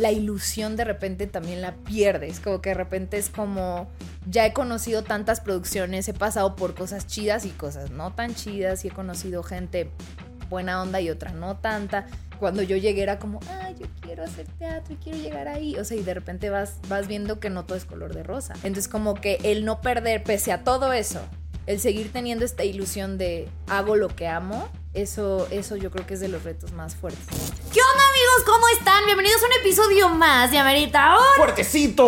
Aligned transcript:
la 0.00 0.10
ilusión 0.10 0.76
de 0.76 0.84
repente 0.84 1.26
también 1.26 1.60
la 1.60 1.74
pierdes. 1.74 2.40
Como 2.40 2.62
que 2.62 2.70
de 2.70 2.74
repente 2.74 3.18
es 3.18 3.28
como, 3.28 3.86
ya 4.26 4.46
he 4.46 4.54
conocido 4.54 5.04
tantas 5.04 5.40
producciones, 5.40 6.08
he 6.08 6.14
pasado 6.14 6.56
por 6.56 6.74
cosas 6.74 7.06
chidas 7.06 7.44
y 7.44 7.50
cosas 7.50 7.90
no 7.90 8.14
tan 8.14 8.34
chidas 8.34 8.84
y 8.84 8.88
he 8.88 8.90
conocido 8.90 9.42
gente 9.42 9.90
buena 10.48 10.80
onda 10.80 11.02
y 11.02 11.10
otra 11.10 11.32
no 11.32 11.58
tanta. 11.58 12.06
Cuando 12.38 12.62
yo 12.62 12.78
llegué 12.78 13.02
era 13.02 13.18
como, 13.18 13.40
ay, 13.62 13.76
yo 13.78 13.86
quiero 14.00 14.24
hacer 14.24 14.46
teatro 14.58 14.94
y 14.94 14.96
quiero 14.96 15.18
llegar 15.18 15.48
ahí. 15.48 15.76
O 15.76 15.84
sea, 15.84 15.98
y 15.98 16.02
de 16.02 16.14
repente 16.14 16.48
vas, 16.48 16.78
vas 16.88 17.06
viendo 17.06 17.38
que 17.38 17.50
no 17.50 17.66
todo 17.66 17.76
es 17.76 17.84
color 17.84 18.14
de 18.14 18.22
rosa. 18.22 18.54
Entonces 18.62 18.88
como 18.88 19.14
que 19.14 19.38
el 19.44 19.66
no 19.66 19.82
perder, 19.82 20.24
pese 20.24 20.50
a 20.50 20.64
todo 20.64 20.94
eso, 20.94 21.20
el 21.66 21.78
seguir 21.78 22.10
teniendo 22.10 22.46
esta 22.46 22.64
ilusión 22.64 23.18
de 23.18 23.50
hago 23.68 23.96
lo 23.96 24.08
que 24.08 24.28
amo, 24.28 24.66
eso, 24.94 25.46
eso 25.50 25.76
yo 25.76 25.90
creo 25.90 26.06
que 26.06 26.14
es 26.14 26.20
de 26.20 26.28
los 26.28 26.42
retos 26.42 26.72
más 26.72 26.96
fuertes. 26.96 27.26
¿Qué 27.70 27.80
onda 27.80 28.09
amigos? 28.30 28.44
¿Cómo 28.46 28.68
están? 28.68 29.04
Bienvenidos 29.06 29.42
a 29.42 29.46
un 29.46 29.52
episodio 29.60 30.08
más 30.10 30.50
de 30.50 30.58
Amerita 30.58 31.12
Ahora. 31.12 31.24
¡Fuertecito! 31.36 32.04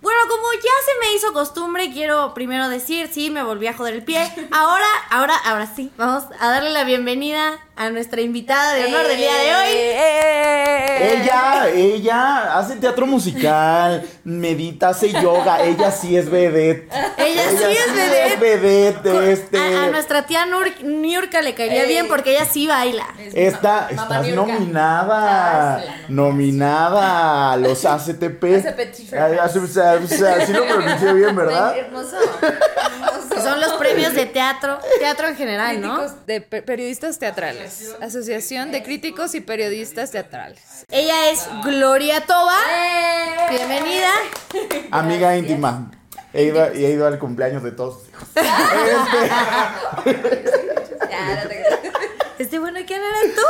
Bueno, 0.00 0.18
como 0.28 0.52
ya 0.54 0.60
se 0.60 0.98
me 1.00 1.14
hizo 1.16 1.32
costumbre, 1.32 1.90
quiero 1.92 2.34
primero 2.34 2.68
decir, 2.68 3.08
sí, 3.12 3.30
me 3.30 3.42
volví 3.42 3.66
a 3.66 3.74
joder 3.74 3.94
el 3.94 4.04
pie. 4.04 4.30
Ahora, 4.50 4.86
ahora, 5.10 5.36
ahora 5.44 5.66
sí, 5.74 5.90
vamos 5.96 6.24
a 6.40 6.48
darle 6.48 6.70
la 6.70 6.84
bienvenida 6.84 7.58
a 7.76 7.90
nuestra 7.90 8.20
invitada 8.20 8.74
de 8.74 8.86
honor 8.86 9.06
del 9.06 9.16
día 9.16 9.36
de 9.36 9.54
hoy. 9.54 9.72
Eh. 9.72 11.20
Ella, 11.22 11.68
ella 11.68 12.58
hace 12.58 12.76
teatro 12.76 13.06
musical, 13.06 14.06
medita, 14.24 14.88
hace 14.90 15.12
yoga. 15.12 15.62
Ella 15.62 15.90
sí 15.90 16.16
es 16.16 16.30
vedette. 16.30 16.88
Ella 17.18 17.42
sí 17.50 17.56
es 17.56 17.84
sí 17.84 17.92
vedette. 17.94 18.32
es 18.34 18.40
vedette 18.40 19.02
de 19.10 19.32
este. 19.32 19.58
A, 19.58 19.84
a 19.84 19.88
nuestra 19.90 20.26
tía 20.26 20.46
Nur- 20.46 20.80
Niurka 20.82 21.42
le 21.42 21.54
caería 21.54 21.82
Ey. 21.82 21.88
bien 21.88 22.08
porque 22.08 22.30
ella 22.32 22.44
sí 22.46 22.66
baila. 22.66 23.06
Esta, 23.34 23.88
Mamá 23.94 24.02
estás 24.02 24.26
Niurka. 24.26 24.52
nominada. 24.54 25.76
Ah. 25.76 25.82
Nominada 26.08 27.52
a 27.52 27.56
los 27.56 27.84
ACTP. 27.84 28.44
ACTP. 28.66 29.12
Ay, 29.14 29.36
hace- 29.40 29.58
o 29.58 29.66
sea, 29.66 29.94
o 30.02 30.06
sea, 30.06 30.44
sí 30.46 30.52
lo 30.52 30.66
pronuncié 30.68 31.12
bien, 31.12 31.36
¿verdad? 31.36 31.76
Hermoso. 31.78 32.16
hermoso. 32.42 33.42
Son 33.42 33.60
los 33.60 33.72
premios 33.74 34.14
de 34.14 34.24
teatro, 34.26 34.78
teatro 35.00 35.28
en 35.28 35.36
general, 35.36 35.80
¿no? 35.80 36.08
De 36.26 36.40
pe- 36.40 36.62
periodistas 36.62 37.18
teatrales. 37.18 37.94
Asociación 38.00 38.70
de 38.72 38.82
Críticos 38.82 39.34
y 39.34 39.40
Periodistas 39.40 40.12
Teatrales. 40.12 40.86
Ella 40.90 41.30
es 41.30 41.46
Gloria 41.64 42.24
Toba. 42.24 42.56
Bienvenida. 43.50 44.08
Amiga 44.90 45.36
íntima. 45.36 45.90
He 46.32 46.44
ido, 46.44 46.74
y 46.74 46.84
he 46.84 46.90
ido 46.90 47.06
al 47.06 47.18
cumpleaños 47.18 47.62
de 47.62 47.72
todos 47.72 48.00
sus 48.00 48.08
hijos. 48.08 48.28
Este, 48.36 48.50
Este 52.38 52.58
bueno, 52.58 52.80
¿quién 52.86 53.00
eres 53.00 53.36
tú? 53.36 53.42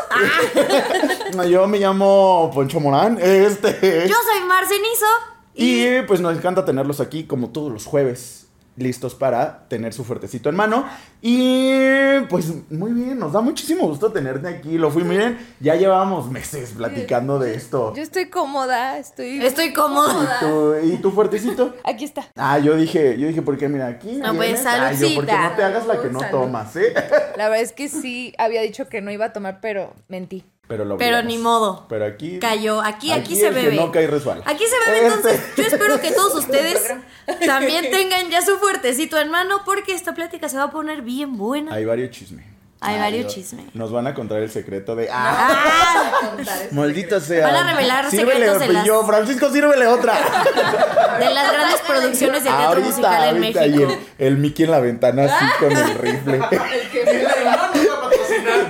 Ah, 1.39 1.45
yo 1.51 1.67
me 1.67 1.79
llamo 1.79 2.51
Poncho 2.53 2.81
Morán. 2.81 3.19
Este. 3.21 4.07
yo 4.07 4.15
soy 4.15 4.45
Marcenizo. 4.47 5.07
Y 5.55 6.03
pues 6.03 6.21
nos 6.21 6.37
encanta 6.37 6.65
tenerlos 6.65 7.01
aquí 7.01 7.25
como 7.25 7.51
todos 7.51 7.73
los 7.73 7.87
jueves, 7.87 8.44
listos 8.77 9.15
para 9.15 9.69
tener 9.69 9.93
su 9.93 10.05
fuertecito 10.05 10.49
en 10.49 10.57
mano. 10.57 10.85
Y 11.21 12.21
pues 12.29 12.53
muy 12.71 12.93
bien, 12.93 13.19
nos 13.19 13.33
da 13.33 13.41
muchísimo 13.41 13.87
gusto 13.89 14.13
tenerte 14.13 14.49
aquí. 14.49 14.77
Lo 14.79 14.91
fui, 14.91 15.05
miren, 15.05 15.39
ya 15.61 15.75
llevábamos 15.75 16.31
meses 16.31 16.73
platicando 16.77 17.39
de 17.39 17.55
esto. 17.55 17.95
Yo 17.95 18.03
estoy 18.03 18.29
cómoda, 18.31 18.99
estoy. 18.99 19.45
Estoy 19.45 19.73
cómoda. 19.73 20.39
¿Tu- 20.41 20.75
¿Y 20.85 20.97
tu 20.99 21.11
fuertecito? 21.11 21.75
Aquí 21.85 22.05
está. 22.05 22.27
Ah, 22.37 22.59
yo 22.59 22.77
dije, 22.77 23.19
yo 23.19 23.27
dije, 23.29 23.43
¿por 23.43 23.57
qué? 23.57 23.69
Mira, 23.69 23.87
aquí. 23.87 24.17
No, 24.17 24.35
pues, 24.35 24.63
vienes. 24.63 24.67
Ay, 24.67 24.97
yo, 24.99 25.15
porque 25.15 25.33
no 25.33 25.53
te 25.57 25.63
hagas 25.65 25.87
la 25.87 26.01
que 26.01 26.11
no 26.11 26.21
Salud. 26.21 26.41
tomas, 26.43 26.77
¿eh? 26.77 26.93
La 27.37 27.49
verdad 27.49 27.61
es 27.63 27.73
que 27.73 27.89
sí 27.89 28.35
había 28.39 28.61
dicho 28.63 28.89
que 28.89 29.01
no 29.01 29.11
iba 29.11 29.27
a 29.27 29.33
tomar, 29.33 29.61
pero 29.61 29.93
mentí. 30.09 30.45
Pero, 30.67 30.85
lo 30.87 30.97
Pero 30.97 31.19
obligamos. 31.19 31.37
ni 31.37 31.43
modo. 31.43 31.87
Pero 31.89 32.07
aquí. 32.07 32.39
Cayó. 32.39 32.81
Aquí, 32.81 33.13
aquí, 33.13 33.37
se 33.37 33.49
el 33.49 33.55
que 33.55 33.61
bebe. 33.63 33.77
no 33.77 33.93
cae 33.93 34.07
resbala. 34.07 34.43
Aquí 34.47 34.65
se 34.65 34.91
bebe, 34.91 35.07
Este- 35.09 35.17
entonces 35.31 35.41
yo 35.57 35.63
espero 35.65 36.01
que 36.01 36.11
todos 36.13 36.35
ustedes 36.37 36.91
también 37.47 37.91
tengan 37.91 38.31
ya 38.31 38.41
su 38.43 38.57
fuertecito 38.59 39.19
en 39.19 39.31
mano 39.31 39.61
porque 39.65 39.93
esta 39.93 40.15
plática 40.15 40.49
se 40.49 40.57
va 40.57 40.65
a 40.65 40.71
poner 40.71 41.03
bien 41.03 41.37
buena. 41.37 41.75
Hay 41.75 41.85
varios 41.85 42.11
chisme. 42.11 42.55
Hay 42.81 42.99
varios 42.99 43.23
Dios. 43.23 43.35
chisme. 43.35 43.65
Nos 43.73 43.91
van 43.93 44.07
a 44.07 44.13
contar 44.15 44.41
el 44.43 44.51
secreto 44.51 44.95
de. 44.95 45.09
¡Ah! 45.11 45.49
Ah, 45.51 46.43
Maldita 46.73 47.19
sea. 47.19 47.47
Van 47.47 47.57
a 47.57 47.71
revelar 47.73 48.11
Sírvele, 48.11 48.33
secretos 48.47 48.59
de 48.61 48.69
las- 48.75 48.85
Yo, 48.85 49.03
Francisco, 49.07 49.51
sírvele 49.51 49.87
otra. 49.87 50.13
de 51.19 51.31
las 51.31 51.51
grandes 51.53 51.81
producciones 51.81 52.45
de 52.45 52.51
teatro 52.51 52.67
ahorita, 52.69 52.87
musical 52.89 53.25
en 53.37 53.41
México. 53.41 53.61
el, 54.19 54.27
el 54.27 54.37
Mickey 54.37 54.65
en 54.67 54.71
la 54.71 54.81
ventana 54.81 55.25
así 55.25 55.45
con 55.59 55.73
el 55.73 55.95
rifle. 55.99 56.41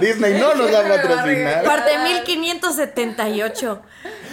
Disney 0.05 0.41
no 0.41 0.55
nos 0.55 0.73
va 0.73 0.81
a 0.81 0.89
patrocinar. 0.89 1.65
Parte 1.65 1.99
1578. 1.99 3.83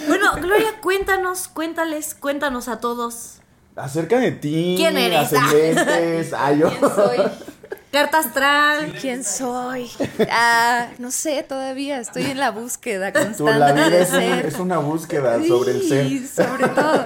Bueno, 0.08 0.34
Gloria, 0.42 0.68
cuéntanos, 0.82 1.48
cuéntales, 1.48 2.16
cuéntanos 2.16 2.68
a 2.68 2.80
todos. 2.80 3.38
Acerca 3.76 4.20
de 4.20 4.32
ti. 4.32 4.76
¿Quién 4.78 4.98
eres? 4.98 5.32
Ascendentes. 5.34 6.34
Ay, 6.34 6.60
yo. 6.62 6.72
Carta 7.92 8.20
astral. 8.20 8.94
¿Quién 9.00 9.24
soy? 9.24 9.90
Ah, 10.30 10.88
no 10.98 11.12
sé, 11.12 11.44
todavía 11.44 12.00
estoy 12.00 12.24
en 12.26 12.40
la 12.40 12.52
búsqueda 12.52 13.12
constante 13.12 13.54
la 13.60 13.74
vida 13.74 13.90
de 13.90 14.02
es, 14.02 14.10
un- 14.12 14.20
ser. 14.20 14.46
es 14.46 14.60
una 14.60 14.78
búsqueda 14.78 15.40
sobre 15.46 15.72
el 15.72 15.88
ser. 15.88 16.08
Sí, 16.08 16.28
sobre 16.28 16.68
todo. 16.70 17.06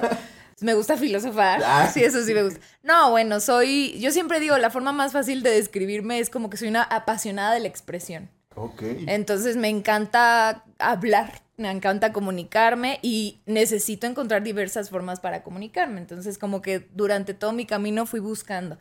Me 0.60 0.74
gusta 0.74 0.96
filosofar. 0.96 1.60
Ah. 1.64 1.90
Sí, 1.92 2.02
eso 2.02 2.22
sí 2.24 2.32
me 2.32 2.42
gusta. 2.42 2.60
No, 2.82 3.10
bueno, 3.10 3.40
soy. 3.40 3.98
Yo 4.00 4.10
siempre 4.10 4.40
digo, 4.40 4.56
la 4.58 4.70
forma 4.70 4.92
más 4.92 5.12
fácil 5.12 5.42
de 5.42 5.50
describirme 5.50 6.18
es 6.18 6.30
como 6.30 6.48
que 6.50 6.56
soy 6.56 6.68
una 6.68 6.82
apasionada 6.82 7.52
de 7.52 7.60
la 7.60 7.68
expresión. 7.68 8.30
Ok. 8.56 8.82
Entonces 9.06 9.56
me 9.56 9.68
encanta 9.68 10.64
hablar, 10.78 11.42
me 11.56 11.70
encanta 11.70 12.12
comunicarme 12.12 12.98
y 13.02 13.40
necesito 13.46 14.06
encontrar 14.06 14.42
diversas 14.42 14.90
formas 14.90 15.20
para 15.20 15.42
comunicarme. 15.42 16.00
Entonces 16.00 16.38
como 16.38 16.62
que 16.62 16.88
durante 16.94 17.34
todo 17.34 17.52
mi 17.52 17.66
camino 17.66 18.06
fui 18.06 18.20
buscando. 18.20 18.78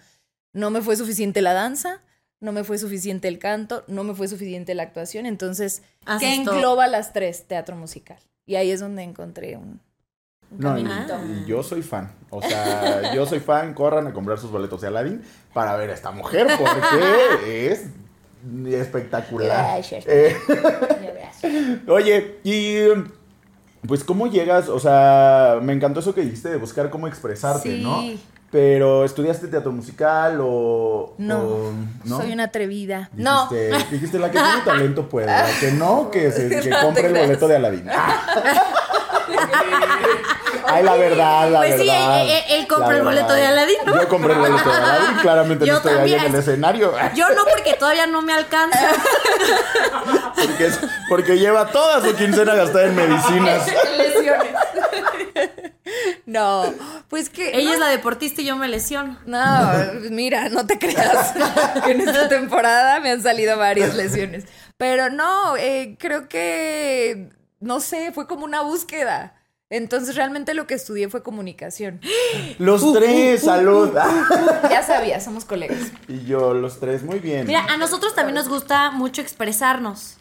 No 0.54 0.70
me 0.70 0.82
fue 0.82 0.96
suficiente 0.96 1.42
la 1.42 1.54
danza, 1.54 2.00
no 2.40 2.54
me 2.54 2.64
fue 2.64 2.78
suficiente 2.78 3.28
el 3.28 3.38
canto, 3.38 3.84
no 3.88 4.06
me 4.06 4.16
fue 4.16 4.30
suficiente 4.30 4.74
la 4.74 4.84
actuación. 4.84 5.26
Entonces, 5.26 5.84
¿qué 6.20 6.36
engloba 6.36 6.88
las 6.88 7.12
tres? 7.12 7.46
Teatro 7.46 7.76
musical. 7.76 8.18
Y 8.46 8.56
ahí 8.56 8.72
es 8.72 8.80
donde 8.80 9.04
encontré 9.04 9.58
un... 9.58 9.82
No, 10.52 10.78
y, 10.78 10.84
caminito. 10.84 11.20
y 11.26 11.46
yo 11.46 11.64
soy 11.64 11.82
fan. 11.82 12.14
O 12.30 12.42
sea, 12.42 13.14
yo 13.14 13.26
soy 13.26 13.40
fan. 13.40 13.74
Corran 13.74 14.08
a 14.08 14.14
comprar 14.14 14.38
sus 14.38 14.52
boletos 14.52 14.80
de 14.80 14.88
Aladdin 14.88 15.24
para 15.54 15.76
ver 15.76 15.90
a 15.90 15.94
esta 15.94 16.12
mujer 16.12 16.48
porque 16.58 17.72
es 17.72 17.88
espectacular. 18.68 19.48
Gracias. 19.76 20.06
Eh, 20.08 20.36
oye, 21.88 22.38
y 22.44 22.76
pues 23.88 24.04
cómo 24.04 24.28
llegas, 24.28 24.68
o 24.70 24.80
sea, 24.80 25.60
me 25.62 25.74
encantó 25.74 26.00
eso 26.00 26.14
que 26.16 26.22
dijiste 26.22 26.50
de 26.50 26.58
buscar 26.58 26.90
cómo 26.90 27.08
expresarte, 27.08 27.78
Sí. 27.78 27.84
¿no? 27.84 28.02
Pero 28.52 29.04
estudiaste 29.04 29.48
teatro 29.48 29.72
musical 29.72 30.38
o 30.42 31.14
No, 31.18 31.40
o- 31.40 31.74
¿no? 32.06 32.18
soy 32.22 32.32
una 32.32 32.46
atrevida. 32.46 33.10
No. 33.14 33.50
Dijiste, 33.92 34.18
la 34.18 34.32
que 34.32 34.38
tiene 34.40 34.62
talento 34.64 35.10
puede, 35.10 35.26
la 35.28 35.46
que 35.60 35.72
no, 35.74 36.10
que, 36.10 36.32
se, 36.32 36.48
que 36.62 36.70
compre 36.82 37.08
el 37.08 37.14
boleto 37.14 37.48
de 37.48 37.56
Aladdin. 37.58 37.86
Ay, 40.68 40.84
la 40.84 40.96
verdad, 40.96 41.50
la 41.52 41.60
Pues 41.60 41.80
sí, 41.82 41.88
verdad. 41.88 42.22
él- 42.22 42.30
él- 42.30 42.68
la 42.70 42.96
el 42.98 43.04
boleto 43.04 43.28
verdad. 43.28 43.36
de 43.36 43.46
Aladín, 43.48 43.76
¿no? 43.86 44.02
Yo 44.02 44.08
compré 44.08 44.34
el 44.34 44.40
boleto 44.40 44.70
de 44.70 44.76
Aladdin, 44.78 45.18
claramente 45.22 45.66
Yo 45.66 45.72
no 45.74 45.78
estoy 45.78 45.94
también. 45.96 46.20
ahí 46.20 46.26
en 46.28 46.34
el 46.34 46.40
escenario. 46.40 46.94
Yo 47.16 47.30
no, 47.30 47.44
porque 47.46 47.74
todavía 47.74 48.08
no 48.08 48.22
me 48.22 48.34
alcanza. 48.34 48.80
Porque, 50.36 50.66
es- 50.68 50.80
porque 51.10 51.38
lleva 51.38 51.68
toda 51.72 52.02
su 52.02 52.16
quincena 52.16 52.56
gastada 52.56 52.86
en 52.86 52.96
medicinas. 52.96 53.68
Lesiones. 53.98 54.50
no, 56.26 56.74
pues 57.10 57.30
que... 57.30 57.58
Ella 57.58 57.74
es 57.74 57.80
la 57.80 57.88
deportista 57.88 58.42
y 58.42 58.46
yo 58.46 58.56
me 58.56 58.68
lesiono. 58.68 59.18
No, 59.26 59.72
mira, 60.10 60.50
no 60.50 60.66
te 60.66 60.78
creas 60.80 61.34
que 61.84 61.92
en 61.92 62.02
esta 62.02 62.28
temporada 62.28 63.00
me 63.00 63.12
han 63.12 63.22
salido 63.22 63.58
varias 63.58 63.94
lesiones. 63.96 64.46
Pero 64.78 65.10
no, 65.10 65.56
eh, 65.58 65.96
creo 66.00 66.28
que, 66.28 67.30
no 67.60 67.80
sé, 67.80 68.12
fue 68.12 68.28
como 68.28 68.44
una 68.46 68.62
búsqueda. 68.62 69.34
Entonces 69.76 70.16
realmente 70.16 70.54
lo 70.54 70.68
que 70.68 70.74
estudié 70.74 71.10
fue 71.10 71.22
comunicación. 71.22 72.00
Los 72.60 72.94
tres, 72.94 73.42
salud. 73.42 73.92
Ya 74.70 74.82
sabía, 74.84 75.20
somos 75.20 75.44
colegas. 75.44 75.92
Y 76.08 76.26
yo, 76.26 76.54
los 76.54 76.80
tres, 76.80 77.04
muy 77.04 77.20
bien. 77.20 77.46
Mira, 77.46 77.66
a 77.70 77.76
nosotros 77.78 78.16
también 78.16 78.36
nos 78.36 78.48
gusta 78.48 78.92
mucho 78.92 79.22
expresarnos. 79.22 80.18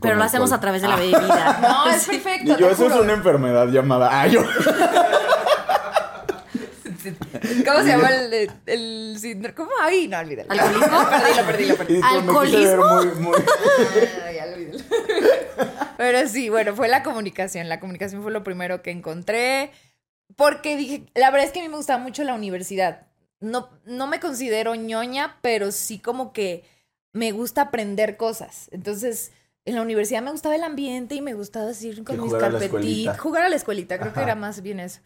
Pero 0.00 0.16
lo 0.16 0.24
hacemos 0.24 0.52
alcohol. 0.52 0.58
a 0.58 0.60
través 0.60 0.82
de 0.82 0.88
la 0.88 0.96
bebida. 0.96 1.58
No, 1.60 1.90
es 1.90 2.06
perfecto. 2.06 2.52
Y 2.52 2.56
yo, 2.56 2.68
te 2.68 2.72
eso 2.72 2.86
es 2.86 2.94
una 2.94 3.12
enfermedad 3.12 3.68
llamada. 3.68 4.08
Ah, 4.10 4.26
yo. 4.26 4.40
¿Cómo 7.64 7.78
se 7.82 7.88
llama 7.88 8.08
el, 8.08 8.50
el 8.66 9.16
síndrome? 9.18 9.54
¿Cómo? 9.54 9.70
Ay, 9.80 10.08
no, 10.08 10.18
olvídalo. 10.18 10.50
¿Alcoholismo? 10.50 11.08
Perdí, 11.10 11.36
lo 11.36 11.46
perdí, 11.46 11.68
lo 11.68 11.76
perdí. 11.76 12.00
Me 12.00 12.46
quise 12.46 12.76
ver 12.76 12.78
muy, 12.78 13.06
muy. 13.20 13.38
Ay, 14.24 14.38
olvídalo. 14.38 14.84
Pero 15.96 16.28
sí, 16.28 16.48
bueno, 16.48 16.74
fue 16.74 16.88
la 16.88 17.02
comunicación. 17.02 17.68
La 17.68 17.80
comunicación 17.80 18.22
fue 18.22 18.32
lo 18.32 18.44
primero 18.44 18.82
que 18.82 18.90
encontré. 18.90 19.72
Porque 20.36 20.76
dije, 20.76 21.06
la 21.14 21.30
verdad 21.30 21.46
es 21.46 21.52
que 21.52 21.60
a 21.60 21.62
mí 21.62 21.68
me 21.68 21.76
gustaba 21.76 22.02
mucho 22.02 22.22
la 22.24 22.34
universidad. 22.34 23.06
no, 23.40 23.70
no 23.84 24.06
me 24.06 24.20
considero 24.20 24.74
ñoña, 24.74 25.38
pero 25.42 25.72
sí 25.72 25.98
como 25.98 26.32
que 26.32 26.64
me 27.12 27.32
gusta 27.32 27.62
aprender 27.62 28.16
cosas. 28.16 28.68
Entonces, 28.72 29.32
en 29.68 29.74
la 29.74 29.82
universidad 29.82 30.22
me 30.22 30.30
gustaba 30.30 30.54
el 30.56 30.64
ambiente 30.64 31.14
y 31.14 31.20
me 31.20 31.34
gustaba 31.34 31.70
ir 31.80 32.02
con 32.04 32.20
mis 32.22 32.32
carpetitas. 32.34 33.18
Jugar 33.20 33.44
a 33.44 33.48
la 33.48 33.56
escuelita, 33.56 33.98
creo 33.98 34.12
que 34.12 34.20
era 34.20 34.34
más 34.34 34.62
bien 34.62 34.80
eso. 34.80 35.00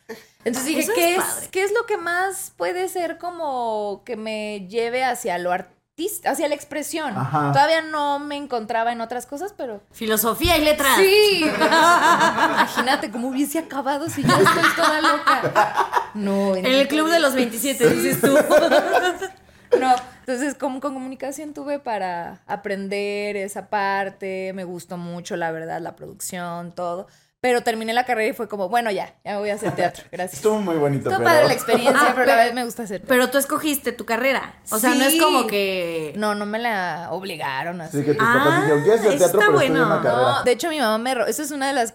Entonces 0.44 0.64
dije, 0.66 0.80
Eso 0.80 0.92
¿qué, 0.94 1.16
es. 1.16 1.48
¿qué 1.50 1.64
es 1.64 1.72
lo 1.72 1.84
que 1.86 1.96
más 1.96 2.52
puede 2.56 2.88
ser 2.88 3.18
como 3.18 4.02
que 4.04 4.16
me 4.16 4.66
lleve 4.68 5.04
hacia 5.04 5.38
lo 5.38 5.52
artista, 5.52 6.30
hacia 6.30 6.48
la 6.48 6.54
expresión? 6.54 7.16
Ajá. 7.16 7.52
Todavía 7.52 7.82
no 7.82 8.18
me 8.18 8.36
encontraba 8.36 8.92
en 8.92 9.00
otras 9.00 9.26
cosas, 9.26 9.52
pero 9.56 9.82
Filosofía 9.92 10.56
y 10.58 10.64
letras. 10.64 10.96
Sí. 10.96 11.44
Imagínate 11.56 13.10
cómo 13.10 13.28
hubiese 13.28 13.58
acabado 13.58 14.08
si 14.08 14.22
ya 14.22 14.36
estoy 14.38 14.62
toda 14.76 15.00
loca. 15.00 16.10
No, 16.14 16.54
En 16.56 16.66
el 16.66 16.88
club 16.88 17.08
de 17.08 17.18
los 17.20 17.34
27, 17.34 17.90
dices 17.90 18.20
tú. 18.20 18.36
No, 19.80 19.94
entonces 20.20 20.54
como 20.54 20.80
con 20.80 20.94
comunicación 20.94 21.54
tuve 21.54 21.78
para 21.78 22.42
aprender 22.46 23.36
esa 23.36 23.68
parte, 23.68 24.52
me 24.54 24.64
gustó 24.64 24.96
mucho, 24.96 25.36
la 25.36 25.50
verdad, 25.50 25.80
la 25.80 25.96
producción, 25.96 26.72
todo. 26.72 27.06
Pero 27.40 27.62
terminé 27.62 27.92
la 27.92 28.04
carrera 28.04 28.30
y 28.30 28.32
fue 28.34 28.48
como, 28.48 28.68
bueno, 28.68 28.92
ya, 28.92 29.16
ya 29.24 29.32
me 29.32 29.38
voy 29.38 29.50
a 29.50 29.54
hacer 29.54 29.72
teatro, 29.74 30.04
gracias. 30.12 30.34
Estuvo 30.34 30.60
muy 30.60 30.76
bonito, 30.76 31.08
Estuvo 31.08 31.18
pero... 31.18 31.24
padre 31.30 31.48
la 31.48 31.52
experiencia, 31.54 32.00
Ah, 32.00 32.12
pero 32.14 32.32
a 32.32 32.36
la 32.36 32.44
vez 32.44 32.54
me 32.54 32.64
gusta 32.64 32.84
hacer 32.84 33.00
teatro. 33.00 33.08
Pero 33.16 33.30
tú 33.30 33.38
escogiste 33.38 33.90
tu 33.90 34.04
carrera. 34.04 34.54
O 34.70 34.78
sea, 34.78 34.94
no 34.94 35.02
es 35.04 35.20
como 35.20 35.48
que. 35.48 36.12
No, 36.16 36.36
no 36.36 36.46
me 36.46 36.60
la 36.60 37.08
obligaron 37.10 37.80
así. 37.80 37.96
Así 37.96 38.06
que 38.06 38.14
tus 38.14 38.22
Ah, 38.28 38.34
papás 38.44 38.60
dijeron, 38.62 38.82
¿quieres 38.84 39.00
hacer 39.00 39.12
está 39.14 39.24
teatro? 39.24 39.40
Pero 39.40 39.52
estudia 39.60 39.70
bueno. 39.80 39.86
una 39.86 40.02
carrera. 40.04 40.28
No, 40.38 40.44
de 40.44 40.52
hecho 40.52 40.68
mi 40.68 40.78
mamá 40.78 40.98
me... 40.98 41.30
Esa 41.30 41.42
es 41.42 41.50
una 41.50 41.66
de 41.66 41.72
las 41.72 41.94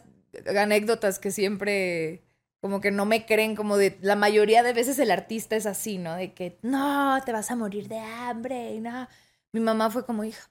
anécdotas 0.57 1.17
que 1.19 1.31
siempre 1.31 2.23
como 2.61 2.81
que 2.81 2.91
no 2.91 3.05
me 3.05 3.25
creen, 3.25 3.55
como 3.55 3.77
de 3.77 3.97
la 4.01 4.15
mayoría 4.15 4.63
de 4.63 4.73
veces 4.73 4.99
el 4.99 5.11
artista 5.11 5.55
es 5.55 5.65
así, 5.65 5.97
¿no? 5.97 6.15
De 6.15 6.33
que 6.33 6.57
no, 6.61 7.19
te 7.25 7.31
vas 7.31 7.51
a 7.51 7.55
morir 7.55 7.87
de 7.87 7.99
hambre 7.99 8.73
y 8.73 8.79
no. 8.79 9.07
Mi 9.51 9.59
mamá 9.59 9.89
fue 9.89 10.05
como, 10.05 10.23
hija, 10.23 10.49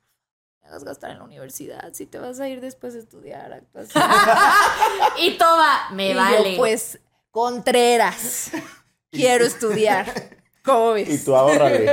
me 0.62 0.68
hagas 0.68 0.84
gastar 0.84 1.10
en 1.10 1.18
la 1.18 1.24
universidad, 1.24 1.92
si 1.92 2.06
te 2.06 2.18
vas 2.18 2.40
a 2.40 2.48
ir 2.48 2.60
después 2.60 2.94
a 2.94 2.98
estudiar 2.98 3.52
actuación. 3.52 4.04
Y 5.18 5.36
toda, 5.38 5.90
me 5.90 6.10
Y 6.10 6.14
yo, 6.14 6.16
vale. 6.16 6.54
pues, 6.56 6.98
Contreras, 7.30 8.50
quiero 9.10 9.44
estudiar. 9.44 10.36
¿Cómo 10.66 10.92
ves? 10.92 11.08
Y 11.08 11.24
tú 11.24 11.34
ahórrale. 11.34 11.92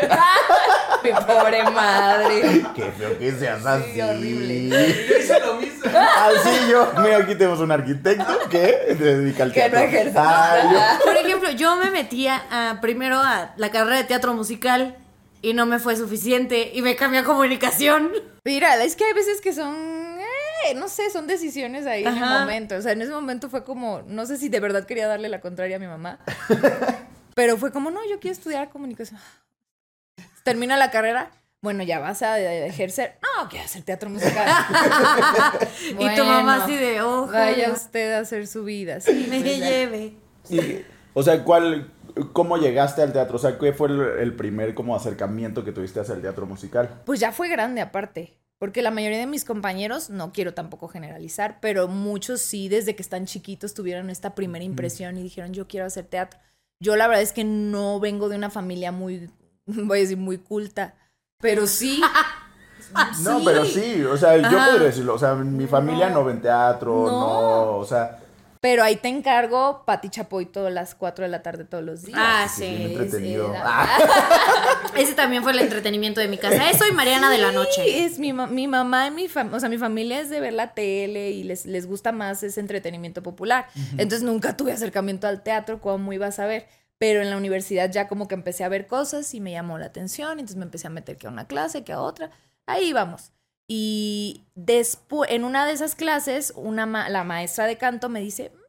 Mi 1.04 1.12
pobre 1.12 1.64
madre. 1.70 2.66
Qué 2.76 2.84
feo 2.98 3.18
que 3.20 3.32
seas 3.34 3.66
así. 3.66 3.92
Sí, 3.94 4.02
horrible. 4.02 4.70
Yo 4.70 5.18
hice 5.18 5.40
lo 5.40 5.56
mismo. 5.56 5.84
Así 5.94 6.50
yo. 6.72 6.92
Mira, 7.02 7.18
aquí 7.18 7.36
tenemos 7.36 7.60
un 7.60 7.72
arquitecto 7.72 8.38
que 8.50 8.96
se 8.98 9.04
dedica 9.04 9.44
al 9.44 9.52
Que 9.52 9.64
no 9.64 9.70
teatro. 9.72 9.80
ejerce. 9.90 10.20
Por 11.06 11.18
ejemplo, 11.18 11.52
yo 11.52 11.76
me 11.76 11.92
metía 11.92 12.42
a, 12.50 12.80
primero 12.82 13.18
a 13.18 13.54
la 13.58 13.70
carrera 13.70 13.98
de 13.98 14.04
teatro 14.06 14.34
musical 14.34 14.96
y 15.42 15.54
no 15.54 15.66
me 15.66 15.78
fue 15.80 15.96
suficiente 15.98 16.72
y 16.74 16.82
me 16.82 16.96
cambié 16.96 17.20
a 17.20 17.24
comunicación. 17.26 18.12
Mira, 18.46 18.82
es 18.84 18.96
que 18.96 19.04
hay 19.04 19.14
veces 19.14 19.42
que 19.42 19.52
son, 19.54 19.76
eh, 20.70 20.74
no 20.76 20.88
sé, 20.88 21.10
son 21.10 21.28
decisiones 21.28 21.86
ahí 21.86 22.06
en 22.06 22.16
el 22.18 22.30
momento. 22.30 22.76
O 22.76 22.82
sea, 22.82 22.94
en 22.94 23.02
ese 23.02 23.12
momento 23.12 23.50
fue 23.50 23.66
como, 23.66 24.02
no 24.08 24.26
sé 24.26 24.38
si 24.38 24.48
de 24.48 24.62
verdad 24.62 24.86
quería 24.86 25.08
darle 25.08 25.28
la 25.28 25.42
contraria 25.42 25.76
a 25.76 25.80
mi 25.80 25.88
mamá. 25.88 26.18
pero 27.36 27.58
fue 27.58 27.72
como, 27.72 27.92
no, 27.92 28.00
yo 28.10 28.20
quiero 28.20 28.34
estudiar 28.34 28.70
comunicación. 28.70 29.20
Termina 30.44 30.78
la 30.78 30.92
carrera. 30.92 31.32
Bueno, 31.62 31.84
ya 31.84 32.00
vas 32.00 32.22
a 32.22 32.40
ejercer. 32.40 33.18
No, 33.22 33.48
quiero 33.48 33.66
hacer 33.66 33.84
teatro 33.84 34.10
musical. 34.10 34.46
y 36.00 36.16
tu 36.16 36.26
mamá 36.26 36.64
así 36.64 36.76
de, 36.76 37.02
ojo, 37.02 37.32
Vaya 37.32 37.72
usted 37.72 38.14
a 38.14 38.20
hacer 38.20 38.48
su 38.48 38.66
vida. 38.66 39.00
Sí, 39.00 39.28
me 39.30 39.40
pues 39.40 39.60
lleve. 39.60 40.14
Y, 40.50 40.84
o 41.14 41.24
sea, 41.24 41.42
¿cuál, 41.46 41.90
¿cómo 42.34 42.58
llegaste 42.58 43.02
al 43.02 43.14
teatro? 43.14 43.38
O 43.38 43.40
sea, 43.40 43.58
¿qué 43.58 43.72
fue 43.72 43.88
el, 43.88 44.02
el 44.20 44.36
primer 44.36 44.74
como 44.74 44.94
acercamiento 44.94 45.64
que 45.64 45.72
tuviste 45.72 46.02
hacia 46.02 46.16
el 46.16 46.22
teatro 46.22 46.46
musical? 46.46 47.02
Pues 47.06 47.22
ya 47.22 47.32
fue 47.32 47.48
grande 47.48 47.80
aparte. 47.80 48.38
Porque 48.64 48.82
la 48.82 48.92
mayoría 48.92 49.18
de 49.18 49.28
mis 49.28 49.44
compañeros, 49.44 50.10
no 50.10 50.32
quiero 50.32 50.54
tampoco 50.54 50.88
generalizar, 50.88 51.60
pero 51.60 51.90
muchos 51.90 52.40
sí, 52.42 52.70
desde 52.70 52.96
que 52.96 53.02
están 53.02 53.26
chiquitos, 53.26 53.74
tuvieron 53.74 54.10
esta 54.10 54.36
primera 54.36 54.64
impresión 54.64 55.18
y 55.18 55.24
dijeron, 55.24 55.54
yo 55.54 55.68
quiero 55.68 55.86
hacer 55.86 56.06
teatro. 56.06 56.40
Yo 56.80 56.96
la 56.96 57.08
verdad 57.08 57.24
es 57.24 57.34
que 57.34 57.44
no 57.44 58.00
vengo 58.00 58.30
de 58.30 58.36
una 58.36 58.50
familia 58.50 58.92
muy, 58.92 59.30
voy 59.66 60.00
a 60.00 60.02
decir, 60.02 60.18
muy 60.18 60.38
culta, 60.38 60.96
pero 61.40 61.68
sí. 61.68 62.02
No, 63.24 63.42
pero 63.44 63.66
sí, 63.66 64.04
o 64.04 64.16
sea, 64.18 64.38
yo 64.38 64.46
Ajá. 64.46 64.68
podría 64.68 64.88
decirlo. 64.88 65.16
O 65.16 65.18
sea, 65.18 65.34
mi 65.34 65.66
familia 65.66 66.12
no, 66.12 66.24
ve 66.24 66.36
teatro, 66.36 67.08
no. 67.08 67.20
No. 67.20 67.78
o 67.78 67.86
sea, 67.86 68.20
Pero 68.64 68.82
ahí 68.82 68.96
te 68.96 69.10
encargo 69.10 69.84
Pati 69.86 70.08
Chapoy 70.08 70.46
todas 70.46 70.72
las 70.72 70.96
4 70.96 71.26
de 71.26 71.30
la 71.30 71.42
tarde 71.44 71.66
todos 71.66 71.84
los 71.84 72.04
días. 72.04 72.18
Ah, 72.18 72.48
sí, 72.48 72.64
entretenido. 72.64 73.54
Ah, 73.58 73.90
Ese 74.96 75.16
también 75.16 75.44
fue 75.44 75.52
el 75.52 75.60
entretenimiento 75.60 76.22
de 76.22 76.30
mi 76.30 76.38
casa. 76.38 76.70
Eso 76.70 76.88
y 76.88 76.94
Mariana 76.94 77.30
de 77.30 77.40
la 77.40 77.50
Sí, 77.50 77.56
Noche. 77.56 78.06
es 78.06 78.20
mi, 78.20 78.32
mi 78.32 78.68
mamá 78.68 79.08
y 79.08 79.12
mi 79.12 79.28
familia, 79.28 79.58
o 79.58 79.60
sea, 79.60 79.68
mi 79.68 79.78
familia 79.78 80.22
es 80.22 80.30
de 80.30 80.40
ver 80.40 80.54
la 80.54 80.74
tele 80.74 81.32
y 81.32 81.44
les, 81.44 81.66
les 81.66 81.86
gusta 81.86 82.14
más 82.14 82.42
ese 82.42 82.62
entretenimiento 82.62 83.22
popular. 83.22 83.68
Entonces 83.98 84.24
nunca 84.24 84.56
tuve 84.56 84.72
acercamiento 84.72 85.28
al 85.28 85.44
teatro, 85.44 85.82
como 85.82 86.14
ibas 86.14 86.40
a 86.40 86.46
ver. 86.46 86.66
Pero 86.98 87.22
en 87.22 87.30
la 87.32 87.36
universidad 87.36 87.92
ya 87.92 88.08
como 88.08 88.30
que 88.30 88.36
empecé 88.36 88.64
a 88.64 88.70
ver 88.70 88.88
cosas 88.88 89.34
y 89.34 89.42
me 89.42 89.52
llamó 89.52 89.78
la 89.78 89.88
atención, 89.88 90.32
entonces 90.40 90.56
me 90.56 90.64
empecé 90.64 90.88
a 90.88 90.90
meter 90.90 91.18
que 91.18 91.28
a 91.28 91.32
una 91.32 91.48
clase, 91.48 91.84
que 91.84 91.92
a 91.92 92.00
otra. 92.00 92.32
Ahí 92.66 92.94
vamos. 92.94 93.34
Y 93.68 94.44
después, 94.56 95.30
en 95.32 95.44
una 95.46 95.66
de 95.66 95.72
esas 95.74 95.96
clases, 95.96 96.52
una 96.56 96.86
ma- 96.86 97.10
la 97.10 97.24
maestra 97.24 97.66
de 97.66 97.78
canto 97.78 98.10
me 98.10 98.20
dice, 98.20 98.52
"Mm, 98.54 98.60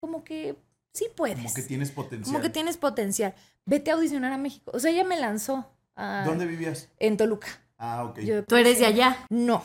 como 0.00 0.24
que 0.24 0.56
sí 0.92 1.06
puedes. 1.16 1.36
Como 1.36 1.52
que 1.54 1.62
tienes 1.62 1.90
potencial. 1.90 2.24
Como 2.32 2.42
que 2.42 2.50
tienes 2.50 2.76
potencial. 2.76 3.34
Vete 3.66 3.90
a 3.90 3.94
audicionar 3.94 4.32
a 4.32 4.38
México. 4.38 4.70
O 4.74 4.78
sea, 4.78 4.90
ella 4.90 5.04
me 5.04 5.18
lanzó 5.18 5.70
a- 5.96 6.22
¿Dónde 6.26 6.46
vivías? 6.46 6.88
en 6.98 7.16
Toluca. 7.16 7.48
Ah, 7.78 8.04
ok. 8.04 8.20
Yo- 8.20 8.44
Tú 8.44 8.56
eres 8.56 8.78
de 8.78 8.86
allá. 8.86 9.16
No. 9.30 9.64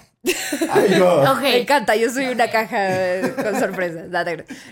ay, 0.71 0.95
yo. 0.97 1.21
Ok. 1.33 1.41
Me 1.41 1.61
encanta, 1.61 1.95
yo 1.95 2.09
soy 2.09 2.25
una 2.27 2.49
caja 2.49 3.15
eh, 3.15 3.33
con 3.35 3.59
sorpresas. 3.59 4.09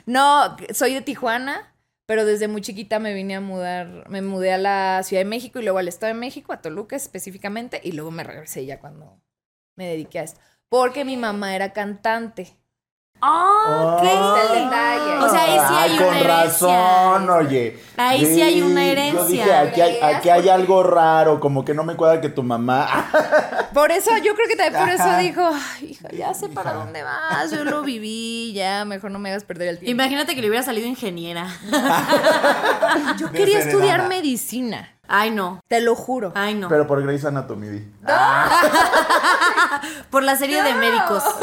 No, 0.05 0.57
soy 0.73 0.94
de 0.95 1.01
Tijuana, 1.01 1.73
pero 2.07 2.25
desde 2.25 2.48
muy 2.48 2.62
chiquita 2.62 3.00
me 3.00 3.13
vine 3.13 3.36
a 3.36 3.42
mudar, 3.42 4.09
me 4.09 4.21
mudé 4.21 4.54
a 4.54 4.57
la 4.57 5.04
Ciudad 5.04 5.21
de 5.21 5.30
México 5.30 5.59
y 5.59 5.63
luego 5.63 5.77
al 5.77 5.89
Estado 5.89 6.13
de 6.13 6.19
México, 6.19 6.54
a 6.54 6.62
Toluca 6.62 6.95
específicamente, 6.95 7.81
y 7.83 7.92
luego 7.92 8.12
me 8.12 8.24
regresé 8.24 8.65
ya 8.65 8.80
cuando 8.80 9.21
me 9.75 9.88
dediqué 9.88 10.19
a 10.19 10.24
esto. 10.24 10.39
Porque 10.69 11.06
mi 11.06 11.18
mamá 11.18 11.56
era 11.56 11.74
cantante. 11.74 12.57
Oh, 13.19 13.98
Está 13.98 14.12
el 14.14 14.19
Ah. 14.19 14.54
detalle. 14.54 15.25
O 15.25 15.30
sea, 15.30 15.42
ahí 15.44 15.52
sí 15.68 15.74
hay 15.75 15.90
Ah, 15.92 15.96
una 15.98 16.06
con 16.06 16.16
herencia. 16.16 16.44
razón, 16.44 17.30
oye. 17.31 17.80
Ahí 17.98 18.25
sí 18.25 18.42
hay 18.42 18.62
una 18.62 18.86
Yo 18.86 18.92
herencia. 18.92 19.25
dije, 19.28 19.54
aquí 19.56 19.81
hay, 19.81 19.98
aquí 20.02 20.30
hay 20.30 20.50
algo 20.50 20.84
raro, 20.84 21.40
como 21.40 21.66
que 21.66 21.74
no 21.74 21.83
me 21.83 21.95
cuadra 21.95 22.21
que 22.21 22.30
tu 22.30 22.44
mamá. 22.44 22.88
Por 23.74 23.92
eso, 23.92 24.12
yo 24.24 24.36
creo 24.36 24.47
que 24.47 24.56
también 24.56 24.81
por 24.83 24.90
eso 24.94 25.18
dijo, 25.18 25.42
ay, 25.52 25.88
hija, 25.92 26.07
ya 26.12 26.33
sé 26.33 26.47
para 26.50 26.71
Hija. 26.71 26.80
dónde 26.80 27.04
vas, 27.04 27.52
yo 27.52 27.64
lo 27.64 27.81
viví, 27.83 28.54
ya, 28.54 28.86
mejor 28.86 29.12
no 29.12 29.19
me 29.19 29.30
hagas 29.30 29.44
perder 29.44 29.68
el 29.69 29.78
tiempo. 29.80 29.92
Imagínate 29.92 30.33
que 30.36 30.42
le 30.42 30.47
hubiera 30.50 30.64
salido 30.64 30.88
ingeniera. 30.88 31.47
Yo 33.19 33.31
quería 33.31 33.57
Desheredada. 33.57 33.69
estudiar 33.71 34.07
medicina, 34.09 34.90
Ay, 35.07 35.31
no. 35.31 35.59
te 35.68 35.81
lo 35.81 35.95
juro. 35.95 36.31
Ay, 36.35 36.54
no. 36.54 36.69
Pero 36.69 36.85
por 36.87 37.02
Grey's 37.02 37.26
Anatomy. 37.26 37.68
di. 37.68 37.92
Por 40.09 40.23
la 40.23 40.35
serie 40.35 40.64
de 40.64 40.73
médicos. 40.76 41.23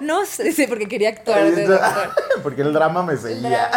No 0.00 0.26
sé, 0.26 0.50
sí, 0.50 0.66
porque 0.66 0.88
quería 0.88 1.10
actuar 1.10 1.44
de 1.44 1.64
doctor. 1.64 2.10
Porque 2.42 2.62
el 2.62 2.72
drama 2.72 3.04
me 3.04 3.16
seguía. 3.16 3.70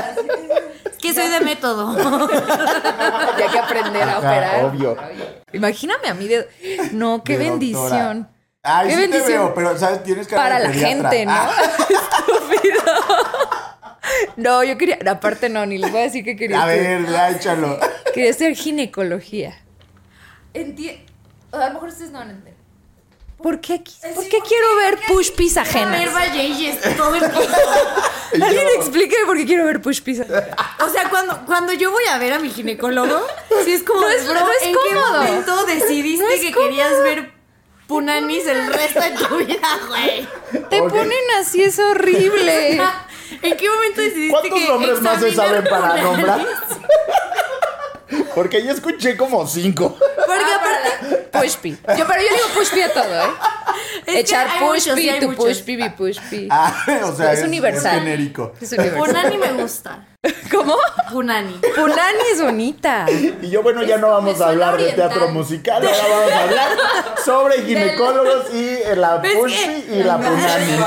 Es 0.84 0.98
que 0.98 1.14
soy 1.14 1.28
de 1.28 1.40
método. 1.42 1.96
Ya 3.38 3.48
que 3.52 3.60
aprender 3.60 4.02
a 4.02 4.18
Ajá, 4.18 4.20
operar. 4.20 4.66
obvio. 4.66 4.98
Imagíname 5.54 6.08
a 6.10 6.16
mí 6.16 6.28
de. 6.28 6.50
No, 6.94 7.24
qué 7.24 7.38
De 7.38 7.48
bendición. 7.50 8.28
Ay, 8.64 8.88
Qué 8.88 8.96
sí 8.96 9.02
te 9.02 9.08
bendición. 9.08 9.44
veo, 9.44 9.54
pero 9.54 9.78
sabes, 9.78 10.04
tienes 10.04 10.28
cara 10.28 10.42
Para 10.42 10.60
la 10.60 10.74
gente, 10.74 11.26
¿no? 11.28 11.32
Ah, 11.34 11.52
Estúpido. 11.90 12.82
No, 14.38 14.64
yo 14.64 14.78
quería. 14.78 15.00
Aparte, 15.10 15.50
no, 15.50 15.66
ni 15.66 15.78
les 15.78 15.92
voy 15.92 16.02
a 16.02 16.04
decir 16.04 16.24
que 16.24 16.36
quería. 16.36 16.62
a 16.64 16.66
ver, 16.66 17.06
ya 17.10 17.30
échalo. 17.32 17.80
Quería 18.14 18.30
estudiar 18.30 18.54
ginecología. 18.56 19.58
Entiendo. 20.54 21.02
A 21.52 21.68
lo 21.68 21.74
mejor 21.74 21.90
ustedes 21.90 22.12
no 22.12 22.20
van 22.20 22.30
a 22.30 22.32
entender. 22.32 22.56
¿Por 23.42 23.60
qué, 23.60 23.76
qui- 23.84 24.00
¿por 24.16 24.24
qué 24.28 24.40
quiero 24.48 24.76
ver 24.78 24.98
push 25.08 25.32
pis 25.32 25.56
ver, 25.56 25.64
ajenas? 25.68 26.14
vaya, 26.14 26.42
y 26.44 26.68
es 26.68 26.82
todo 26.98 27.14
el 27.16 27.20
tiempo. 27.32 27.40
Alguien 28.42 28.68
explique 28.78 29.16
por 29.26 29.36
qué 29.38 29.46
quiero 29.46 29.66
ver 29.66 29.82
push 29.82 30.02
pis 30.02 30.22
ajenas. 30.22 30.46
O 30.84 30.90
sea, 30.90 31.10
cuando, 31.10 31.46
cuando 31.46 31.74
yo 31.74 31.92
voy 31.92 32.06
a 32.06 32.18
ver 32.18 32.34
a 32.34 32.40
mi 32.40 32.50
ginecólogo, 32.50 33.22
sí 33.66 33.74
es 33.74 33.84
como, 33.84 34.02
No 34.02 34.10
es- 34.10 34.26
bro, 34.26 34.40
no 34.40 34.52
es 34.52 34.64
¿en 34.64 34.74
cómodo. 34.74 34.92
qué 35.22 35.28
momento 35.30 35.66
decidiste 35.66 36.24
No 36.24 36.42
que 36.42 36.52
cómodo. 36.54 36.70
querías 36.70 37.04
ver 37.04 37.32
punanis 37.88 38.48
el 38.48 38.74
resto 38.74 39.00
de 39.02 39.12
tu 39.12 39.38
vida, 39.38 39.80
güey? 39.90 40.28
Te 40.70 40.80
ponen 40.82 41.12
así, 41.40 41.62
es 41.62 41.78
horrible. 41.78 42.82
¿En 43.42 43.58
qué 43.58 43.70
momento 43.70 44.02
decidiste 44.02 44.32
¿Cuántos 44.32 44.60
que 44.60 44.68
nombres 44.68 45.02
más 45.02 45.20
se 45.20 45.34
saben 45.34 45.64
para 45.64 46.02
nombrar? 46.02 46.46
Porque 48.34 48.64
yo 48.64 48.72
escuché 48.72 49.16
como 49.18 49.48
cinco. 49.48 49.98
Porque 50.00 50.54
aparte, 50.54 51.30
Push 51.32 51.58
pi. 51.58 51.72
Yo, 51.98 52.06
pero 52.08 52.22
yo 52.22 52.30
digo 52.30 52.48
push 52.54 52.70
pi 52.72 52.82
a 52.82 52.94
todo, 52.94 53.04
¿eh? 53.04 53.30
Echar 54.08 54.48
hay 54.48 54.60
push 54.60 54.70
muchos, 54.70 54.96
sí, 54.96 55.02
pi, 55.02 55.10
hay 55.10 55.20
tu 55.20 55.28
muchos. 55.30 55.46
push 55.46 55.64
pi, 55.64 55.76
bi 55.76 55.90
push 55.90 56.20
pi. 56.30 56.48
Ah, 56.52 56.86
o 57.04 57.16
sea, 57.16 57.34
Es 57.34 57.44
universal. 57.44 57.96
Es 57.98 58.04
genérico. 58.04 58.54
Es 58.62 58.72
universal. 58.72 59.00
Punani 59.00 59.38
me 59.38 59.52
gusta. 59.54 60.06
¿Cómo? 60.52 60.76
Punani. 61.12 61.60
Punani 61.76 62.24
es 62.32 62.42
bonita. 62.42 63.06
Y 63.10 63.50
yo, 63.50 63.64
bueno, 63.64 63.84
ya 63.84 63.98
no 63.98 64.10
vamos 64.10 64.40
a 64.42 64.50
hablar 64.50 64.78
de 64.78 64.92
teatro 64.94 65.30
musical, 65.30 65.86
ahora 65.86 66.08
vamos 66.10 66.32
a 66.32 66.44
hablar 66.44 66.70
sobre 67.24 67.64
ginecólogos 67.64 68.54
y 68.54 68.80
la 68.96 69.18
¿Ves 69.18 69.36
pushpi 69.36 69.86
y 69.92 70.04
la 70.04 70.18
punani. 70.18 70.78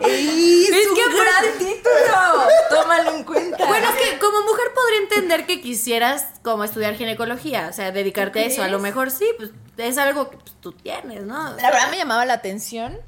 ¡Ey, 0.00 0.64
Es 0.64 0.70
es 0.70 0.86
un 0.88 0.94
que 0.94 1.02
gran 1.14 1.58
título! 1.58 2.48
Tómalo 2.70 3.16
en 3.16 3.24
cuenta. 3.24 3.66
Bueno, 3.66 3.88
es 3.88 3.94
que 4.12 4.18
como 4.18 4.42
mujer 4.42 4.66
podría 4.74 4.98
entender 5.00 5.46
que 5.46 5.60
quisieras 5.60 6.26
como 6.42 6.64
estudiar 6.64 6.94
ginecología, 6.94 7.68
o 7.68 7.72
sea, 7.72 7.92
dedicarte 7.92 8.40
a 8.40 8.44
eso. 8.44 8.62
A 8.62 8.68
lo 8.68 8.78
mejor 8.78 9.10
sí, 9.10 9.26
pues 9.36 9.50
es 9.76 9.98
algo 9.98 10.30
que 10.30 10.36
pues, 10.38 10.54
tú 10.60 10.72
tienes, 10.72 11.22
¿no? 11.24 11.54
la 11.56 11.70
verdad 11.70 11.90
me 11.90 11.96
llamaba 11.98 12.24
la 12.26 12.34
atención 12.34 12.98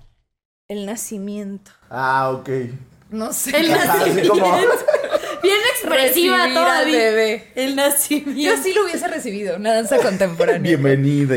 el 0.69 0.87
nacimiento. 0.87 1.71
Ah, 1.91 2.31
ok. 2.31 2.49
No 3.11 3.33
sé. 3.33 3.57
El 3.59 3.71
nacimiento. 3.71 4.33
como- 4.33 4.57
Bien 5.43 5.59
expresiva 5.73 5.97
Recibir 6.07 6.33
al 6.35 6.55
todavía. 6.55 6.99
bebé. 6.99 7.53
El 7.57 7.71
Yo 7.71 7.77
nacimiento. 7.77 8.63
sí 8.63 8.73
lo 8.75 8.85
hubiese 8.85 9.09
recibido, 9.09 9.57
una 9.57 9.75
danza 9.75 9.99
contemporánea. 9.99 10.61
Bienvenida. 10.63 11.35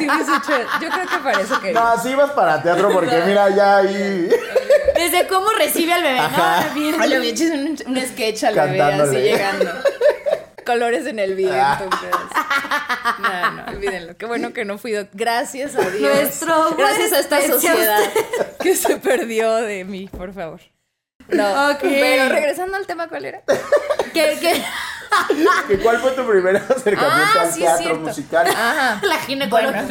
Sí 0.00 0.08
hubiese 0.08 0.32
hecho, 0.36 0.68
yo 0.80 0.88
creo 0.88 1.06
que 1.08 1.18
para 1.18 1.40
eso 1.40 1.60
quería. 1.60 1.80
No, 1.80 2.02
sí 2.02 2.14
vas 2.14 2.30
para 2.30 2.62
teatro 2.62 2.90
porque 2.90 3.20
mira, 3.26 3.48
ya 3.50 3.76
ahí. 3.78 4.28
Desde 4.94 5.26
cómo 5.28 5.48
recibe 5.50 5.92
al 5.92 6.02
bebé, 6.02 6.18
Ajá. 6.18 6.64
¿no? 6.68 6.74
Bien. 6.74 7.00
Oye, 7.00 7.18
bien 7.20 7.34
hecho 7.34 7.44
un, 7.44 7.96
un 7.96 8.06
sketch 8.06 8.44
al 8.44 8.54
bebé 8.54 8.80
así 8.82 8.90
Cantándole. 8.90 9.22
llegando. 9.22 9.70
Colores 10.66 11.06
en 11.06 11.18
el 11.18 11.34
viento. 11.34 11.56
Ah. 11.60 11.78
pues. 11.78 12.12
No, 13.18 13.50
no, 13.52 13.64
olvídenlo. 13.72 14.16
Qué 14.16 14.26
bueno 14.26 14.52
que 14.52 14.64
no 14.64 14.78
fui. 14.78 14.94
Gracias 15.12 15.74
a 15.74 15.80
Dios. 15.90 16.14
Nuestro 16.14 16.74
Gracias 16.76 17.12
a 17.12 17.18
esta 17.20 17.40
sociedad 17.46 18.00
que 18.62 18.76
se 18.76 18.96
perdió 18.96 19.54
de 19.56 19.84
mí, 19.84 20.08
por 20.08 20.32
favor. 20.32 20.60
No. 21.32 21.76
Pero 21.80 22.28
regresando 22.28 22.76
al 22.76 22.86
tema, 22.86 23.08
¿cuál 23.08 23.24
era? 23.26 23.42
Que, 24.12 24.38
que 24.40 24.62
¿Que 25.66 25.78
¿Cuál 25.80 25.98
fue 25.98 26.12
tu 26.12 26.24
primer 26.24 26.56
acercamiento 26.68 27.08
Ah, 27.10 27.42
al 27.42 27.52
sí, 27.52 27.60
teatro 27.60 27.82
cierto. 27.82 28.00
musical? 28.00 28.46
Ajá. 28.46 29.00
la 29.06 29.18
ginecología. 29.18 29.82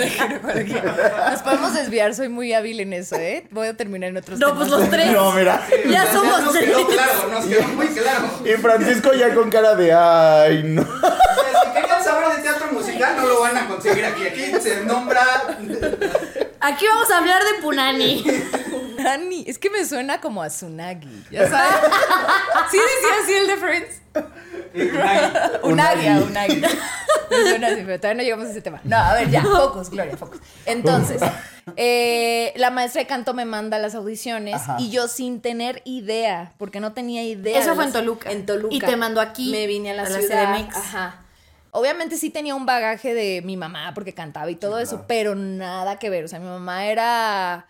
Bueno, 0.42 0.60
ginecología. 0.62 1.28
Nos 1.32 1.42
podemos 1.42 1.74
desviar, 1.74 2.16
soy 2.16 2.30
muy 2.30 2.54
hábil 2.54 2.80
en 2.80 2.94
eso, 2.94 3.18
¿eh? 3.18 3.46
Voy 3.52 3.68
a 3.68 3.76
terminar 3.76 4.10
en 4.12 4.18
otros 4.18 4.40
No, 4.40 4.48
temas. 4.54 4.70
pues 4.70 4.80
los 4.80 4.90
tres. 4.90 5.12
No, 5.12 5.32
mira. 5.34 5.62
Ya 5.90 6.10
somos 6.12 6.42
Nos 6.42 6.54
tres. 6.54 6.66
quedó 6.70 6.88
claro, 6.88 7.28
nos 7.32 7.46
quedó 7.46 7.68
muy 7.70 7.88
claro. 7.88 8.30
Y 8.46 8.54
Francisco 8.62 9.14
ya 9.14 9.34
con 9.36 9.50
cara 9.50 9.76
de 9.76 9.94
ay, 9.94 10.64
no. 10.64 10.82
O 10.84 10.86
sea, 10.86 11.64
si 11.66 11.72
querían 11.82 12.04
saber 12.04 12.38
de 12.38 12.42
teatro 12.42 12.68
musical, 12.72 13.16
no 13.18 13.26
lo 13.28 13.42
van 13.42 13.58
a 13.58 13.68
conseguir 13.68 14.06
aquí. 14.06 14.26
Aquí 14.26 14.52
se 14.62 14.86
nombra. 14.86 15.22
Aquí 16.62 16.86
vamos 16.88 17.12
a 17.12 17.18
hablar 17.18 17.42
de 17.44 17.62
Punani. 17.62 18.24
Nani, 19.04 19.44
es 19.48 19.58
que 19.58 19.70
me 19.70 19.86
suena 19.86 20.20
como 20.22 20.42
a 20.42 20.48
Tsunagi, 20.48 21.26
¿ya 21.32 21.50
sabes? 21.50 21.92
¿Sí 22.72 22.78
decía 22.78 23.24
así 23.24 23.34
el 23.34 23.48
de 23.48 23.58
Friends? 23.58 24.02
Unagi, 25.64 26.08
a 26.08 26.20
Unagi. 26.20 26.62
Me 26.62 27.50
suena 27.50 27.68
así, 27.68 27.82
pero 27.86 27.98
todavía 28.00 28.16
no 28.16 28.24
llegamos 28.24 28.48
a 28.48 28.52
ese 28.52 28.62
tema. 28.62 28.82
No, 28.84 28.98
a 28.98 29.14
ver, 29.14 29.30
ya, 29.30 29.44
focus, 29.44 29.90
Gloria, 29.90 30.18
focus. 30.18 30.40
Entonces, 30.66 31.22
eh, 31.76 32.54
la 32.56 32.72
maestra 32.72 33.02
de 33.02 33.08
canto 33.08 33.34
me 33.34 33.46
manda 33.46 33.78
las 33.80 33.96
audiciones 33.96 34.56
Ajá. 34.56 34.78
y 34.80 34.90
yo 34.90 35.08
sin 35.08 35.42
tener 35.42 35.82
idea, 35.86 36.54
porque 36.58 36.80
no 36.80 36.94
tenía 36.94 37.24
idea. 37.24 37.60
Eso 37.60 37.76
fue 37.76 37.86
en 37.86 37.94
Toluca. 37.94 38.32
En 38.32 38.46
Toluca. 38.46 38.76
Y 38.76 38.80
te 38.80 38.96
mandó 38.98 39.22
aquí, 39.22 39.52
Me 39.52 39.68
vine 39.68 39.92
a 39.92 39.94
la 39.94 40.04
a 40.04 40.10
la 40.10 40.20
ciudad. 40.20 40.56
CDMX. 40.56 40.76
Ajá. 40.76 41.26
Obviamente 41.72 42.18
sí 42.18 42.32
tenía 42.32 42.56
un 42.56 42.66
bagaje 42.66 43.14
de 43.14 43.44
mi 43.44 43.56
mamá 43.56 43.94
porque 43.94 44.14
cantaba 44.16 44.50
y 44.50 44.56
todo 44.56 44.80
eso, 44.80 44.96
claro. 44.96 45.06
pero 45.08 45.36
nada 45.36 46.00
que 46.00 46.10
ver. 46.10 46.26
O 46.26 46.28
sea, 46.28 46.40
mi 46.40 46.48
mamá 46.48 46.88
era. 46.88 47.68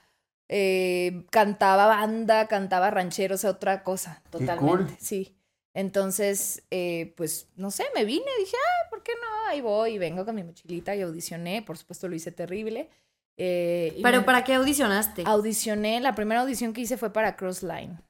Eh, 0.49 1.25
cantaba 1.31 1.85
banda, 1.85 2.47
cantaba 2.47 2.89
ranchero, 2.89 3.35
o 3.35 3.37
sea, 3.37 3.51
otra 3.51 3.83
cosa, 3.83 4.21
Qué 4.25 4.29
totalmente. 4.39 4.83
cool. 4.85 4.97
Sí. 4.99 5.35
Entonces, 5.75 6.63
eh, 6.71 7.13
pues, 7.15 7.47
no 7.55 7.69
sé, 7.71 7.85
me 7.95 8.03
vine, 8.03 8.25
dije, 8.39 8.57
ah, 8.57 8.89
¿por 8.89 9.03
qué 9.03 9.11
no? 9.13 9.49
Ahí 9.49 9.61
voy, 9.61 9.91
y 9.93 9.97
vengo 9.99 10.25
con 10.25 10.35
mi 10.35 10.43
mochilita 10.43 10.95
y 10.95 11.01
audicioné. 11.01 11.61
Por 11.61 11.77
supuesto, 11.77 12.07
lo 12.07 12.15
hice 12.15 12.31
terrible. 12.31 12.89
Eh, 13.37 13.97
Pero 14.03 14.17
me- 14.19 14.23
¿para 14.25 14.43
qué 14.43 14.55
audicionaste? 14.55 15.23
audicioné, 15.25 16.01
la 16.01 16.15
primera 16.15 16.41
audición 16.41 16.73
que 16.73 16.81
hice 16.81 16.97
fue 16.97 17.13
para 17.13 17.37
Crossline. 17.37 18.01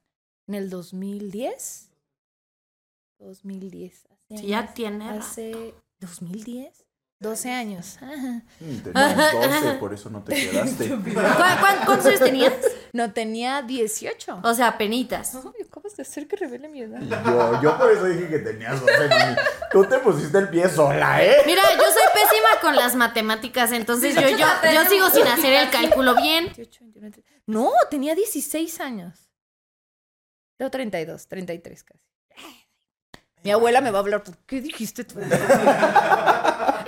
En 0.47 0.55
el 0.55 0.69
2010. 0.69 1.91
2010. 3.19 4.05
hace 4.09 4.37
Si 4.37 4.47
ya 4.47 4.73
tiene. 4.73 5.09
Hace 5.09 5.73
2010. 5.99 6.78
12 7.21 7.51
años. 7.51 7.97
Mm, 8.61 8.77
Tenías 8.79 9.33
12, 9.33 9.73
por 9.73 9.93
eso 9.93 10.09
no 10.09 10.23
te 10.23 10.33
quedaste. 10.35 10.89
¿Cu- 10.95 11.03
cu- 11.03 11.13
¿Cuántos 11.85 12.05
años 12.05 12.19
tenías? 12.21 12.53
No, 12.93 13.11
tenía 13.11 13.61
18. 13.61 14.39
O 14.41 14.53
sea, 14.53 14.77
penitas. 14.77 15.35
Ay, 15.35 15.65
acabas 15.69 15.97
de 15.97 16.03
hacer 16.03 16.27
que 16.29 16.37
revele 16.37 16.69
mi 16.69 16.81
edad. 16.81 17.01
Yo, 17.01 17.61
yo 17.61 17.77
por 17.77 17.91
eso 17.91 18.05
dije 18.05 18.29
que 18.29 18.39
tenías 18.39 18.79
12, 18.79 18.93
mami. 19.09 19.35
Tú 19.69 19.83
te 19.83 19.99
pusiste 19.99 20.37
el 20.37 20.47
pie 20.49 20.69
sola, 20.69 21.21
¿eh? 21.21 21.35
Mira, 21.45 21.61
yo 21.75 21.83
soy 21.83 22.03
pésima 22.13 22.61
con 22.61 22.75
las 22.77 22.95
matemáticas, 22.95 23.73
entonces 23.73 24.15
yo, 24.15 24.21
yo, 24.21 24.37
yo 24.73 24.85
sigo 24.89 25.09
sin 25.09 25.27
hacer 25.27 25.53
el 25.53 25.69
cálculo 25.69 26.15
bien. 26.15 26.45
18, 26.45 26.79
29, 26.85 27.11
30. 27.11 27.43
No, 27.47 27.69
tenía 27.91 28.15
16 28.15 28.79
años. 28.79 29.29
Tengo 30.57 30.71
32, 30.71 31.27
33 31.27 31.83
casi. 31.83 31.99
Mi 33.43 33.51
abuela 33.51 33.79
me 33.81 33.91
va 33.91 33.99
a 33.99 34.01
hablar, 34.01 34.23
¿por 34.23 34.37
qué 34.45 34.59
dijiste 34.61 35.03
tú? 35.05 35.15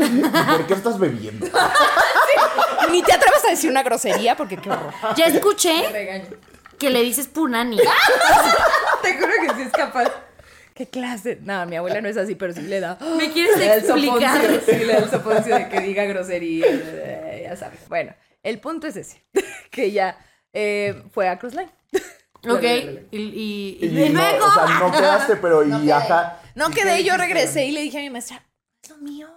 ¿Y 0.05 0.21
por 0.57 0.67
qué 0.67 0.73
estás 0.73 0.99
bebiendo? 0.99 1.45
Ni 2.91 3.01
te 3.03 3.13
atrevas 3.13 3.45
a 3.45 3.49
decir 3.51 3.69
una 3.69 3.83
grosería 3.83 4.35
porque 4.35 4.57
qué 4.57 4.69
horror. 4.69 4.93
Ya 5.15 5.27
escuché 5.27 5.73
que 6.77 6.89
le 6.89 7.01
dices 7.03 7.27
punani. 7.27 7.77
Te 9.01 9.13
juro 9.17 9.31
que 9.47 9.53
sí 9.55 9.61
es 9.63 9.71
capaz. 9.71 10.11
¿Qué 10.73 10.87
clase? 10.87 11.37
No, 11.41 11.65
mi 11.67 11.75
abuela 11.75 12.01
no 12.01 12.07
es 12.09 12.17
así, 12.17 12.35
pero 12.35 12.53
sí 12.53 12.61
le 12.61 12.79
da. 12.79 12.97
¿Me 13.17 13.31
quieres 13.31 13.57
Le 13.57 13.67
da 13.67 13.73
el 13.75 13.79
explicar? 13.81 14.41
soponcio, 14.41 14.61
Sí, 14.65 14.85
le 14.85 14.93
da 14.93 14.99
el 14.99 15.09
soponcio 15.11 15.55
de 15.55 15.69
que 15.69 15.79
diga 15.81 16.03
grosería. 16.05 16.65
Ya 17.43 17.55
sabes. 17.55 17.87
Bueno, 17.87 18.13
el 18.43 18.59
punto 18.59 18.87
es 18.87 18.95
ese: 18.95 19.23
que 19.71 19.91
ya 19.91 20.17
eh, 20.53 21.03
fue 21.13 21.27
a 21.29 21.37
Crossline. 21.37 21.71
Ok. 22.49 22.63
Y, 23.11 23.19
y, 23.19 23.77
y 23.81 23.85
Y 24.05 24.09
no, 24.09 24.19
luego. 24.21 24.45
o 24.47 24.51
sea, 24.53 24.79
no 24.79 24.91
quedaste, 24.91 25.35
pero 25.35 25.63
y 25.63 25.69
quedé. 25.71 25.93
ajá. 25.93 26.39
No 26.55 26.69
¿Y 26.69 26.73
quedé, 26.73 27.03
yo 27.03 27.15
regresé 27.15 27.65
y 27.65 27.71
le 27.71 27.81
dije 27.81 27.99
a 27.99 28.01
mi 28.01 28.09
maestra, 28.09 28.43
es 28.83 28.89
lo 28.89 28.97
mío. 28.97 29.27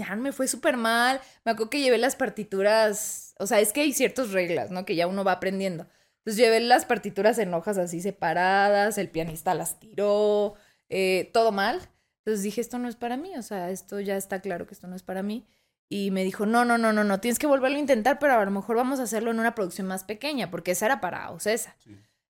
Ya 0.00 0.16
me 0.16 0.32
fue 0.32 0.48
súper 0.48 0.76
mal. 0.78 1.20
Me 1.44 1.52
acuerdo 1.52 1.70
que 1.70 1.80
llevé 1.80 1.98
las 1.98 2.16
partituras, 2.16 3.34
o 3.38 3.46
sea, 3.46 3.60
es 3.60 3.72
que 3.72 3.82
hay 3.82 3.92
ciertas 3.92 4.30
reglas, 4.30 4.70
¿no? 4.70 4.86
Que 4.86 4.96
ya 4.96 5.06
uno 5.06 5.24
va 5.24 5.32
aprendiendo. 5.32 5.86
Entonces 6.18 6.36
llevé 6.38 6.60
las 6.60 6.86
partituras 6.86 7.38
en 7.38 7.52
hojas 7.52 7.76
así 7.76 8.00
separadas, 8.00 8.96
el 8.96 9.10
pianista 9.10 9.54
las 9.54 9.78
tiró, 9.78 10.54
eh, 10.88 11.30
todo 11.34 11.52
mal. 11.52 11.80
Entonces 12.18 12.42
dije, 12.42 12.60
esto 12.60 12.78
no 12.78 12.88
es 12.88 12.96
para 12.96 13.16
mí, 13.16 13.36
o 13.36 13.42
sea, 13.42 13.70
esto 13.70 14.00
ya 14.00 14.16
está 14.16 14.40
claro 14.40 14.66
que 14.66 14.74
esto 14.74 14.86
no 14.86 14.96
es 14.96 15.02
para 15.02 15.22
mí. 15.22 15.46
Y 15.88 16.10
me 16.12 16.24
dijo, 16.24 16.46
no, 16.46 16.64
no, 16.64 16.78
no, 16.78 16.92
no, 16.92 17.04
no, 17.04 17.20
tienes 17.20 17.38
que 17.38 17.46
volverlo 17.46 17.76
a 17.76 17.80
intentar, 17.80 18.18
pero 18.18 18.34
a 18.38 18.44
lo 18.44 18.50
mejor 18.50 18.76
vamos 18.76 19.00
a 19.00 19.02
hacerlo 19.02 19.30
en 19.32 19.40
una 19.40 19.54
producción 19.54 19.86
más 19.86 20.04
pequeña, 20.04 20.50
porque 20.50 20.70
esa 20.70 20.86
era 20.86 21.00
para 21.00 21.30
Ocesa. 21.30 21.76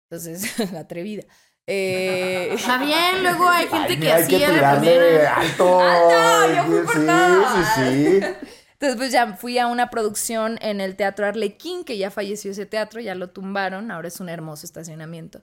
Entonces, 0.09 0.59
la 0.73 0.81
atrevida. 0.81 1.25
Eh, 1.67 2.50
Está 2.55 2.79
bien, 2.79 3.23
luego 3.23 3.49
hay 3.49 3.69
gente 3.69 3.93
Ay, 3.93 4.00
que 4.00 4.12
así 4.12 4.31
que 4.38 4.47
tirarle 4.47 5.26
alto. 5.26 5.81
Alto, 5.81 6.55
yo 6.57 6.64
fui 6.64 6.81
por 6.87 6.95
sí, 6.97 7.07
todo. 7.07 7.45
sí, 7.55 7.62
sí. 7.75 8.21
Entonces, 8.73 8.97
pues 8.97 9.12
ya 9.12 9.35
fui 9.35 9.59
a 9.59 9.67
una 9.67 9.90
producción 9.90 10.59
en 10.62 10.81
el 10.81 10.97
Teatro 10.97 11.26
Arlequín, 11.26 11.85
que 11.85 11.99
ya 11.99 12.11
falleció 12.11 12.50
ese 12.52 12.64
teatro, 12.67 13.00
ya 13.00 13.14
lo 13.14 13.29
tumbaron, 13.31 13.90
ahora 13.90 14.09
es 14.09 14.21
un 14.21 14.29
hermoso 14.31 14.64
estacionamiento. 14.67 15.43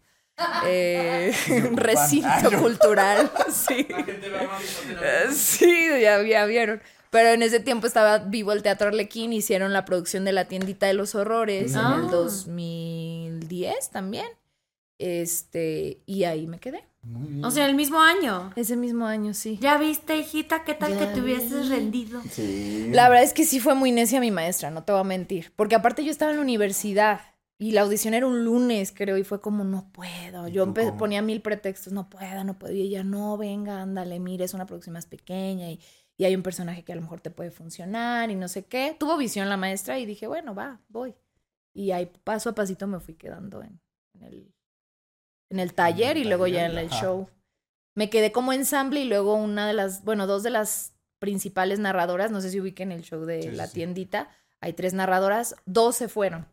Eh, 0.66 1.34
un 1.70 1.78
recinto 1.78 2.52
cultural, 2.60 3.32
sí. 3.52 3.88
Eh, 3.90 5.28
Sí, 5.32 5.88
ya, 6.02 6.22
ya 6.24 6.46
vieron. 6.46 6.82
Pero 7.10 7.30
en 7.30 7.42
ese 7.42 7.60
tiempo 7.62 7.88
estaba 7.88 8.18
vivo 8.18 8.52
el 8.52 8.64
Teatro 8.64 8.88
Arlequín, 8.90 9.32
hicieron 9.34 9.72
la 9.72 9.86
producción 9.86 10.26
de 10.26 10.34
La 10.34 10.46
Tiendita 10.46 10.88
de 10.88 10.94
los 10.94 11.16
Horrores 11.16 11.74
en 11.74 11.86
el 11.86 12.10
2010 12.10 13.90
también. 13.92 14.28
Este, 15.00 16.02
y 16.06 16.24
ahí 16.24 16.48
me 16.48 16.60
quedé. 16.60 16.84
Muy 17.04 17.28
bien. 17.28 17.46
O 17.46 17.52
sea, 17.52 17.68
el 17.68 17.76
mismo 17.76 18.02
año. 18.02 18.52
Ese 18.56 18.76
mismo 18.76 19.06
año, 19.06 19.34
sí. 19.34 19.58
Ya 19.62 19.78
viste, 19.78 20.18
hijita, 20.18 20.64
qué 20.64 20.74
tal 20.74 20.94
Ya 20.94 21.00
que 21.00 21.06
te 21.14 21.22
hubieses 21.22 21.70
rendido. 21.70 22.22
Sí. 22.30 22.90
La 22.92 23.08
verdad 23.08 23.24
es 23.24 23.34
que 23.34 23.46
sí 23.46 23.60
fue 23.60 23.76
muy 23.76 23.92
necia 23.92 24.20
mi 24.20 24.32
maestra, 24.32 24.72
no 24.72 24.84
te 24.84 24.92
voy 24.92 25.02
a 25.02 25.06
mentir. 25.06 25.54
Porque 25.56 25.76
aparte 25.76 26.04
yo 26.04 26.12
estaba 26.12 26.32
en 26.32 26.38
la 26.38 26.44
universidad 26.44 27.22
y 27.60 27.72
la 27.72 27.82
audición 27.82 28.14
era 28.14 28.28
un 28.28 28.44
lunes, 28.44 28.92
creo, 28.96 29.18
y 29.18 29.24
fue 29.24 29.42
como, 29.42 29.64
no 29.64 29.92
puedo. 29.92 30.48
¿Y 30.48 30.52
Yo 30.52 30.74
ponía 30.98 31.22
mil 31.22 31.42
pretextos, 31.42 31.94
no 31.94 32.10
puedo, 32.10 32.44
no 32.44 32.60
puedo. 32.60 32.74
Y 32.74 32.82
ella, 32.82 33.04
no, 33.04 33.38
venga, 33.38 33.82
ándale, 33.82 34.20
mire, 34.20 34.46
es 34.46 34.54
una 34.54 34.66
producción 34.66 34.94
más 34.94 35.06
pequeña 35.06 35.72
y, 35.72 35.80
y 36.18 36.26
hay 36.26 36.36
un 36.36 36.44
personaje 36.44 36.84
que 36.84 36.92
a 36.92 36.96
lo 36.96 37.02
mejor 37.02 37.22
te 37.22 37.32
puede 37.32 37.52
funcionar 37.52 38.30
y 38.32 38.36
no 38.36 38.48
sé 38.48 38.66
qué. 38.66 38.96
Tuvo 39.00 39.18
visión 39.18 39.50
la 39.50 39.58
maestra 39.58 39.98
y 39.98 40.06
dije, 40.06 40.28
bueno, 40.28 40.54
va, 40.54 40.82
voy. 40.90 41.16
Y 41.74 41.92
ahí 41.92 42.12
paso 42.24 42.50
a 42.50 42.56
pasito 42.56 42.88
me 42.88 43.00
fui 43.00 43.14
quedando 43.16 43.62
en, 43.62 43.80
en 44.16 44.24
el, 44.24 44.54
en 45.50 45.60
el 45.60 45.74
taller 45.74 46.18
y 46.18 46.24
luego 46.26 46.48
ya 46.48 46.66
en 46.66 46.78
el 46.78 46.88
ajá. 46.88 47.02
show. 47.02 47.30
Me 47.96 48.10
quedé 48.10 48.32
como 48.32 48.54
ensamble 48.54 49.00
y 49.00 49.06
luego 49.06 49.36
una 49.36 49.66
de 49.68 49.74
las, 49.74 50.04
bueno, 50.04 50.28
dos 50.28 50.44
de 50.44 50.50
las 50.52 50.94
principales 51.20 51.80
narradoras, 51.80 52.30
no 52.32 52.42
sé 52.42 52.52
si 52.52 52.60
ubiquen 52.62 52.92
el 52.92 53.02
show 53.04 53.26
de 53.26 53.42
Sí, 53.44 53.52
la 53.52 53.68
sí, 53.68 53.74
tiendita, 53.76 54.30
hay 54.62 54.74
tres 54.74 54.94
narradoras, 54.94 55.56
dos 55.66 55.96
se 55.96 56.08
fueron. 56.08 56.48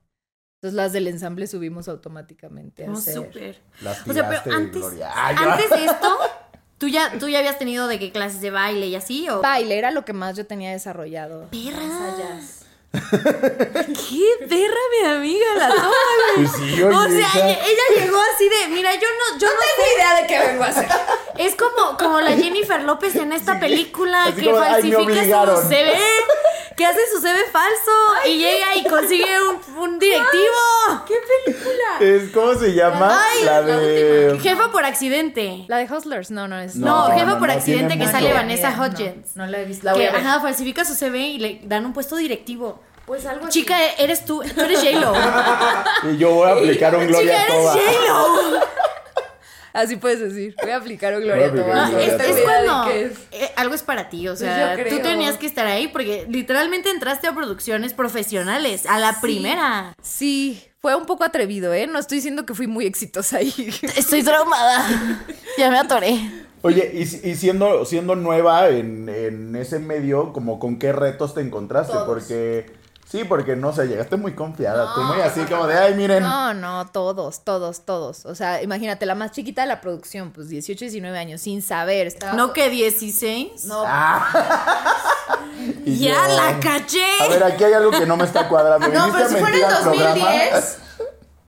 Entonces 0.57 0.77
las 0.77 0.93
del 0.95 1.07
ensamble 1.09 1.47
subimos 1.47 1.89
automáticamente 1.89 2.89
Oh, 2.89 2.97
súper. 2.97 3.61
Las 3.83 4.01
O 4.09 4.13
sea, 4.15 4.27
pero 4.29 4.43
tiraste, 4.43 4.51
antes, 4.51 5.71
de 5.71 5.85
esto, 5.85 6.19
¿tú 6.79 6.89
ya, 6.89 7.19
¿tú 7.19 7.29
ya 7.29 7.41
habías 7.41 7.59
tenido 7.59 7.87
de 7.89 7.99
qué 7.99 8.11
clases 8.11 8.41
de 8.41 8.51
baile 8.51 8.87
y 8.87 8.95
así? 8.95 9.29
¿o? 9.29 9.43
Baile 9.43 9.77
era 9.77 9.91
lo 9.91 10.07
que 10.07 10.15
más 10.15 10.37
yo 10.37 10.47
tenía 10.47 10.71
desarrollado. 10.71 11.49
¡Perra! 11.51 12.41
¡Qué 12.95 14.47
perra 14.49 14.81
mi 15.01 15.09
amiga 15.09 15.47
la 15.57 15.69
toma, 15.69 15.91
Pues 16.37 16.51
sí, 16.53 16.83
O 16.83 16.91
sea, 17.09 17.19
esa- 17.29 17.39
ella, 17.49 17.59
ella 17.67 17.83
llegó 18.05 18.19
así 18.35 18.49
de, 18.49 18.69
mira, 18.69 18.95
yo 18.95 19.09
no, 19.09 19.39
yo 19.39 19.49
no, 19.49 19.61
sé. 19.61 19.95
idea 19.97 20.15
de 20.21 20.27
qué 20.27 20.39
vengo 20.39 20.65
a 20.65 20.67
hacer. 20.69 20.89
Es 21.39 21.55
como, 21.57 21.97
como 21.99 22.21
la 22.21 22.33
Jennifer 22.33 22.83
López 22.83 23.17
en 23.17 23.33
esta 23.33 23.59
película 23.59 24.25
así 24.25 24.43
que 24.43 24.51
como, 24.51 24.59
"Ay, 24.63 24.83
me 24.85 24.93
falsifica 24.93 25.03
obligaron". 25.21 25.63
su 25.63 25.69
CV, 25.69 25.93
que 26.77 26.85
hace 26.87 26.99
su 27.13 27.21
CV 27.21 27.39
falso 27.53 27.93
y 28.27 28.39
llega 28.39 28.75
y 28.77 28.85
consigue 28.85 29.25
un, 29.49 29.77
un 29.79 29.99
directivo. 29.99 31.05
¡Qué 31.07 31.15
película! 31.45 31.99
es, 32.01 32.31
¿Cómo 32.33 32.55
se 32.55 32.75
llama? 32.75 33.17
Ay, 33.23 33.45
la 33.45 33.61
la 33.61 33.77
de... 33.79 34.39
Jefa 34.43 34.71
por 34.73 34.85
accidente. 34.85 35.65
La 35.69 35.77
de 35.79 35.85
Hustlers, 35.93 36.31
no, 36.31 36.49
no 36.49 36.59
es. 36.59 36.77
No, 36.77 37.09
No, 37.09 37.15
jefa 37.15 37.27
no, 37.27 37.39
por 37.39 37.49
no, 37.49 37.55
accidente 37.55 37.95
que 37.95 38.01
mucho. 38.01 38.11
sale 38.11 38.33
Vanessa 38.33 38.71
Hudgens. 38.71 39.37
No, 39.37 39.45
no 39.45 39.51
la 39.53 39.59
he 39.61 39.65
visto. 39.65 39.87
La 39.87 39.95
que, 39.95 40.09
ajá, 40.09 40.41
falsifica 40.41 40.85
su 40.85 40.95
CV 40.95 41.19
y 41.29 41.39
le 41.39 41.61
dan 41.65 41.87
un 41.87 41.93
puesto 41.93 42.17
directivo. 42.17 42.81
Pues 43.07 43.27
algo 43.27 43.47
así. 43.47 43.61
Chica, 43.61 43.77
eres 43.99 44.25
tú, 44.25 44.43
tú 44.55 44.61
eres 44.63 44.81
J-Lo. 44.83 45.13
Y 46.13 46.17
yo 46.17 46.31
voy 46.31 46.49
a 46.49 46.53
aplicar 46.55 46.95
un 46.97 47.07
Gloria 47.07 47.39
Chica, 47.47 47.55
eres. 47.55 47.67
J-Lo. 47.67 48.61
Así 49.75 49.97
puedes 49.97 50.21
decir. 50.21 50.55
Voy 50.63 50.71
a 50.71 50.77
aplicar 50.77 51.15
un 51.17 51.23
Gloria 51.23 51.49
aplicar 51.49 51.91
No, 51.91 51.99
es, 51.99 52.13
es 52.13 52.41
cuando 52.43 52.91
eh, 52.91 53.51
algo 53.57 53.75
es 53.75 53.83
para 53.83 54.09
ti, 54.09 54.29
o 54.29 54.31
Pues 54.31 54.39
sea, 54.39 54.77
tú 54.89 55.01
tenías 55.01 55.37
que 55.37 55.47
estar 55.47 55.67
ahí 55.67 55.89
porque 55.89 56.27
literalmente 56.31 56.91
entraste 56.91 57.27
a 57.27 57.35
producciones 57.35 57.93
profesionales, 57.93 58.87
a 58.87 58.99
la 59.01 59.21
primera. 59.21 59.95
Sí, 60.01 60.63
fue 60.81 60.95
un 60.95 61.07
poco 61.07 61.25
atrevido, 61.25 61.75
¿eh? 61.75 61.87
No 61.89 61.99
estoy 61.99 62.19
diciendo 62.19 62.47
que 62.47 62.55
fui 62.55 62.69
muy 62.69 62.87
exitosa 62.87 63.39
ahí. 63.39 63.53
Estoy 63.97 64.23
traumada. 64.23 64.87
ya 65.59 65.71
me 65.71 65.79
atoré. 65.79 66.21
Oye, 66.63 66.93
y, 66.95 67.05
si- 67.07 67.29
y 67.29 67.35
siendo, 67.35 67.85
siendo 67.85 68.15
nueva 68.15 68.69
en, 68.69 69.09
en 69.09 69.57
ese 69.57 69.81
medio, 69.81 70.33
como 70.33 70.59
con 70.59 70.79
qué 70.79 70.93
retos 70.93 71.35
te 71.35 71.41
encontraste, 71.41 71.93
Todos. 71.93 72.07
porque 72.07 72.67
sí, 73.15 73.23
porque 73.25 73.55
no 73.55 73.73
sé, 73.73 73.87
llegaste 73.87 74.17
muy 74.17 74.33
confiada, 74.35 74.93
tú 74.93 75.03
muy 75.03 75.21
así 75.21 75.43
como 75.43 75.69
de, 75.69 75.79
ay, 75.79 75.95
miren, 75.95 76.21
No, 76.21 76.53
no, 76.53 76.87
todos, 76.89 77.45
todos, 77.45 77.83
todos. 77.85 78.27
O 78.27 78.35
sea, 78.35 78.61
imagínate, 78.61 79.07
la 79.07 79.15
más 79.15 79.31
chiquita 79.31 79.63
de 79.63 79.69
la 79.69 79.81
producción, 79.81 80.33
pues 80.33 80.49
18, 80.49 80.81
19 80.87 81.17
años, 81.17 81.41
sin 81.41 81.63
saber. 81.63 82.09
Estaba... 82.09 82.33
No 82.33 82.53
que 82.53 82.71
16. 82.71 83.67
No, 83.67 83.85
Y 85.87 85.99
ya 85.99 86.29
yo, 86.29 86.35
la 86.37 86.59
caché. 86.59 87.07
A 87.21 87.29
ver, 87.29 87.45
aquí 87.45 87.63
hay 87.63 87.73
algo 87.75 87.93
que 87.93 88.05
no 88.05 88.17
me 88.17 88.25
está 88.25 88.49
cuadrando. 88.49 88.89
No, 88.93 89.13
¿Viniste 89.13 89.17
pero 89.17 89.29
si 89.29 89.37
fuera 89.37 89.57
en 89.57 89.65
al 89.65 89.83
programa? 89.83 90.15
2010. 90.15 90.79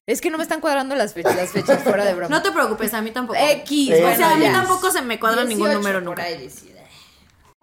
Es 0.06 0.20
que 0.20 0.30
no 0.30 0.36
me 0.38 0.44
están 0.44 0.60
cuadrando 0.60 0.94
las 0.94 1.14
fechas, 1.14 1.34
las 1.34 1.50
fechas 1.50 1.82
fuera 1.82 2.04
de 2.04 2.14
broma. 2.14 2.28
No 2.28 2.40
te 2.40 2.52
preocupes, 2.52 2.94
a 2.94 3.02
mí 3.02 3.10
tampoco. 3.10 3.36
X, 3.40 3.90
Eh, 3.90 4.04
o 4.04 4.16
sea, 4.16 4.34
a 4.34 4.36
mí 4.36 4.44
ya. 4.44 4.52
tampoco 4.52 4.92
se 4.92 5.02
me 5.02 5.18
cuadra 5.18 5.42
ningún 5.42 5.66
18 5.66 5.78
número 5.78 5.98
por 5.98 6.04
nunca. 6.10 6.22
ahí 6.22 6.44
decía. 6.44 6.75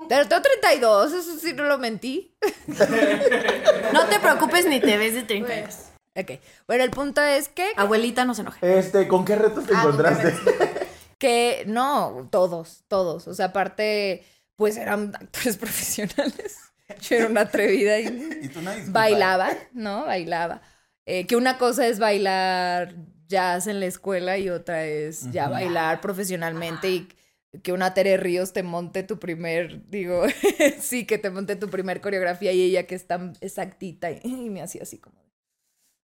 Pero 0.09 0.27
tengo 0.27 0.41
32, 0.41 1.13
eso 1.13 1.37
sí 1.39 1.53
no 1.53 1.63
lo 1.63 1.77
mentí. 1.77 2.35
No 3.93 4.05
te 4.07 4.19
preocupes 4.19 4.65
ni 4.65 4.79
te 4.79 4.97
ves 4.97 5.13
de 5.13 5.23
30 5.23 5.53
años. 5.53 5.77
Ok, 6.15 6.31
bueno, 6.67 6.83
el 6.83 6.91
punto 6.91 7.21
es 7.21 7.49
que, 7.49 7.71
Abuelita, 7.75 8.23
no 8.25 8.35
se 8.35 8.41
enoje. 8.41 8.77
Este, 8.77 9.07
¿con 9.07 9.25
qué 9.25 9.35
retos 9.35 9.65
te 9.65 9.73
Ah, 9.75 9.83
¿con 9.83 9.97
qué 9.97 10.03
encontraste? 10.03 10.87
que 11.17 11.63
no, 11.67 12.27
todos, 12.31 12.83
todos. 12.87 13.27
O 13.27 13.33
sea, 13.33 13.47
aparte, 13.47 14.23
pues 14.55 14.77
eran 14.77 15.15
actores 15.15 15.57
profesionales. 15.57 16.57
Yo 17.01 17.15
era 17.15 17.27
una 17.27 17.41
atrevida 17.41 17.99
y 17.99 18.07
Y 18.43 18.49
tú 18.49 18.61
nadie 18.61 18.83
bailaba, 18.87 19.49
¿no? 19.71 20.05
Bailaba. 20.05 20.61
Eh, 21.05 21.25
que 21.25 21.35
una 21.35 21.57
cosa 21.57 21.87
es 21.87 21.97
bailar 21.97 22.93
jazz 23.27 23.67
en 23.67 23.79
la 23.79 23.87
escuela 23.87 24.37
y 24.37 24.49
otra 24.49 24.85
es 24.85 25.31
ya 25.31 25.49
bailar 25.49 25.99
profesionalmente 26.01 26.89
y 26.89 27.07
que 27.61 27.71
una 27.71 27.93
Tere 27.93 28.17
Ríos 28.17 28.53
te 28.53 28.63
monte 28.63 29.03
tu 29.03 29.19
primer, 29.19 29.87
digo, 29.89 30.23
sí, 30.79 31.05
que 31.05 31.17
te 31.17 31.29
monte 31.29 31.55
tu 31.55 31.69
primer 31.69 32.01
coreografía 32.01 32.51
y 32.51 32.61
ella 32.61 32.87
que 32.87 32.95
es 32.95 33.05
tan 33.05 33.33
exactita 33.41 34.11
y, 34.11 34.21
y 34.23 34.49
me 34.49 34.61
hacía 34.61 34.83
así 34.83 34.97
como... 34.97 35.21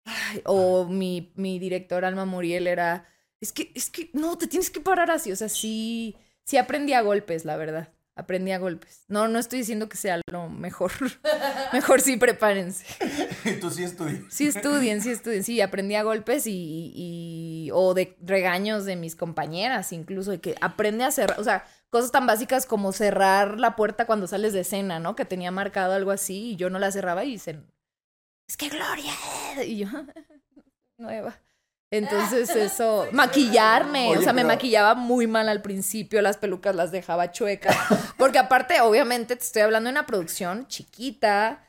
Ay, 0.06 0.42
o 0.46 0.86
mi, 0.86 1.34
mi 1.36 1.60
director 1.60 2.06
Alma 2.06 2.26
Muriel 2.26 2.68
era, 2.68 3.06
es 3.42 3.52
que, 3.54 3.72
es 3.76 3.90
que, 3.90 4.10
no, 4.14 4.38
te 4.38 4.48
tienes 4.48 4.70
que 4.70 4.80
parar 4.80 5.12
así, 5.12 5.32
o 5.32 5.36
sea, 5.36 5.50
sí, 5.50 6.16
sí 6.46 6.58
aprendí 6.58 6.94
a 6.94 7.02
golpes, 7.02 7.46
la 7.46 7.58
verdad. 7.58 7.94
Aprendí 8.20 8.52
a 8.52 8.58
golpes. 8.58 9.04
No, 9.08 9.28
no 9.28 9.38
estoy 9.38 9.60
diciendo 9.60 9.88
que 9.88 9.96
sea 9.96 10.20
lo 10.32 10.50
mejor. 10.50 10.92
mejor 11.74 12.02
sí, 12.02 12.18
prepárense. 12.18 12.84
Tú 13.62 13.70
sí 13.70 13.84
estudias. 13.84 14.22
Sí 14.30 14.48
estudien, 14.48 15.02
sí 15.02 15.12
estudien. 15.12 15.44
Sí, 15.44 15.62
aprendí 15.62 15.94
a 15.94 16.02
golpes 16.02 16.48
y, 16.48 16.92
y- 16.96 17.70
o 17.74 17.94
de 17.94 18.18
regaños 18.22 18.86
de 18.86 18.96
mis 18.96 19.16
compañeras, 19.16 19.94
incluso, 19.94 20.32
de 20.32 20.42
que 20.42 20.56
aprende 20.62 21.04
a 21.04 21.12
cerrar, 21.12 21.40
o 21.40 21.44
sea, 21.44 21.66
cosas 21.92 22.12
tan 22.12 22.26
básicas 22.26 22.66
como 22.66 22.92
cerrar 22.92 23.60
la 23.60 23.76
puerta 23.76 24.06
cuando 24.08 24.26
sales 24.26 24.52
de 24.52 24.64
cena, 24.64 25.00
¿no? 25.00 25.16
Que 25.16 25.26
tenía 25.26 25.52
marcado 25.52 25.94
algo 25.94 26.10
así 26.10 26.52
y 26.52 26.56
yo 26.56 26.70
no 26.72 26.80
la 26.80 26.92
cerraba 26.92 27.24
y 27.24 27.32
dicen, 27.34 27.72
es 28.50 28.58
que 28.58 28.70
Gloria, 28.70 29.14
y 29.64 29.78
yo, 29.78 29.88
nueva. 30.98 31.40
Entonces 31.92 32.50
eso, 32.56 33.08
maquillarme, 33.12 34.10
Oye, 34.10 34.20
o 34.20 34.22
sea, 34.22 34.34
me 34.34 34.44
maquillaba 34.44 34.96
muy 34.96 35.28
mal 35.28 35.48
al 35.50 35.62
principio, 35.62 36.22
las 36.22 36.38
pelucas 36.38 36.76
las 36.76 36.92
dejaba 36.92 37.32
chuecas, 37.32 37.76
porque 38.18 38.40
aparte, 38.40 38.82
obviamente, 38.82 39.36
te 39.36 39.44
estoy 39.44 39.62
hablando 39.62 39.88
de 39.88 39.92
una 39.92 40.06
producción 40.06 40.68
chiquita, 40.68 41.66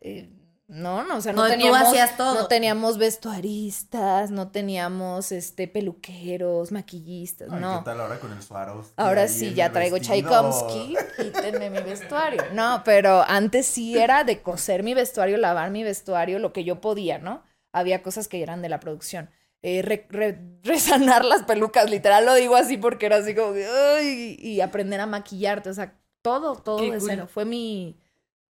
eh, 0.00 0.30
no, 0.68 1.02
no, 1.02 1.16
o 1.16 1.20
sea, 1.22 1.32
no, 1.32 1.44
No, 1.44 1.48
teníamos, 1.48 1.80
hacías 1.80 2.16
todo. 2.18 2.42
no 2.42 2.46
teníamos 2.46 2.98
vestuaristas, 2.98 4.30
no 4.30 4.50
teníamos, 4.50 5.32
este, 5.32 5.66
peluqueros, 5.66 6.72
maquillistas, 6.72 7.48
no. 7.48 7.78
¿Qué 7.78 7.84
tal 7.86 8.00
ahora 8.02 8.20
con 8.20 8.32
el 8.32 8.42
Swarovski? 8.42 8.92
Ahora 8.96 9.28
sí, 9.28 9.54
ya 9.54 9.72
traigo 9.72 9.96
vestido? 9.96 10.28
Tchaikovsky, 10.28 10.96
quítenme 11.16 11.70
mi 11.70 11.80
vestuario. 11.80 12.42
No, 12.52 12.82
pero 12.84 13.22
antes 13.26 13.66
sí 13.66 13.96
era 13.96 14.24
de 14.24 14.42
coser 14.42 14.82
mi 14.82 14.92
vestuario, 14.92 15.38
lavar 15.38 15.70
mi 15.70 15.84
vestuario, 15.84 16.38
lo 16.38 16.52
que 16.52 16.64
yo 16.64 16.82
podía, 16.82 17.18
¿no? 17.18 17.42
Había 17.72 18.02
cosas 18.02 18.28
que 18.28 18.42
eran 18.42 18.60
de 18.60 18.68
la 18.68 18.78
producción. 18.78 19.30
Eh, 19.62 19.82
re- 19.82 20.06
re- 20.10 20.38
resanar 20.62 21.24
las 21.24 21.42
pelucas, 21.42 21.90
literal 21.90 22.24
lo 22.26 22.34
digo 22.34 22.56
así 22.56 22.76
porque 22.76 23.06
era 23.06 23.16
así 23.16 23.34
como, 23.34 23.52
que, 23.54 23.66
"Ay", 23.66 24.36
y 24.40 24.60
aprender 24.60 25.00
a 25.00 25.06
maquillarte, 25.06 25.70
o 25.70 25.74
sea, 25.74 25.94
todo, 26.22 26.54
todo 26.56 26.78
Qué 26.78 26.92
de 26.92 26.98
cool. 26.98 27.08
cero. 27.10 27.28
Fue 27.32 27.44
mi, 27.44 27.96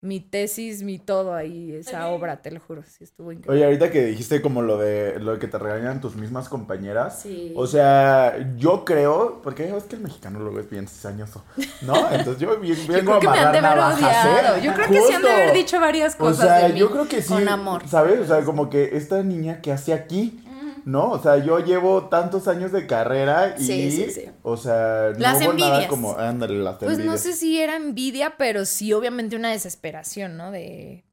mi 0.00 0.18
tesis, 0.18 0.82
mi 0.82 0.98
todo 0.98 1.32
ahí, 1.32 1.72
esa 1.76 2.08
obra, 2.08 2.42
te 2.42 2.50
lo 2.50 2.58
juro, 2.58 2.82
sí 2.82 3.04
estuvo 3.04 3.30
increíble. 3.30 3.54
Oye, 3.56 3.64
ahorita 3.64 3.90
que 3.92 4.04
dijiste 4.04 4.42
como 4.42 4.60
lo 4.60 4.76
de 4.76 5.20
lo 5.20 5.34
de 5.34 5.38
que 5.38 5.46
te 5.46 5.58
regañan 5.58 6.00
tus 6.00 6.16
mismas 6.16 6.48
compañeras. 6.48 7.20
Sí. 7.20 7.52
O 7.56 7.68
sea, 7.68 8.36
yo 8.56 8.84
creo, 8.84 9.40
porque 9.44 9.74
es 9.76 9.84
que 9.84 9.94
el 9.96 10.02
mexicano 10.02 10.40
luego 10.40 10.58
es 10.58 10.68
bien 10.68 10.88
cizañoso, 10.88 11.44
¿no? 11.82 11.94
Entonces 12.12 12.38
yo 12.38 12.58
bien, 12.58 12.74
Yo 12.76 12.92
vengo 12.94 13.18
creo 13.18 13.20
que 13.20 13.26
a 13.28 13.30
me 13.30 13.38
han 13.38 13.52
de 13.52 13.58
haber 13.58 13.78
odiado. 13.78 14.56
¿eh? 14.56 14.60
Yo 14.64 14.74
creo 14.74 14.88
que 14.88 15.00
sí 15.02 15.12
han 15.14 15.22
de 15.22 15.30
haber 15.30 15.52
dicho 15.54 15.78
varias 15.80 16.14
O 16.16 16.18
cosas 16.18 16.46
sea, 16.48 16.66
de 16.66 16.72
mí, 16.74 16.80
yo 16.80 16.90
creo 16.90 17.06
que 17.08 17.22
sí. 17.22 17.32
Con 17.32 17.48
amor. 17.48 17.88
¿Sabes? 17.88 18.18
O 18.20 18.26
sea, 18.26 18.42
como 18.44 18.68
que 18.70 18.96
esta 18.96 19.22
niña 19.22 19.60
que 19.60 19.70
hace 19.70 19.92
aquí, 19.94 20.41
¿no? 20.84 21.10
O 21.10 21.22
sea, 21.22 21.38
yo 21.38 21.58
llevo 21.60 22.08
tantos 22.08 22.48
años 22.48 22.72
de 22.72 22.86
carrera 22.86 23.54
y. 23.58 23.64
Sí, 23.64 23.90
sí, 23.90 24.10
sí. 24.10 24.24
O 24.42 24.56
sea, 24.56 25.10
no 25.14 25.18
Las 25.18 25.36
hubo 25.42 25.52
nada 25.52 25.66
envidias. 25.68 25.86
como. 25.86 26.16
Ándale, 26.18 26.58
las 26.58 26.76
Pues 26.76 26.98
no 26.98 27.16
sé 27.16 27.32
si 27.34 27.60
era 27.60 27.76
envidia, 27.76 28.34
pero 28.36 28.64
sí 28.64 28.92
obviamente 28.92 29.36
una 29.36 29.50
desesperación, 29.50 30.36
¿no? 30.36 30.50
De, 30.50 31.04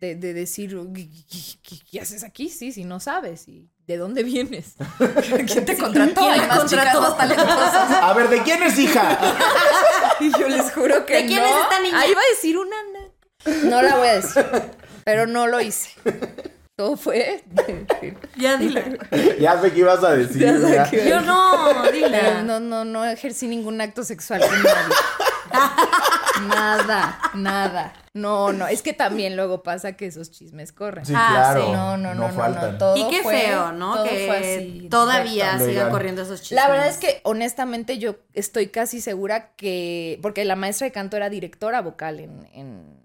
de, 0.00 0.14
de 0.14 0.34
decir, 0.34 0.78
¿qué, 0.94 1.08
qué- 1.62 1.78
qué 1.90 2.00
haces 2.00 2.22
aquí? 2.24 2.48
Sí, 2.48 2.70
si 2.72 2.84
no 2.84 3.00
sabes. 3.00 3.48
¿Y 3.48 3.68
de 3.86 3.96
dónde 3.96 4.22
vienes? 4.22 4.74
¿Quién 5.46 5.64
te 5.64 5.76
contrató? 5.76 6.20
¿Quién 6.20 6.46
más 6.48 6.58
contrató? 6.60 6.68
chicas 6.68 7.00
más 7.00 7.16
talentosas. 7.16 7.90
A 8.02 8.12
ver, 8.14 8.28
¿de 8.28 8.42
quién 8.42 8.62
es 8.62 8.78
hija? 8.78 9.18
Y 10.20 10.32
yo 10.36 10.48
les 10.48 10.72
juro 10.72 11.06
que 11.06 11.14
¿De 11.22 11.26
quién 11.26 11.40
no. 11.40 11.46
es 11.46 11.62
esta 11.62 11.80
niña? 11.80 12.00
Ahí 12.00 12.10
iba 12.10 12.20
a 12.20 12.34
decir 12.34 12.58
una... 12.58 12.76
na- 12.92 13.70
No 13.70 13.82
la 13.82 13.96
voy 13.96 14.08
a 14.08 14.14
decir, 14.14 14.44
pero 15.04 15.26
no 15.28 15.46
lo 15.46 15.60
hice. 15.60 15.90
Todo 16.78 16.96
fue... 16.96 17.42
Ya 18.36 18.56
dile. 18.56 18.96
ya 19.40 19.60
sé 19.60 19.72
qué 19.72 19.80
ibas 19.80 20.04
a 20.04 20.12
decir. 20.12 20.40
Ya 20.40 20.56
sé 20.56 20.74
ya. 20.76 20.88
qué- 20.88 21.08
Yo 21.08 21.20
no, 21.22 21.90
dile. 21.90 22.44
no, 22.44 22.60
no, 22.60 22.84
no 22.84 23.04
ejercí 23.04 23.48
ningún 23.48 23.80
acto 23.80 24.04
sexual 24.04 24.40
con 24.40 24.62
nadie. 24.62 24.94
nada, 26.48 27.18
nada. 27.34 27.92
No, 28.14 28.52
no, 28.52 28.68
es 28.68 28.82
que 28.82 28.92
también 28.92 29.34
luego 29.34 29.64
pasa 29.64 29.92
que 29.94 30.06
esos 30.06 30.30
chismes 30.30 30.72
corren. 30.72 31.04
Sí, 31.04 31.12
Ah, 31.16 31.30
claro. 31.32 31.66
Sí, 31.66 31.72
no, 31.72 31.96
no, 31.96 32.14
no, 32.14 32.28
no, 32.28 32.32
faltan. 32.34 32.72
no, 32.72 32.78
todo 32.78 32.96
Y 32.96 33.08
qué 33.10 33.22
fue- 33.22 33.40
feo, 33.40 33.72
¿no? 33.72 33.94
todo 33.96 34.04
Que 34.04 34.26
fue 34.28 34.36
así, 34.36 34.88
todavía 34.88 35.58
sigan 35.58 35.90
corriendo 35.90 36.22
esos 36.22 36.42
chismes. 36.42 36.62
La 36.64 36.68
verdad 36.70 36.86
es 36.88 36.98
que 36.98 37.20
honestamente 37.24 37.98
yo 37.98 38.16
estoy 38.34 38.68
casi 38.68 39.00
segura 39.00 39.50
que, 39.56 40.18
porque 40.22 40.44
la 40.44 40.54
maestra 40.54 40.84
de 40.86 40.92
canto 40.92 41.16
era 41.16 41.28
directora 41.28 41.80
vocal 41.80 42.20
en, 42.20 42.48
en, 42.52 42.98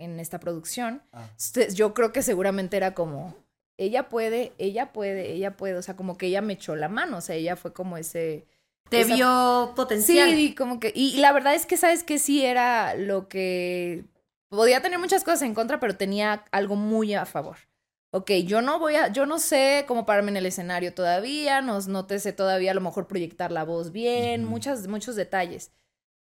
en 0.00 0.18
esta 0.20 0.40
producción, 0.40 1.02
Ah. 1.12 1.28
Entonces, 1.30 1.74
yo 1.74 1.94
creo 1.94 2.12
que 2.12 2.22
seguramente 2.22 2.76
era 2.76 2.94
como, 2.94 3.34
ella 3.78 4.08
puede, 4.08 4.52
ella 4.58 4.92
puede, 4.92 5.32
ella 5.32 5.56
puede, 5.56 5.76
o 5.76 5.82
sea, 5.82 5.96
como 5.96 6.16
que 6.18 6.26
ella 6.26 6.42
me 6.42 6.54
echó 6.54 6.74
la 6.76 6.88
mano, 6.88 7.18
o 7.18 7.20
sea, 7.20 7.36
ella 7.36 7.56
fue 7.56 7.72
como 7.72 7.96
ese, 7.96 8.46
Te 8.88 9.00
esa- 9.02 9.14
vio 9.14 9.72
potencial. 9.76 10.30
Sí, 10.30 10.54
como 10.54 10.80
que. 10.80 10.92
Y, 10.94 11.14
y 11.16 11.20
la 11.20 11.32
verdad 11.32 11.54
es 11.54 11.64
que, 11.66 11.76
¿sabes 11.76 12.02
que 12.02 12.18
Sí 12.18 12.44
era 12.44 12.94
lo 12.94 13.28
que. 13.28 14.04
Podía 14.48 14.82
tener 14.82 14.98
muchas 14.98 15.22
cosas 15.22 15.42
en 15.42 15.54
contra, 15.54 15.78
pero 15.78 15.96
tenía 15.96 16.44
algo 16.50 16.74
muy 16.74 17.14
a 17.14 17.24
favor. 17.24 17.56
Ok, 18.12 18.32
yo 18.44 18.60
no 18.62 18.80
voy 18.80 18.96
a. 18.96 19.06
Yo 19.08 19.24
no 19.26 19.38
sé 19.38 19.84
cómo 19.86 20.04
pararme 20.06 20.32
en 20.32 20.38
el 20.38 20.46
escenario 20.46 20.92
todavía, 20.92 21.62
no, 21.62 21.78
no 21.82 22.06
te 22.06 22.18
sé 22.18 22.32
todavía 22.32 22.72
a 22.72 22.74
lo 22.74 22.80
mejor 22.80 23.06
proyectar 23.06 23.52
la 23.52 23.62
voz 23.64 23.92
bien, 23.92 24.42
Ujú. 24.42 24.50
muchas, 24.50 24.88
muchos 24.88 25.14
detalles. 25.14 25.70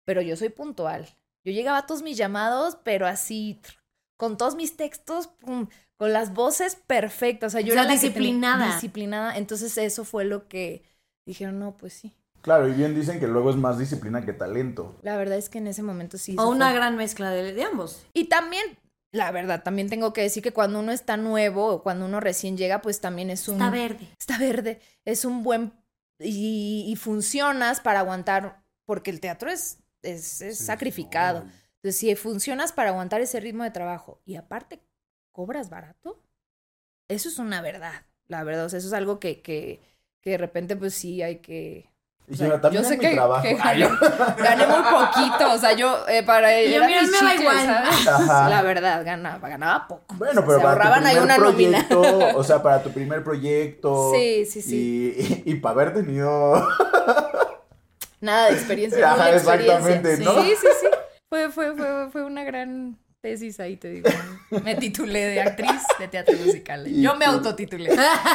Pero 0.04 0.20
yo 0.20 0.36
soy 0.36 0.50
puntual. 0.50 1.08
Yo 1.44 1.52
llegaba 1.52 1.78
a 1.78 1.86
todos 1.86 2.02
mis 2.02 2.16
llamados, 2.16 2.78
pero 2.84 3.06
así, 3.06 3.60
con 4.16 4.36
todos 4.36 4.54
mis 4.54 4.76
textos, 4.76 5.28
pum, 5.28 5.68
con 5.96 6.12
las 6.12 6.34
voces 6.34 6.76
perfectas. 6.76 7.48
O 7.48 7.52
sea, 7.52 7.60
yo 7.60 7.72
O 7.72 7.74
sea, 7.74 7.82
era 7.82 7.88
la 7.88 7.92
disciplinada. 7.94 8.66
disciplinada. 8.74 9.36
Entonces, 9.36 9.76
eso 9.78 10.04
fue 10.04 10.24
lo 10.24 10.48
que 10.48 10.82
dijeron, 11.26 11.58
no, 11.58 11.76
pues 11.76 11.92
sí. 11.94 12.14
Claro, 12.40 12.68
y 12.68 12.72
bien 12.72 12.94
dicen 12.94 13.18
que 13.18 13.26
luego 13.26 13.50
es 13.50 13.56
más 13.56 13.78
disciplina 13.78 14.24
que 14.24 14.32
talento. 14.32 14.96
La 15.02 15.16
verdad 15.16 15.36
es 15.38 15.48
que 15.48 15.58
en 15.58 15.66
ese 15.66 15.82
momento 15.82 16.18
sí. 16.18 16.36
O 16.38 16.48
una 16.48 16.66
fue. 16.68 16.76
gran 16.76 16.96
mezcla 16.96 17.30
de, 17.30 17.52
de 17.52 17.62
ambos. 17.64 18.06
Y 18.14 18.26
también, 18.26 18.64
la 19.12 19.30
verdad, 19.32 19.62
también 19.64 19.88
tengo 19.88 20.12
que 20.12 20.22
decir 20.22 20.42
que 20.42 20.52
cuando 20.52 20.78
uno 20.78 20.92
está 20.92 21.16
nuevo 21.16 21.66
o 21.66 21.82
cuando 21.82 22.06
uno 22.06 22.20
recién 22.20 22.56
llega, 22.56 22.80
pues 22.80 23.00
también 23.00 23.30
es 23.30 23.48
un... 23.48 23.54
Está 23.56 23.70
verde. 23.70 24.08
Está 24.18 24.38
verde. 24.38 24.80
Es 25.04 25.24
un 25.24 25.42
buen... 25.42 25.72
Y, 26.20 26.84
y 26.88 26.96
funcionas 26.96 27.80
para 27.80 28.00
aguantar, 28.00 28.62
porque 28.86 29.10
el 29.10 29.20
teatro 29.20 29.50
es, 29.50 29.78
es, 30.02 30.40
es 30.42 30.58
Sí, 30.58 30.64
sacrificado. 30.64 31.40
no. 31.44 31.52
Entonces, 31.76 31.96
si 31.98 32.14
funcionas 32.16 32.72
para 32.72 32.90
aguantar 32.90 33.20
ese 33.20 33.40
ritmo 33.40 33.64
de 33.64 33.70
trabajo 33.70 34.20
y 34.24 34.36
aparte 34.36 34.80
cobras 35.32 35.70
barato, 35.70 36.20
eso 37.08 37.28
es 37.28 37.38
una 37.38 37.62
verdad, 37.62 38.02
la 38.26 38.44
verdad. 38.44 38.66
O 38.66 38.68
sea, 38.68 38.78
eso 38.78 38.88
es 38.88 38.94
algo 38.94 39.18
que, 39.20 39.42
que, 39.42 39.80
que 40.20 40.30
de 40.30 40.38
repente, 40.38 40.76
pues 40.76 40.94
sí, 40.94 41.22
hay 41.22 41.38
que... 41.38 41.90
Y 42.30 42.34
o 42.34 42.36
sea, 42.36 42.48
yo 42.48 42.60
también 42.60 42.82
yo 42.82 42.88
sé 42.90 42.98
que, 42.98 43.08
que 43.42 43.54
gané, 43.54 43.88
gané 44.36 44.66
muy 44.66 44.82
poquito, 44.82 45.52
o 45.54 45.58
sea, 45.58 45.72
yo 45.72 46.06
eh, 46.08 46.22
para 46.22 46.60
Y 46.62 46.78
mis 46.80 47.10
me 47.10 47.22
da 47.22 47.34
igual. 47.34 47.64
¿sabes? 47.64 48.04
La 48.50 48.62
verdad, 48.62 49.04
ganaba, 49.04 49.48
ganaba 49.48 49.88
poco. 49.88 50.14
Bueno, 50.16 50.42
O 50.42 50.46
sea, 50.46 50.46
pero 50.46 50.58
se 50.58 50.60
para 50.60 50.80
tu 50.80 50.88
ahorraban 50.88 51.06
ahí 51.06 51.16
primer 51.16 51.22
una 51.22 51.38
nómina. 51.38 51.88
proyecto, 51.88 52.32
o 52.34 52.44
sea, 52.44 52.62
para 52.62 52.82
tu 52.82 52.92
primer 52.92 53.24
proyecto. 53.24 54.12
Sí, 54.14 54.44
sí, 54.46 54.60
sí. 54.62 55.44
Y, 55.46 55.50
y, 55.52 55.54
para 55.56 55.72
haber 55.74 55.94
tenido. 55.94 56.68
Nada 58.20 58.46
de 58.48 58.54
experiencia, 58.54 59.12
Ajá, 59.12 59.32
experiencia. 59.32 59.74
exactamente, 59.76 60.16
sí. 60.16 60.24
¿no? 60.24 60.42
Sí, 60.42 60.48
sí, 60.60 60.66
sí. 60.80 60.86
Fue, 61.28 61.50
fue, 61.50 61.76
fue, 61.76 62.10
fue 62.10 62.24
una 62.24 62.42
gran 62.44 62.98
tesis 63.20 63.58
ahí, 63.60 63.76
te 63.76 63.88
digo. 63.90 64.08
Me 64.64 64.76
titulé 64.76 65.26
de 65.26 65.40
actriz 65.40 65.82
de 65.98 66.08
teatro 66.08 66.36
musical. 66.38 66.86
Yo 66.88 67.14
me 67.16 67.24
autotitulé. 67.26 67.90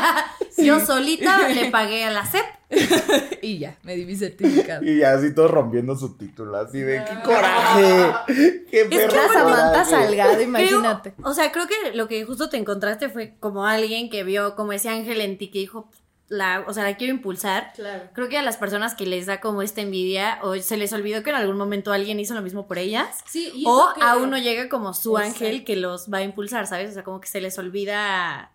Yo 0.58 0.80
solita 0.86 1.48
le 1.50 1.72
pagué 1.72 2.04
a 2.04 2.12
la 2.12 2.26
CEP. 2.26 2.46
Y 3.42 3.60
ya, 3.60 3.78
me 3.84 3.96
di 3.96 4.06
mi 4.06 4.16
certificado. 4.16 4.84
Y 4.86 5.04
así 5.04 5.34
todos 5.36 5.52
rompiendo 5.52 5.98
su 5.98 6.16
título, 6.18 6.56
así 6.58 6.80
de 6.80 7.04
qué 7.04 7.22
coraje. 7.26 8.14
Qué 8.28 8.66
que 8.72 8.86
perro 8.86 9.16
La 9.16 9.34
Samantha. 9.34 9.86
Salgado, 9.86 10.42
imagínate. 10.42 11.14
Creo- 11.14 11.28
o 11.30 11.34
sea, 11.34 11.52
creo 11.52 11.68
que 11.68 11.92
lo 11.94 12.08
que 12.08 12.24
justo 12.24 12.48
te 12.50 12.56
encontraste 12.58 13.10
fue 13.10 13.36
como 13.42 13.66
alguien 13.66 14.10
que 14.10 14.24
vio 14.24 14.56
como 14.56 14.72
ese 14.72 14.88
ángel 14.90 15.20
en 15.20 15.38
ti 15.38 15.50
que 15.52 15.60
dijo, 15.60 15.90
la, 16.30 16.64
o 16.68 16.74
sea, 16.74 16.84
la 16.84 16.96
quiero 16.98 17.14
impulsar. 17.14 17.74
Claro. 17.76 18.10
Creo 18.14 18.30
que 18.30 18.38
a 18.38 18.42
las 18.42 18.58
personas 18.58 18.96
que 18.96 19.06
les 19.06 19.26
da 19.28 19.40
como 19.40 19.62
esta 19.62 19.82
envidia 19.82 20.40
o 20.42 20.56
se 20.58 20.78
les 20.78 20.92
olvidó 20.94 21.22
que 21.22 21.30
en 21.30 21.36
algún 21.36 21.58
momento 21.58 21.92
alguien 21.92 22.20
hizo 22.20 22.34
lo 22.34 22.42
mismo 22.42 22.66
por 22.68 22.78
ellas. 22.80 23.20
Sí, 23.28 23.52
y 23.54 23.64
O 23.68 23.90
que- 23.96 24.02
a 24.04 24.18
uno 24.18 24.38
llega 24.38 24.70
como 24.70 24.94
su 24.94 25.18
Exacto. 25.18 25.44
ángel 25.46 25.64
que 25.64 25.76
los 25.76 26.12
va 26.12 26.20
a 26.20 26.24
impulsar, 26.24 26.66
¿sabes? 26.66 26.90
O 26.92 26.94
sea, 26.94 27.04
como 27.04 27.20
que 27.22 27.28
se 27.28 27.42
les 27.42 27.58
olvida 27.60 28.52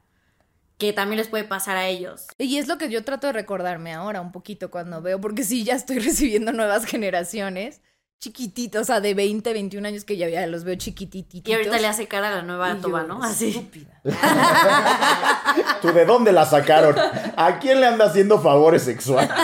que 0.78 0.92
también 0.92 1.18
les 1.18 1.28
puede 1.28 1.42
pasar 1.44 1.76
a 1.76 1.88
ellos. 1.88 2.26
Y 2.38 2.56
es 2.58 2.68
lo 2.68 2.78
que 2.78 2.88
yo 2.88 3.04
trato 3.04 3.26
de 3.26 3.32
recordarme 3.32 3.92
ahora 3.94 4.20
un 4.20 4.30
poquito 4.32 4.70
cuando 4.70 5.02
veo, 5.02 5.20
porque 5.20 5.42
sí, 5.44 5.64
ya 5.64 5.74
estoy 5.74 5.98
recibiendo 5.98 6.52
nuevas 6.52 6.84
generaciones 6.84 7.80
chiquititos, 8.20 8.82
o 8.82 8.84
sea, 8.84 9.00
de 9.00 9.14
20, 9.14 9.52
21 9.52 9.86
años 9.88 10.04
que 10.04 10.16
ya, 10.16 10.28
ya 10.28 10.46
los 10.46 10.64
veo 10.64 10.74
chiquitititos. 10.74 11.48
Y 11.50 11.54
ahorita 11.54 11.78
le 11.78 11.86
hace 11.86 12.08
cara 12.08 12.28
a 12.28 12.36
la 12.36 12.42
nueva 12.42 12.70
Y 12.72 12.74
yo, 12.76 12.80
toba, 12.80 13.02
¿no? 13.04 13.22
Así. 13.22 13.50
Estúpida. 13.50 14.00
¿Tú 15.82 15.92
de 15.92 16.04
dónde 16.04 16.32
la 16.32 16.44
sacaron? 16.46 16.96
¿A 17.36 17.58
quién 17.58 17.80
le 17.80 17.86
anda 17.86 18.06
haciendo 18.06 18.40
favores 18.40 18.82
sexuales? 18.82 19.30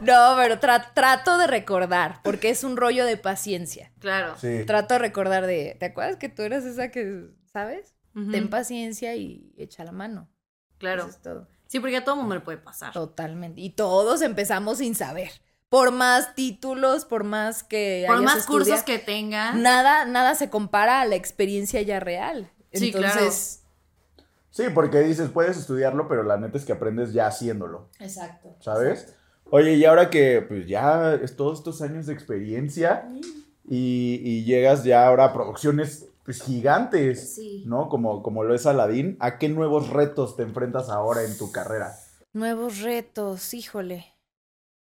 No, 0.00 0.32
pero 0.38 0.58
tra- 0.58 0.94
trato 0.94 1.36
de 1.36 1.46
recordar, 1.46 2.22
porque 2.24 2.48
es 2.48 2.64
un 2.64 2.78
rollo 2.78 3.04
de 3.04 3.18
paciencia. 3.18 3.92
Claro. 3.98 4.34
Sí. 4.40 4.64
Trato 4.66 4.94
de 4.94 4.98
recordar 4.98 5.44
de, 5.46 5.76
¿te 5.78 5.84
acuerdas 5.84 6.16
que 6.16 6.30
tú 6.30 6.40
eras 6.40 6.64
esa 6.64 6.90
que, 6.90 7.26
¿sabes? 7.52 7.94
Ten 8.32 8.48
paciencia 8.48 9.14
y 9.16 9.52
echa 9.58 9.84
la 9.84 9.92
mano. 9.92 10.30
Claro. 10.78 11.02
Eso 11.02 11.10
es 11.10 11.20
todo. 11.20 11.48
Sí, 11.66 11.80
porque 11.80 11.98
a 11.98 12.04
todo 12.04 12.16
mundo 12.16 12.34
le 12.34 12.40
puede 12.40 12.56
pasar. 12.56 12.94
Totalmente. 12.94 13.60
Y 13.60 13.70
todos 13.70 14.22
empezamos 14.22 14.78
sin 14.78 14.94
saber. 14.94 15.32
Por 15.70 15.92
más 15.92 16.34
títulos, 16.34 17.04
por 17.06 17.24
más 17.24 17.62
que 17.62 18.04
Por 18.06 18.16
hayas 18.18 18.24
más 18.34 18.46
cursos 18.46 18.82
que 18.82 18.98
tengan. 18.98 19.62
nada, 19.62 20.04
nada 20.04 20.34
se 20.34 20.50
compara 20.50 21.00
a 21.00 21.06
la 21.06 21.14
experiencia 21.14 21.80
ya 21.80 22.00
real. 22.00 22.50
Sí, 22.72 22.92
claro. 22.92 23.20
Sí, 24.50 24.64
porque 24.74 24.98
dices, 25.00 25.30
puedes 25.30 25.56
estudiarlo, 25.56 26.08
pero 26.08 26.24
la 26.24 26.36
neta 26.36 26.58
es 26.58 26.64
que 26.64 26.72
aprendes 26.72 27.12
ya 27.12 27.28
haciéndolo, 27.28 27.88
exacto. 28.00 28.56
¿sabes? 28.60 29.14
Oye, 29.50 29.74
y 29.74 29.84
ahora 29.84 30.10
que 30.10 30.42
pues 30.46 30.66
ya 30.66 31.14
es 31.14 31.36
todos 31.36 31.58
estos 31.60 31.80
años 31.82 32.06
de 32.06 32.12
experiencia 32.14 33.08
y, 33.68 34.20
y 34.24 34.44
llegas 34.44 34.82
ya 34.84 35.06
ahora 35.06 35.26
a 35.26 35.32
producciones 35.32 36.06
pues 36.24 36.42
gigantes, 36.42 37.34
Sí. 37.36 37.62
¿no? 37.66 37.88
Como, 37.88 38.22
como 38.22 38.42
lo 38.44 38.54
es 38.54 38.66
Aladdin, 38.66 39.16
¿a 39.20 39.38
qué 39.38 39.48
nuevos 39.48 39.88
retos 39.90 40.36
te 40.36 40.42
enfrentas 40.42 40.88
ahora 40.90 41.22
en 41.22 41.36
tu 41.38 41.50
carrera? 41.52 41.96
Nuevos 42.32 42.80
retos, 42.80 43.54
híjole. 43.54 44.14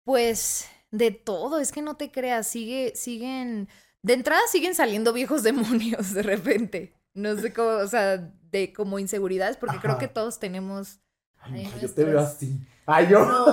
Pues 0.05 0.67
de 0.91 1.11
todo, 1.11 1.59
es 1.59 1.73
que 1.73 1.83
no 1.83 1.97
te 1.97 2.11
creas, 2.11 2.47
sigue, 2.47 2.93
siguen, 2.95 3.69
de 4.03 4.13
entrada 4.15 4.41
siguen 4.51 4.75
saliendo 4.75 5.13
viejos 5.13 5.43
demonios 5.43 6.13
de 6.15 6.23
repente. 6.23 6.95
No 7.15 7.35
sé 7.37 7.53
cómo, 7.53 7.69
o 7.71 7.87
sea, 7.89 8.19
de 8.51 8.73
como 8.73 8.99
inseguridades, 8.99 9.57
porque 9.57 9.79
creo 9.79 9.97
que 9.99 10.09
todos 10.09 10.39
tenemos. 10.39 11.01
Ay, 11.39 11.71
yo 11.81 11.91
te 11.93 12.05
veo 12.05 12.21
así. 12.21 12.61
Ay, 12.87 13.09
yo. 13.09 13.25
No, 13.25 13.47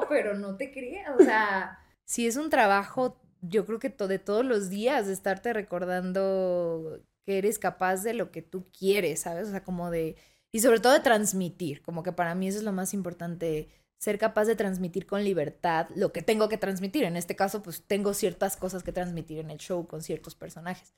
no, 0.00 0.06
pero 0.08 0.34
no 0.38 0.56
te 0.56 0.72
creas, 0.72 1.10
o 1.18 1.22
sea, 1.24 1.78
si 2.04 2.26
es 2.26 2.36
un 2.36 2.48
trabajo, 2.48 3.20
yo 3.40 3.66
creo 3.66 3.78
que 3.80 3.90
to- 3.90 4.06
de 4.08 4.18
todos 4.20 4.44
los 4.44 4.70
días, 4.70 5.06
de 5.08 5.12
estarte 5.14 5.52
recordando 5.52 7.00
que 7.26 7.38
eres 7.38 7.58
capaz 7.58 8.02
de 8.02 8.14
lo 8.14 8.30
que 8.30 8.42
tú 8.42 8.66
quieres, 8.76 9.20
¿sabes? 9.20 9.48
O 9.48 9.50
sea, 9.50 9.64
como 9.64 9.90
de, 9.90 10.16
y 10.52 10.60
sobre 10.60 10.80
todo 10.80 10.92
de 10.92 11.00
transmitir, 11.00 11.82
como 11.82 12.02
que 12.02 12.12
para 12.12 12.34
mí 12.34 12.48
eso 12.48 12.58
es 12.58 12.64
lo 12.64 12.72
más 12.72 12.94
importante, 12.94 13.68
ser 14.02 14.18
capaz 14.18 14.46
de 14.46 14.56
transmitir 14.56 15.06
con 15.06 15.22
libertad 15.22 15.86
lo 15.94 16.12
que 16.12 16.22
tengo 16.22 16.48
que 16.48 16.58
transmitir. 16.58 17.04
En 17.04 17.16
este 17.16 17.36
caso, 17.36 17.62
pues 17.62 17.84
tengo 17.86 18.14
ciertas 18.14 18.56
cosas 18.56 18.82
que 18.82 18.90
transmitir 18.90 19.38
en 19.38 19.52
el 19.52 19.58
show 19.58 19.86
con 19.86 20.02
ciertos 20.02 20.34
personajes. 20.34 20.92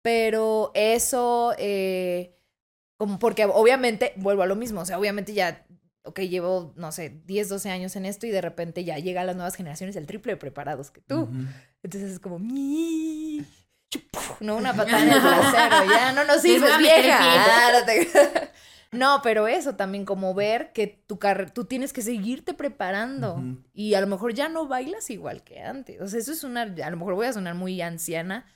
Pero 0.00 0.70
eso, 0.72 1.52
eh, 1.58 2.34
como 2.96 3.18
porque 3.18 3.44
obviamente, 3.44 4.14
vuelvo 4.16 4.42
a 4.42 4.46
lo 4.46 4.56
mismo, 4.56 4.80
o 4.80 4.86
sea, 4.86 4.98
obviamente 4.98 5.34
ya, 5.34 5.66
ok, 6.04 6.20
llevo, 6.20 6.72
no 6.76 6.92
sé, 6.92 7.20
10, 7.26 7.50
12 7.50 7.68
años 7.68 7.94
en 7.94 8.06
esto 8.06 8.26
y 8.26 8.30
de 8.30 8.40
repente 8.40 8.84
ya 8.84 8.98
llegan 8.98 9.26
las 9.26 9.36
nuevas 9.36 9.54
generaciones 9.54 9.94
el 9.94 10.06
triple 10.06 10.32
de 10.32 10.36
preparados 10.38 10.90
que 10.90 11.02
tú. 11.02 11.24
Ujú. 11.24 11.44
Entonces 11.82 12.10
es 12.10 12.20
como, 12.20 12.38
no 14.40 14.56
una 14.56 14.72
patada 14.76 15.02
en 15.02 15.12
el 15.12 15.20
trasero, 15.20 15.92
ya 15.92 16.12
no 16.14 16.24
nos 16.24 16.40
sirves, 16.40 16.72
a 16.72 16.78
vieja. 16.78 18.50
No 18.92 19.20
pero 19.22 19.48
eso 19.48 19.74
también, 19.76 20.04
como 20.04 20.34
ver 20.34 20.72
que 20.72 20.86
tu 21.06 21.18
carre- 21.18 21.50
tú 21.50 21.64
tienes 21.64 21.92
que 21.92 22.02
seguirte 22.02 22.54
preparando 22.54 23.42
y 23.72 23.94
a 23.94 24.00
lo 24.00 24.06
mejor 24.06 24.34
ya 24.34 24.48
no 24.48 24.66
bailas 24.68 25.10
igual 25.10 25.42
que 25.42 25.60
antes. 25.60 26.00
O 26.00 26.08
sea, 26.08 26.20
eso 26.20 26.32
es 26.32 26.44
una, 26.44 26.62
a 26.62 26.90
lo 26.90 26.96
mejor 26.96 27.14
voy 27.14 27.26
a 27.26 27.32
sonar 27.32 27.54
muy 27.54 27.80
anciana, 27.82 28.46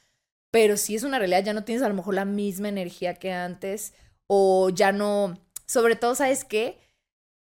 pero 0.51 0.77
sí 0.77 0.95
es 0.97 1.03
una 1.03 1.19
realidad, 1.19 1.45
ya 1.45 1.53
no 1.53 1.65
tienes 1.65 1.83
a 1.83 1.89
lo 1.89 1.95
mejor 1.95 2.15
la 2.15 2.25
misma 2.25 2.69
energía 2.69 3.15
que 3.15 3.33
antes 3.33 3.95
o 4.27 4.71
ya 4.71 4.93
no, 4.93 5.39
sobre 5.67 5.97
todo, 5.97 6.15
¿sabes 6.15 6.45
qué? 6.45 6.79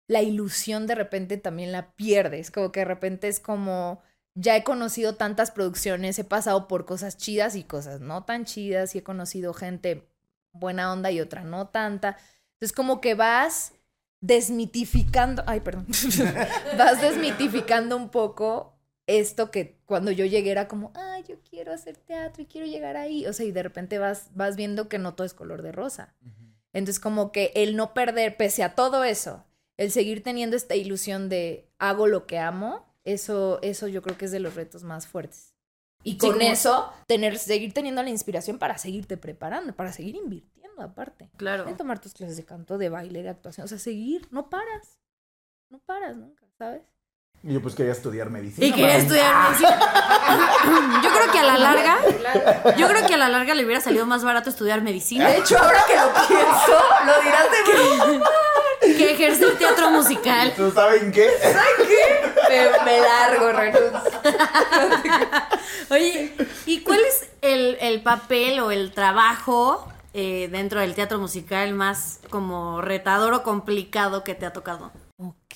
La 0.08 0.22
ilusión 0.22 0.86
de 0.86 0.96
repente 0.96 1.38
también 1.38 1.72
la 1.72 1.94
pierdes, 1.96 2.52
como 2.52 2.72
que 2.72 2.82
de 2.82 2.86
repente 2.86 3.30
es 3.30 3.40
como, 3.40 4.02
ya 4.36 4.56
he 4.58 4.64
conocido 4.64 5.16
tantas 5.16 5.52
producciones, 5.52 6.20
he 6.20 6.24
pasado 6.26 6.68
por 6.68 6.86
cosas 6.86 7.18
chidas 7.18 7.56
y 7.56 7.64
cosas 7.64 8.02
no 8.02 8.26
tan 8.26 8.46
chidas 8.46 8.96
y 8.96 9.00
he 9.00 9.04
conocido 9.04 9.54
gente 9.54 10.10
buena 10.52 10.92
onda 10.92 11.10
y 11.12 11.22
otra 11.22 11.44
no 11.44 11.70
tanta. 11.70 12.18
Entonces 12.64 12.78
como 12.78 13.02
que 13.02 13.14
vas 13.14 13.74
desmitificando, 14.22 15.44
ay, 15.48 15.60
perdón, 15.60 15.86
vas 16.78 17.02
desmitificando 17.02 17.98
un 17.98 18.08
poco 18.08 18.80
esto 19.06 19.52
que 19.52 19.82
cuando 19.84 20.12
yo 20.12 20.24
llegué 20.24 20.52
era 20.52 20.70
como, 20.70 20.94
ay, 20.96 21.26
yo 21.28 21.36
quiero 21.42 21.74
hacer 21.74 21.98
teatro 21.98 22.42
y 22.42 22.46
quiero 22.46 22.66
llegar 22.66 22.96
ahí. 22.96 23.28
O 23.28 23.34
sea, 23.34 23.46
y 23.46 23.52
de 23.52 23.64
repente 23.64 23.98
vas, 23.98 24.30
vas 24.34 24.56
viendo 24.56 24.88
que 24.88 24.98
no 24.98 25.14
todo 25.14 25.28
es 25.28 25.34
color 25.34 25.62
de 25.62 25.74
rosa. 25.74 26.16
Entonces, 26.72 27.02
como 27.02 27.34
que 27.34 27.52
el 27.54 27.76
no 27.76 27.94
perder, 27.94 28.38
pese 28.38 28.64
a 28.64 28.76
todo 28.76 29.04
eso, 29.04 29.44
el 29.76 29.92
seguir 29.92 30.24
teniendo 30.24 30.56
esta 30.56 30.78
ilusión 30.78 31.28
de 31.28 31.68
hago 31.80 32.08
lo 32.08 32.28
que 32.28 32.40
amo, 32.40 32.86
eso, 33.04 33.60
eso 33.62 33.90
yo 33.90 34.02
creo 34.02 34.18
que 34.18 34.24
es 34.24 34.32
de 34.32 34.40
los 34.40 34.56
retos 34.56 34.86
más 34.86 35.06
fuertes. 35.06 35.54
Y 36.02 36.18
con 36.18 36.42
eso, 36.42 36.94
tener, 37.08 37.38
seguir 37.38 37.74
teniendo 37.74 38.02
la 38.04 38.10
inspiración 38.10 38.58
para 38.58 38.78
seguirte 38.78 39.18
preparando, 39.18 39.76
para 39.76 39.92
seguir 39.92 40.16
invirtiendo 40.16 40.53
aparte. 40.82 41.30
Claro. 41.38 41.66
De 41.66 41.74
tomar 41.74 42.00
tus 42.00 42.14
clases 42.14 42.38
de 42.38 42.46
canto, 42.46 42.78
de 42.78 42.90
baile, 42.90 43.24
de 43.24 43.30
actuación. 43.30 43.66
O 43.66 43.68
sea, 43.68 43.80
seguir, 43.80 44.28
no 44.32 44.50
paras. 44.50 45.00
No 45.70 45.80
paras 45.80 46.16
nunca, 46.16 46.46
¿sabes? 46.58 46.84
Y 47.46 47.54
yo 47.54 47.62
pues 47.62 47.76
quería 47.76 47.92
estudiar 47.92 48.30
medicina. 48.30 48.66
Y 48.66 48.72
quería 48.72 48.96
estudiar 48.98 49.50
medicina. 49.50 49.80
Yo 51.04 51.10
creo 51.12 51.32
que 51.32 51.40
a 51.40 51.44
la 51.44 51.58
larga, 51.58 51.98
yo 52.78 52.88
creo 52.88 53.06
que 53.06 53.14
a 53.14 53.18
la 53.18 53.28
larga 53.28 53.54
le 53.54 53.66
hubiera 53.66 53.82
salido 53.82 54.06
más 54.06 54.24
barato 54.24 54.50
estudiar 54.50 54.82
medicina 54.82 55.28
De 55.28 55.40
hecho, 55.40 55.58
ahora 55.58 55.84
que 55.86 55.96
lo 55.96 56.14
pienso, 56.28 56.84
lo 57.06 57.22
dirás 57.22 57.48
de 57.52 58.08
broma. 58.08 58.26
que 58.82 59.12
ejercer 59.12 59.58
teatro 59.58 59.92
musical. 59.92 60.54
¿Tú 60.56 60.72
saben 60.72 61.12
qué? 61.12 61.30
Me, 62.50 62.86
me 62.86 63.00
largo, 63.02 63.52
renuncio. 63.52 64.22
Oye, 65.90 66.34
¿y 66.66 66.82
cuál 66.82 67.02
es 67.02 67.30
el, 67.42 67.78
el 67.82 68.02
papel 68.02 68.60
o 68.62 68.72
el 68.72 68.94
trabajo 68.94 69.92
eh, 70.14 70.48
dentro 70.52 70.80
del 70.80 70.96
teatro 70.96 71.20
musical 71.20 71.74
más 71.74 72.20
como 72.30 72.82
retador 72.82 73.34
o 73.34 73.44
complicado 73.44 74.24
que 74.24 74.36
te 74.36 74.46
ha 74.46 74.54
tocado? 74.54 74.92
Ok. 75.18 75.56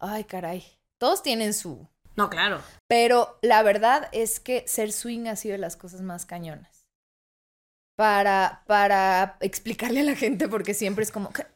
Ay, 0.00 0.24
caray. 0.28 0.64
Todos 0.98 1.22
tienen 1.22 1.54
su. 1.54 1.86
No, 2.16 2.30
claro. 2.30 2.60
Pero 2.88 3.38
la 3.42 3.62
verdad 3.62 4.08
es 4.12 4.38
que 4.40 4.64
ser 4.68 4.92
swing 4.92 5.26
ha 5.26 5.36
sido 5.36 5.52
de 5.52 5.58
las 5.58 5.76
cosas 5.76 6.00
más 6.00 6.26
cañonas. 6.26 6.86
Para, 7.96 8.62
para 8.66 9.36
explicarle 9.40 10.00
a 10.00 10.04
la 10.04 10.16
gente, 10.16 10.48
porque 10.48 10.74
siempre 10.74 11.04
es 11.04 11.12
como. 11.12 11.32
¿qué? 11.32 11.46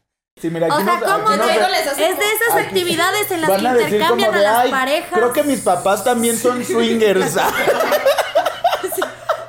Sí, 0.40 0.50
mira, 0.50 0.68
O 0.68 0.72
aquí 0.74 0.84
sea, 0.84 1.00
nos- 1.00 1.12
¿cómo 1.12 1.36
no? 1.36 1.48
Es 1.48 1.96
de 1.96 2.04
esas 2.04 2.54
aquí- 2.54 2.66
actividades 2.66 3.30
en 3.32 3.40
las 3.40 3.50
que 3.50 3.56
intercambian 3.66 4.32
de, 4.32 4.38
a 4.38 4.42
las 4.42 4.64
"Ay, 4.64 4.70
parejas. 4.70 5.10
Creo 5.12 5.32
que 5.32 5.42
mis 5.42 5.60
papás 5.60 6.04
también 6.04 6.36
son 6.38 6.64
swingers. 6.64 7.36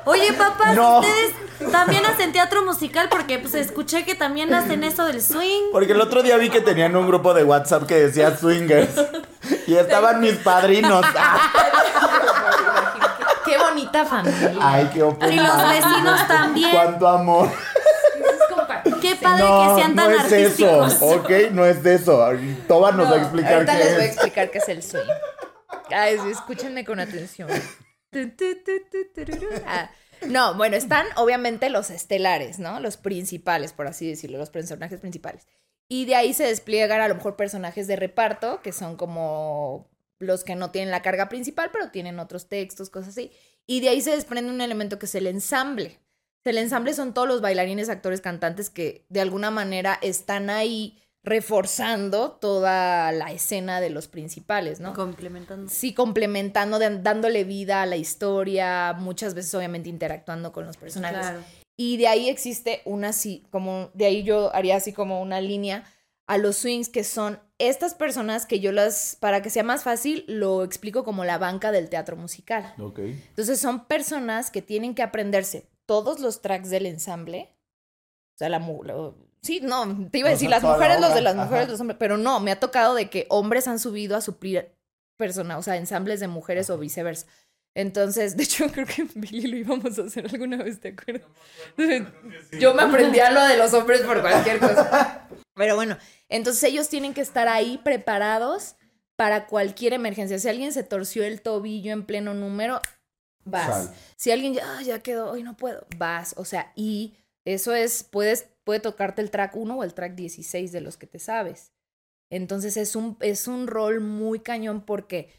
Oye, 0.04 0.32
papás, 0.32 0.74
No. 0.74 1.00
ustedes 1.00 1.32
también 1.70 2.04
hacen 2.06 2.32
teatro 2.32 2.64
musical 2.64 3.08
porque 3.10 3.38
pues 3.38 3.54
escuché 3.54 4.04
que 4.04 4.14
también 4.14 4.52
hacen 4.54 4.84
eso 4.84 5.04
del 5.04 5.22
swing. 5.22 5.70
Porque 5.72 5.92
el 5.92 6.00
otro 6.00 6.22
día 6.22 6.36
vi 6.36 6.50
que 6.50 6.60
tenían 6.60 6.96
un 6.96 7.06
grupo 7.06 7.34
de 7.34 7.44
WhatsApp 7.44 7.86
que 7.86 7.94
decía 7.96 8.36
swingers. 8.36 8.90
Y 9.66 9.74
estaban 9.76 10.20
mis 10.20 10.34
padrinos. 10.34 11.04
Qué 13.44 13.58
bonita 13.58 14.04
familia. 14.04 14.52
Ay, 14.60 14.90
qué 14.92 15.02
open 15.02 15.32
Y 15.32 15.36
los 15.36 15.68
vecinos 15.68 16.28
también. 16.28 16.70
Cuánto 16.70 17.08
amor. 17.08 17.48
Qué 19.00 19.16
padre 19.16 19.42
No, 19.42 19.74
que 19.76 19.80
sean 19.82 19.94
no 19.96 20.02
tan 20.02 20.12
es 20.12 20.32
eso, 20.32 20.82
artísticos. 20.82 21.02
¿ok? 21.02 21.30
No 21.52 21.64
es 21.64 21.82
de 21.82 21.94
eso. 21.94 22.30
Toba 22.68 22.92
nos 22.92 23.10
va 23.10 23.16
a 23.16 23.18
explicar 23.18 23.54
Ahorita 23.54 23.72
qué 23.72 23.78
les 23.84 23.94
voy 23.94 24.02
a 24.02 24.04
es. 24.04 24.12
explicar 24.12 24.50
qué 24.50 24.58
es 24.58 24.68
el 24.68 24.82
swing. 24.82 25.08
Ay, 25.90 26.18
escúchenme 26.30 26.84
con 26.84 27.00
atención. 27.00 27.48
Ah, 29.66 29.90
No, 30.26 30.54
bueno, 30.54 30.76
están 30.76 31.06
obviamente 31.16 31.70
los 31.70 31.90
estelares, 31.90 32.58
¿no? 32.58 32.80
Los 32.80 32.96
principales, 32.96 33.72
por 33.72 33.86
así 33.86 34.08
decirlo, 34.08 34.38
los 34.38 34.50
personajes 34.50 35.00
principales. 35.00 35.46
Y 35.88 36.04
de 36.04 36.14
ahí 36.14 36.34
se 36.34 36.44
despliegan 36.44 37.00
a 37.00 37.08
lo 37.08 37.16
mejor 37.16 37.36
personajes 37.36 37.86
de 37.86 37.96
reparto, 37.96 38.60
que 38.62 38.72
son 38.72 38.96
como 38.96 39.88
los 40.18 40.44
que 40.44 40.54
no 40.54 40.70
tienen 40.70 40.90
la 40.90 41.02
carga 41.02 41.28
principal, 41.28 41.70
pero 41.72 41.90
tienen 41.90 42.20
otros 42.20 42.48
textos, 42.48 42.90
cosas 42.90 43.10
así. 43.10 43.32
Y 43.66 43.80
de 43.80 43.88
ahí 43.88 44.00
se 44.00 44.10
desprende 44.10 44.52
un 44.52 44.60
elemento 44.60 44.98
que 44.98 45.06
es 45.06 45.14
el 45.14 45.26
ensamble. 45.26 45.98
El 46.44 46.58
ensamble 46.58 46.94
son 46.94 47.12
todos 47.12 47.28
los 47.28 47.40
bailarines, 47.40 47.88
actores, 47.88 48.20
cantantes 48.20 48.70
que 48.70 49.04
de 49.08 49.20
alguna 49.20 49.50
manera 49.50 49.98
están 50.02 50.48
ahí 50.48 51.02
reforzando 51.22 52.32
toda 52.32 53.12
la 53.12 53.30
escena 53.32 53.80
de 53.80 53.90
los 53.90 54.08
principales, 54.08 54.80
¿no? 54.80 54.94
Complementando. 54.94 55.70
Sí, 55.70 55.92
complementando, 55.92 56.78
dándole 56.78 57.44
vida 57.44 57.82
a 57.82 57.86
la 57.86 57.96
historia, 57.96 58.94
muchas 58.94 59.34
veces 59.34 59.54
obviamente 59.54 59.88
interactuando 59.88 60.52
con 60.52 60.66
los 60.66 60.76
personajes. 60.76 61.18
Claro. 61.18 61.40
Y 61.76 61.96
de 61.96 62.08
ahí 62.08 62.28
existe 62.28 62.82
una 62.84 63.08
así, 63.08 63.46
como, 63.50 63.90
de 63.94 64.06
ahí 64.06 64.22
yo 64.22 64.54
haría 64.54 64.76
así 64.76 64.92
como 64.92 65.20
una 65.22 65.40
línea 65.40 65.84
a 66.26 66.38
los 66.38 66.56
swings 66.58 66.88
que 66.88 67.04
son 67.04 67.40
estas 67.58 67.94
personas 67.94 68.46
que 68.46 68.60
yo 68.60 68.72
las, 68.72 69.16
para 69.18 69.42
que 69.42 69.50
sea 69.50 69.62
más 69.64 69.82
fácil, 69.82 70.24
lo 70.28 70.62
explico 70.62 71.04
como 71.04 71.24
la 71.24 71.38
banca 71.38 71.72
del 71.72 71.88
teatro 71.88 72.16
musical. 72.16 72.74
Ok. 72.78 73.00
Entonces 73.00 73.60
son 73.60 73.86
personas 73.86 74.50
que 74.50 74.62
tienen 74.62 74.94
que 74.94 75.02
aprenderse 75.02 75.68
todos 75.86 76.20
los 76.20 76.40
tracks 76.40 76.70
del 76.70 76.86
ensamble. 76.86 77.50
O 78.34 78.38
sea, 78.38 78.48
la... 78.48 78.58
lo- 78.58 79.29
sí, 79.42 79.60
no, 79.62 80.08
te 80.10 80.18
iba 80.18 80.28
a 80.28 80.32
O 80.32 80.34
decir 80.34 80.48
sea, 80.48 80.56
las 80.58 80.62
la 80.62 80.72
mujeres, 80.72 81.00
los 81.00 81.14
de 81.14 81.20
las 81.22 81.36
mujeres, 81.36 81.62
ajá. 81.64 81.72
los 81.72 81.80
hombres, 81.80 81.96
pero 81.98 82.16
no, 82.16 82.40
me 82.40 82.50
ha 82.52 82.60
tocado 82.60 82.94
de 82.94 83.08
que 83.10 83.26
hombres 83.30 83.68
han 83.68 83.78
subido 83.78 84.16
a 84.16 84.20
suplir 84.20 84.72
personas, 85.16 85.58
o 85.58 85.62
sea, 85.62 85.76
ensambles 85.76 86.20
de 86.20 86.28
mujeres 86.28 86.70
o 86.70 86.78
viceversa. 86.78 87.26
Entonces, 87.74 88.36
de 88.36 88.42
hecho, 88.44 88.66
creo 88.72 88.86
que 88.86 89.06
Billy 89.14 89.46
lo 89.46 89.56
íbamos 89.56 89.98
a 89.98 90.02
hacer 90.02 90.26
alguna 90.26 90.56
vez, 90.56 90.80
¿te 90.80 90.88
acuerdas? 90.88 91.28
Yo 92.58 92.74
me 92.74 92.82
aprendí 92.82 93.20
a 93.20 93.30
lo 93.30 93.44
de 93.46 93.56
los 93.56 93.72
hombres 93.74 94.00
por 94.02 94.20
cualquier 94.20 94.58
cosa. 94.58 95.26
Pero 95.54 95.76
bueno, 95.76 95.96
entonces 96.28 96.62
ellos 96.64 96.88
tienen 96.88 97.14
que 97.14 97.20
estar 97.20 97.48
ahí 97.48 97.78
preparados 97.84 98.76
para 99.16 99.46
cualquier 99.46 99.92
emergencia. 99.92 100.38
Si 100.38 100.48
alguien 100.48 100.72
se 100.72 100.82
torció 100.82 101.24
el 101.24 101.42
tobillo 101.42 101.92
en 101.92 102.04
pleno 102.06 102.32
número, 102.34 102.80
vas. 103.44 103.86
Sal. 103.86 103.94
Si 104.16 104.30
alguien 104.30 104.54
ya, 104.54 104.62
"Ah, 104.78 104.82
ya 104.82 105.00
quedó, 105.00 105.30
hoy 105.30 105.42
no 105.42 105.56
puedo, 105.56 105.86
vas. 105.98 106.34
O 106.38 106.44
sea, 106.46 106.72
y 106.74 107.14
eso 107.54 107.74
es, 107.74 108.04
puedes, 108.04 108.48
puede 108.64 108.80
tocarte 108.80 109.22
el 109.22 109.30
track 109.30 109.56
1 109.56 109.76
o 109.76 109.84
el 109.84 109.94
track 109.94 110.14
16 110.14 110.72
de 110.72 110.80
los 110.80 110.96
que 110.96 111.06
te 111.06 111.18
sabes. 111.18 111.72
Entonces 112.30 112.76
es 112.76 112.96
un, 112.96 113.16
es 113.20 113.48
un 113.48 113.66
rol 113.66 114.00
muy 114.00 114.40
cañón 114.40 114.84
porque 114.84 115.32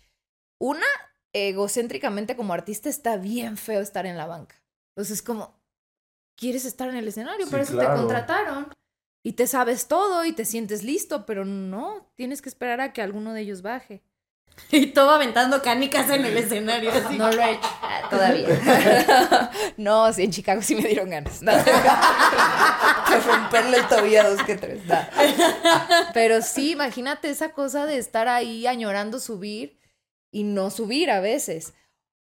una, 0.60 0.86
egocéntricamente 1.34 2.36
como 2.36 2.54
artista 2.54 2.89
está 2.89 3.17
bien 3.17 3.58
feo 3.58 3.82
estar 3.82 4.06
en 4.06 4.17
la 4.17 4.26
banca. 4.26 4.62
Entonces 4.89 5.17
es 5.17 5.21
como, 5.21 5.56
quieres 6.36 6.65
estar 6.65 6.89
en 6.89 6.97
el 6.97 7.08
escenario, 7.08 7.45
Sí, 7.45 7.52
por 7.52 7.62
eso 7.62 7.74
claro. 7.74 7.93
te 7.93 8.00
contrataron. 8.00 8.67
Y 9.24 9.34
te 9.34 9.45
sabes 9.47 9.88
todo 9.88 10.26
y 10.26 10.34
te 10.34 10.45
sientes 10.45 10.84
listo, 10.84 11.26
pero 11.26 11.45
no, 11.45 12.12
tienes 12.15 12.41
que 12.41 12.50
esperar 12.50 12.82
a 12.82 12.91
que 12.91 13.02
alguno 13.02 13.34
de 13.34 13.41
ellos 13.41 13.62
baje. 13.62 14.02
Y 14.72 14.88
todo 14.88 15.12
aventando 15.12 15.62
canicas 15.62 16.10
en 16.10 16.26
el 16.26 16.38
escenario. 16.38 16.92
así. 17.06 17.18
No 17.18 17.32
lo 17.32 17.42
he 17.42 17.52
hecho 17.52 17.70
ah, 17.82 18.02
todavía. 18.10 19.52
no, 19.78 20.12
sí, 20.14 20.24
en 20.24 20.32
Chicago 20.32 20.62
sí 20.62 20.76
me 20.76 20.84
dieron 20.84 21.10
ganas. 21.10 21.42
No. 21.42 21.52
De 21.52 23.20
romperle 23.26 23.78
el 23.78 23.88
tobillo 23.88 24.22
a 24.22 24.30
dos 24.30 24.44
que 24.44 24.56
tres. 24.56 24.86
no. 24.86 24.96
Pero 26.14 26.42
sí, 26.42 26.72
imagínate 26.72 27.30
esa 27.30 27.52
cosa 27.52 27.86
de 27.86 27.98
estar 27.98 28.28
ahí 28.28 28.66
añorando 28.68 29.20
subir 29.20 29.80
y 30.32 30.44
no 30.44 30.70
subir 30.70 31.12
a 31.12 31.20
veces. 31.20 31.74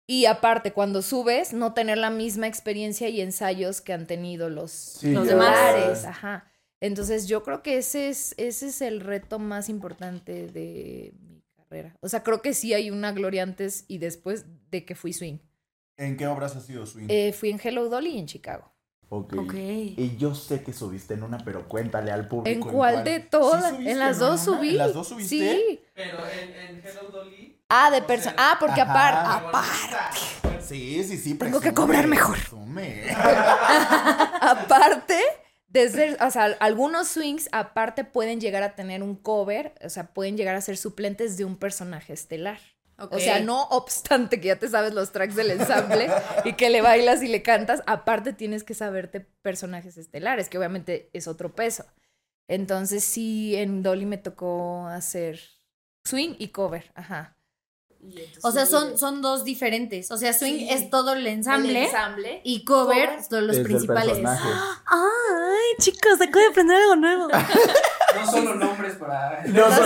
Y 0.08 0.26
aparte, 0.26 0.72
cuando 0.72 1.02
subes, 1.02 1.52
no 1.52 1.74
tener 1.74 1.98
la 1.98 2.10
misma 2.10 2.46
experiencia 2.46 3.08
y 3.08 3.20
ensayos 3.20 3.80
que 3.80 3.92
han 3.92 4.06
tenido 4.06 4.48
los, 4.48 4.70
Sí, 4.70 5.10
Los 5.12 5.26
demás. 5.26 6.04
Ajá. 6.04 6.48
Entonces 6.80 7.26
yo 7.26 7.42
creo 7.42 7.62
que 7.62 7.78
ese 7.78 8.08
es, 8.08 8.34
ese 8.36 8.68
es 8.68 8.82
el 8.82 9.00
reto 9.00 9.40
más 9.40 9.68
importante 9.68 10.46
de 10.46 11.12
carrera. 11.68 11.96
O 12.00 12.08
sea, 12.08 12.22
creo 12.22 12.42
que 12.42 12.54
sí 12.54 12.72
hay 12.74 12.90
una 12.90 13.12
gloria 13.12 13.42
antes 13.42 13.84
y 13.88 13.98
después 13.98 14.44
de 14.70 14.84
que 14.84 14.94
fui 14.94 15.12
swing. 15.12 15.38
¿En 15.96 16.16
qué 16.16 16.26
obras 16.26 16.54
has 16.56 16.66
sido 16.66 16.86
swing? 16.86 17.06
Eh, 17.08 17.32
fui 17.32 17.50
en 17.50 17.60
Hello 17.62 17.88
Dolly 17.88 18.10
y 18.10 18.18
en 18.18 18.26
Chicago. 18.26 18.72
ok. 19.08 19.34
Ok. 19.38 19.54
Y 19.54 20.16
yo 20.18 20.34
sé 20.34 20.62
que 20.62 20.72
subiste 20.72 21.14
en 21.14 21.22
una, 21.22 21.38
pero 21.38 21.68
cuéntale 21.68 22.10
al 22.12 22.28
público. 22.28 22.68
¿En 22.68 22.74
cuál 22.74 23.02
de 23.04 23.20
todas? 23.20 23.62
¿Sí 23.64 23.70
subiste 23.70 23.92
en 23.92 23.98
las 23.98 24.16
en 24.16 24.20
dos 24.20 24.46
una? 24.46 24.56
subí. 24.58 24.68
¿En 24.70 24.78
las 24.78 24.94
dos 24.94 25.08
subiste? 25.08 25.28
Sí. 25.38 25.80
Pero 25.94 26.18
en, 26.28 26.54
en 26.76 26.82
Hello 26.84 27.08
Dolly. 27.10 27.58
Ah, 27.68 27.90
de 27.90 28.02
persona. 28.02 28.34
Ah, 28.38 28.56
porque 28.60 28.80
aparte. 28.80 29.46
Aparte. 29.48 30.60
Sí, 30.62 31.02
sí, 31.04 31.16
sí. 31.16 31.34
Tengo 31.34 31.60
que 31.60 31.70
presume, 31.72 31.74
cobrar 31.74 32.06
mejor. 32.08 32.36
presume. 32.38 33.04
aparte, 34.40 35.20
desde, 35.76 36.16
o 36.24 36.30
sea, 36.30 36.56
algunos 36.60 37.08
swings 37.08 37.50
aparte 37.52 38.04
pueden 38.04 38.40
llegar 38.40 38.62
a 38.62 38.74
tener 38.74 39.02
un 39.02 39.14
cover, 39.14 39.74
o 39.84 39.90
sea, 39.90 40.14
pueden 40.14 40.38
llegar 40.38 40.54
a 40.54 40.60
ser 40.62 40.78
suplentes 40.78 41.36
de 41.36 41.44
un 41.44 41.56
personaje 41.56 42.14
estelar. 42.14 42.58
O 42.98 43.18
sea, 43.18 43.40
no 43.40 43.64
obstante 43.64 44.40
que 44.40 44.48
ya 44.48 44.58
te 44.58 44.70
sabes 44.70 44.94
los 44.94 45.12
tracks 45.12 45.36
del 45.36 45.50
ensamble 45.50 46.08
y 46.46 46.54
que 46.54 46.70
le 46.70 46.80
bailas 46.80 47.22
y 47.22 47.28
le 47.28 47.42
cantas, 47.42 47.82
aparte 47.86 48.32
tienes 48.32 48.64
que 48.64 48.72
saberte 48.72 49.20
personajes 49.20 49.98
estelares, 49.98 50.48
que 50.48 50.56
obviamente 50.56 51.10
es 51.12 51.28
otro 51.28 51.54
peso. 51.54 51.84
Entonces 52.48 53.04
sí, 53.04 53.54
en 53.54 53.82
Dolly 53.82 54.06
me 54.06 54.16
tocó 54.16 54.86
hacer 54.86 55.40
swing 56.06 56.36
y 56.38 56.48
cover, 56.48 56.90
ajá. 56.94 57.36
O 58.42 58.50
sea, 58.52 58.66
son, 58.66 58.96
son 58.98 59.22
dos 59.22 59.44
diferentes. 59.44 60.10
O 60.10 60.16
sea, 60.16 60.32
swing 60.32 60.58
Sí. 60.58 60.68
es 60.70 60.90
todo 60.90 61.12
el 61.14 61.26
ensamble. 61.26 61.70
El 61.70 61.76
ensamble. 61.86 62.40
Y 62.44 62.64
cover, 62.64 63.08
Cover 63.08 63.24
son 63.24 63.46
los 63.46 63.58
principales. 63.58 64.18
Ay, 64.86 65.76
chicos, 65.80 66.14
acabo 66.20 66.38
de 66.40 66.46
aprender 66.46 66.76
algo 66.76 66.96
nuevo. 66.96 67.28
No 68.16 68.30
solo 68.30 68.54
nombres 68.54 68.94
para. 68.94 69.44
No, 69.44 69.68
Los, 69.68 69.78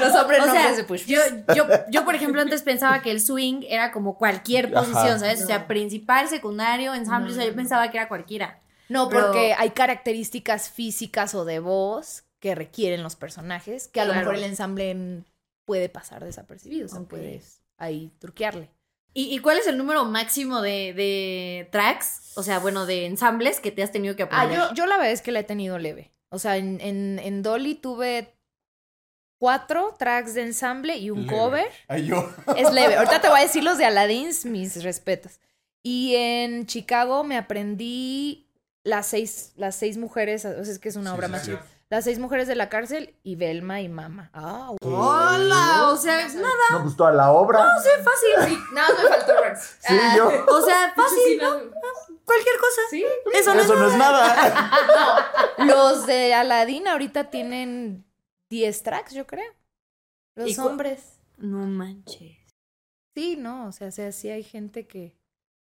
los 0.00 0.14
hombres 0.20 0.40
O 0.40 0.44
sea, 0.46 0.54
nombres 0.54 0.76
de 0.78 0.84
push. 0.84 1.04
yo, 1.06 1.20
yo, 1.54 1.64
yo, 1.90 2.04
por 2.04 2.16
ejemplo, 2.16 2.40
antes 2.40 2.62
pensaba 2.62 3.02
que 3.02 3.12
el 3.12 3.20
swing 3.20 3.62
era 3.68 3.92
como 3.92 4.18
cualquier 4.18 4.66
Ajá. 4.76 4.80
posición, 4.84 5.20
¿sabes? 5.20 5.44
O 5.44 5.46
sea, 5.46 5.68
principal, 5.68 6.28
secundario, 6.28 6.92
ensamble, 6.92 7.30
o 7.30 7.34
sea, 7.36 7.44
yo 7.46 7.54
pensaba 7.54 7.88
que 7.92 7.98
era 7.98 8.08
cualquiera. 8.08 8.58
No, 8.88 9.08
Pero- 9.08 9.26
porque 9.26 9.54
hay 9.56 9.70
características 9.70 10.70
físicas 10.70 11.36
o 11.36 11.44
de 11.44 11.60
voz 11.60 12.24
que 12.40 12.56
requieren 12.56 13.04
los 13.04 13.14
personajes, 13.14 13.86
que 13.86 14.00
a 14.00 14.06
lo 14.06 14.14
mejor 14.14 14.34
el 14.34 14.42
ensamble 14.44 15.22
puede 15.72 15.88
pasar 15.88 16.22
desapercibido, 16.22 16.84
o 16.84 16.88
sea, 16.90 17.00
Ok. 17.00 17.08
puedes 17.08 17.62
ahí 17.78 18.12
truquearle. 18.18 18.68
¿Y, 19.14 19.34
y 19.34 19.38
cuál 19.38 19.56
es 19.56 19.66
el 19.66 19.78
número 19.78 20.04
máximo 20.04 20.60
de, 20.60 20.92
de 20.92 21.66
tracks? 21.72 22.32
O 22.36 22.42
sea, 22.42 22.58
bueno, 22.58 22.84
de 22.84 23.06
ensambles 23.06 23.58
que 23.58 23.70
te 23.70 23.82
has 23.82 23.90
tenido 23.90 24.14
que 24.16 24.24
Ah, 24.24 24.26
aprender. 24.26 24.58
yo, 24.58 24.74
yo 24.74 24.86
la 24.86 24.96
verdad 24.98 25.12
es 25.12 25.22
que 25.22 25.32
la 25.32 25.40
he 25.40 25.44
tenido 25.44 25.78
leve. 25.78 26.12
O 26.28 26.38
sea, 26.38 26.58
en, 26.58 26.78
en, 26.82 27.18
en 27.18 27.42
Dolly 27.42 27.74
tuve 27.74 28.34
cuatro 29.38 29.94
tracks 29.98 30.34
de 30.34 30.42
ensamble 30.42 30.96
y 30.98 31.10
un 31.10 31.22
Leve. 31.26 31.36
cover. 31.36 31.66
Ay, 31.88 32.06
yo. 32.06 32.28
Es 32.56 32.70
leve. 32.72 32.96
Ahorita 32.96 33.20
te 33.22 33.28
voy 33.28 33.40
a 33.40 33.42
decir 33.42 33.64
los 33.64 33.78
de 33.78 33.86
Aladdin's, 33.86 34.44
mis 34.44 34.82
respetos. 34.82 35.40
Y 35.82 36.14
en 36.16 36.66
Chicago 36.66 37.24
me 37.24 37.36
aprendí 37.38 38.48
las 38.84 39.06
seis, 39.06 39.52
las 39.56 39.74
seis 39.76 39.96
mujeres, 39.96 40.44
o 40.44 40.64
sea, 40.64 40.72
es 40.72 40.78
que 40.78 40.88
es 40.88 40.96
una 40.96 41.10
Sí, 41.10 41.16
obra 41.16 41.26
sí, 41.26 41.32
más 41.32 41.40
sí. 41.42 41.50
chida. 41.52 41.66
Las 41.92 42.04
seis 42.04 42.18
mujeres 42.18 42.48
de 42.48 42.54
la 42.54 42.70
cárcel 42.70 43.14
y 43.22 43.36
Velma 43.36 43.82
y 43.82 43.88
Mama. 43.90 44.30
Ah, 44.32 44.70
Hola, 44.80 45.90
o 45.90 45.96
sea, 45.98 46.26
nada, 46.26 46.48
No 46.70 46.84
gustó 46.84 47.04
a 47.04 47.12
la 47.12 47.32
obra. 47.32 47.66
fácil. 48.02 48.48
Sí, 48.48 48.58
nada 48.72 48.88
más 48.94 49.02
me 49.02 49.08
faltó 49.10 49.42
Rex. 49.42 49.76
Sí, 49.78 49.94
yo. 50.16 50.26
O 50.48 50.62
sea, 50.62 50.94
fácil, 50.96 51.38
¿no? 51.42 51.50
Cualquier 52.24 52.56
cosa. 52.58 52.80
Sí. 52.88 53.04
Eso 53.34 53.52
no 53.54 53.60
es 53.60 53.66
Eso 53.66 53.76
no 53.76 53.88
es 53.88 53.96
nada. 53.98 54.70
Los 55.58 56.06
de 56.06 56.32
Aladdin 56.32 56.88
ahorita 56.88 57.24
tienen 57.24 58.06
10 58.48 58.82
tracks, 58.84 59.12
yo 59.12 59.26
creo. 59.26 59.52
Los 60.34 60.48
¿Y 60.48 60.56
cu- 60.56 60.62
hombres. 60.66 61.18
No 61.36 61.58
manches. 61.66 62.38
Sí, 63.14 63.36
no, 63.36 63.66
o 63.66 63.72
sea, 63.72 63.88
o 63.88 63.90
sea, 63.90 64.12
sí 64.12 64.30
hay 64.30 64.44
gente 64.44 64.86
que 64.86 65.14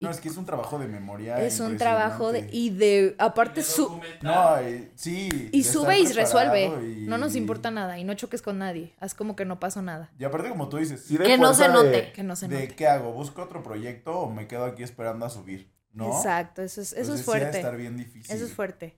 No, 0.01 0.09
es 0.09 0.21
que 0.21 0.29
es 0.29 0.37
un 0.37 0.45
trabajo 0.45 0.79
de 0.79 0.87
memoria. 0.87 1.41
es 1.43 1.59
un 1.59 1.77
trabajo 1.77 2.31
de 2.31 2.47
y 2.53 2.69
de 2.69 3.15
aparte 3.19 3.61
su 3.63 3.99
No, 4.21 4.57
eh, 4.59 4.91
sí. 4.95 5.49
y 5.51 5.61
de 5.61 5.69
sube 5.69 5.99
y 5.99 6.05
resuelve. 6.07 6.67
y- 6.67 7.05
No 7.05 7.17
nos 7.17 7.35
importa 7.35 7.69
nada 7.69 7.99
y 7.99 8.05
no 8.05 8.13
choques 8.13 8.41
con 8.41 8.59
nadie. 8.59 8.93
Haz 9.01 9.13
como 9.13 9.35
que 9.35 9.43
no 9.43 9.59
pasó 9.59 9.81
nada. 9.81 10.09
Y 10.17 10.23
aparte, 10.23 10.47
como 10.49 10.69
tú 10.69 10.77
dices, 10.77 11.05
de 11.09 11.17
Que 11.17 11.37
no 11.37 11.53
se 11.53 11.65
fuerza 11.65 11.83
de- 11.83 11.91
note. 11.91 12.11
Que 12.13 12.23
no 12.23 12.35
se 12.37 12.47
de 12.47 12.61
note. 12.61 12.75
qué 12.75 12.87
hago, 12.87 13.11
busco 13.11 13.41
otro 13.43 13.61
proyecto 13.61 14.17
o 14.19 14.29
me 14.31 14.47
quedo 14.47 14.63
aquí 14.65 14.83
esperando 14.83 15.25
a 15.25 15.29
subir, 15.29 15.69
¿no? 15.91 16.15
Exacto, 16.15 16.61
eso 16.61 16.79
es, 16.79 16.93
eso 16.93 17.01
Entonces, 17.01 17.19
es 17.19 17.25
sí 17.25 17.31
de 17.33 17.39
fuerte. 17.39 17.57
estar 17.57 17.75
bien 17.75 17.97
difícil. 17.97 18.33
Eso 18.33 18.45
es 18.45 18.53
fuerte. 18.53 18.97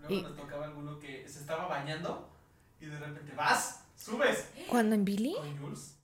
Luego 0.00 0.14
Y- 0.14 0.22
nos 0.22 0.36
tocaba 0.36 0.66
alguno 0.66 0.98
que 0.98 1.26
se 1.26 1.38
estaba 1.38 1.66
bañando 1.68 2.28
y 2.80 2.84
de 2.86 2.98
repente 2.98 3.32
vas, 3.34 3.81
subes 4.04 4.44
¿Cuándo 4.68 4.94
en 4.94 5.04
Billy? 5.04 5.34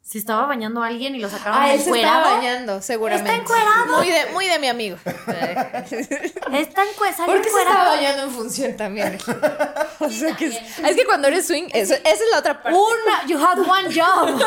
Si 0.02 0.16
estaba 0.18 0.46
bañando 0.46 0.82
a 0.82 0.87
alguien 0.87 1.14
y 1.14 1.18
lo 1.18 1.28
sacaron 1.28 1.61
Ah, 1.61 1.72
él 1.74 1.80
se 1.80 1.90
estaba 1.90 1.98
encuerado. 2.18 2.37
bañando, 2.37 2.80
seguramente. 2.82 3.30
Está 3.30 3.42
encuerado. 3.42 3.96
Muy 3.98 4.08
de, 4.11 4.26
muy 4.32 4.46
de 4.46 4.58
mi 4.58 4.68
amigo. 4.68 4.96
Está 5.04 6.84
encuerado. 6.84 7.26
¿Por 7.26 7.42
qué 7.42 7.50
se 7.50 7.58
estaba 7.61 7.88
bañando 7.88 8.22
en 8.22 8.30
función 8.30 8.76
también? 8.76 9.18
O 10.00 10.08
sea, 10.11 10.34
que 10.37 10.46
es, 10.46 10.56
es 10.78 10.96
que 10.96 11.04
cuando 11.04 11.28
eres 11.28 11.46
swing, 11.46 11.64
eso- 11.74 11.94
esa 11.94 12.11
es 12.11 12.30
la 12.32 12.38
otra 12.38 12.62
parte. 12.62 12.78
Una, 12.78 13.26
you 13.26 13.37
had 13.38 13.58
one 13.58 13.88
job. 13.94 14.40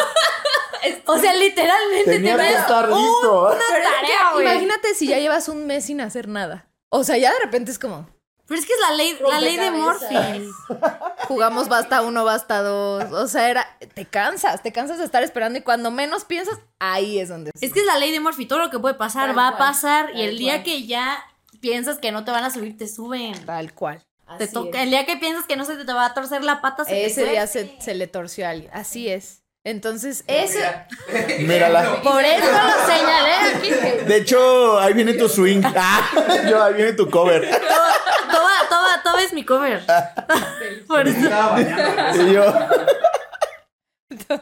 o 1.05 1.17
sea, 1.19 1.33
literalmente 1.33 2.11
Tenía 2.11 2.37
que 2.37 2.41
tenías 2.43 2.61
estar 2.61 2.87
listo. 2.89 3.49
Pero 3.51 3.61
es 3.61 3.67
que 3.77 3.83
tarea, 3.83 4.51
imagínate 4.53 4.95
si 4.95 5.07
ya 5.07 5.19
llevas 5.19 5.47
un 5.49 5.67
mes 5.67 5.85
sin 5.85 6.01
hacer 6.01 6.27
nada. 6.27 6.67
O 6.89 7.03
sea, 7.03 7.17
ya 7.17 7.31
de 7.33 7.39
repente 7.39 7.69
es 7.71 7.77
como, 7.79 8.09
Pero 8.51 8.59
es 8.59 8.67
que 8.67 8.73
es 8.73 8.79
la 8.81 8.95
ley, 8.97 9.17
la 9.29 9.39
ley 9.39 9.55
de 9.55 9.71
Morphy. 9.71 10.49
jugamos 11.29 11.69
basta 11.69 12.01
uno, 12.01 12.25
basta 12.25 12.61
dos. 12.61 13.09
O 13.13 13.25
sea, 13.29 13.49
era, 13.49 13.77
te 13.93 14.03
cansas, 14.05 14.61
te 14.61 14.73
cansas 14.73 14.97
de 14.97 15.05
estar 15.05 15.23
esperando 15.23 15.57
y 15.57 15.61
cuando 15.61 15.89
menos 15.89 16.25
piensas, 16.25 16.59
ahí 16.77 17.17
es 17.17 17.29
donde... 17.29 17.51
Es 17.61 17.71
que 17.71 17.79
es 17.79 17.85
la 17.85 17.97
ley 17.97 18.11
de 18.11 18.19
Morphy. 18.19 18.45
Todo 18.45 18.59
lo 18.59 18.69
que 18.69 18.77
puede 18.77 18.95
pasar 18.95 19.27
Tal 19.27 19.37
va 19.37 19.47
a 19.47 19.57
pasar. 19.57 20.09
Y 20.13 20.23
el 20.23 20.37
día 20.37 20.55
cual. 20.55 20.63
que 20.63 20.85
ya 20.85 21.23
piensas 21.61 21.97
que 21.99 22.11
no 22.11 22.25
te 22.25 22.31
van 22.31 22.43
a 22.43 22.49
subir, 22.49 22.77
te 22.77 22.89
suben. 22.89 23.45
Tal 23.45 23.73
cual. 23.73 24.03
Te 24.37 24.47
toca. 24.47 24.83
El 24.83 24.89
día 24.89 25.05
que 25.05 25.15
piensas 25.15 25.45
que 25.45 25.55
no 25.55 25.63
se 25.63 25.77
te 25.77 25.93
va 25.93 26.07
a 26.07 26.13
torcer 26.13 26.43
la 26.43 26.59
pata, 26.59 26.83
se 26.83 26.91
te 26.91 27.05
Ese 27.05 27.23
día 27.23 27.47
se, 27.47 27.77
se 27.79 27.95
le 27.95 28.07
torció 28.07 28.45
a 28.45 28.49
alguien. 28.49 28.69
Así 28.73 29.07
es. 29.07 29.41
Entonces, 29.63 30.23
ese... 30.25 30.59
Mírala. 31.39 32.01
Por 32.01 32.23
eso 32.23 32.45
lo 32.45 32.85
señalé 32.93 33.33
aquí. 33.55 33.69
De 34.05 34.17
hecho, 34.17 34.79
ahí 34.79 34.93
viene 34.93 35.13
tu 35.13 35.29
swing. 35.29 35.61
Ah, 35.63 36.09
yo, 36.49 36.63
ahí 36.63 36.73
viene 36.73 36.93
tu 36.93 37.09
cover. 37.09 37.47
Toba, 37.47 38.69
Toba, 38.69 39.03
Toba 39.03 39.21
es 39.21 39.31
mi 39.41 39.45
cover. 39.45 39.82
Por 40.88 41.08
eso. 41.08 41.30
Y 42.15 42.34
yo. 42.34 42.43
Está 44.10 44.36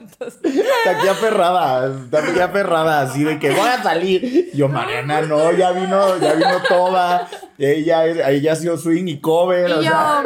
aquí 0.91 1.07
aferrada, 1.07 1.87
está 2.03 2.19
aquí 2.19 2.39
aferrada, 2.39 3.01
así 3.01 3.23
de 3.23 3.37
que 3.39 3.51
voy 3.51 3.67
a 3.67 3.81
salir. 3.83 4.49
Yo, 4.53 4.67
Mariana, 4.67 5.21
no, 5.21 5.51
ya 5.51 5.71
vino, 5.71 6.17
ya 6.17 6.33
vino 6.33 6.61
toda. 6.67 7.29
Ella, 7.57 8.05
es- 8.05 8.27
ella 8.27 8.53
ha 8.53 8.55
sido 8.55 8.77
swing 8.77 9.07
y 9.07 9.21
cover. 9.21 9.71
o 9.71 9.79
Y 9.81 9.83
sea, 9.85 10.23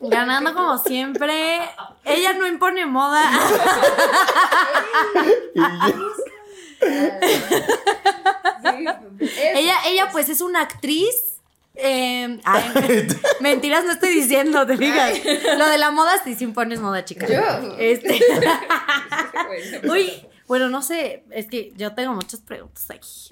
yo, 0.00 0.08
ganando 0.08 0.52
como 0.54 0.76
siempre. 0.78 1.60
Ella 2.04 2.32
no 2.34 2.46
impone 2.46 2.84
moda. 2.86 3.22
y 5.54 5.60
yo- 5.60 6.14
Ella, 9.54 9.74
ella 9.86 10.08
pues 10.12 10.28
es 10.28 10.40
una 10.40 10.62
actriz. 10.62 11.27
Eh, 11.80 12.40
ay, 12.44 13.08
mentiras 13.40 13.84
no 13.84 13.92
estoy 13.92 14.10
diciendo, 14.10 14.66
te 14.66 14.76
fijas. 14.76 15.12
Lo 15.56 15.68
de 15.68 15.78
la 15.78 15.90
moda 15.90 16.12
sí, 16.24 16.34
sí 16.34 16.44
impones 16.44 16.80
moda, 16.80 17.04
chica. 17.04 17.26
Este. 17.78 18.20
Uy, 19.88 20.26
bueno, 20.48 20.68
no 20.68 20.82
sé, 20.82 21.24
es 21.30 21.46
que 21.46 21.72
yo 21.76 21.94
tengo 21.94 22.14
muchas 22.14 22.40
preguntas 22.40 22.90
aquí. 22.90 23.28